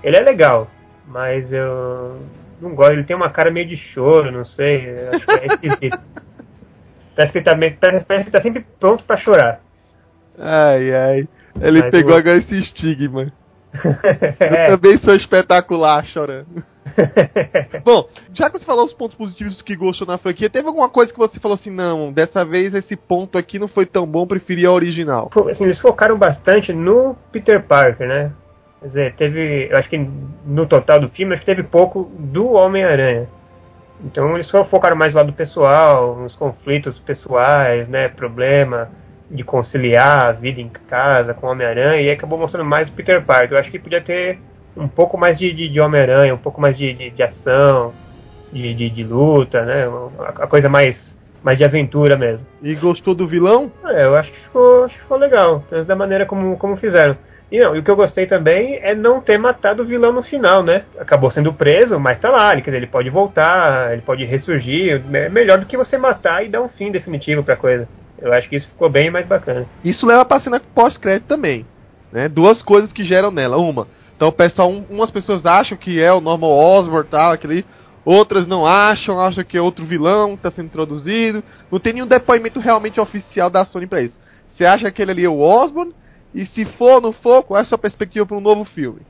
Ele 0.02 0.16
é 0.16 0.20
legal, 0.20 0.68
mas 1.06 1.52
eu 1.52 2.20
não 2.60 2.74
gosto, 2.74 2.92
ele 2.92 3.04
tem 3.04 3.16
uma 3.16 3.30
cara 3.30 3.50
meio 3.50 3.66
de 3.66 3.76
choro, 3.76 4.30
não 4.30 4.44
sei, 4.44 4.88
eu 4.90 5.10
acho 5.12 5.26
que 5.26 5.32
é 5.32 5.46
esquisito. 5.46 5.98
parece, 7.16 7.32
que 7.32 7.38
ele 7.38 7.44
tá 7.44 7.54
meio, 7.56 7.76
parece, 7.80 8.04
parece 8.04 8.24
que 8.24 8.36
ele 8.36 8.36
tá 8.38 8.42
sempre 8.42 8.66
pronto 8.78 9.02
pra 9.04 9.16
chorar. 9.16 9.60
Ai, 10.38 10.94
ai. 10.94 11.28
Ele 11.60 11.80
Mas 11.80 11.90
pegou 11.90 12.12
o- 12.12 12.16
agora 12.16 12.36
esse 12.38 12.54
estigma. 12.58 13.32
É. 14.40 14.72
Eu 14.72 14.78
também 14.78 14.98
sou 14.98 15.14
espetacular 15.14 16.04
chorando. 16.06 16.62
Bom, 17.84 18.08
já 18.32 18.50
que 18.50 18.58
você 18.58 18.64
falou 18.64 18.86
os 18.86 18.94
pontos 18.94 19.16
positivos 19.16 19.60
que 19.62 19.76
gostou 19.76 20.06
na 20.06 20.18
franquia, 20.18 20.50
teve 20.50 20.66
alguma 20.66 20.88
coisa 20.88 21.12
que 21.12 21.18
você 21.18 21.38
falou 21.38 21.54
assim, 21.54 21.70
não, 21.70 22.12
dessa 22.12 22.44
vez 22.44 22.74
esse 22.74 22.96
ponto 22.96 23.36
aqui 23.36 23.58
não 23.58 23.68
foi 23.68 23.86
tão 23.86 24.06
bom, 24.06 24.26
preferi 24.26 24.66
a 24.66 24.72
original. 24.72 25.30
Assim, 25.50 25.64
eles 25.64 25.80
focaram 25.80 26.18
bastante 26.18 26.72
no 26.72 27.14
Peter 27.30 27.62
Parker, 27.64 28.08
né? 28.08 28.32
Quer 28.80 28.86
dizer, 28.86 29.14
teve, 29.16 29.68
eu 29.70 29.76
acho 29.76 29.88
que 29.88 29.98
no 30.46 30.66
total 30.66 31.00
do 31.00 31.08
filme, 31.10 31.34
acho 31.34 31.40
que 31.42 31.46
teve 31.46 31.62
pouco 31.64 32.10
do 32.18 32.52
Homem-Aranha. 32.52 33.28
Então 34.04 34.34
eles 34.34 34.46
só 34.46 34.64
focaram 34.64 34.96
mais 34.96 35.12
no 35.12 35.18
lado 35.18 35.32
pessoal, 35.32 36.16
nos 36.16 36.36
conflitos 36.36 36.98
pessoais, 37.00 37.88
né? 37.88 38.08
Problema 38.08 38.88
de 39.30 39.44
conciliar 39.44 40.26
a 40.26 40.32
vida 40.32 40.60
em 40.60 40.68
casa 40.68 41.34
com 41.34 41.46
o 41.46 41.50
Homem-Aranha 41.50 42.00
e 42.02 42.10
acabou 42.10 42.38
mostrando 42.38 42.68
mais 42.68 42.88
o 42.88 42.92
Peter 42.92 43.24
Parker. 43.24 43.52
Eu 43.52 43.58
acho 43.58 43.70
que 43.70 43.78
podia 43.78 44.00
ter 44.00 44.38
um 44.76 44.88
pouco 44.88 45.18
mais 45.18 45.38
de, 45.38 45.52
de, 45.52 45.68
de 45.68 45.80
Homem-Aranha, 45.80 46.34
um 46.34 46.38
pouco 46.38 46.60
mais 46.60 46.76
de, 46.76 46.92
de, 46.94 47.10
de 47.10 47.22
ação, 47.22 47.92
de, 48.52 48.74
de, 48.74 48.90
de 48.90 49.04
luta, 49.04 49.64
né? 49.64 49.84
A, 50.20 50.44
a 50.44 50.46
coisa 50.46 50.68
mais, 50.68 50.96
mais 51.42 51.58
de 51.58 51.64
aventura 51.64 52.16
mesmo. 52.16 52.46
E 52.62 52.74
gostou 52.76 53.14
do 53.14 53.28
vilão? 53.28 53.70
É, 53.86 54.04
eu 54.04 54.16
acho 54.16 54.30
que 54.32 54.40
ficou, 54.40 54.84
acho 54.84 54.94
que 54.94 55.00
ficou 55.02 55.18
legal, 55.18 55.62
da 55.86 55.94
maneira 55.94 56.24
como, 56.24 56.56
como 56.56 56.76
fizeram. 56.76 57.16
E 57.50 57.58
não, 57.58 57.74
e 57.74 57.78
o 57.78 57.82
que 57.82 57.90
eu 57.90 57.96
gostei 57.96 58.26
também 58.26 58.78
é 58.82 58.94
não 58.94 59.22
ter 59.22 59.38
matado 59.38 59.82
o 59.82 59.86
vilão 59.86 60.12
no 60.12 60.22
final, 60.22 60.62
né? 60.62 60.84
Acabou 60.98 61.30
sendo 61.30 61.52
preso, 61.52 61.98
mas 61.98 62.20
tá 62.20 62.28
lá, 62.28 62.52
ele, 62.52 62.60
quer 62.60 62.70
dizer, 62.70 62.76
ele 62.76 62.86
pode 62.86 63.08
voltar, 63.08 63.90
ele 63.92 64.02
pode 64.02 64.24
ressurgir. 64.24 65.02
É 65.14 65.30
melhor 65.30 65.58
do 65.58 65.64
que 65.64 65.76
você 65.76 65.96
matar 65.96 66.44
e 66.44 66.48
dar 66.50 66.60
um 66.60 66.68
fim 66.68 66.90
definitivo 66.90 67.42
pra 67.42 67.56
coisa. 67.56 67.88
Eu 68.20 68.32
acho 68.32 68.48
que 68.48 68.56
isso 68.56 68.68
ficou 68.68 68.90
bem 68.90 69.10
mais 69.10 69.26
bacana. 69.26 69.66
Isso 69.84 70.04
leva 70.06 70.24
pra 70.24 70.40
cena 70.40 70.60
pós-crédito 70.74 71.26
também. 71.28 71.64
Né? 72.12 72.28
Duas 72.28 72.62
coisas 72.62 72.92
que 72.92 73.04
geram 73.04 73.30
nela. 73.30 73.56
Uma, 73.58 73.86
então 74.16 74.28
o 74.28 74.32
pessoal, 74.32 74.70
um- 74.70 74.84
umas 74.90 75.10
pessoas 75.10 75.44
acham 75.46 75.76
que 75.76 76.00
é 76.02 76.12
o 76.12 76.20
Norman 76.20 76.48
Osborn 76.48 77.06
tal, 77.08 77.32
aquele. 77.32 77.64
Outras 78.04 78.46
não 78.46 78.64
acham, 78.64 79.20
acham 79.20 79.44
que 79.44 79.56
é 79.58 79.60
outro 79.60 79.84
vilão 79.84 80.34
que 80.36 80.42
tá 80.42 80.50
sendo 80.50 80.66
introduzido. 80.66 81.44
Não 81.70 81.78
tem 81.78 81.92
nenhum 81.92 82.06
depoimento 82.06 82.58
realmente 82.58 82.98
oficial 82.98 83.50
da 83.50 83.64
Sony 83.66 83.86
pra 83.86 84.00
isso. 84.00 84.18
Você 84.48 84.64
acha 84.64 84.78
que 84.80 84.86
aquele 84.88 85.10
ali 85.12 85.24
é 85.24 85.28
o 85.28 85.40
Osborn? 85.40 85.92
E 86.34 86.46
se 86.46 86.64
for 86.76 87.00
não 87.02 87.12
for, 87.12 87.42
qual 87.44 87.58
é 87.58 87.62
a 87.62 87.66
sua 87.66 87.78
perspectiva 87.78 88.24
para 88.26 88.36
um 88.36 88.40
novo 88.40 88.64
filme? 88.64 89.00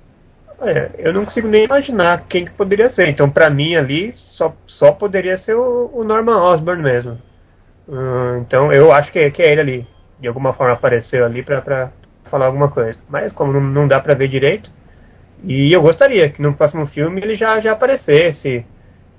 É, 0.60 0.90
eu 0.98 1.12
não 1.12 1.24
consigo 1.24 1.46
nem 1.46 1.64
imaginar 1.64 2.24
quem 2.28 2.44
que 2.44 2.50
poderia 2.52 2.90
ser. 2.90 3.08
Então, 3.08 3.30
pra 3.30 3.48
mim 3.48 3.76
ali, 3.76 4.14
só, 4.32 4.52
só 4.66 4.90
poderia 4.90 5.38
ser 5.38 5.54
o, 5.54 5.90
o 5.94 6.02
Norman 6.04 6.36
Osborn 6.36 6.82
mesmo. 6.82 7.18
Hum, 7.88 8.38
então, 8.46 8.72
eu 8.72 8.92
acho 8.92 9.10
que, 9.10 9.30
que 9.30 9.42
é 9.42 9.52
ele 9.52 9.60
ali. 9.60 9.86
De 10.20 10.28
alguma 10.28 10.52
forma 10.52 10.74
apareceu 10.74 11.24
ali 11.24 11.42
pra, 11.42 11.60
pra 11.62 11.90
falar 12.30 12.46
alguma 12.46 12.68
coisa. 12.70 12.98
Mas, 13.08 13.32
como 13.32 13.52
não, 13.52 13.60
não 13.60 13.88
dá 13.88 14.00
pra 14.00 14.14
ver 14.14 14.28
direito, 14.28 14.70
e 15.44 15.74
eu 15.74 15.80
gostaria 15.80 16.28
que 16.30 16.42
no 16.42 16.54
próximo 16.54 16.86
filme 16.86 17.20
ele 17.20 17.36
já, 17.36 17.60
já 17.60 17.72
aparecesse 17.72 18.64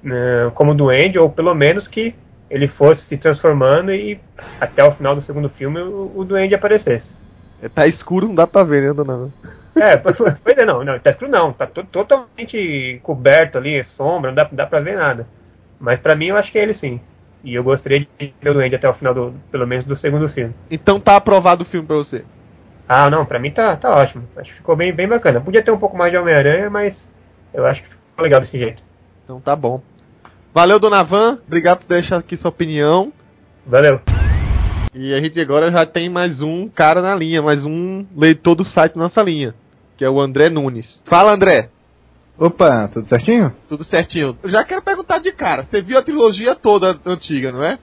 né, 0.04 0.52
como 0.54 0.74
duende, 0.76 1.18
ou 1.18 1.30
pelo 1.30 1.54
menos 1.56 1.88
que 1.88 2.14
ele 2.50 2.68
fosse 2.68 3.06
se 3.08 3.18
transformando 3.18 3.94
e 3.94 4.20
até 4.60 4.84
o 4.84 4.92
final 4.92 5.16
do 5.16 5.22
segundo 5.22 5.50
filme 5.50 5.80
o, 5.80 6.12
o 6.16 6.26
duende 6.26 6.56
aparecesse. 6.56 7.14
É, 7.62 7.70
tá 7.70 7.88
escuro, 7.88 8.28
não 8.28 8.36
dá 8.36 8.48
pra 8.48 8.64
ver, 8.64 8.82
né, 8.82 8.94
dona? 8.94 9.30
É, 9.78 9.96
pois 9.98 10.58
é, 10.58 10.66
não, 10.66 10.84
não, 10.84 11.00
tá 11.00 11.12
escuro 11.12 11.32
não, 11.32 11.54
tá 11.54 11.66
to 11.66 11.84
totalmente 11.86 13.00
coberto 13.04 13.58
ali, 13.58 13.84
sombra, 13.84 14.32
não 14.32 14.36
dá, 14.36 14.48
não 14.50 14.56
dá 14.56 14.66
pra 14.66 14.80
ver 14.80 14.96
nada. 14.96 15.28
Mas 15.80 16.00
pra 16.00 16.16
mim 16.16 16.28
eu 16.28 16.38
acho 16.38 16.52
que 16.52 16.60
é 16.60 16.64
ele 16.64 16.74
sim. 16.74 17.00
E 17.44 17.56
eu 17.56 17.64
gostaria 17.64 18.00
de 18.00 18.34
ver 18.42 18.50
o 18.50 18.54
Duende 18.54 18.76
até 18.76 18.90
o 18.90 18.94
final, 18.94 19.14
do, 19.14 19.34
pelo 19.52 19.66
menos, 19.66 19.86
do 19.86 19.98
segundo 19.98 20.30
filme. 20.30 20.54
Então 20.70 21.00
tá 21.00 21.16
aprovado 21.16 21.64
o 21.64 21.66
filme 21.66 21.88
pra 21.88 21.96
você? 21.96 22.26
Ah, 22.88 23.10
não, 23.10 23.26
pra 23.26 23.40
mim 23.40 23.52
tá, 23.52 23.76
tá 23.78 23.92
ótimo. 23.92 24.28
Acho 24.36 24.52
que 24.52 24.58
ficou 24.58 24.76
bem, 24.76 24.94
bem 24.94 25.08
bacana. 25.08 25.40
Podia 25.40 25.64
ter 25.64 25.72
um 25.72 25.78
pouco 25.78 25.96
mais 25.96 26.12
de 26.12 26.18
Homem-Aranha, 26.18 26.70
mas 26.70 27.00
eu 27.54 27.66
acho 27.66 27.82
que 27.84 27.90
ficou 27.90 28.24
legal 28.24 28.42
desse 28.42 28.58
jeito. 28.58 28.84
Então 29.24 29.40
tá 29.40 29.56
bom. 29.56 29.82
Valeu, 30.54 30.80
Dona 30.80 31.04
Van. 31.04 31.40
Obrigado 31.46 31.80
por 31.80 31.88
deixar 31.88 32.18
aqui 32.18 32.36
sua 32.36 32.50
opinião. 32.50 33.14
Valeu. 33.66 34.02
E 34.94 35.14
a 35.14 35.22
gente 35.22 35.40
agora 35.40 35.72
já 35.72 35.86
tem 35.86 36.10
mais 36.10 36.42
um 36.42 36.68
cara 36.68 37.00
na 37.00 37.16
linha, 37.16 37.44
mais 37.44 37.64
um 37.64 38.06
leitor 38.18 38.56
do 38.56 38.66
site 38.66 38.98
nossa 38.98 39.22
linha, 39.22 39.54
que 39.96 40.04
é 40.04 40.10
o 40.10 40.20
André 40.20 40.50
Nunes. 40.50 41.04
Fala, 41.06 41.32
André. 41.32 41.70
Opa, 42.40 42.88
tudo 42.88 43.08
certinho? 43.10 43.54
Tudo 43.68 43.84
certinho. 43.84 44.38
Eu 44.42 44.50
já 44.50 44.64
quero 44.64 44.82
perguntar 44.82 45.20
de 45.20 45.30
cara. 45.34 45.64
Você 45.64 45.82
viu 45.82 46.00
a 46.00 46.02
trilogia 46.02 46.56
toda 46.56 46.98
antiga, 47.06 47.52
não 47.52 47.62
é? 47.62 47.78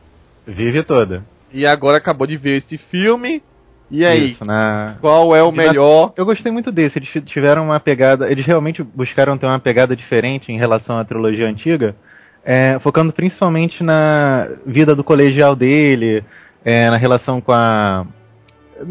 Vive 0.46 0.82
toda. 0.82 1.22
E 1.52 1.66
agora 1.66 1.98
acabou 1.98 2.26
de 2.26 2.38
ver 2.38 2.56
esse 2.58 2.78
filme. 2.78 3.42
E 3.90 4.04
aí? 4.04 4.32
Isso, 4.32 4.44
na... 4.46 4.96
Qual 5.00 5.36
é 5.36 5.42
o 5.42 5.52
melhor? 5.52 6.14
Eu 6.16 6.24
gostei 6.24 6.50
muito 6.50 6.72
desse. 6.72 6.98
Eles 6.98 7.10
tiveram 7.26 7.64
uma 7.64 7.78
pegada. 7.78 8.30
Eles 8.30 8.46
realmente 8.46 8.82
buscaram 8.82 9.36
ter 9.36 9.44
uma 9.44 9.58
pegada 9.58 9.94
diferente 9.94 10.50
em 10.50 10.58
relação 10.58 10.96
à 10.96 11.04
trilogia 11.04 11.46
antiga. 11.46 11.94
É, 12.42 12.78
focando 12.78 13.12
principalmente 13.12 13.82
na 13.82 14.48
vida 14.64 14.94
do 14.94 15.04
colegial 15.04 15.54
dele, 15.54 16.24
é, 16.64 16.88
na 16.88 16.96
relação 16.96 17.42
com 17.42 17.52
a. 17.52 18.06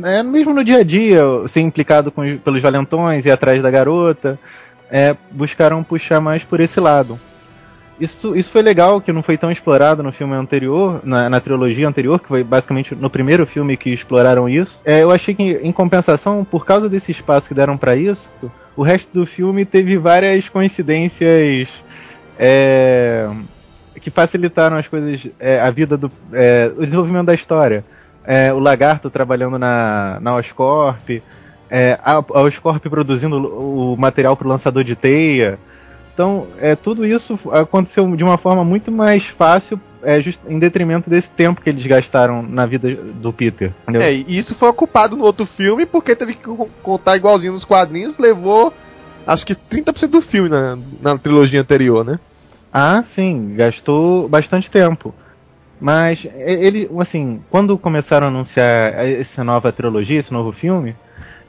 É, 0.03 0.21
mesmo 0.21 0.53
no 0.53 0.63
dia 0.63 0.79
a 0.79 0.83
dia, 0.83 1.21
ser 1.53 1.61
implicado 1.61 2.11
com, 2.11 2.37
pelos 2.37 2.61
valentões 2.61 3.25
e 3.25 3.31
atrás 3.31 3.61
da 3.63 3.71
garota 3.71 4.37
é, 4.89 5.15
buscaram 5.31 5.83
puxar 5.83 6.19
mais 6.19 6.43
por 6.43 6.59
esse 6.59 6.79
lado. 6.79 7.19
Isso, 7.99 8.35
isso 8.35 8.51
foi 8.51 8.61
legal, 8.61 8.99
que 8.99 9.13
não 9.13 9.23
foi 9.23 9.37
tão 9.37 9.49
explorado 9.49 10.03
no 10.03 10.11
filme 10.11 10.33
anterior, 10.33 10.99
na, 11.03 11.29
na 11.29 11.39
trilogia 11.39 11.87
anterior, 11.87 12.19
que 12.19 12.27
foi 12.27 12.43
basicamente 12.43 12.93
no 12.93 13.09
primeiro 13.09 13.45
filme 13.47 13.77
que 13.77 13.89
exploraram 13.89 14.49
isso. 14.49 14.77
É, 14.83 15.01
eu 15.01 15.11
achei 15.11 15.33
que, 15.33 15.43
em 15.43 15.71
compensação, 15.71 16.43
por 16.43 16.65
causa 16.65 16.89
desse 16.89 17.11
espaço 17.11 17.47
que 17.47 17.53
deram 17.53 17.77
para 17.77 17.95
isso, 17.95 18.29
o 18.75 18.83
resto 18.83 19.07
do 19.13 19.25
filme 19.25 19.63
teve 19.63 19.97
várias 19.97 20.47
coincidências 20.49 21.69
é, 22.37 23.29
que 24.01 24.11
facilitaram 24.11 24.77
as 24.77 24.87
coisas, 24.87 25.25
é, 25.39 25.59
a 25.59 25.71
vida 25.71 25.95
do. 25.95 26.11
É, 26.33 26.71
o 26.75 26.81
desenvolvimento 26.81 27.27
da 27.27 27.33
história. 27.33 27.85
É, 28.25 28.51
o 28.51 28.59
lagarto 28.59 29.09
trabalhando 29.09 29.57
na, 29.57 30.19
na 30.19 30.35
Oscorp, 30.35 31.21
é, 31.69 31.99
a, 32.03 32.13
a 32.13 32.41
Oscorp 32.41 32.83
produzindo 32.89 33.35
o 33.35 33.95
material 33.97 34.35
para 34.35 34.47
o 34.47 34.49
lançador 34.49 34.83
de 34.83 34.95
teia. 34.95 35.59
Então, 36.13 36.47
é, 36.59 36.75
tudo 36.75 37.05
isso 37.05 37.37
aconteceu 37.51 38.15
de 38.15 38.23
uma 38.23 38.37
forma 38.37 38.63
muito 38.63 38.91
mais 38.91 39.25
fácil, 39.37 39.79
é, 40.01 40.21
just, 40.21 40.39
em 40.47 40.57
detrimento 40.57 41.09
desse 41.09 41.27
tempo 41.31 41.61
que 41.61 41.69
eles 41.69 41.85
gastaram 41.85 42.41
na 42.41 42.65
vida 42.65 42.95
do 42.95 43.33
Peter. 43.33 43.73
Entendeu? 43.83 44.01
É, 44.01 44.13
e 44.13 44.37
isso 44.37 44.55
foi 44.55 44.69
ocupado 44.69 45.15
no 45.17 45.25
outro 45.25 45.45
filme, 45.45 45.85
porque 45.85 46.15
teve 46.15 46.35
que 46.35 46.47
contar 46.81 47.17
igualzinho 47.17 47.53
nos 47.53 47.65
quadrinhos, 47.65 48.17
levou 48.17 48.71
acho 49.27 49.45
que 49.45 49.55
30% 49.55 50.07
do 50.07 50.21
filme 50.21 50.49
na, 50.49 50.77
na 51.01 51.17
trilogia 51.17 51.61
anterior, 51.61 52.05
né? 52.05 52.19
Ah, 52.71 53.03
sim, 53.15 53.55
gastou 53.55 54.29
bastante 54.29 54.69
tempo. 54.69 55.13
Mas 55.79 56.23
ele, 56.35 56.89
assim, 56.99 57.41
quando 57.49 57.77
começaram 57.77 58.27
a 58.27 58.29
anunciar 58.29 59.05
essa 59.05 59.43
nova 59.43 59.71
trilogia, 59.71 60.19
esse 60.19 60.31
novo 60.31 60.51
filme, 60.53 60.95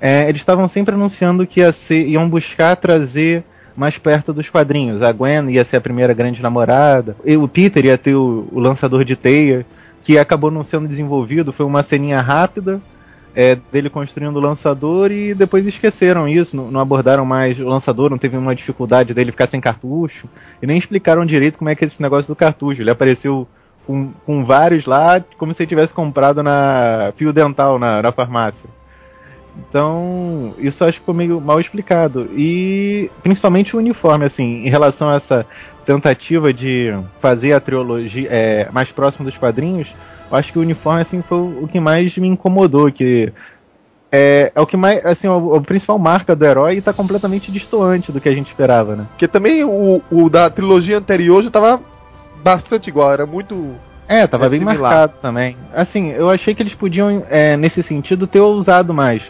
é, 0.00 0.28
eles 0.28 0.40
estavam 0.40 0.68
sempre 0.68 0.94
anunciando 0.94 1.46
que 1.46 1.60
ia 1.60 1.74
ser, 1.86 2.06
iam 2.06 2.28
buscar 2.28 2.76
trazer 2.76 3.44
mais 3.76 3.96
perto 3.98 4.32
dos 4.32 4.48
quadrinhos. 4.48 5.02
A 5.02 5.12
Gwen 5.12 5.50
ia 5.50 5.64
ser 5.66 5.76
a 5.76 5.80
primeira 5.80 6.12
grande 6.14 6.42
namorada, 6.42 7.16
e 7.24 7.36
o 7.36 7.46
Peter 7.46 7.84
ia 7.84 7.98
ter 7.98 8.14
o, 8.14 8.48
o 8.50 8.58
lançador 8.58 9.04
de 9.04 9.16
teia, 9.16 9.66
que 10.02 10.18
acabou 10.18 10.50
não 10.50 10.64
sendo 10.64 10.88
desenvolvido, 10.88 11.52
foi 11.52 11.66
uma 11.66 11.82
ceninha 11.82 12.20
rápida 12.20 12.80
é, 13.34 13.54
dele 13.70 13.90
construindo 13.90 14.36
o 14.36 14.40
lançador 14.40 15.12
e 15.12 15.34
depois 15.34 15.66
esqueceram 15.66 16.26
isso, 16.26 16.56
não, 16.56 16.70
não, 16.70 16.80
abordaram 16.80 17.26
mais 17.26 17.60
o 17.60 17.68
lançador, 17.68 18.08
não 18.08 18.16
teve 18.16 18.36
uma 18.36 18.54
dificuldade 18.54 19.12
dele 19.12 19.30
ficar 19.30 19.48
sem 19.50 19.60
cartucho, 19.60 20.26
e 20.62 20.66
nem 20.66 20.78
explicaram 20.78 21.26
direito 21.26 21.58
como 21.58 21.68
é 21.68 21.74
que 21.74 21.84
é 21.84 21.88
esse 21.88 22.00
negócio 22.00 22.28
do 22.28 22.34
cartucho. 22.34 22.80
Ele 22.80 22.90
apareceu 22.90 23.46
com, 23.86 24.10
com 24.24 24.44
vários 24.44 24.86
lá, 24.86 25.22
como 25.36 25.52
se 25.52 25.62
ele 25.62 25.68
tivesse 25.68 25.92
comprado 25.92 26.42
na 26.42 27.12
fio 27.18 27.30
dental 27.30 27.78
na, 27.78 28.00
na 28.00 28.10
farmácia. 28.10 28.70
Então, 29.68 30.54
isso 30.58 30.82
acho 30.84 30.94
que 30.94 31.00
ficou 31.00 31.14
meio 31.14 31.40
mal 31.40 31.60
explicado. 31.60 32.28
E 32.36 33.10
principalmente 33.22 33.74
o 33.74 33.78
uniforme, 33.78 34.26
assim, 34.26 34.66
em 34.66 34.70
relação 34.70 35.08
a 35.08 35.16
essa 35.16 35.46
tentativa 35.84 36.52
de 36.52 36.96
fazer 37.20 37.52
a 37.52 37.60
trilogia 37.60 38.28
é, 38.30 38.68
mais 38.72 38.90
próximo 38.90 39.24
dos 39.24 39.36
quadrinhos, 39.38 39.88
eu 40.30 40.36
acho 40.36 40.52
que 40.52 40.58
o 40.58 40.62
uniforme 40.62 41.02
assim 41.02 41.22
foi 41.22 41.38
o 41.38 41.68
que 41.68 41.78
mais 41.78 42.16
me 42.16 42.26
incomodou, 42.26 42.90
que 42.90 43.32
é, 44.10 44.50
é 44.54 44.60
o 44.60 44.66
que 44.66 44.76
mais, 44.76 45.04
assim, 45.06 45.28
o, 45.28 45.54
o 45.54 45.60
principal 45.60 45.98
marca 45.98 46.34
do 46.34 46.44
herói 46.44 46.76
está 46.76 46.92
completamente 46.92 47.52
distoante 47.52 48.10
do 48.10 48.20
que 48.20 48.28
a 48.28 48.34
gente 48.34 48.48
esperava, 48.48 48.96
né? 48.96 49.06
Porque 49.10 49.28
também 49.28 49.64
o, 49.64 50.02
o 50.10 50.28
da 50.28 50.50
trilogia 50.50 50.98
anterior 50.98 51.42
já 51.42 51.48
estava 51.48 51.80
bastante 52.42 52.88
igual, 52.88 53.12
era 53.12 53.26
muito 53.26 53.74
é, 54.08 54.26
tava 54.26 54.46
é 54.46 54.48
bem 54.48 54.60
similar. 54.60 54.80
marcado 54.80 55.14
também. 55.20 55.56
Assim, 55.74 56.12
eu 56.12 56.30
achei 56.30 56.54
que 56.54 56.62
eles 56.62 56.74
podiam, 56.74 57.24
é, 57.28 57.56
nesse 57.56 57.82
sentido, 57.82 58.26
ter 58.26 58.40
ousado 58.40 58.94
mais 58.94 59.22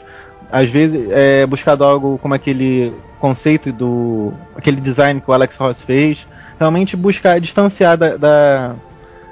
às 0.50 0.70
vezes 0.70 1.10
é, 1.10 1.46
buscado 1.46 1.84
algo 1.84 2.18
como 2.18 2.34
aquele 2.34 2.92
conceito 3.18 3.72
do 3.72 4.32
aquele 4.56 4.80
design 4.80 5.20
que 5.20 5.30
o 5.30 5.34
Alex 5.34 5.56
Ross 5.56 5.80
fez 5.82 6.18
realmente 6.58 6.96
buscar 6.96 7.40
distanciar 7.40 7.96
da, 7.96 8.16
da 8.16 8.74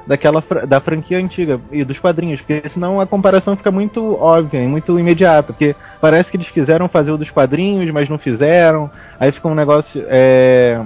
daquela 0.06 0.42
da 0.66 0.80
franquia 0.80 1.18
antiga 1.18 1.58
e 1.72 1.82
dos 1.84 1.98
quadrinhos 1.98 2.40
porque 2.40 2.68
senão 2.70 3.00
a 3.00 3.06
comparação 3.06 3.56
fica 3.56 3.70
muito 3.70 4.14
óbvia 4.20 4.62
e 4.62 4.66
muito 4.66 4.98
imediata 4.98 5.52
porque 5.52 5.74
parece 6.00 6.30
que 6.30 6.36
eles 6.36 6.50
quiseram 6.50 6.88
fazer 6.88 7.10
o 7.10 7.16
dos 7.16 7.30
quadrinhos 7.30 7.90
mas 7.90 8.08
não 8.08 8.18
fizeram 8.18 8.90
aí 9.18 9.32
fica 9.32 9.48
um 9.48 9.54
negócio 9.54 10.04
é, 10.08 10.80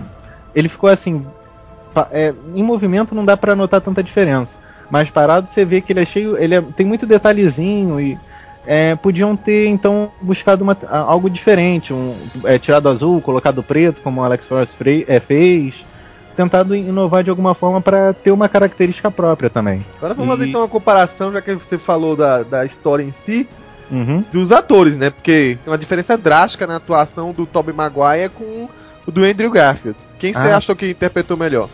ele 0.54 0.68
ficou 0.68 0.88
assim 0.88 1.26
é, 2.12 2.32
em 2.54 2.62
movimento 2.62 3.14
não 3.14 3.24
dá 3.24 3.36
para 3.36 3.56
notar 3.56 3.80
tanta 3.80 4.02
diferença 4.04 4.50
mas 4.88 5.10
parado 5.10 5.48
você 5.52 5.64
vê 5.64 5.80
que 5.80 5.92
ele 5.92 6.00
é 6.00 6.06
cheio 6.06 6.36
ele 6.36 6.54
é, 6.54 6.62
tem 6.76 6.86
muito 6.86 7.04
detalhezinho 7.04 8.00
e 8.00 8.16
é, 8.68 8.94
podiam 8.94 9.34
ter 9.34 9.66
então 9.66 10.12
buscado 10.20 10.62
uma, 10.62 10.76
algo 10.90 11.30
diferente, 11.30 11.90
um, 11.90 12.14
é, 12.44 12.58
tirado 12.58 12.86
azul, 12.90 13.18
colocado 13.22 13.62
preto, 13.62 14.02
como 14.02 14.20
o 14.20 14.24
Alex 14.24 14.46
Ross 14.46 14.68
é, 15.06 15.20
fez, 15.20 15.74
tentado 16.36 16.76
inovar 16.76 17.24
de 17.24 17.30
alguma 17.30 17.54
forma 17.54 17.80
para 17.80 18.12
ter 18.12 18.30
uma 18.30 18.46
característica 18.46 19.10
própria 19.10 19.48
também. 19.48 19.86
Agora 19.96 20.12
vamos 20.12 20.34
e... 20.34 20.36
fazer 20.36 20.48
então 20.50 20.60
uma 20.60 20.68
comparação, 20.68 21.32
já 21.32 21.40
que 21.40 21.54
você 21.54 21.78
falou 21.78 22.14
da, 22.14 22.42
da 22.42 22.66
história 22.66 23.02
em 23.02 23.10
si, 23.24 23.48
uhum. 23.90 24.22
dos 24.30 24.52
atores, 24.52 24.98
né? 24.98 25.08
Porque 25.08 25.56
tem 25.64 25.72
uma 25.72 25.78
diferença 25.78 26.18
drástica 26.18 26.66
na 26.66 26.76
atuação 26.76 27.32
do 27.32 27.46
Tobey 27.46 27.74
Maguire 27.74 28.28
com 28.28 28.68
o 29.06 29.10
do 29.10 29.24
Andrew 29.24 29.50
Garfield. 29.50 29.98
Quem 30.18 30.34
você 30.34 30.50
ah. 30.50 30.58
achou 30.58 30.76
que 30.76 30.90
interpretou 30.90 31.38
melhor? 31.38 31.70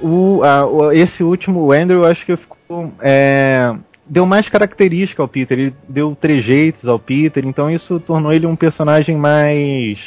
O, 0.00 0.40
a, 0.42 0.64
o, 0.64 0.92
esse 0.92 1.22
último, 1.22 1.60
o 1.60 1.72
Andrew, 1.72 2.04
eu 2.04 2.10
acho 2.10 2.24
que 2.24 2.34
ficou. 2.38 2.90
É, 3.02 3.74
deu 4.08 4.24
mais 4.24 4.48
característica 4.48 5.22
ao 5.22 5.28
Peter, 5.28 5.58
ele 5.58 5.74
deu 5.88 6.16
trejeitos 6.18 6.88
ao 6.88 6.98
Peter, 6.98 7.44
então 7.44 7.70
isso 7.70 7.98
tornou 8.00 8.32
ele 8.32 8.46
um 8.46 8.56
personagem 8.56 9.16
mais 9.16 9.98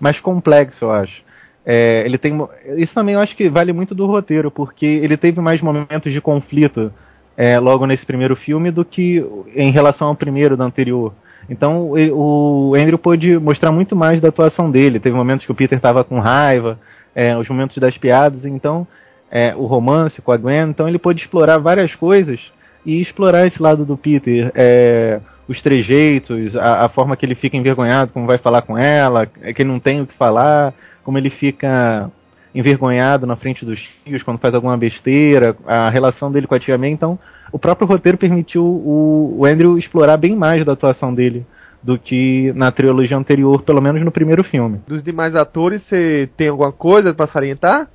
mais 0.00 0.20
complexo, 0.20 0.84
eu 0.84 0.92
acho. 0.92 1.22
É, 1.64 2.04
ele 2.04 2.18
tem 2.18 2.38
isso 2.76 2.94
também 2.94 3.14
eu 3.14 3.20
acho 3.20 3.36
que 3.36 3.48
vale 3.48 3.72
muito 3.72 3.94
do 3.94 4.06
roteiro, 4.06 4.50
porque 4.50 4.86
ele 4.86 5.16
teve 5.16 5.40
mais 5.40 5.60
momentos 5.60 6.12
de 6.12 6.20
conflito 6.20 6.92
é, 7.36 7.58
logo 7.58 7.86
nesse 7.86 8.04
primeiro 8.04 8.34
filme 8.34 8.70
do 8.70 8.84
que 8.84 9.24
em 9.54 9.70
relação 9.70 10.08
ao 10.08 10.16
primeiro 10.16 10.56
do 10.56 10.62
anterior. 10.62 11.12
Então 11.48 11.90
o 12.12 12.74
Andrew 12.76 12.98
pôde 12.98 13.38
mostrar 13.38 13.72
muito 13.72 13.94
mais 13.94 14.20
da 14.20 14.28
atuação 14.28 14.70
dele. 14.70 15.00
Teve 15.00 15.16
momentos 15.16 15.46
que 15.46 15.52
o 15.52 15.54
Peter 15.54 15.78
estava 15.78 16.04
com 16.04 16.20
raiva, 16.20 16.78
é, 17.14 17.36
os 17.36 17.48
momentos 17.48 17.76
das 17.78 17.96
piadas, 17.96 18.44
então 18.44 18.86
é, 19.30 19.54
o 19.54 19.66
romance 19.66 20.20
com 20.20 20.32
a 20.32 20.36
Gwen. 20.36 20.70
Então 20.70 20.88
ele 20.88 20.98
pôde 20.98 21.22
explorar 21.22 21.58
várias 21.58 21.94
coisas 21.94 22.40
e 22.88 23.02
explorar 23.02 23.46
esse 23.46 23.62
lado 23.62 23.84
do 23.84 23.98
Peter, 23.98 24.50
é, 24.54 25.20
os 25.46 25.60
trejeitos, 25.60 26.56
a, 26.56 26.86
a, 26.86 26.88
forma 26.88 27.18
que 27.18 27.26
ele 27.26 27.34
fica 27.34 27.54
envergonhado, 27.54 28.12
como 28.14 28.26
vai 28.26 28.38
falar 28.38 28.62
com 28.62 28.78
ela, 28.78 29.28
é 29.42 29.52
que 29.52 29.60
ele 29.60 29.68
não 29.68 29.78
tem 29.78 30.00
o 30.00 30.06
que 30.06 30.14
falar, 30.14 30.72
como 31.04 31.18
ele 31.18 31.28
fica 31.28 32.10
envergonhado 32.54 33.26
na 33.26 33.36
frente 33.36 33.62
dos 33.62 33.78
filhos 34.02 34.22
quando 34.22 34.38
faz 34.38 34.54
alguma 34.54 34.74
besteira, 34.74 35.54
a 35.66 35.90
relação 35.90 36.32
dele 36.32 36.46
com 36.46 36.54
a 36.54 36.58
tia 36.58 36.78
May. 36.78 36.88
Então, 36.88 37.18
o 37.52 37.58
próprio 37.58 37.86
roteiro 37.86 38.16
permitiu 38.16 38.64
o, 38.64 39.40
o 39.40 39.44
Andrew 39.44 39.78
explorar 39.78 40.16
bem 40.16 40.34
mais 40.34 40.64
da 40.64 40.72
atuação 40.72 41.12
dele 41.12 41.44
do 41.82 41.98
que 41.98 42.54
na 42.56 42.72
trilogia 42.72 43.18
anterior, 43.18 43.60
pelo 43.64 43.82
menos 43.82 44.02
no 44.02 44.10
primeiro 44.10 44.42
filme. 44.42 44.80
Dos 44.86 45.02
demais 45.02 45.34
atores, 45.34 45.82
você 45.86 46.30
tem 46.38 46.48
alguma 46.48 46.72
coisa 46.72 47.12
para 47.12 47.30
salientar? 47.30 47.86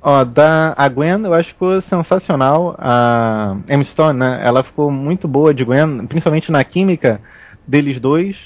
Ó, 0.00 0.24
da 0.24 0.74
a 0.76 0.88
Gwen 0.88 1.24
eu 1.24 1.34
acho 1.34 1.48
que 1.48 1.54
ficou 1.54 1.80
sensacional. 1.82 2.76
A 2.78 3.56
Emma 3.68 3.84
Stone, 3.84 4.18
né? 4.18 4.40
Ela 4.44 4.62
ficou 4.62 4.90
muito 4.90 5.26
boa 5.26 5.52
de 5.52 5.64
Gwen, 5.64 6.06
principalmente 6.06 6.52
na 6.52 6.62
química 6.62 7.20
deles 7.66 8.00
dois. 8.00 8.36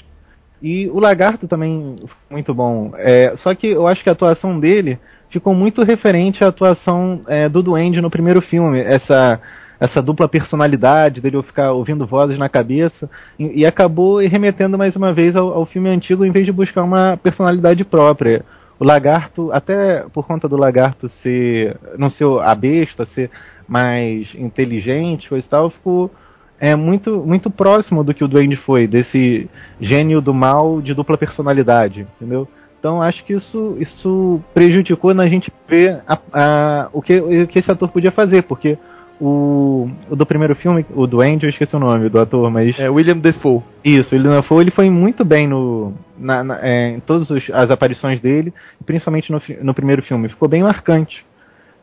E 0.61 0.87
o 0.89 0.99
Lagarto 0.99 1.47
também 1.47 1.97
muito 2.29 2.53
bom. 2.53 2.93
É, 2.95 3.35
só 3.43 3.53
que 3.53 3.67
eu 3.67 3.85
acho 3.87 4.01
que 4.01 4.09
a 4.09 4.13
atuação 4.13 4.59
dele 4.59 4.97
ficou 5.29 5.53
muito 5.53 5.83
referente 5.83 6.43
à 6.43 6.47
atuação 6.47 7.21
é, 7.27 7.49
do 7.49 7.61
Duende 7.61 7.99
no 7.99 8.09
primeiro 8.09 8.41
filme. 8.41 8.79
Essa, 8.79 9.41
essa 9.79 10.01
dupla 10.01 10.29
personalidade 10.29 11.19
dele 11.19 11.43
ficar 11.43 11.73
ouvindo 11.73 12.07
vozes 12.07 12.37
na 12.37 12.47
cabeça. 12.47 13.09
E, 13.37 13.61
e 13.61 13.65
acabou 13.65 14.19
remetendo 14.19 14.77
mais 14.77 14.95
uma 14.95 15.13
vez 15.13 15.35
ao, 15.35 15.49
ao, 15.49 15.65
filme 15.65 15.89
antigo 15.89 16.23
em 16.23 16.31
vez 16.31 16.45
de 16.45 16.51
buscar 16.51 16.83
uma 16.83 17.17
personalidade 17.17 17.83
própria. 17.83 18.45
O 18.83 18.85
Lagarto, 18.85 19.49
até 19.53 20.03
por 20.11 20.27
conta 20.27 20.45
do 20.49 20.57
Lagarto 20.57 21.07
ser. 21.21 21.77
não 21.97 22.09
ser 22.09 22.25
a 22.41 22.53
besta, 22.53 23.05
ser 23.15 23.31
mais 23.65 24.35
inteligente, 24.35 25.29
coisa 25.29 25.47
e 25.47 25.49
tal, 25.49 25.69
ficou 25.69 26.11
é 26.59 26.75
muito, 26.75 27.23
muito 27.25 27.49
próximo 27.49 28.03
do 28.03 28.13
que 28.13 28.25
o 28.25 28.27
Duende 28.27 28.57
foi, 28.57 28.85
desse 28.85 29.49
gênio 29.79 30.19
do 30.19 30.33
mal 30.33 30.81
de 30.81 30.93
dupla 30.93 31.17
personalidade, 31.17 32.05
entendeu? 32.17 32.45
Então 32.77 33.01
acho 33.01 33.23
que 33.23 33.31
isso, 33.31 33.77
isso 33.79 34.41
prejudicou 34.53 35.13
na 35.13 35.27
gente 35.27 35.49
ver 35.65 36.03
a, 36.05 36.17
a, 36.33 36.89
o, 36.91 37.01
que, 37.01 37.17
o 37.17 37.47
que 37.47 37.59
esse 37.59 37.71
ator 37.71 37.89
podia 37.89 38.11
fazer, 38.11 38.43
porque 38.43 38.77
o, 39.19 39.89
o, 40.09 40.15
do 40.15 40.25
primeiro 40.25 40.55
filme, 40.55 40.85
o 40.95 41.07
Duende, 41.07 41.45
eu 41.45 41.49
esqueci 41.49 41.75
o 41.75 41.79
nome 41.79 42.09
do 42.09 42.19
ator, 42.19 42.49
mas. 42.51 42.77
É 42.79 42.89
William 42.89 43.17
Defoe. 43.17 43.61
Isso, 43.83 44.13
William 44.15 44.31
Defoe, 44.31 44.61
ele 44.61 44.71
foi 44.71 44.89
muito 44.89 45.23
bem 45.23 45.47
no, 45.47 45.93
na, 46.17 46.43
na, 46.43 46.59
é, 46.61 46.89
em 46.89 46.99
todas 46.99 47.29
as 47.53 47.69
aparições 47.69 48.19
dele, 48.19 48.53
principalmente 48.85 49.31
no, 49.31 49.41
no 49.61 49.73
primeiro 49.73 50.01
filme. 50.01 50.29
Ficou 50.29 50.49
bem 50.49 50.63
marcante. 50.63 51.25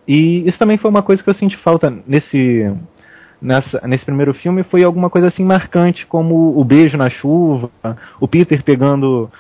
E 0.07 0.47
isso 0.49 0.59
também 0.59 0.76
foi 0.76 0.91
uma 0.91 1.03
coisa 1.03 1.22
que 1.22 1.31
eu 1.31 1.35
senti 1.35 1.57
falta 1.59 1.93
nesse, 2.07 2.68
nessa, 3.41 3.81
nesse 3.87 4.05
primeiro 4.05 4.35
filme, 4.35 4.62
foi 4.64 4.83
alguma 4.83 5.09
coisa 5.09 5.28
assim 5.28 5.45
marcante, 5.45 6.07
como 6.07 6.59
o 6.59 6.64
beijo 6.64 6.97
na 6.97 7.09
chuva, 7.09 7.70
o 8.20 8.28
Peter 8.28 8.62
pegando 8.62 9.31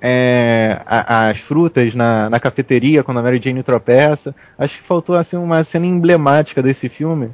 é, 0.00 0.80
a, 0.86 1.28
as 1.28 1.40
frutas 1.42 1.94
na, 1.94 2.28
na 2.28 2.38
cafeteria 2.38 3.02
quando 3.02 3.18
a 3.18 3.22
Mary 3.22 3.40
Jane 3.42 3.62
tropeça. 3.62 4.34
Acho 4.58 4.76
que 4.76 4.88
faltou 4.88 5.16
assim 5.16 5.36
uma 5.36 5.64
cena 5.64 5.86
emblemática 5.86 6.62
desse 6.62 6.88
filme, 6.88 7.30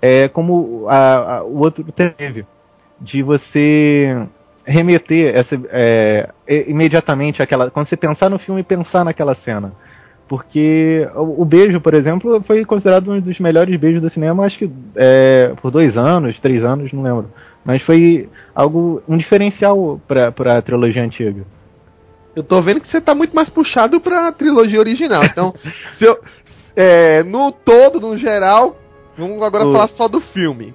é 0.00 0.28
como 0.28 0.86
a, 0.88 1.36
a, 1.36 1.44
o 1.44 1.58
outro 1.58 1.84
teve, 1.92 2.46
de 3.00 3.22
você 3.22 4.26
remeter 4.64 5.34
essa, 5.34 5.60
é, 5.70 6.28
imediatamente 6.68 7.42
aquela, 7.42 7.70
quando 7.70 7.88
você 7.88 7.96
pensar 7.96 8.28
no 8.28 8.38
filme, 8.38 8.62
pensar 8.62 9.04
naquela 9.04 9.34
cena. 9.36 9.72
Porque 10.28 11.08
o, 11.14 11.42
o, 11.42 11.44
beijo, 11.44 11.80
por 11.80 11.94
exemplo, 11.94 12.42
foi 12.42 12.64
considerado 12.64 13.12
um 13.12 13.20
dos 13.20 13.38
melhores 13.38 13.78
beijos 13.78 14.02
do 14.02 14.10
cinema, 14.10 14.44
acho 14.44 14.58
que 14.58 14.70
é, 14.96 15.52
por 15.62 15.70
dois 15.70 15.96
anos, 15.96 16.38
três 16.40 16.64
anos, 16.64 16.92
não 16.92 17.02
lembro. 17.02 17.30
Mas 17.64 17.82
foi 17.82 18.28
algo, 18.54 19.02
um 19.08 19.16
diferencial 19.16 20.00
para 20.06 20.58
a 20.58 20.62
trilogia 20.62 21.02
antiga. 21.02 21.44
Eu 22.36 22.44
tô 22.44 22.60
vendo 22.60 22.82
que 22.82 22.90
você 22.90 23.00
tá 23.00 23.14
muito 23.14 23.34
mais 23.34 23.48
puxado 23.48 23.98
pra 23.98 24.30
trilogia 24.30 24.78
original. 24.78 25.24
Então, 25.24 25.54
se 25.98 26.06
eu, 26.06 26.18
é, 26.76 27.22
no 27.22 27.50
todo, 27.50 27.98
no 27.98 28.18
geral, 28.18 28.76
vamos 29.16 29.42
agora 29.42 29.66
o... 29.66 29.72
falar 29.72 29.88
só 29.96 30.06
do 30.06 30.20
filme. 30.20 30.74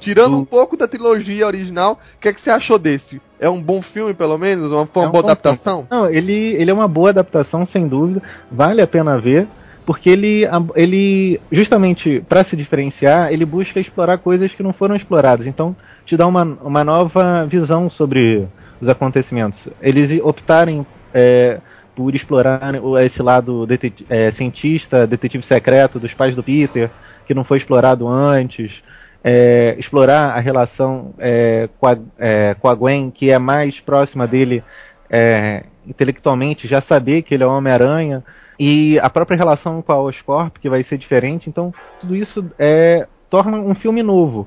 Tirando 0.00 0.34
o... 0.34 0.38
um 0.38 0.44
pouco 0.44 0.74
da 0.74 0.88
trilogia 0.88 1.46
original, 1.46 1.98
o 2.16 2.20
que, 2.20 2.28
é 2.28 2.32
que 2.32 2.40
você 2.40 2.50
achou 2.50 2.78
desse? 2.78 3.20
É 3.38 3.50
um 3.50 3.60
bom 3.60 3.82
filme, 3.82 4.14
pelo 4.14 4.38
menos? 4.38 4.72
Uma, 4.72 4.88
uma 4.94 5.04
é 5.04 5.08
um 5.08 5.10
boa 5.10 5.24
adaptação? 5.24 5.86
Filme. 5.86 5.88
Não, 5.90 6.08
ele, 6.08 6.54
ele 6.54 6.70
é 6.70 6.74
uma 6.74 6.88
boa 6.88 7.10
adaptação, 7.10 7.66
sem 7.66 7.86
dúvida. 7.86 8.22
Vale 8.50 8.80
a 8.80 8.86
pena 8.86 9.18
ver 9.18 9.46
porque 9.84 10.08
ele, 10.10 10.44
ele 10.76 11.40
justamente 11.50 12.22
para 12.28 12.44
se 12.44 12.56
diferenciar, 12.56 13.32
ele 13.32 13.44
busca 13.44 13.80
explorar 13.80 14.18
coisas 14.18 14.52
que 14.52 14.62
não 14.62 14.72
foram 14.72 14.94
exploradas. 14.94 15.46
Então, 15.46 15.74
te 16.06 16.16
dá 16.16 16.26
uma, 16.26 16.44
uma 16.62 16.84
nova 16.84 17.46
visão 17.46 17.90
sobre 17.90 18.46
os 18.80 18.88
acontecimentos. 18.88 19.58
Eles 19.80 20.20
optarem 20.22 20.86
é, 21.14 21.60
por 21.94 22.14
explorar 22.14 22.74
esse 23.02 23.22
lado 23.22 23.66
detet 23.66 24.04
é, 24.08 24.32
cientista, 24.32 25.06
detetive 25.06 25.44
secreto 25.44 25.98
dos 25.98 26.14
pais 26.14 26.34
do 26.34 26.42
Peter, 26.42 26.90
que 27.26 27.34
não 27.34 27.44
foi 27.44 27.58
explorado 27.58 28.08
antes 28.08 28.82
é, 29.24 29.76
explorar 29.78 30.30
a 30.30 30.40
relação 30.40 31.14
é, 31.18 31.68
com, 31.78 31.86
a, 31.86 31.96
é, 32.18 32.54
com 32.54 32.68
a 32.68 32.74
Gwen, 32.74 33.10
que 33.10 33.30
é 33.30 33.38
mais 33.38 33.78
próxima 33.80 34.26
dele 34.26 34.64
é, 35.08 35.64
intelectualmente, 35.86 36.66
já 36.66 36.82
saber 36.82 37.22
que 37.22 37.34
ele 37.34 37.44
é 37.44 37.46
Homem-Aranha, 37.46 38.24
e 38.58 38.98
a 39.00 39.08
própria 39.08 39.36
relação 39.36 39.82
com 39.82 39.92
a 39.92 40.00
Oscorp, 40.00 40.56
que 40.58 40.68
vai 40.68 40.84
ser 40.84 40.98
diferente. 40.98 41.48
Então, 41.48 41.72
tudo 42.00 42.14
isso 42.14 42.44
torna 43.28 43.58
um 43.58 43.74
filme 43.74 44.02
novo. 44.02 44.46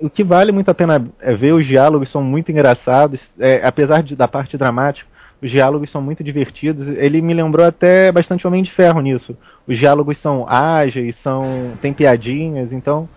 O 0.00 0.08
que 0.08 0.24
vale 0.24 0.52
muito 0.52 0.70
a 0.70 0.74
pena 0.74 1.04
é 1.20 1.34
ver, 1.34 1.52
os 1.52 1.66
diálogos 1.66 2.10
são 2.10 2.22
muito 2.22 2.50
engraçados, 2.50 3.20
é, 3.38 3.66
apesar 3.66 4.02
de, 4.02 4.16
da 4.16 4.26
parte 4.26 4.56
dramática, 4.56 5.08
os 5.42 5.50
diálogos 5.50 5.90
são 5.90 6.00
muito 6.00 6.24
divertidos. 6.24 6.86
Ele 6.96 7.20
me 7.20 7.34
lembrou 7.34 7.66
até 7.66 8.10
bastante 8.10 8.46
Homem 8.46 8.62
de 8.62 8.72
Ferro 8.72 9.00
nisso. 9.00 9.36
Os 9.66 9.78
diálogos 9.78 10.20
são 10.20 10.46
ágeis, 10.48 11.16
são 11.22 11.72
tem 11.80 11.92
piadinhas, 11.92 12.72
então 12.72 13.08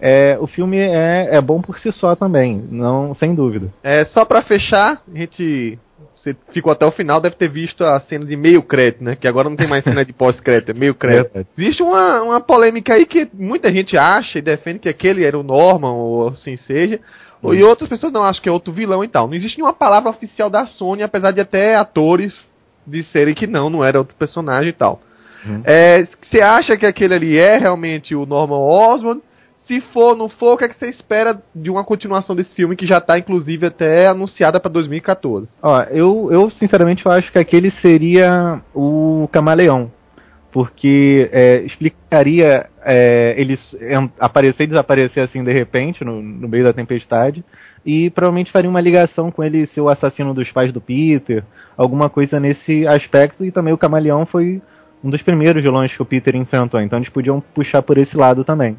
é, 0.00 0.36
o 0.38 0.46
filme 0.46 0.78
é, 0.78 1.36
é 1.36 1.40
bom 1.40 1.60
por 1.60 1.78
si 1.78 1.90
só 1.92 2.14
também, 2.14 2.62
não 2.70 3.14
sem 3.14 3.34
dúvida. 3.34 3.72
É 3.82 4.04
só 4.06 4.24
para 4.24 4.42
fechar, 4.42 5.02
a 5.12 5.18
gente 5.18 5.78
você 6.24 6.34
ficou 6.54 6.72
até 6.72 6.86
o 6.86 6.92
final, 6.92 7.20
deve 7.20 7.36
ter 7.36 7.50
visto 7.50 7.84
a 7.84 8.00
cena 8.00 8.24
de 8.24 8.34
meio 8.34 8.62
crédito, 8.62 9.04
né? 9.04 9.14
Que 9.14 9.28
agora 9.28 9.50
não 9.50 9.56
tem 9.56 9.68
mais 9.68 9.84
cena 9.84 10.02
de 10.02 10.12
pós-crédito, 10.12 10.70
é 10.70 10.74
meio 10.74 10.94
crédito. 10.94 11.36
É 11.36 11.44
Existe 11.58 11.82
uma, 11.82 12.22
uma 12.22 12.40
polêmica 12.40 12.94
aí 12.94 13.04
que 13.04 13.28
muita 13.34 13.70
gente 13.70 13.94
acha 13.96 14.38
e 14.38 14.42
defende 14.42 14.78
que 14.78 14.88
aquele 14.88 15.22
era 15.22 15.38
o 15.38 15.42
Norman, 15.42 15.92
ou 15.92 16.28
assim 16.28 16.56
seja. 16.56 16.98
E 17.52 17.62
outras 17.62 17.88
pessoas 17.88 18.12
não 18.12 18.22
acham 18.22 18.42
que 18.42 18.48
é 18.48 18.52
outro 18.52 18.72
vilão 18.72 19.02
e 19.02 19.08
tal. 19.08 19.26
Não 19.26 19.34
existe 19.34 19.58
nenhuma 19.58 19.74
palavra 19.74 20.10
oficial 20.10 20.48
da 20.48 20.66
Sony, 20.66 21.02
apesar 21.02 21.32
de 21.32 21.40
até 21.40 21.74
atores 21.74 22.32
disserem 22.86 23.34
que 23.34 23.46
não, 23.46 23.68
não 23.68 23.84
era 23.84 23.98
outro 23.98 24.14
personagem 24.14 24.68
e 24.70 24.72
tal. 24.72 25.00
Hum. 25.46 25.60
É, 25.64 26.06
você 26.22 26.42
acha 26.42 26.76
que 26.76 26.86
aquele 26.86 27.14
ali 27.14 27.38
é 27.38 27.58
realmente 27.58 28.14
o 28.14 28.24
Norman 28.24 28.58
Osborn? 28.58 29.20
Se 29.66 29.80
for, 29.80 30.14
não 30.14 30.28
for, 30.28 30.54
o 30.54 30.56
que, 30.58 30.64
é 30.64 30.68
que 30.68 30.78
você 30.78 30.90
espera 30.90 31.42
de 31.54 31.70
uma 31.70 31.82
continuação 31.82 32.36
desse 32.36 32.54
filme 32.54 32.76
que 32.76 32.86
já 32.86 32.98
está 32.98 33.18
inclusive 33.18 33.66
até 33.66 34.06
anunciada 34.08 34.60
para 34.60 34.70
2014? 34.70 35.50
Ó, 35.62 35.80
eu, 35.84 36.28
eu 36.30 36.50
sinceramente 36.50 37.04
eu 37.04 37.10
acho 37.10 37.32
que 37.32 37.38
aquele 37.38 37.70
seria 37.80 38.60
o 38.74 39.26
Camaleão, 39.32 39.90
porque 40.54 41.28
é, 41.32 41.62
explicaria 41.62 42.66
é, 42.84 43.34
eles 43.36 43.58
aparecer 44.20 44.62
e 44.62 44.66
desaparecer 44.68 45.24
assim 45.24 45.42
de 45.42 45.52
repente 45.52 46.04
no, 46.04 46.22
no 46.22 46.48
meio 46.48 46.64
da 46.64 46.72
tempestade 46.72 47.44
e 47.84 48.08
provavelmente 48.10 48.52
faria 48.52 48.70
uma 48.70 48.80
ligação 48.80 49.32
com 49.32 49.42
ele 49.42 49.66
ser 49.74 49.80
o 49.80 49.88
assassino 49.88 50.32
dos 50.32 50.52
pais 50.52 50.72
do 50.72 50.80
Peter, 50.80 51.42
alguma 51.76 52.08
coisa 52.08 52.38
nesse 52.38 52.86
aspecto 52.86 53.44
e 53.44 53.50
também 53.50 53.74
o 53.74 53.76
Camaleão 53.76 54.24
foi 54.24 54.62
um 55.02 55.10
dos 55.10 55.20
primeiros 55.22 55.60
vilões 55.60 55.92
que 55.92 56.00
o 56.00 56.06
Peter 56.06 56.36
enfrentou, 56.36 56.80
então 56.80 57.00
eles 57.00 57.08
podiam 57.08 57.40
puxar 57.52 57.82
por 57.82 57.98
esse 57.98 58.16
lado 58.16 58.44
também. 58.44 58.76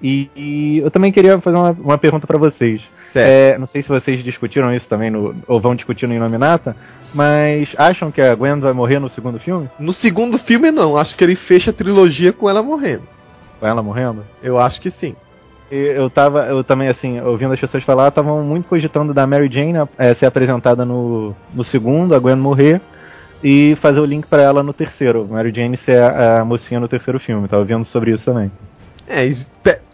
E, 0.00 0.30
e 0.36 0.78
eu 0.78 0.92
também 0.92 1.10
queria 1.10 1.40
fazer 1.40 1.56
uma, 1.56 1.72
uma 1.72 1.98
pergunta 1.98 2.24
para 2.24 2.38
vocês. 2.38 2.80
É, 3.16 3.58
não 3.58 3.66
sei 3.66 3.82
se 3.82 3.88
vocês 3.88 4.22
discutiram 4.22 4.72
isso 4.72 4.86
também, 4.86 5.10
no, 5.10 5.34
ou 5.48 5.60
vão 5.60 5.74
discutir 5.74 6.06
no 6.06 6.14
Inominata, 6.14 6.76
mas 7.14 7.68
acham 7.76 8.10
que 8.10 8.20
a 8.20 8.34
Gwen 8.34 8.60
vai 8.60 8.72
morrer 8.72 8.98
no 8.98 9.10
segundo 9.10 9.38
filme? 9.38 9.68
No 9.78 9.92
segundo 9.92 10.38
filme, 10.38 10.70
não. 10.70 10.96
Acho 10.96 11.16
que 11.16 11.24
ele 11.24 11.36
fecha 11.36 11.70
a 11.70 11.74
trilogia 11.74 12.32
com 12.32 12.48
ela 12.48 12.62
morrendo. 12.62 13.02
Com 13.58 13.66
ela 13.66 13.82
morrendo? 13.82 14.24
Eu 14.42 14.58
acho 14.58 14.80
que 14.80 14.90
sim. 14.90 15.16
Eu 15.70 16.08
tava, 16.08 16.46
eu 16.46 16.64
também, 16.64 16.88
assim, 16.88 17.20
ouvindo 17.20 17.52
as 17.52 17.60
pessoas 17.60 17.84
falar, 17.84 18.08
estavam 18.08 18.42
muito 18.42 18.68
cogitando 18.68 19.12
da 19.12 19.26
Mary 19.26 19.50
Jane 19.52 19.86
é, 19.98 20.14
ser 20.14 20.24
apresentada 20.24 20.84
no, 20.84 21.34
no 21.52 21.62
segundo, 21.64 22.14
a 22.14 22.18
Gwen 22.18 22.36
morrer, 22.36 22.80
e 23.44 23.76
fazer 23.76 24.00
o 24.00 24.04
link 24.06 24.26
para 24.26 24.42
ela 24.42 24.62
no 24.62 24.72
terceiro. 24.72 25.26
Mary 25.28 25.52
Jane 25.54 25.78
ser 25.84 25.98
a, 25.98 26.40
a 26.40 26.44
mocinha 26.44 26.80
no 26.80 26.88
terceiro 26.88 27.20
filme. 27.20 27.48
Tava 27.48 27.64
vendo 27.64 27.84
sobre 27.86 28.12
isso 28.12 28.24
também. 28.24 28.50
É, 29.06 29.30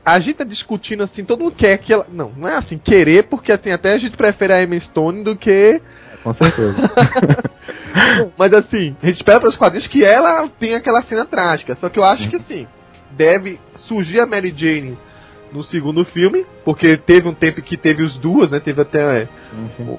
a 0.04 0.20
gente 0.20 0.34
tá 0.34 0.44
discutindo 0.44 1.02
assim, 1.02 1.24
todo 1.24 1.40
mundo 1.40 1.54
quer 1.56 1.78
que 1.78 1.92
ela. 1.92 2.06
Não, 2.12 2.30
não 2.36 2.48
é 2.48 2.56
assim, 2.56 2.78
querer, 2.78 3.24
porque 3.24 3.52
assim, 3.52 3.70
até 3.70 3.94
a 3.94 3.98
gente 3.98 4.16
prefere 4.16 4.52
a 4.52 4.62
Emma 4.62 4.78
Stone 4.78 5.22
do 5.22 5.36
que. 5.36 5.80
É, 6.24 6.32
com 6.32 6.34
certeza. 6.34 6.76
Mas 8.36 8.52
assim, 8.52 8.96
a 9.02 9.06
gente 9.06 9.18
espera 9.18 9.40
para 9.40 9.48
os 9.48 9.56
quadrinhos 9.56 9.86
que 9.86 10.04
ela 10.04 10.48
tenha 10.58 10.78
aquela 10.78 11.02
cena 11.02 11.24
trágica. 11.24 11.74
Só 11.76 11.88
que 11.88 11.98
eu 11.98 12.04
acho 12.04 12.28
que 12.28 12.36
assim, 12.36 12.66
deve 13.12 13.60
surgir 13.86 14.20
a 14.20 14.26
Mary 14.26 14.52
Jane 14.56 14.98
no 15.52 15.62
segundo 15.62 16.04
filme, 16.06 16.44
porque 16.64 16.96
teve 16.96 17.28
um 17.28 17.34
tempo 17.34 17.62
que 17.62 17.76
teve 17.76 18.02
os 18.02 18.16
duas, 18.16 18.50
né? 18.50 18.58
Teve 18.58 18.82
até 18.82 19.28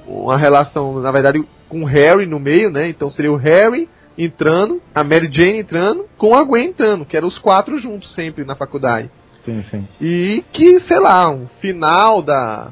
uma 0.06 0.38
relação, 0.38 1.00
na 1.00 1.12
verdade, 1.12 1.42
com 1.70 1.84
o 1.84 1.86
Harry 1.86 2.26
no 2.26 2.40
meio, 2.40 2.70
né? 2.70 2.90
Então 2.90 3.10
seria 3.10 3.32
o 3.32 3.38
Harry 3.38 3.88
entrando, 4.18 4.82
a 4.94 5.04
Mary 5.04 5.30
Jane 5.32 5.60
entrando, 5.60 6.06
com 6.18 6.36
a 6.36 6.44
Gwen 6.44 6.68
entrando, 6.68 7.06
que 7.06 7.16
eram 7.16 7.28
os 7.28 7.38
quatro 7.38 7.78
juntos 7.80 8.14
sempre 8.14 8.44
na 8.44 8.56
faculdade. 8.56 9.10
Sim, 9.46 9.64
sim. 9.70 9.88
E 10.02 10.44
que, 10.52 10.80
sei 10.82 11.00
lá, 11.00 11.30
um 11.30 11.48
final 11.62 12.22
da, 12.22 12.72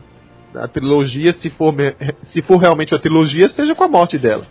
da 0.54 0.68
trilogia, 0.68 1.34
se 1.34 1.50
for, 1.50 1.74
se 2.32 2.42
for 2.44 2.58
realmente 2.58 2.94
a 2.94 3.00
trilogia, 3.00 3.50
seja 3.50 3.74
com 3.76 3.84
a 3.84 3.88
morte 3.88 4.18
dela. 4.18 4.46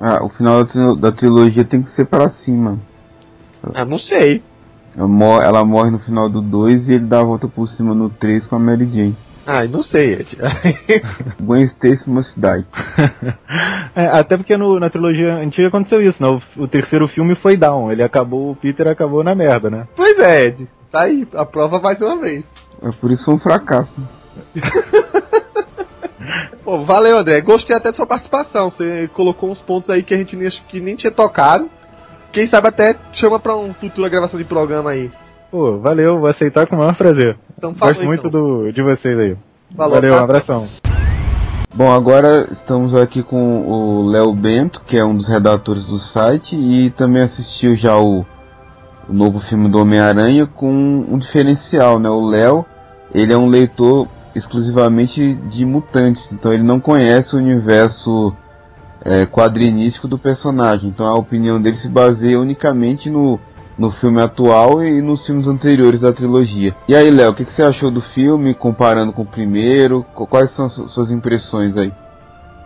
Ah, 0.00 0.24
o 0.24 0.28
final 0.28 0.64
da, 0.96 1.12
trilogia 1.12 1.64
tem 1.64 1.82
que 1.82 1.90
ser 1.90 2.06
para 2.06 2.30
cima. 2.30 2.78
Ah, 3.74 3.84
não 3.84 3.98
sei. 3.98 4.42
Ela 4.96 5.64
morre 5.64 5.90
no 5.90 5.98
final 6.00 6.28
do 6.28 6.40
2 6.40 6.88
e 6.88 6.92
ele 6.92 7.06
dá 7.06 7.20
a 7.20 7.24
volta 7.24 7.46
por 7.48 7.68
cima 7.68 7.94
no 7.94 8.10
3 8.10 8.46
com 8.46 8.56
a 8.56 8.58
Mary 8.58 8.86
Jane. 8.90 9.16
Ah, 9.46 9.64
não 9.64 9.82
sei, 9.82 10.12
Ed. 10.14 10.36
Gwen 11.40 11.64
Stacy 11.66 12.04
uma 12.08 12.22
cidade. 12.22 12.66
É, 13.96 14.04
até 14.06 14.36
porque 14.36 14.56
no- 14.56 14.78
na 14.78 14.88
trilogia 14.90 15.34
antiga 15.38 15.66
aconteceu 15.68 16.00
isso, 16.00 16.22
né? 16.22 16.28
O, 16.56 16.62
o 16.62 16.68
terceiro 16.68 17.08
filme 17.08 17.34
foi 17.34 17.56
down. 17.56 17.90
Ele 17.90 18.02
acabou, 18.04 18.52
o 18.52 18.54
Peter 18.54 18.86
acabou 18.86 19.24
na 19.24 19.34
merda, 19.34 19.68
né? 19.68 19.88
pois 19.96 20.16
é, 20.20 20.44
Ed. 20.44 20.68
Tá 20.92 21.04
aí, 21.04 21.26
a 21.34 21.44
prova 21.44 21.80
mais 21.80 22.00
uma 22.00 22.16
vez. 22.20 22.44
É 22.80 22.92
por 22.92 23.10
isso 23.10 23.24
foi 23.24 23.34
um 23.34 23.38
fracasso. 23.40 23.96
Pô, 26.64 26.84
valeu, 26.84 27.18
André. 27.18 27.40
Gostei 27.40 27.74
até 27.74 27.90
da 27.90 27.96
sua 27.96 28.06
participação. 28.06 28.70
Você 28.70 29.08
colocou 29.14 29.50
uns 29.50 29.62
pontos 29.62 29.88
aí 29.88 30.02
que 30.02 30.12
a 30.12 30.18
gente 30.18 30.36
nem, 30.36 30.50
que 30.68 30.80
nem 30.80 30.96
tinha 30.96 31.10
tocado. 31.10 31.70
Quem 32.32 32.46
sabe 32.46 32.68
até 32.68 32.94
chama 33.14 33.40
pra 33.40 33.56
uma 33.56 33.72
futura 33.74 34.08
gravação 34.08 34.38
de 34.38 34.44
programa 34.44 34.90
aí. 34.90 35.10
Pô, 35.50 35.78
valeu, 35.78 36.20
vou 36.20 36.28
aceitar 36.28 36.66
com 36.66 36.76
o 36.76 36.78
maior 36.78 36.94
prazer. 36.94 37.38
Então 37.56 37.74
falou, 37.74 37.94
Gosto 37.94 38.06
muito 38.06 38.28
então. 38.28 38.40
do, 38.40 38.70
de 38.70 38.82
vocês 38.82 39.18
aí. 39.18 39.36
Falou, 39.74 39.94
valeu, 39.94 40.14
tá? 40.14 40.20
um 40.20 40.24
abração. 40.24 40.68
Bom, 41.74 41.90
agora 41.90 42.48
estamos 42.52 42.94
aqui 42.94 43.22
com 43.22 43.66
o 43.66 44.10
Léo 44.10 44.34
Bento, 44.34 44.82
que 44.86 44.98
é 44.98 45.04
um 45.04 45.16
dos 45.16 45.26
redatores 45.26 45.86
do 45.86 45.98
site 45.98 46.54
e 46.54 46.90
também 46.90 47.22
assistiu 47.22 47.76
já 47.76 47.96
o, 47.96 48.26
o 49.08 49.12
novo 49.12 49.40
filme 49.40 49.70
do 49.70 49.80
Homem-Aranha 49.80 50.46
com 50.46 50.70
um 50.70 51.18
diferencial, 51.18 51.98
né? 51.98 52.10
O 52.10 52.26
Léo, 52.26 52.66
ele 53.14 53.32
é 53.32 53.38
um 53.38 53.46
leitor 53.46 54.06
exclusivamente 54.34 55.34
de 55.34 55.64
mutantes, 55.64 56.30
então 56.32 56.52
ele 56.52 56.62
não 56.62 56.80
conhece 56.80 57.34
o 57.34 57.38
universo 57.38 58.34
é, 59.04 59.26
quadrinístico 59.26 60.08
do 60.08 60.18
personagem, 60.18 60.88
então 60.90 61.06
a 61.06 61.14
opinião 61.14 61.60
dele 61.60 61.76
se 61.76 61.88
baseia 61.88 62.38
unicamente 62.38 63.08
no, 63.10 63.38
no 63.78 63.90
filme 63.92 64.20
atual 64.20 64.82
e 64.82 65.00
nos 65.00 65.24
filmes 65.26 65.46
anteriores 65.46 66.00
da 66.00 66.12
trilogia. 66.12 66.74
E 66.88 66.94
aí, 66.94 67.10
Léo, 67.10 67.30
o 67.30 67.34
que, 67.34 67.44
que 67.44 67.52
você 67.52 67.62
achou 67.62 67.90
do 67.90 68.00
filme, 68.00 68.54
comparando 68.54 69.12
com 69.12 69.22
o 69.22 69.26
primeiro? 69.26 70.04
Qu- 70.14 70.26
Quais 70.26 70.50
são 70.54 70.66
as 70.66 70.74
su- 70.74 70.88
suas 70.88 71.10
impressões 71.10 71.76
aí? 71.76 71.92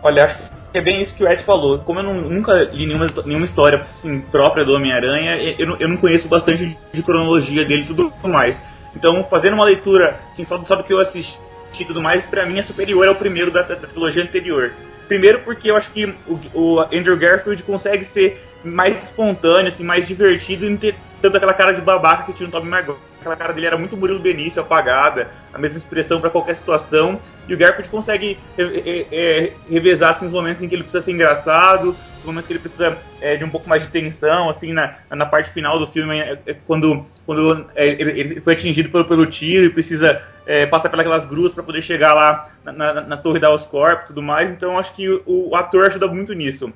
Olha, 0.01 0.25
acho 0.25 0.37
que 0.71 0.77
é 0.77 0.81
bem 0.81 1.01
isso 1.03 1.15
que 1.15 1.23
o 1.23 1.27
Ed 1.27 1.43
falou. 1.43 1.79
Como 1.79 1.99
eu 1.99 2.03
não- 2.03 2.29
nunca 2.29 2.51
li 2.73 2.87
nenhuma, 2.87 3.07
nenhuma 3.25 3.45
história 3.45 3.79
assim, 3.79 4.21
própria 4.31 4.65
do 4.65 4.73
Homem-Aranha, 4.73 5.55
eu, 5.59 5.77
eu 5.79 5.87
não 5.87 5.97
conheço 5.97 6.27
bastante 6.27 6.75
de 6.93 7.03
cronologia 7.03 7.63
dele 7.63 7.83
e 7.83 7.85
tudo 7.87 8.11
mais. 8.23 8.57
Então, 8.95 9.23
fazendo 9.29 9.53
uma 9.53 9.65
leitura 9.65 10.19
assim, 10.31 10.45
só, 10.45 10.57
só 10.65 10.75
do 10.75 10.83
que 10.83 10.93
eu 10.93 10.99
assisti 10.99 11.39
e 11.81 11.85
tudo 11.85 12.01
mais, 12.01 12.25
pra 12.25 12.45
mim 12.45 12.59
é 12.59 12.63
superior 12.63 13.07
ao 13.07 13.15
primeiro 13.15 13.49
da, 13.51 13.63
da, 13.63 13.75
da 13.75 13.87
trilogia 13.87 14.23
anterior. 14.23 14.71
Primeiro 15.07 15.41
porque 15.41 15.71
eu 15.71 15.75
acho 15.75 15.91
que 15.91 16.05
o, 16.05 16.39
o 16.53 16.79
Andrew 16.81 17.17
Garfield 17.17 17.63
consegue 17.63 18.05
ser 18.05 18.41
mais 18.63 19.03
espontâneo, 19.03 19.67
assim, 19.67 19.83
mais 19.83 20.07
divertido 20.07 20.65
e 20.65 20.69
não 20.69 20.77
ter 20.77 20.95
tanto 21.21 21.37
aquela 21.37 21.53
cara 21.53 21.73
de 21.73 21.81
babaca 21.81 22.23
que 22.23 22.33
tinha 22.33 22.47
no 22.47 22.51
Tobey 22.51 22.69
Maguire. 22.69 22.97
Aquela 23.19 23.35
cara 23.35 23.53
dele 23.53 23.67
era 23.67 23.77
muito 23.77 23.95
Murilo 23.95 24.19
Benício, 24.19 24.61
apagada, 24.61 25.29
a 25.53 25.57
mesma 25.57 25.77
expressão 25.77 26.19
pra 26.19 26.29
qualquer 26.29 26.57
situação. 26.57 27.19
E 27.47 27.53
o 27.53 27.57
Garfield 27.57 27.89
consegue 27.89 28.37
revezar 29.69 30.11
assim, 30.11 30.25
os 30.25 30.33
momentos 30.33 30.61
em 30.61 30.67
que 30.67 30.75
ele 30.75 30.83
precisa 30.83 31.03
ser 31.03 31.11
engraçado, 31.11 31.95
os 32.23 32.25
momentos 32.25 32.47
que 32.47 32.53
ele 32.53 32.59
precisa 32.59 32.97
é, 33.21 33.35
de 33.35 33.43
um 33.43 33.49
pouco 33.49 33.69
mais 33.69 33.83
de 33.83 33.91
tensão, 33.91 34.49
assim, 34.49 34.73
na, 34.73 34.95
na 35.09 35.25
parte 35.25 35.51
final 35.53 35.79
do 35.79 35.87
filme, 35.87 36.19
é, 36.19 36.39
é, 36.45 36.53
quando, 36.65 37.05
quando 37.25 37.65
é, 37.75 37.87
ele, 37.87 38.19
ele 38.19 38.41
foi 38.41 38.53
atingido 38.53 38.89
pelo, 38.89 39.05
pelo 39.05 39.25
tiro 39.27 39.65
e 39.65 39.69
precisa 39.69 40.21
passar 40.69 40.89
pelas 40.89 41.25
gruas 41.25 41.53
para 41.53 41.63
poder 41.63 41.81
chegar 41.83 42.13
lá 42.13 42.49
na, 42.65 42.73
na, 42.73 43.01
na 43.01 43.17
torre 43.17 43.39
da 43.39 43.49
Oscorp 43.49 44.03
e 44.03 44.07
tudo 44.07 44.21
mais. 44.21 44.51
Então 44.51 44.77
acho 44.77 44.93
que 44.93 45.07
o, 45.09 45.49
o 45.51 45.55
ator 45.55 45.87
ajuda 45.87 46.07
muito 46.07 46.33
nisso. 46.33 46.73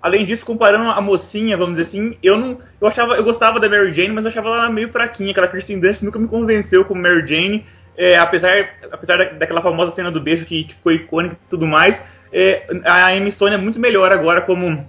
Além 0.00 0.24
disso, 0.24 0.46
comparando 0.46 0.90
a 0.90 1.00
mocinha, 1.00 1.56
vamos 1.56 1.76
dizer 1.76 1.88
assim, 1.88 2.16
eu 2.22 2.38
não. 2.38 2.58
Eu 2.80 2.86
achava. 2.86 3.14
Eu 3.14 3.24
gostava 3.24 3.58
da 3.58 3.68
Mary 3.68 3.92
Jane, 3.92 4.12
mas 4.12 4.24
eu 4.24 4.30
achava 4.30 4.48
ela 4.48 4.70
meio 4.70 4.92
fraquinha. 4.92 5.32
Aquela 5.32 5.48
Kristen 5.48 5.80
Dunst 5.80 6.02
nunca 6.02 6.18
me 6.18 6.28
convenceu 6.28 6.84
como 6.84 7.02
Mary 7.02 7.26
Jane. 7.26 7.64
É, 7.96 8.16
apesar 8.16 8.68
apesar 8.92 9.16
da, 9.16 9.24
daquela 9.32 9.60
famosa 9.60 9.90
cena 9.90 10.12
do 10.12 10.20
beijo 10.20 10.46
que, 10.46 10.64
que 10.64 10.74
ficou 10.74 10.92
icônica 10.92 11.34
e 11.34 11.50
tudo 11.50 11.66
mais, 11.66 12.00
é, 12.32 12.64
a 12.84 13.12
Amy 13.12 13.32
Stone 13.32 13.56
é 13.56 13.58
muito 13.58 13.80
melhor 13.80 14.14
agora 14.14 14.42
como, 14.42 14.86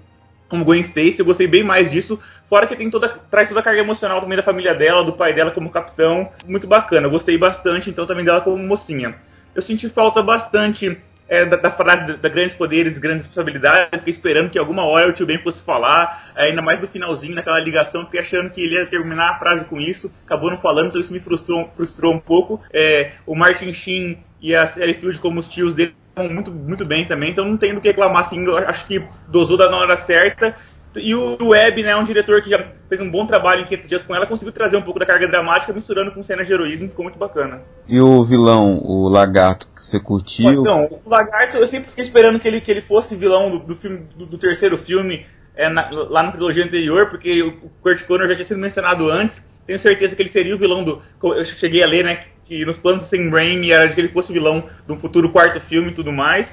como 0.48 0.64
Gwen 0.64 0.82
Stacy. 0.82 1.18
Eu 1.18 1.26
gostei 1.26 1.48
bem 1.48 1.64
mais 1.64 1.90
disso. 1.90 2.20
Fora 2.48 2.68
que 2.68 2.76
tem 2.76 2.90
toda, 2.92 3.10
traz 3.32 3.48
toda 3.48 3.62
a 3.62 3.64
carga 3.64 3.82
emocional 3.82 4.22
também 4.22 4.38
da 4.38 4.44
família 4.44 4.76
dela, 4.76 5.04
do 5.04 5.14
pai 5.14 5.34
dela 5.34 5.50
como 5.50 5.72
capitão. 5.72 6.30
Muito 6.46 6.68
bacana. 6.68 7.08
Eu 7.08 7.12
gostei 7.12 7.36
bastante, 7.36 7.90
então, 7.90 8.06
também 8.06 8.24
dela 8.24 8.42
como 8.42 8.58
mocinha. 8.58 9.16
Eu 9.56 9.64
senti 9.64 9.90
falta 9.90 10.22
bastante 10.22 11.00
é, 11.30 11.46
da, 11.46 11.58
da 11.58 11.72
frase 11.72 12.18
da, 12.18 12.30
grandes 12.30 12.56
poderes, 12.56 12.98
grandes 12.98 13.26
responsabilidades. 13.26 14.00
Fiquei 14.00 14.14
esperando 14.14 14.50
que 14.50 14.60
alguma 14.60 14.84
hora 14.84 15.10
o 15.10 15.14
tio 15.14 15.26
Ben 15.26 15.42
fosse 15.44 15.64
falar, 15.64 16.32
é, 16.36 16.50
ainda 16.50 16.62
mais 16.62 16.82
no 16.82 16.88
finalzinho, 16.88 17.36
naquela 17.36 17.60
ligação. 17.60 18.06
Fiquei 18.06 18.22
achando 18.22 18.50
que 18.50 18.62
ele 18.62 18.76
ia 18.76 18.88
terminar 18.88 19.36
a 19.36 19.40
frase 19.40 19.66
com 19.66 19.80
isso, 19.80 20.12
acabou 20.26 20.50
não 20.50 20.58
falando, 20.58 20.88
então 20.88 21.02
isso 21.02 21.14
me 21.14 21.20
frustrou, 21.20 21.70
frustrou 21.76 22.14
um 22.14 22.20
pouco. 22.20 22.62
É, 22.74 23.12
o 23.26 23.36
Martin 23.36 23.72
Sheen 23.72 24.18
e 24.42 24.56
a 24.56 24.74
Sally 24.74 24.96
Field 24.96 25.20
como 25.20 25.40
os 25.40 25.48
tios 25.50 25.76
dele 25.76 25.94
muito, 26.18 26.52
muito 26.52 26.86
bem 26.86 27.08
também, 27.08 27.32
então 27.32 27.46
não 27.46 27.58
tem 27.58 27.74
do 27.74 27.80
que 27.80 27.88
reclamar. 27.88 28.26
Assim, 28.26 28.44
eu 28.44 28.58
acho 28.58 28.86
que 28.88 29.02
dosou 29.30 29.56
da 29.56 29.70
na 29.70 29.78
hora 29.78 30.06
certa. 30.06 30.56
E 30.96 31.14
o 31.14 31.38
Webb, 31.40 31.84
né, 31.84 31.92
é 31.92 31.96
um 31.96 32.04
diretor 32.04 32.42
que 32.42 32.50
já 32.50 32.58
fez 32.90 33.00
um 33.00 33.12
bom 33.12 33.26
trabalho 33.26 33.62
em 33.62 33.66
500 33.66 33.90
dias 33.90 34.04
com 34.04 34.16
ela, 34.16 34.26
conseguiu 34.26 34.52
trazer 34.52 34.76
um 34.76 34.82
pouco 34.82 35.00
da 35.00 35.06
carga 35.06 35.28
dramática, 35.28 35.72
misturando 35.72 36.12
com 36.12 36.24
cenas 36.24 36.48
de 36.48 36.54
heroísmo, 36.54 36.90
ficou 36.90 37.04
muito 37.04 37.20
bacana. 37.20 37.62
E 37.88 38.02
o 38.02 38.26
vilão, 38.26 38.80
o 38.84 39.08
lagarto, 39.08 39.68
você 39.90 40.00
curtiu? 40.00 40.46
Então, 40.62 41.02
o 41.06 41.10
Lagarto, 41.10 41.58
eu 41.58 41.68
sempre 41.68 41.90
fiquei 41.90 42.06
esperando 42.06 42.40
que 42.40 42.48
ele, 42.48 42.62
que 42.62 42.72
ele 42.72 42.82
fosse 42.82 43.16
vilão 43.16 43.52
do, 43.52 43.60
do 43.60 43.76
filme, 43.76 44.08
do, 44.16 44.26
do 44.26 44.38
terceiro 44.38 44.78
filme, 44.80 45.26
é, 45.56 45.70
na- 45.70 45.90
lá 45.92 46.24
na 46.24 46.32
trilogia 46.32 46.64
anterior, 46.64 47.10
porque 47.10 47.42
o 47.42 47.70
Kurt 47.82 48.06
Connor 48.06 48.28
já 48.28 48.36
tinha 48.36 48.48
sido 48.48 48.60
mencionado 48.60 49.10
antes. 49.10 49.42
Tenho 49.66 49.80
certeza 49.80 50.16
que 50.16 50.22
ele 50.24 50.32
seria 50.32 50.56
o 50.56 50.60
vilão 50.60 50.84
do. 50.84 51.02
Eu 51.24 51.46
cheguei 51.60 51.84
a 51.84 51.88
ler, 51.88 52.04
né, 52.04 52.24
que 52.46 52.66
nos 52.66 52.78
planos 52.78 53.04
do 53.04 53.10
Sam 53.10 53.30
Raimi 53.30 53.72
era 53.72 53.88
de 53.88 53.94
que 53.94 54.02
ele 54.02 54.08
fosse 54.10 54.32
o 54.32 54.34
vilão 54.34 54.68
do 54.88 54.96
futuro 54.96 55.32
quarto 55.32 55.60
filme 55.68 55.92
e 55.92 55.94
tudo 55.94 56.12
mais. 56.12 56.48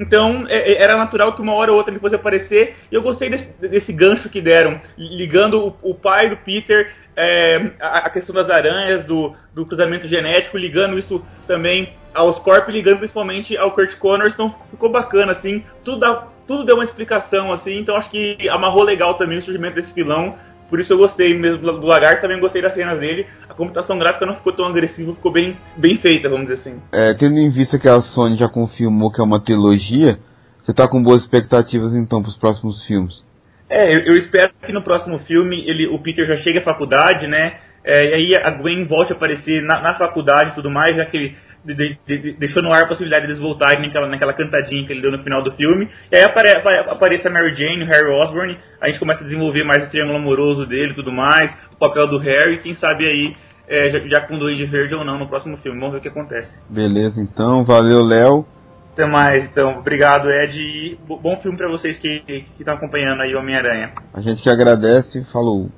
Então 0.00 0.46
é- 0.48 0.72
é- 0.72 0.82
era 0.82 0.96
natural 0.96 1.34
que 1.34 1.42
uma 1.42 1.52
hora 1.54 1.70
ou 1.70 1.76
outra 1.76 1.92
ele 1.92 2.00
fosse 2.00 2.14
aparecer. 2.14 2.74
E 2.90 2.94
eu 2.94 3.02
gostei 3.02 3.28
desse, 3.28 3.46
desse 3.68 3.92
gancho 3.92 4.30
que 4.30 4.40
deram, 4.40 4.80
ligando 4.96 5.76
o, 5.82 5.90
o 5.90 5.94
pai 5.94 6.30
do 6.30 6.36
Peter, 6.38 6.90
é, 7.16 7.70
a, 7.80 8.06
a 8.06 8.10
questão 8.10 8.34
das 8.34 8.48
aranhas, 8.48 9.04
do, 9.04 9.34
do 9.54 9.66
cruzamento 9.66 10.08
genético, 10.08 10.56
ligando 10.56 10.98
isso 10.98 11.22
também 11.46 11.90
aos 12.14 12.38
corpos, 12.38 12.72
ligando 12.72 12.98
principalmente 12.98 13.56
ao 13.56 13.72
Kurt 13.72 13.96
Connors. 13.98 14.32
Então 14.32 14.54
ficou 14.70 14.90
bacana, 14.90 15.32
assim. 15.32 15.62
Tudo, 15.84 15.98
dá- 15.98 16.26
tudo 16.46 16.64
deu 16.64 16.76
uma 16.76 16.84
explicação, 16.84 17.52
assim. 17.52 17.78
Então 17.78 17.94
acho 17.94 18.10
que 18.10 18.48
amarrou 18.48 18.82
legal 18.82 19.14
também 19.14 19.38
o 19.38 19.42
surgimento 19.42 19.74
desse 19.74 19.92
vilão. 19.92 20.34
Por 20.70 20.78
isso 20.78 20.92
eu 20.92 20.98
gostei 20.98 21.36
mesmo 21.36 21.58
do 21.58 21.86
Lagarto, 21.86 22.22
também 22.22 22.40
gostei 22.40 22.62
das 22.62 22.72
cenas 22.74 23.00
dele. 23.00 23.26
A 23.48 23.54
computação 23.54 23.98
gráfica 23.98 24.24
não 24.24 24.36
ficou 24.36 24.52
tão 24.54 24.66
agressiva, 24.66 25.12
ficou 25.12 25.32
bem, 25.32 25.56
bem 25.76 25.98
feita, 25.98 26.30
vamos 26.30 26.46
dizer 26.46 26.60
assim. 26.60 26.80
É, 26.92 27.12
tendo 27.14 27.36
em 27.38 27.50
vista 27.50 27.78
que 27.78 27.88
a 27.88 28.00
Sony 28.00 28.36
já 28.36 28.48
confirmou 28.48 29.10
que 29.10 29.20
é 29.20 29.24
uma 29.24 29.40
trilogia, 29.40 30.18
você 30.62 30.72
tá 30.72 30.88
com 30.88 31.02
boas 31.02 31.22
expectativas 31.22 31.92
então 31.96 32.22
pros 32.22 32.36
próximos 32.36 32.86
filmes? 32.86 33.24
É, 33.68 33.94
eu, 33.94 34.12
eu 34.12 34.18
espero 34.18 34.52
que 34.64 34.72
no 34.72 34.82
próximo 34.82 35.18
filme 35.20 35.64
ele, 35.68 35.88
o 35.88 35.98
Peter 35.98 36.24
já 36.26 36.36
chegue 36.36 36.58
à 36.58 36.62
faculdade, 36.62 37.26
né? 37.26 37.58
É, 37.84 38.04
e 38.04 38.14
aí 38.14 38.42
a 38.42 38.50
Gwen 38.50 38.86
volte 38.86 39.12
a 39.12 39.16
aparecer 39.16 39.62
na, 39.62 39.80
na 39.80 39.94
faculdade 39.94 40.50
e 40.50 40.54
tudo 40.54 40.70
mais, 40.70 40.96
já 40.96 41.04
que 41.06 41.16
ele 41.16 41.36
de- 41.64 41.74
de- 41.74 41.98
de- 42.06 42.32
deixou 42.38 42.62
no 42.62 42.70
ar 42.70 42.84
a 42.84 42.86
possibilidade 42.86 43.26
deles 43.26 43.40
voltarem 43.40 43.82
naquela, 43.82 44.08
naquela 44.08 44.32
cantadinha 44.32 44.86
que 44.86 44.92
ele 44.92 45.02
deu 45.02 45.12
no 45.12 45.22
final 45.22 45.42
do 45.42 45.52
filme. 45.52 45.88
E 46.10 46.16
aí 46.16 46.24
apare, 46.24 46.50
apare- 46.50 46.90
aparece 46.90 47.26
a 47.26 47.30
Mary 47.30 47.54
Jane, 47.54 47.82
o 47.84 47.86
Harry 47.86 48.08
Osborn, 48.08 48.58
a 48.80 48.88
gente 48.88 48.98
começa 48.98 49.20
a 49.20 49.24
desenvolver 49.24 49.64
mais 49.64 49.86
o 49.86 49.90
triângulo 49.90 50.18
amoroso 50.18 50.66
dele 50.66 50.92
e 50.92 50.94
tudo 50.94 51.12
mais, 51.12 51.50
o 51.72 51.76
papel 51.76 52.06
do 52.08 52.18
Harry, 52.18 52.58
quem 52.62 52.74
sabe 52.74 53.04
aí 53.06 53.34
é, 53.68 53.88
já, 53.90 54.00
já 54.00 54.20
com 54.26 54.34
o 54.34 54.38
Duende 54.38 54.64
Verde 54.66 54.94
ou 54.96 55.04
não 55.04 55.16
no 55.18 55.28
próximo 55.28 55.56
filme. 55.58 55.78
Vamos 55.78 55.92
ver 55.92 55.98
o 55.98 56.02
que 56.02 56.08
acontece. 56.08 56.50
Beleza, 56.68 57.20
então, 57.20 57.62
valeu, 57.64 58.02
Léo. 58.02 58.44
Até 58.92 59.06
mais, 59.06 59.44
então. 59.44 59.78
Obrigado, 59.78 60.28
Ed. 60.28 60.58
E 60.60 60.98
bo- 61.06 61.18
bom 61.20 61.36
filme 61.40 61.56
pra 61.56 61.68
vocês 61.70 61.96
que 62.00 62.24
estão 62.58 62.74
acompanhando 62.74 63.20
aí 63.22 63.32
o 63.32 63.38
Homem-Aranha. 63.38 63.92
A 64.12 64.20
gente 64.20 64.42
que 64.42 64.50
agradece, 64.50 65.24
falou. 65.32 65.70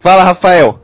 Fala, 0.00 0.24
Rafael. 0.24 0.80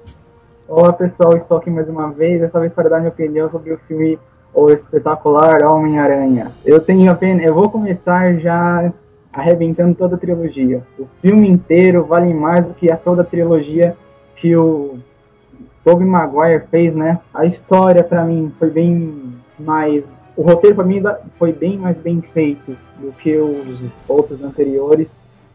Olá 0.75 0.91
pessoal, 0.91 1.37
estou 1.37 1.59
aqui 1.59 1.69
mais 1.69 1.87
uma 1.87 2.11
vez, 2.13 2.41
dessa 2.41 2.59
vez 2.59 2.73
para 2.73 2.89
dar 2.89 3.01
minha 3.01 3.11
opinião 3.11 3.51
sobre 3.51 3.75
o 3.75 3.79
filme 3.87 4.19
O 4.55 4.71
Espetacular 4.71 5.63
Homem-Aranha. 5.71 6.51
Eu 6.65 6.81
tenho 6.81 7.13
apenas, 7.13 7.45
eu 7.45 7.55
vou 7.55 7.69
começar 7.69 8.37
já 8.39 8.91
arrebentando 9.31 9.95
toda 9.95 10.17
a 10.17 10.19
trilogia. 10.19 10.83
O 10.99 11.07
filme 11.21 11.47
inteiro 11.47 12.07
vale 12.07 12.33
mais 12.33 12.65
do 12.65 12.73
que 12.73 12.91
a 12.91 12.97
toda 12.97 13.21
a 13.21 13.25
trilogia 13.27 13.95
que 14.37 14.57
o 14.57 14.97
Tobey 15.85 16.07
Maguire 16.07 16.65
fez, 16.71 16.95
né? 16.95 17.21
A 17.35 17.45
história 17.45 18.03
para 18.03 18.25
mim 18.25 18.51
foi 18.59 18.71
bem 18.71 19.35
mais 19.59 20.03
o 20.35 20.41
roteiro 20.41 20.77
para 20.77 20.87
mim 20.87 21.03
foi 21.39 21.53
bem 21.53 21.77
mais 21.77 21.99
bem 21.99 22.23
feito 22.33 22.75
do 22.99 23.13
que 23.13 23.37
os 23.37 23.79
outros 24.09 24.43
anteriores. 24.43 25.07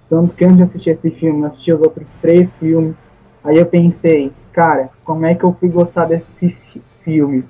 Tanto 0.08 0.36
que 0.36 0.46
antes 0.46 0.58
de 0.58 0.64
assistir 0.64 0.90
esse 0.92 1.10
filme, 1.10 1.44
assisti 1.48 1.74
os 1.74 1.82
outros 1.82 2.06
três 2.22 2.48
filmes 2.60 2.96
Aí 3.48 3.58
eu 3.58 3.66
pensei, 3.66 4.34
cara, 4.52 4.90
como 5.06 5.26
é 5.26 5.34
que 5.34 5.46
eu 5.46 5.56
fui 5.58 5.70
gostar 5.70 6.04
desse 6.04 6.26
fi- 6.38 6.82
filme? 7.02 7.46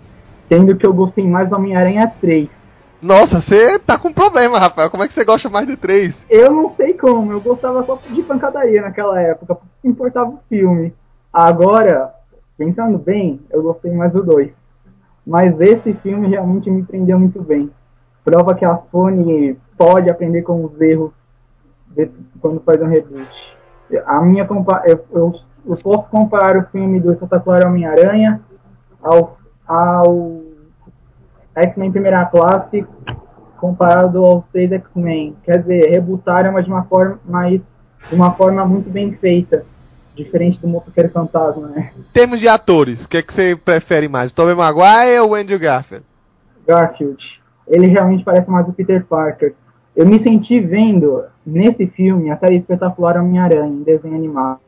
Sendo 0.48 0.78
que 0.78 0.86
eu 0.86 0.94
gostei 0.94 1.28
mais 1.28 1.50
do 1.50 1.56
Homem-Aranha 1.56 2.14
3. 2.22 2.48
Nossa, 3.02 3.42
você 3.42 3.80
tá 3.80 3.98
com 3.98 4.14
problema, 4.14 4.60
Rafael. 4.60 4.92
Como 4.92 5.04
é 5.04 5.08
que 5.08 5.16
você 5.16 5.26
gosta 5.26 5.50
mais 5.50 5.66
de 5.66 5.76
três? 5.76 6.16
Eu 6.30 6.52
não 6.52 6.76
sei 6.76 6.94
como, 6.94 7.32
eu 7.32 7.42
gostava 7.42 7.84
só 7.84 8.00
de 8.12 8.22
pancadaria 8.22 8.80
naquela 8.84 9.20
época, 9.20 9.56
porque 9.56 9.88
importava 9.88 10.30
o 10.30 10.40
filme. 10.48 10.94
Agora, 11.34 12.14
pensando 12.56 13.00
bem, 13.00 13.40
eu 13.50 13.64
gostei 13.64 13.92
mais 13.92 14.14
do 14.14 14.24
2. 14.24 14.52
Mas 15.26 15.60
esse 15.60 15.94
filme 15.96 16.28
realmente 16.28 16.70
me 16.70 16.84
prendeu 16.84 17.20
muito 17.20 17.42
bem. 17.42 17.72
Prova 18.24 18.54
que 18.54 18.66
a 18.66 18.78
Sony 18.92 19.58
pode 19.76 20.12
aprender 20.12 20.44
com 20.44 20.64
os 20.64 20.80
erros 20.80 21.12
de, 21.88 22.08
quando 22.40 22.60
faz 22.62 22.80
um 22.84 22.88
reboot. 22.88 23.58
A 24.06 24.22
minha 24.22 24.48
eu, 24.86 25.06
eu, 25.12 25.34
eu 25.68 25.78
posso 25.78 26.10
comparar 26.10 26.58
o 26.58 26.68
filme 26.68 27.00
do 27.00 27.12
Espetacular 27.12 27.66
Homem-Aranha 27.66 28.42
ao, 29.04 29.38
ao 29.68 30.42
X-Men 31.56 31.92
Primeira 31.92 32.26
Classe 32.26 32.86
comparado 33.58 34.24
aos 34.24 34.44
seis 34.52 34.72
X-Men. 34.72 35.36
Quer 35.44 35.60
dizer, 35.60 35.90
rebutaram, 35.90 36.54
mas 36.54 36.66
de 36.66 36.72
uma 36.72 36.84
forma, 36.84 37.20
mas 37.26 37.62
de 38.10 38.16
uma 38.16 38.32
forma 38.32 38.66
muito 38.66 38.90
bem 38.90 39.14
feita. 39.14 39.66
Diferente 40.16 40.60
do 40.60 40.68
Motoqueiro 40.68 41.12
Fantasma, 41.12 41.68
né? 41.68 41.92
Em 41.96 42.02
termos 42.12 42.40
de 42.40 42.48
atores, 42.48 43.06
o 43.06 43.08
que, 43.08 43.18
é 43.18 43.22
que 43.22 43.32
você 43.32 43.56
prefere 43.56 44.08
mais? 44.08 44.32
Tobey 44.32 44.56
Maguire 44.56 45.20
ou 45.20 45.36
Andrew 45.36 45.60
Garfield? 45.60 46.04
Garfield. 46.68 47.24
Ele 47.68 47.86
realmente 47.86 48.24
parece 48.24 48.50
mais 48.50 48.68
o 48.68 48.74
Peter 48.74 49.06
Parker. 49.06 49.54
Eu 49.96 50.08
me 50.08 50.22
senti 50.24 50.60
vendo 50.60 51.24
nesse 51.46 51.86
filme 51.88 52.32
a 52.32 52.38
série 52.38 52.58
espetacular 52.58 53.18
Homem-Aranha, 53.18 53.68
em 53.68 53.84
desenho 53.84 54.16
animado. 54.16 54.60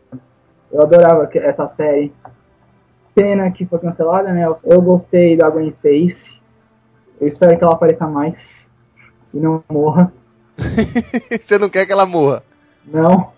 Eu 0.72 0.82
adorava 0.82 1.30
essa 1.34 1.68
série. 1.76 2.14
Pena 3.16 3.52
que 3.52 3.66
foi 3.66 3.80
cancelada, 3.80 4.32
né? 4.32 4.46
Eu 4.64 4.82
gostei 4.82 5.36
da 5.36 5.50
Gwen 5.50 5.70
Stacy. 5.70 6.18
Eu 7.20 7.28
espero 7.28 7.58
que 7.58 7.64
ela 7.64 7.74
apareça 7.74 8.08
mais 8.08 8.36
e 9.34 9.38
não 9.38 9.64
morra. 9.70 10.12
Você 11.46 11.58
não 11.58 11.70
quer 11.70 11.86
que 11.86 11.92
ela 11.92 12.06
morra? 12.06 12.44
Não. 12.86 13.32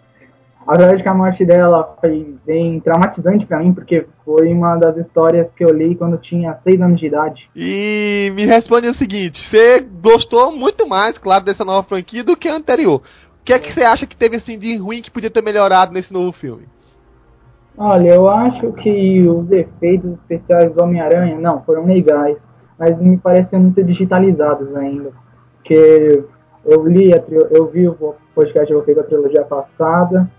Apesar 0.67 0.95
de 0.95 1.01
que 1.01 1.09
a 1.09 1.13
morte 1.13 1.43
dela 1.43 1.97
foi 1.99 2.35
bem 2.45 2.79
traumatizante 2.79 3.45
para 3.47 3.59
mim, 3.59 3.73
porque 3.73 4.05
foi 4.23 4.53
uma 4.53 4.77
das 4.77 4.95
histórias 4.97 5.47
que 5.55 5.63
eu 5.63 5.69
li 5.69 5.95
quando 5.95 6.13
eu 6.13 6.21
tinha 6.21 6.59
6 6.63 6.81
anos 6.81 6.99
de 6.99 7.07
idade. 7.07 7.49
E 7.55 8.31
me 8.35 8.45
responde 8.45 8.87
o 8.87 8.93
seguinte: 8.93 9.39
você 9.49 9.79
gostou 9.79 10.55
muito 10.55 10.87
mais, 10.87 11.17
claro, 11.17 11.43
dessa 11.43 11.65
nova 11.65 11.87
franquia 11.87 12.23
do 12.23 12.37
que 12.37 12.47
a 12.47 12.55
anterior. 12.55 13.01
O 13.41 13.43
que 13.43 13.53
é 13.53 13.59
que 13.59 13.73
você 13.73 13.83
acha 13.83 14.05
que 14.05 14.15
teve 14.15 14.35
assim 14.35 14.59
de 14.59 14.77
ruim 14.77 15.01
que 15.01 15.09
podia 15.09 15.31
ter 15.31 15.41
melhorado 15.41 15.91
nesse 15.91 16.13
novo 16.13 16.31
filme? 16.31 16.67
Olha, 17.77 18.09
eu 18.09 18.27
acho 18.29 18.71
que 18.73 19.27
os 19.27 19.49
efeitos 19.51 20.11
especiais 20.13 20.73
do 20.73 20.83
Homem-Aranha, 20.83 21.39
não, 21.39 21.61
foram 21.63 21.85
legais, 21.85 22.37
mas 22.77 22.97
me 22.99 23.17
parecem 23.17 23.59
muito 23.59 23.83
digitalizados 23.83 24.75
ainda. 24.75 25.11
Porque 25.55 26.23
eu 26.65 26.87
li, 26.87 27.13
a, 27.13 27.23
eu 27.51 27.67
vi 27.67 27.87
o 27.87 28.15
podcast 28.35 28.67
que 28.67 28.73
eu 28.73 28.83
fiz 28.83 28.95
da 28.95 29.03
trilogia 29.03 29.43
passada, 29.43 30.29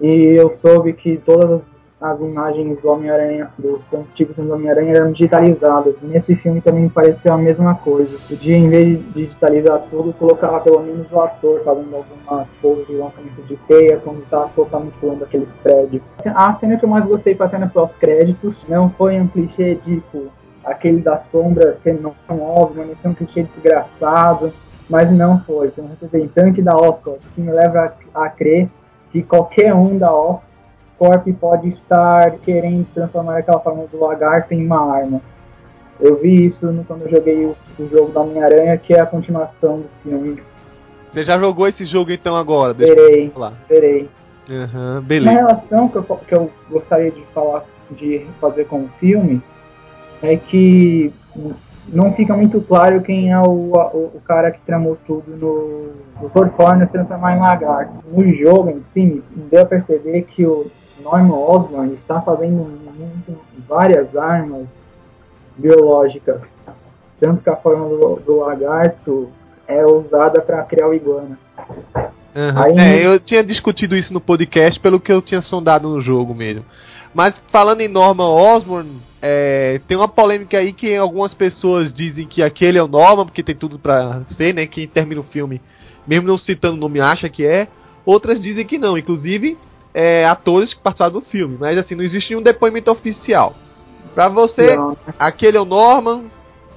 e 0.00 0.36
eu 0.38 0.56
soube 0.64 0.92
que 0.92 1.16
todas 1.18 1.50
as 1.52 1.73
imagens 2.20 2.80
do 2.80 2.88
Homem-Aranha, 2.88 3.50
dos 3.58 3.80
antigos 3.92 4.36
do 4.36 4.52
Homem-Aranha 4.52 4.96
eram 4.96 5.12
digitalizadas. 5.12 5.94
Nesse 6.02 6.36
filme 6.36 6.60
também 6.60 6.84
me 6.84 6.90
pareceu 6.90 7.32
a 7.32 7.38
mesma 7.38 7.74
coisa. 7.74 8.18
Podia, 8.28 8.56
em 8.56 8.68
vez 8.68 8.98
de 8.98 9.26
digitalizar 9.26 9.82
tudo, 9.90 10.12
colocar 10.12 10.60
pelo 10.60 10.82
menos 10.82 11.10
o 11.10 11.20
ator 11.20 11.62
fazendo 11.64 11.94
algumas 11.94 12.48
coisas 12.60 12.86
de 12.86 12.94
lançamento 12.94 13.42
de 13.46 13.56
teia, 13.68 13.96
quando 13.98 14.22
está 14.22 14.42
totalmente 14.54 14.94
pulando 15.00 15.24
aqueles 15.24 15.48
prédios. 15.62 16.02
A 16.24 16.54
cena 16.54 16.76
que 16.76 16.84
eu 16.84 16.88
mais 16.88 17.04
gostei 17.04 17.34
foi 17.34 17.46
a 17.46 17.50
cena 17.50 17.70
pós-créditos. 17.72 18.54
Não 18.68 18.90
foi 18.90 19.18
um 19.20 19.26
clichê 19.26 19.76
tipo 19.76 20.26
aquele 20.64 21.00
da 21.00 21.22
sombra 21.30 21.78
sendo 21.82 22.14
não 22.28 22.42
óbvio, 22.42 22.86
não 22.86 22.96
foi 22.96 23.10
um 23.10 23.14
clichê 23.14 23.42
desgraçado. 23.42 24.52
Mas 24.88 25.10
não 25.10 25.40
foi. 25.40 25.70
Foi 25.70 25.82
um 25.82 25.88
representante 25.88 26.60
da 26.60 26.76
Oscar, 26.76 27.14
que 27.34 27.40
me 27.40 27.50
leva 27.50 27.94
a, 28.14 28.24
a 28.24 28.28
crer 28.28 28.68
que 29.10 29.22
qualquer 29.22 29.72
um 29.72 29.96
da 29.96 30.12
Oscorp 30.98 31.26
pode 31.40 31.68
estar 31.70 32.32
querendo 32.38 32.86
transformar 32.94 33.38
aquela 33.38 33.60
forma 33.60 33.86
do 33.86 33.98
lagarto 33.98 34.54
em 34.54 34.64
uma 34.64 34.94
arma. 34.94 35.20
Eu 36.00 36.20
vi 36.20 36.46
isso 36.46 36.66
no, 36.66 36.84
quando 36.84 37.02
eu 37.02 37.10
joguei 37.10 37.44
o, 37.44 37.56
o 37.78 37.88
jogo 37.88 38.12
da 38.12 38.20
Homem-Aranha, 38.20 38.76
que 38.76 38.94
é 38.94 39.00
a 39.00 39.06
continuação 39.06 39.80
do 39.80 39.88
filme. 40.02 40.42
Você 41.12 41.24
já 41.24 41.38
jogou 41.38 41.68
esse 41.68 41.84
jogo 41.86 42.10
então 42.10 42.36
agora? 42.36 42.72
Verei, 42.72 43.32
verei. 43.68 44.08
Uhum, 44.48 45.00
beleza. 45.02 45.30
Uma 45.30 45.40
relação 45.40 45.88
que 45.88 45.96
eu, 45.96 46.02
que 46.02 46.34
eu 46.34 46.50
gostaria 46.68 47.10
de 47.10 47.22
falar, 47.32 47.64
de 47.92 48.26
fazer 48.40 48.64
com 48.66 48.80
o 48.80 48.88
filme, 48.98 49.40
é 50.22 50.36
que 50.36 51.12
não 51.88 52.12
fica 52.12 52.34
muito 52.36 52.60
claro 52.60 53.00
quem 53.02 53.30
é 53.30 53.38
o, 53.40 53.72
o, 53.72 54.10
o 54.14 54.20
cara 54.24 54.50
que 54.50 54.60
tramou 54.66 54.98
tudo 55.06 55.36
no, 55.36 56.28
Torforno 56.30 56.84
se 56.86 56.92
transformar 56.92 57.36
em 57.36 57.40
lagarto. 57.40 57.92
No 58.10 58.32
jogo 58.34 58.70
em 58.70 58.82
si, 58.92 59.22
deu 59.50 59.62
a 59.62 59.66
perceber 59.66 60.22
que 60.22 60.44
o 60.44 60.70
Norman 61.02 61.34
Osborn 61.34 61.94
está 61.94 62.20
fazendo 62.20 62.64
muito, 62.96 63.40
várias 63.68 64.16
armas 64.16 64.66
biológicas. 65.56 66.40
Tanto 67.20 67.42
que 67.42 67.50
a 67.50 67.56
forma 67.56 67.88
do, 67.88 68.16
do 68.16 68.36
lagarto 68.38 69.30
é 69.66 69.84
usada 69.84 70.40
para 70.40 70.62
criar 70.64 70.88
o 70.88 70.94
iguana. 70.94 71.38
Uhum. 72.34 72.62
Aí, 72.62 72.78
é, 72.78 73.06
eu 73.06 73.20
tinha 73.20 73.42
discutido 73.42 73.96
isso 73.96 74.12
no 74.12 74.20
podcast 74.20 74.78
pelo 74.80 75.00
que 75.00 75.12
eu 75.12 75.22
tinha 75.22 75.40
sondado 75.40 75.88
no 75.88 76.00
jogo 76.00 76.34
mesmo. 76.34 76.64
Mas 77.14 77.34
falando 77.52 77.80
em 77.80 77.88
Norman 77.88 78.28
Osborn, 78.28 78.90
é, 79.22 79.80
tem 79.86 79.96
uma 79.96 80.08
polêmica 80.08 80.58
aí 80.58 80.72
que 80.72 80.96
algumas 80.96 81.32
pessoas 81.32 81.92
dizem 81.92 82.26
que 82.26 82.42
aquele 82.42 82.76
é 82.76 82.82
o 82.82 82.88
Norman, 82.88 83.24
porque 83.24 83.42
tem 83.42 83.54
tudo 83.54 83.78
pra 83.78 84.22
ser, 84.36 84.52
né? 84.52 84.66
Quem 84.66 84.88
termina 84.88 85.20
o 85.20 85.24
filme, 85.24 85.62
mesmo 86.06 86.26
não 86.26 86.36
citando 86.36 86.76
o 86.76 86.80
nome, 86.80 87.00
acha 87.00 87.28
que 87.28 87.46
é. 87.46 87.68
Outras 88.04 88.40
dizem 88.40 88.66
que 88.66 88.78
não, 88.78 88.98
inclusive 88.98 89.56
é, 89.94 90.24
atores 90.24 90.74
que 90.74 90.80
participaram 90.80 91.20
do 91.20 91.26
filme. 91.26 91.56
Mas 91.58 91.78
assim, 91.78 91.94
não 91.94 92.04
existe 92.04 92.34
um 92.36 92.42
depoimento 92.42 92.90
oficial. 92.90 93.54
Pra 94.14 94.28
você, 94.28 94.76
não. 94.76 94.96
aquele 95.18 95.56
é 95.56 95.60
o 95.60 95.64
Norman, 95.64 96.24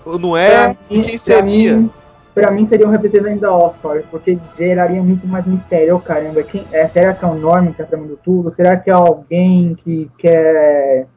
ou 0.06 0.18
não 0.18 0.38
é? 0.38 0.74
Pra 0.74 0.76
mim, 0.90 1.04
quem 1.04 1.20
seria? 1.20 1.78
Mim, 1.78 1.92
pra 2.34 2.52
mim 2.52 2.68
seria 2.68 2.88
um 2.88 2.92
representante 2.92 3.40
da 3.40 3.54
Oscar, 3.54 4.04
porque 4.10 4.38
geraria 4.58 5.02
muito 5.02 5.28
mais 5.28 5.46
mistério. 5.46 5.96
Oh, 5.96 6.00
caramba, 6.00 6.42
quem, 6.44 6.66
é, 6.72 6.88
será 6.88 7.14
que 7.14 7.26
é 7.26 7.28
o 7.28 7.36
Norman 7.36 7.72
que 7.72 7.78
tá 7.78 7.84
tramando 7.84 8.18
tudo? 8.24 8.54
Será 8.56 8.78
que 8.78 8.90
é 8.90 8.94
alguém 8.94 9.76
que 9.84 10.10
quer 10.18 11.08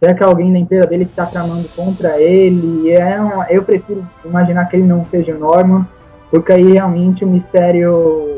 Será 0.00 0.14
que 0.14 0.22
alguém 0.22 0.52
da 0.52 0.60
empresa 0.60 0.86
dele 0.86 1.04
está 1.04 1.26
tramando 1.26 1.68
contra 1.74 2.20
ele? 2.20 2.90
É 2.92 3.20
uma, 3.20 3.46
eu 3.50 3.64
prefiro 3.64 4.06
imaginar 4.24 4.66
que 4.66 4.76
ele 4.76 4.86
não 4.86 5.04
seja 5.06 5.34
o 5.34 5.38
Norman, 5.38 5.84
porque 6.30 6.52
aí 6.52 6.72
realmente 6.72 7.24
o 7.24 7.28
mistério. 7.28 8.37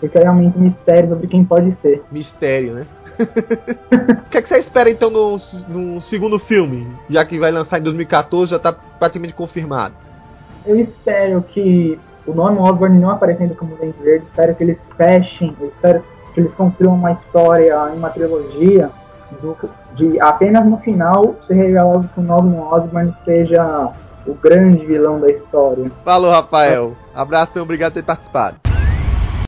Porque 0.00 0.18
realmente 0.18 0.56
o 0.56 0.60
mistério 0.60 1.08
sobre 1.10 1.26
quem 1.26 1.44
pode 1.44 1.76
ser. 1.82 2.02
Mistério, 2.10 2.74
né? 2.74 2.86
o 3.18 4.30
que, 4.30 4.38
é 4.38 4.42
que 4.42 4.48
você 4.48 4.60
espera 4.60 4.88
então 4.90 5.10
no, 5.10 5.36
no, 5.68 6.00
segundo 6.02 6.38
filme? 6.38 6.86
Já 7.10 7.24
que 7.24 7.38
vai 7.38 7.50
lançar 7.50 7.78
em 7.78 7.82
2014, 7.82 8.50
já 8.50 8.56
está 8.56 8.72
praticamente 8.72 9.34
confirmado. 9.34 9.94
Eu 10.64 10.78
espero 10.78 11.42
que 11.42 11.98
o 12.26 12.32
Norman 12.32 12.62
Osborn 12.62 12.98
não 12.98 13.10
aparecendo 13.10 13.56
como 13.56 13.74
Dente 13.76 14.00
Verde, 14.02 14.24
espero 14.26 14.54
que 14.54 14.62
eles 14.62 14.78
fechem, 14.96 15.56
espero 15.60 16.04
que 16.32 16.40
eles 16.40 16.52
construam 16.54 16.94
uma 16.94 17.12
história 17.12 17.74
em 17.92 17.98
uma 17.98 18.10
trilogia 18.10 18.90
do, 19.42 19.56
de 19.94 20.20
apenas 20.20 20.64
no 20.64 20.78
final 20.78 21.34
ser 21.46 21.54
revelado 21.54 22.08
que 22.14 22.20
o 22.20 22.22
Norman 22.22 22.60
Osborn 22.60 23.14
seja 23.24 23.90
o 24.26 24.34
grande 24.34 24.84
vilão 24.84 25.18
da 25.18 25.28
história. 25.28 25.90
Falou, 26.04 26.30
Rafael. 26.30 26.92
Abraço 27.14 27.52
e 27.56 27.60
obrigado 27.60 27.94
por 27.94 28.00
ter 28.00 28.06
participado. 28.06 28.77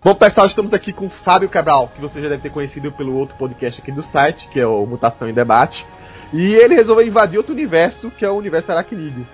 Bom, 0.02 0.14
pessoal, 0.14 0.47
estamos 0.47 0.72
aqui 0.72 0.94
com 0.94 1.09
o 1.09 1.12
Fábio 1.22 1.47
Cabral, 1.51 1.93
que 1.94 2.01
você 2.01 2.22
já 2.22 2.28
deve 2.31 2.40
ter 2.40 2.48
conhecido 2.48 2.90
pelo 2.90 3.14
outro 3.18 3.36
podcast 3.36 3.82
aqui 3.82 3.93
do 3.93 4.02
site, 4.02 4.48
que 4.48 4.59
é 4.59 4.66
o 4.66 4.86
Mutação 4.86 5.28
em 5.28 5.35
Debate. 5.35 5.85
E 6.32 6.55
ele 6.55 6.74
resolveu 6.74 7.06
invadir 7.06 7.36
outro 7.36 7.52
universo, 7.52 8.10
que 8.10 8.24
é 8.24 8.31
o 8.31 8.36
universo 8.36 8.72
aracnídeo. 8.72 9.27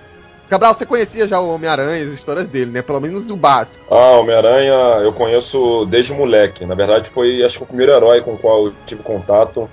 Cabral, 0.49 0.73
você 0.73 0.85
conhecia 0.85 1.25
já 1.25 1.39
o 1.39 1.55
Homem-Aranha, 1.55 2.05
as 2.05 2.15
histórias 2.15 2.49
dele, 2.49 2.71
né? 2.71 2.81
Pelo 2.81 2.99
menos 2.99 3.29
o 3.29 3.37
básico. 3.37 3.77
Ah, 3.89 4.19
Homem-Aranha 4.19 5.03
eu 5.03 5.13
conheço 5.13 5.85
desde 5.85 6.11
moleque. 6.11 6.65
Na 6.65 6.75
verdade, 6.75 7.09
foi 7.11 7.45
acho 7.45 7.57
que 7.57 7.63
o 7.63 7.67
primeiro 7.67 7.93
herói 7.93 8.19
com 8.19 8.33
o 8.33 8.37
qual 8.37 8.65
eu 8.65 8.73
tive 8.85 9.01
contato 9.01 9.69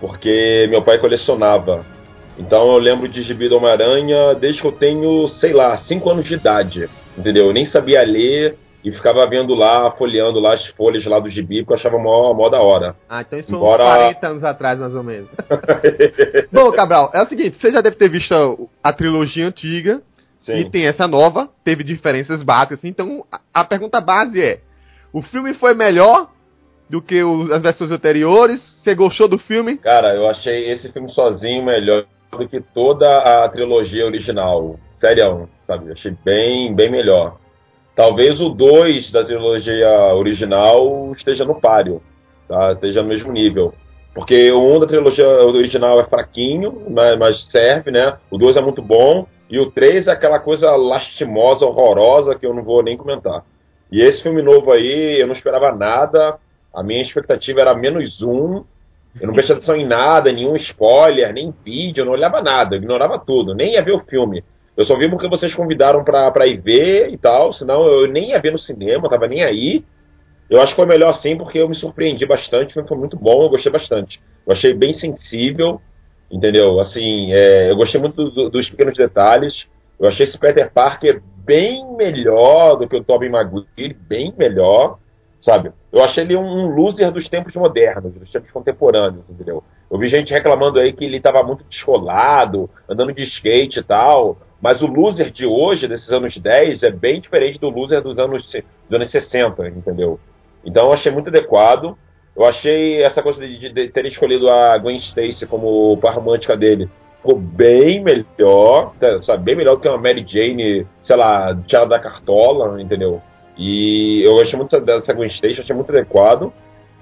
porque 0.00 0.66
meu 0.70 0.80
pai 0.80 0.96
colecionava. 0.96 1.84
Então 2.38 2.72
eu 2.72 2.78
lembro 2.78 3.06
de 3.06 3.20
gibi 3.20 3.50
do 3.50 3.58
Homem-Aranha 3.58 4.34
desde 4.34 4.62
que 4.62 4.66
eu 4.66 4.72
tenho, 4.72 5.28
sei 5.40 5.52
lá, 5.52 5.76
5 5.76 6.08
anos 6.08 6.24
de 6.24 6.32
idade. 6.32 6.88
Entendeu? 7.18 7.48
Eu 7.48 7.52
nem 7.52 7.66
sabia 7.66 8.02
ler 8.02 8.56
e 8.88 8.92
ficava 8.92 9.28
vendo 9.28 9.54
lá, 9.54 9.90
folheando 9.92 10.40
lá 10.40 10.54
as 10.54 10.66
folhas 10.68 11.04
lá 11.04 11.20
do 11.20 11.28
gibi, 11.28 11.60
porque 11.62 11.74
eu 11.74 11.76
achava 11.76 11.98
mó, 11.98 12.32
mó 12.32 12.48
da 12.48 12.60
hora. 12.60 12.96
Ah, 13.08 13.20
então 13.20 13.38
isso 13.38 13.54
Embora... 13.54 13.84
uns 13.84 13.88
40 13.88 14.26
anos 14.26 14.44
atrás, 14.44 14.80
mais 14.80 14.94
ou 14.94 15.02
menos. 15.02 15.28
Bom, 16.50 16.72
Cabral, 16.72 17.10
é 17.12 17.22
o 17.22 17.26
seguinte, 17.26 17.58
você 17.58 17.70
já 17.70 17.80
deve 17.80 17.96
ter 17.96 18.08
visto 18.08 18.32
a, 18.32 18.88
a 18.88 18.92
trilogia 18.92 19.46
antiga, 19.46 20.02
Sim. 20.40 20.56
e 20.56 20.70
tem 20.70 20.86
essa 20.86 21.06
nova, 21.06 21.48
teve 21.64 21.84
diferenças 21.84 22.42
básicas, 22.42 22.84
então 22.84 23.24
a, 23.30 23.40
a 23.60 23.64
pergunta 23.64 24.00
base 24.00 24.40
é, 24.40 24.60
o 25.12 25.22
filme 25.22 25.54
foi 25.54 25.74
melhor 25.74 26.28
do 26.88 27.02
que 27.02 27.22
o, 27.22 27.52
as 27.52 27.62
versões 27.62 27.90
anteriores? 27.90 28.60
Você 28.82 28.94
gostou 28.94 29.28
do 29.28 29.38
filme? 29.38 29.76
Cara, 29.78 30.14
eu 30.14 30.28
achei 30.28 30.70
esse 30.70 30.90
filme 30.90 31.10
sozinho 31.12 31.64
melhor 31.64 32.04
do 32.32 32.48
que 32.48 32.60
toda 32.60 33.06
a 33.10 33.48
trilogia 33.48 34.06
original. 34.06 34.78
Sério, 34.96 35.48
sabe? 35.66 35.92
Achei 35.92 36.14
bem, 36.24 36.74
bem 36.74 36.90
melhor. 36.90 37.38
Talvez 37.98 38.40
o 38.40 38.50
2 38.50 39.10
da 39.10 39.24
trilogia 39.24 40.14
original 40.14 41.12
esteja 41.16 41.44
no 41.44 41.60
páreo, 41.60 42.00
tá? 42.46 42.70
esteja 42.74 43.02
no 43.02 43.08
mesmo 43.08 43.32
nível. 43.32 43.74
Porque 44.14 44.52
o 44.52 44.76
1 44.76 44.78
da 44.78 44.86
trilogia 44.86 45.26
original 45.44 45.98
é 45.98 46.04
fraquinho, 46.04 46.80
mas, 46.88 47.18
mas 47.18 47.50
serve, 47.50 47.90
né? 47.90 48.16
O 48.30 48.38
2 48.38 48.56
é 48.56 48.60
muito 48.60 48.80
bom. 48.80 49.26
E 49.50 49.58
o 49.58 49.72
3 49.72 50.06
é 50.06 50.12
aquela 50.12 50.38
coisa 50.38 50.70
lastimosa, 50.76 51.66
horrorosa, 51.66 52.36
que 52.36 52.46
eu 52.46 52.54
não 52.54 52.62
vou 52.62 52.84
nem 52.84 52.96
comentar. 52.96 53.42
E 53.90 54.00
esse 54.00 54.22
filme 54.22 54.42
novo 54.42 54.70
aí, 54.70 55.18
eu 55.20 55.26
não 55.26 55.34
esperava 55.34 55.74
nada. 55.74 56.38
A 56.72 56.84
minha 56.84 57.02
expectativa 57.02 57.62
era 57.62 57.74
menos 57.74 58.22
um. 58.22 58.62
Eu 59.20 59.26
não 59.26 59.34
prestei 59.34 59.56
atenção 59.56 59.74
em 59.74 59.88
nada, 59.88 60.30
nenhum 60.30 60.54
spoiler, 60.54 61.32
nem 61.32 61.52
vídeo, 61.64 62.02
eu 62.02 62.06
não 62.06 62.12
olhava 62.12 62.40
nada, 62.40 62.76
eu 62.76 62.78
ignorava 62.78 63.18
tudo, 63.18 63.56
nem 63.56 63.72
ia 63.72 63.82
ver 63.82 63.96
o 63.96 64.04
filme. 64.04 64.44
Eu 64.78 64.86
só 64.86 64.96
vi 64.96 65.10
porque 65.10 65.28
vocês 65.28 65.52
convidaram 65.56 66.04
pra, 66.04 66.30
pra 66.30 66.46
ir 66.46 66.60
ver 66.60 67.10
e 67.10 67.18
tal, 67.18 67.52
senão 67.52 67.84
eu 67.84 68.06
nem 68.06 68.30
ia 68.30 68.40
ver 68.40 68.52
no 68.52 68.58
cinema, 68.60 69.10
tava 69.10 69.26
nem 69.26 69.44
aí. 69.44 69.84
Eu 70.48 70.60
acho 70.60 70.70
que 70.70 70.76
foi 70.76 70.86
melhor 70.86 71.10
assim 71.10 71.36
porque 71.36 71.58
eu 71.58 71.68
me 71.68 71.74
surpreendi 71.74 72.24
bastante, 72.24 72.72
foi 72.72 72.96
muito 72.96 73.16
bom, 73.16 73.42
eu 73.42 73.48
gostei 73.48 73.72
bastante. 73.72 74.20
Eu 74.46 74.52
achei 74.52 74.72
bem 74.72 74.92
sensível, 74.92 75.80
entendeu? 76.30 76.78
Assim, 76.78 77.32
é, 77.32 77.72
eu 77.72 77.76
gostei 77.76 78.00
muito 78.00 78.30
do, 78.30 78.50
dos 78.50 78.70
pequenos 78.70 78.96
detalhes. 78.96 79.66
Eu 79.98 80.08
achei 80.08 80.28
esse 80.28 80.38
Peter 80.38 80.72
Parker 80.72 81.20
bem 81.44 81.84
melhor 81.96 82.76
do 82.76 82.88
que 82.88 82.96
o 82.96 83.02
Tobey 83.02 83.28
Maguire, 83.28 83.96
bem 84.08 84.32
melhor, 84.38 84.98
sabe? 85.40 85.72
Eu 85.90 86.04
achei 86.04 86.22
ele 86.22 86.36
um 86.36 86.68
loser 86.68 87.10
dos 87.10 87.28
tempos 87.28 87.52
modernos, 87.56 88.14
dos 88.14 88.30
tempos 88.30 88.52
contemporâneos, 88.52 89.24
entendeu? 89.28 89.64
Eu 89.90 89.98
vi 89.98 90.08
gente 90.08 90.32
reclamando 90.32 90.78
aí 90.78 90.92
que 90.92 91.04
ele 91.04 91.16
estava 91.16 91.44
muito 91.44 91.64
descolado, 91.64 92.70
andando 92.88 93.12
de 93.12 93.24
skate 93.24 93.80
e 93.80 93.82
tal, 93.82 94.36
mas 94.60 94.82
o 94.82 94.86
loser 94.86 95.30
de 95.30 95.46
hoje, 95.46 95.86
desses 95.86 96.10
anos 96.10 96.36
10, 96.36 96.82
é 96.82 96.90
bem 96.90 97.20
diferente 97.20 97.58
do 97.58 97.68
loser 97.68 98.02
dos 98.02 98.18
anos, 98.18 98.44
dos 98.44 98.94
anos 98.94 99.10
60, 99.10 99.68
entendeu? 99.68 100.18
Então 100.64 100.86
eu 100.86 100.94
achei 100.94 101.12
muito 101.12 101.28
adequado. 101.28 101.96
Eu 102.36 102.44
achei 102.44 103.02
essa 103.02 103.22
coisa 103.22 103.40
de, 103.40 103.72
de 103.72 103.88
ter 103.88 104.06
escolhido 104.06 104.48
a 104.48 104.78
Gwen 104.78 104.96
Stacy 104.96 105.46
como 105.46 105.96
par 105.98 106.14
romântica 106.14 106.56
dele 106.56 106.88
ficou 107.18 107.36
bem 107.38 108.02
melhor, 108.02 108.94
tá, 108.98 109.22
sabe? 109.22 109.44
Bem 109.44 109.56
melhor 109.56 109.74
do 109.74 109.80
que 109.80 109.88
uma 109.88 109.98
Mary 109.98 110.24
Jane, 110.26 110.86
sei 111.02 111.16
lá, 111.16 111.54
tirada 111.66 111.88
da 111.90 111.98
cartola, 111.98 112.80
entendeu? 112.80 113.20
E 113.56 114.22
eu 114.24 114.40
achei 114.40 114.56
muito 114.56 114.78
dessa 114.80 115.12
Gwen 115.12 115.28
Stacy, 115.28 115.60
achei 115.60 115.74
muito 115.74 115.90
adequado, 115.90 116.52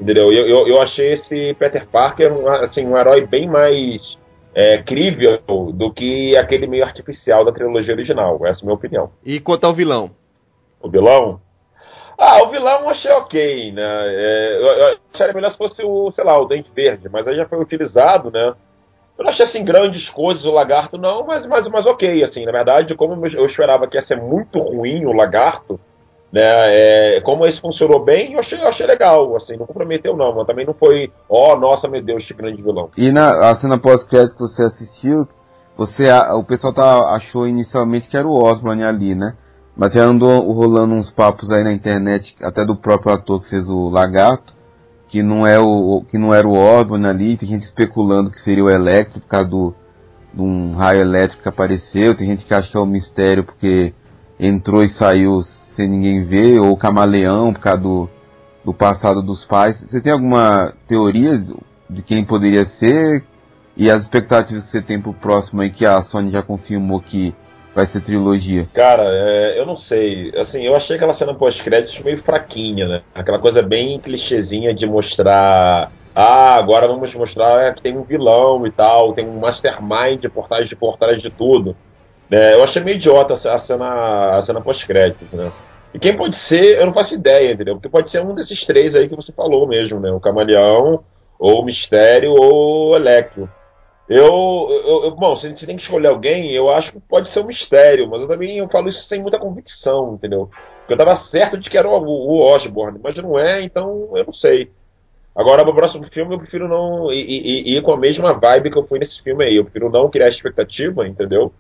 entendeu? 0.01 0.27
Eu, 0.33 0.47
eu, 0.49 0.69
eu 0.69 0.83
achei 0.83 1.13
esse 1.13 1.55
Peter 1.55 1.87
Parker 1.87 2.33
um, 2.33 2.49
assim, 2.49 2.87
um 2.87 2.97
herói 2.97 3.27
bem 3.27 3.47
mais 3.47 4.19
é, 4.57 4.83
crível 4.83 5.39
do 5.75 5.93
que 5.93 6.35
aquele 6.39 6.67
meio 6.67 6.83
artificial 6.83 7.45
da 7.45 7.53
trilogia 7.53 7.93
original. 7.93 8.39
Essa 8.47 8.61
é 8.61 8.63
a 8.63 8.65
minha 8.65 8.75
opinião. 8.75 9.11
E 9.23 9.39
quanto 9.39 9.65
ao 9.65 9.75
vilão? 9.75 10.11
O 10.81 10.89
vilão? 10.89 11.39
Ah, 12.19 12.43
o 12.43 12.49
vilão 12.49 12.81
eu 12.81 12.89
achei 12.89 13.11
ok, 13.13 13.73
né? 13.73 13.83
É, 13.85 14.57
eu, 14.57 14.67
eu 14.67 14.99
acharia 15.13 15.35
melhor 15.35 15.51
se 15.51 15.59
fosse 15.59 15.83
o, 15.85 16.11
sei 16.13 16.25
lá, 16.25 16.41
o 16.41 16.47
Dente 16.47 16.71
Verde, 16.75 17.07
mas 17.11 17.29
aí 17.29 17.37
já 17.37 17.47
foi 17.47 17.61
utilizado, 17.61 18.31
né? 18.31 18.55
Eu 19.19 19.25
não 19.25 19.31
achei 19.31 19.45
assim 19.45 19.63
grandes 19.63 20.09
coisas 20.09 20.47
o 20.47 20.53
lagarto, 20.53 20.97
não, 20.97 21.27
mas, 21.27 21.47
mas, 21.47 21.69
mas 21.69 21.85
ok, 21.85 22.25
assim, 22.25 22.47
na 22.47 22.53
verdade, 22.53 22.95
como 22.95 23.27
eu 23.27 23.45
esperava 23.45 23.87
que 23.87 23.99
ia 23.99 24.03
ser 24.03 24.17
muito 24.17 24.59
ruim 24.59 25.05
o 25.05 25.13
lagarto, 25.13 25.79
né, 26.37 26.43
é, 27.17 27.21
como 27.23 27.47
esse 27.47 27.59
funcionou 27.63 28.05
bem, 28.05 28.35
eu 28.35 28.41
achei, 28.41 28.59
eu 28.59 28.69
achei 28.69 28.87
legal, 28.87 29.35
assim, 29.37 29.57
não 29.57 29.65
comprometeu 29.65 30.15
não, 30.15 30.35
mas 30.35 30.47
também 30.47 30.67
não 30.67 30.75
foi, 30.75 31.11
ó, 31.31 31.55
oh, 31.55 31.59
nossa, 31.59 31.89
meu 31.89 32.05
Deus, 32.05 32.27
que 32.27 32.35
grande 32.35 32.61
vilão. 32.61 32.91
E 32.95 33.11
na 33.11 33.31
a 33.51 33.59
cena 33.59 33.79
pós-crédito 33.79 34.35
que 34.35 34.43
você 34.43 34.65
assistiu, 34.65 35.27
você, 35.79 36.03
o 36.35 36.45
pessoal 36.45 36.75
tá, 36.75 37.17
achou 37.17 37.49
inicialmente 37.49 38.07
que 38.07 38.19
era 38.19 38.29
o 38.29 38.43
Osborne 38.43 38.85
ali, 38.85 39.15
né? 39.15 39.35
Mas 39.75 39.95
já 39.95 40.05
andou 40.05 40.53
rolando 40.53 40.95
uns 40.95 41.11
papos 41.11 41.51
aí 41.51 41.65
na 41.65 41.73
internet, 41.73 42.37
até 42.43 42.67
do 42.67 42.77
próprio 42.77 43.15
ator 43.15 43.43
que 43.43 43.49
fez 43.49 43.67
o 43.67 43.89
lagarto, 43.89 44.55
que 45.09 45.23
não 45.23 45.47
é 45.47 45.59
o 45.59 46.05
que 46.11 46.19
não 46.19 46.35
era 46.35 46.47
o 46.47 46.53
Osborn 46.53 47.07
ali, 47.07 47.39
tem 47.39 47.49
gente 47.49 47.65
especulando 47.65 48.31
que 48.31 48.41
seria 48.41 48.65
o 48.65 48.71
Electro 48.71 49.21
por 49.21 49.29
causa 49.29 49.49
do 49.49 49.75
de 50.35 50.43
um 50.43 50.75
raio 50.75 51.01
elétrico 51.01 51.43
que 51.43 51.49
apareceu, 51.49 52.15
tem 52.15 52.27
gente 52.27 52.45
que 52.45 52.53
é 52.53 52.79
um 52.79 52.85
mistério 52.85 53.43
porque 53.43 53.95
entrou 54.39 54.85
e 54.85 54.91
saiu 54.99 55.41
sem 55.77 55.89
ninguém 55.89 56.25
ver, 56.25 56.59
ou 56.59 56.77
camaleão 56.77 57.53
por 57.53 57.61
causa 57.61 57.81
do, 57.81 58.09
do 58.65 58.75
passado 58.75 59.23
dos 59.23 59.45
pais. 59.45 59.79
Você 59.81 60.01
tem 60.01 60.13
alguma 60.13 60.73
teoria 60.89 61.39
de 61.89 62.03
quem 62.03 62.25
poderia 62.25 62.65
ser? 62.81 63.23
E 63.77 63.91
as 63.91 64.03
expectativas 64.03 64.65
que 64.65 64.71
você 64.71 64.83
tem 64.83 65.01
pro 65.01 65.13
próximo 65.13 65.61
aí 65.61 65.71
que 65.71 65.85
a 65.85 66.03
Sony 66.05 66.33
já 66.33 66.43
confirmou 66.43 67.01
que 67.01 67.35
vai 67.75 67.87
ser 67.87 68.01
trilogia? 68.01 68.67
Cara, 68.73 69.03
é, 69.05 69.61
eu 69.61 69.67
não 69.67 69.77
sei. 69.77 70.33
Assim, 70.35 70.63
eu 70.63 70.75
achei 70.75 70.97
aquela 70.97 71.15
cena 71.15 71.35
pós-créditos 71.35 72.03
meio 72.03 72.23
fraquinha, 72.23 72.89
né? 72.89 73.03
Aquela 73.15 73.39
coisa 73.39 73.61
bem 73.61 74.01
clichêzinha 74.01 74.75
de 74.75 74.87
mostrar. 74.87 75.93
Ah, 76.15 76.57
agora 76.57 76.89
vamos 76.89 77.15
mostrar 77.15 77.75
que 77.75 77.83
tem 77.83 77.95
um 77.95 78.03
vilão 78.03 78.67
e 78.67 78.71
tal, 78.71 79.13
tem 79.13 79.29
um 79.29 79.39
mastermind 79.39 80.25
por 80.33 80.49
trás 80.49 80.67
de, 80.67 80.75
por 80.75 80.97
trás 80.97 81.21
de 81.21 81.29
tudo. 81.29 81.77
É, 82.31 82.55
eu 82.55 82.65
achei 82.65 82.83
meio 82.83 82.97
idiota 82.97 83.35
a 83.35 83.59
cena, 83.59 84.39
a 84.39 84.43
cena 84.43 84.63
pós-créditos, 84.63 85.31
né? 85.33 85.53
E 85.97 85.99
quem 85.99 86.15
pode 86.15 86.37
ser, 86.47 86.79
eu 86.79 86.85
não 86.85 86.93
faço 86.93 87.15
ideia, 87.15 87.55
entendeu? 87.55 87.77
Porque 87.77 87.89
pode 87.89 88.11
ser 88.11 88.21
um 88.21 88.35
desses 88.35 88.67
três 88.67 88.95
aí 88.95 89.09
que 89.09 89.17
você 89.17 89.33
falou 89.33 89.67
mesmo, 89.67 89.99
né? 89.99 90.13
O 90.13 90.21
Camaleão, 90.21 91.03
ou 91.39 91.63
o 91.63 91.65
Mistério, 91.65 92.33
ou 92.33 92.91
o 92.91 92.97
Electro. 92.97 93.49
Eu, 94.07 94.69
eu, 94.85 95.05
eu, 95.05 95.11
bom, 95.13 95.35
se 95.37 95.49
você 95.49 95.65
tem 95.65 95.75
que 95.75 95.85
escolher 95.85 96.09
alguém, 96.09 96.53
eu 96.53 96.69
acho 96.69 96.93
que 96.93 97.01
pode 97.01 97.33
ser 97.33 97.41
um 97.41 97.47
mistério, 97.47 98.07
mas 98.11 98.21
eu 98.21 98.29
também 98.29 98.59
eu 98.59 98.69
falo 98.69 98.91
isso 98.91 99.03
sem 99.05 99.23
muita 99.23 99.39
convicção, 99.39 100.13
entendeu? 100.13 100.51
Porque 100.81 100.93
eu 100.93 100.99
tava 100.99 101.17
certo 101.31 101.57
de 101.57 101.71
que 101.71 101.79
era 101.79 101.89
o, 101.89 102.05
o 102.05 102.41
Osborne, 102.43 103.01
mas 103.03 103.17
não 103.17 103.39
é, 103.39 103.63
então 103.63 104.11
eu 104.15 104.27
não 104.27 104.35
sei. 104.35 104.71
Agora, 105.35 105.65
pro 105.65 105.75
próximo 105.75 106.07
filme, 106.13 106.35
eu 106.35 106.39
prefiro 106.39 106.69
não 106.69 107.11
ir, 107.11 107.75
ir, 107.75 107.83
com 107.83 107.95
a 107.95 107.97
mesma 107.97 108.39
vibe 108.39 108.71
que 108.71 108.79
eu 108.79 108.87
fui 108.87 108.99
nesse 108.99 109.23
filme 109.23 109.47
aí. 109.47 109.57
Eu 109.57 109.65
prefiro 109.65 109.91
não 109.91 110.11
criar 110.11 110.29
expectativa, 110.29 111.09
entendeu? 111.09 111.55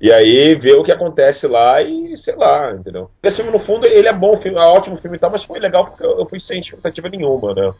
E 0.00 0.12
aí 0.12 0.54
ver 0.54 0.78
o 0.78 0.84
que 0.84 0.92
acontece 0.92 1.46
lá 1.46 1.82
e 1.82 2.16
sei 2.18 2.36
lá, 2.36 2.72
entendeu? 2.72 3.10
Esse 3.22 3.42
filme, 3.42 3.50
no 3.50 3.64
fundo, 3.64 3.86
ele 3.88 4.08
é 4.08 4.12
bom, 4.12 4.38
filme, 4.38 4.56
é 4.56 4.62
ótimo 4.62 4.96
filme 4.98 5.16
e 5.16 5.20
tal, 5.20 5.30
mas 5.30 5.44
foi 5.44 5.58
legal 5.58 5.86
porque 5.86 6.04
eu 6.04 6.26
fui 6.26 6.38
sem 6.38 6.60
expectativa 6.60 7.08
nenhuma, 7.08 7.52
né? 7.52 7.72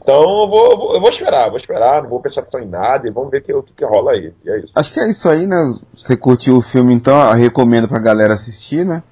Então 0.00 0.20
eu 0.20 0.48
vou, 0.48 0.94
eu 0.94 1.00
vou 1.00 1.10
esperar, 1.10 1.48
vou 1.48 1.58
esperar, 1.58 2.02
não 2.02 2.10
vou 2.10 2.20
prestar 2.20 2.42
atenção 2.42 2.60
em 2.60 2.68
nada 2.68 3.08
e 3.08 3.10
vamos 3.10 3.30
ver 3.30 3.38
o 3.54 3.62
que, 3.62 3.72
que, 3.72 3.84
rola 3.84 4.12
aí. 4.12 4.32
E 4.44 4.50
é 4.50 4.58
isso. 4.58 4.72
Acho 4.76 4.92
que 4.92 5.00
é 5.00 5.10
isso 5.10 5.28
aí, 5.28 5.46
né? 5.46 5.56
Você 5.94 6.16
curtiu 6.16 6.56
o 6.56 6.62
filme 6.62 6.92
então, 6.92 7.18
eu 7.30 7.38
recomendo 7.38 7.88
pra 7.88 7.98
galera 7.98 8.34
assistir, 8.34 8.84
né? 8.84 9.02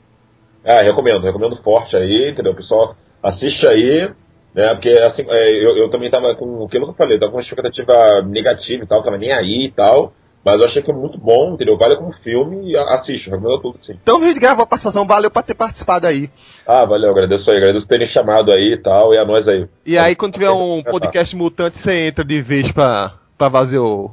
É, 0.62 0.82
recomendo, 0.82 1.22
recomendo 1.22 1.56
forte 1.62 1.96
aí, 1.96 2.30
entendeu? 2.30 2.52
O 2.52 2.56
pessoal 2.56 2.94
assiste 3.22 3.66
aí, 3.66 4.10
né? 4.54 4.74
Porque 4.74 4.90
assim, 4.90 5.24
é, 5.28 5.64
eu, 5.64 5.76
eu 5.76 5.88
também 5.88 6.10
tava 6.10 6.34
com 6.34 6.64
aquilo 6.64 6.84
que 6.84 6.90
eu 6.90 6.96
falei, 6.96 7.18
tava 7.18 7.32
com 7.32 7.38
uma 7.38 7.42
expectativa 7.42 7.94
negativa 8.26 8.84
e 8.84 8.86
tal, 8.86 9.02
tava 9.02 9.16
nem 9.16 9.32
aí 9.32 9.66
e 9.66 9.72
tal. 9.72 10.12
Mas 10.44 10.60
eu 10.60 10.66
achei 10.66 10.82
que 10.82 10.90
foi 10.90 11.00
muito 11.00 11.18
bom, 11.18 11.54
entendeu? 11.54 11.76
Vale 11.78 11.96
como 11.96 12.12
filme 12.14 12.70
e 12.70 12.76
assiste, 12.76 13.30
recomendo 13.30 13.60
tudo, 13.60 13.78
sim. 13.84 13.96
Então, 14.02 14.18
vídeo 14.18 14.40
gravou 14.40 14.64
a 14.64 14.66
participação, 14.66 15.06
valeu 15.06 15.30
por 15.30 15.42
ter 15.44 15.54
participado 15.54 16.06
aí. 16.06 16.28
Ah, 16.66 16.84
valeu, 16.84 17.10
agradeço 17.10 17.48
aí, 17.50 17.58
agradeço 17.58 17.86
terem 17.86 18.08
chamado 18.08 18.52
aí 18.52 18.72
e 18.72 18.82
tal, 18.82 19.14
e 19.14 19.18
a 19.18 19.24
nós 19.24 19.46
aí. 19.46 19.68
E 19.86 19.96
aí, 19.96 20.16
quando 20.16 20.32
tiver 20.32 20.50
um 20.50 20.82
podcast 20.82 21.34
mutante, 21.36 21.80
você 21.80 22.08
entra 22.08 22.24
de 22.24 22.42
vez 22.42 22.70
pra, 22.72 23.14
pra 23.38 23.50
fazer 23.50 23.78
o, 23.78 24.10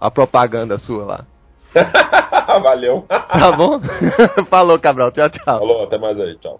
a 0.00 0.10
propaganda 0.10 0.78
sua 0.78 1.04
lá. 1.04 1.24
valeu. 2.60 3.04
Tá 3.08 3.52
bom? 3.52 3.80
Falou, 4.48 4.78
Cabral, 4.78 5.10
tchau, 5.12 5.28
tchau. 5.28 5.58
Falou, 5.58 5.84
até 5.84 5.98
mais 5.98 6.18
aí, 6.18 6.36
tchau. 6.38 6.58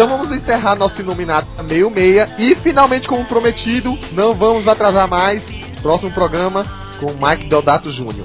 Então 0.00 0.16
vamos 0.16 0.32
encerrar 0.32 0.76
nosso 0.76 0.98
Iluminado 0.98 1.46
meio 1.68 1.90
meia 1.90 2.24
e 2.38 2.56
finalmente 2.56 3.06
como 3.06 3.22
prometido, 3.26 3.98
não 4.12 4.32
vamos 4.32 4.66
atrasar 4.66 5.06
mais. 5.06 5.42
Próximo 5.82 6.10
programa 6.10 6.64
com 6.98 7.12
Mike 7.12 7.50
Deodato 7.50 7.90
Jr. 7.90 8.24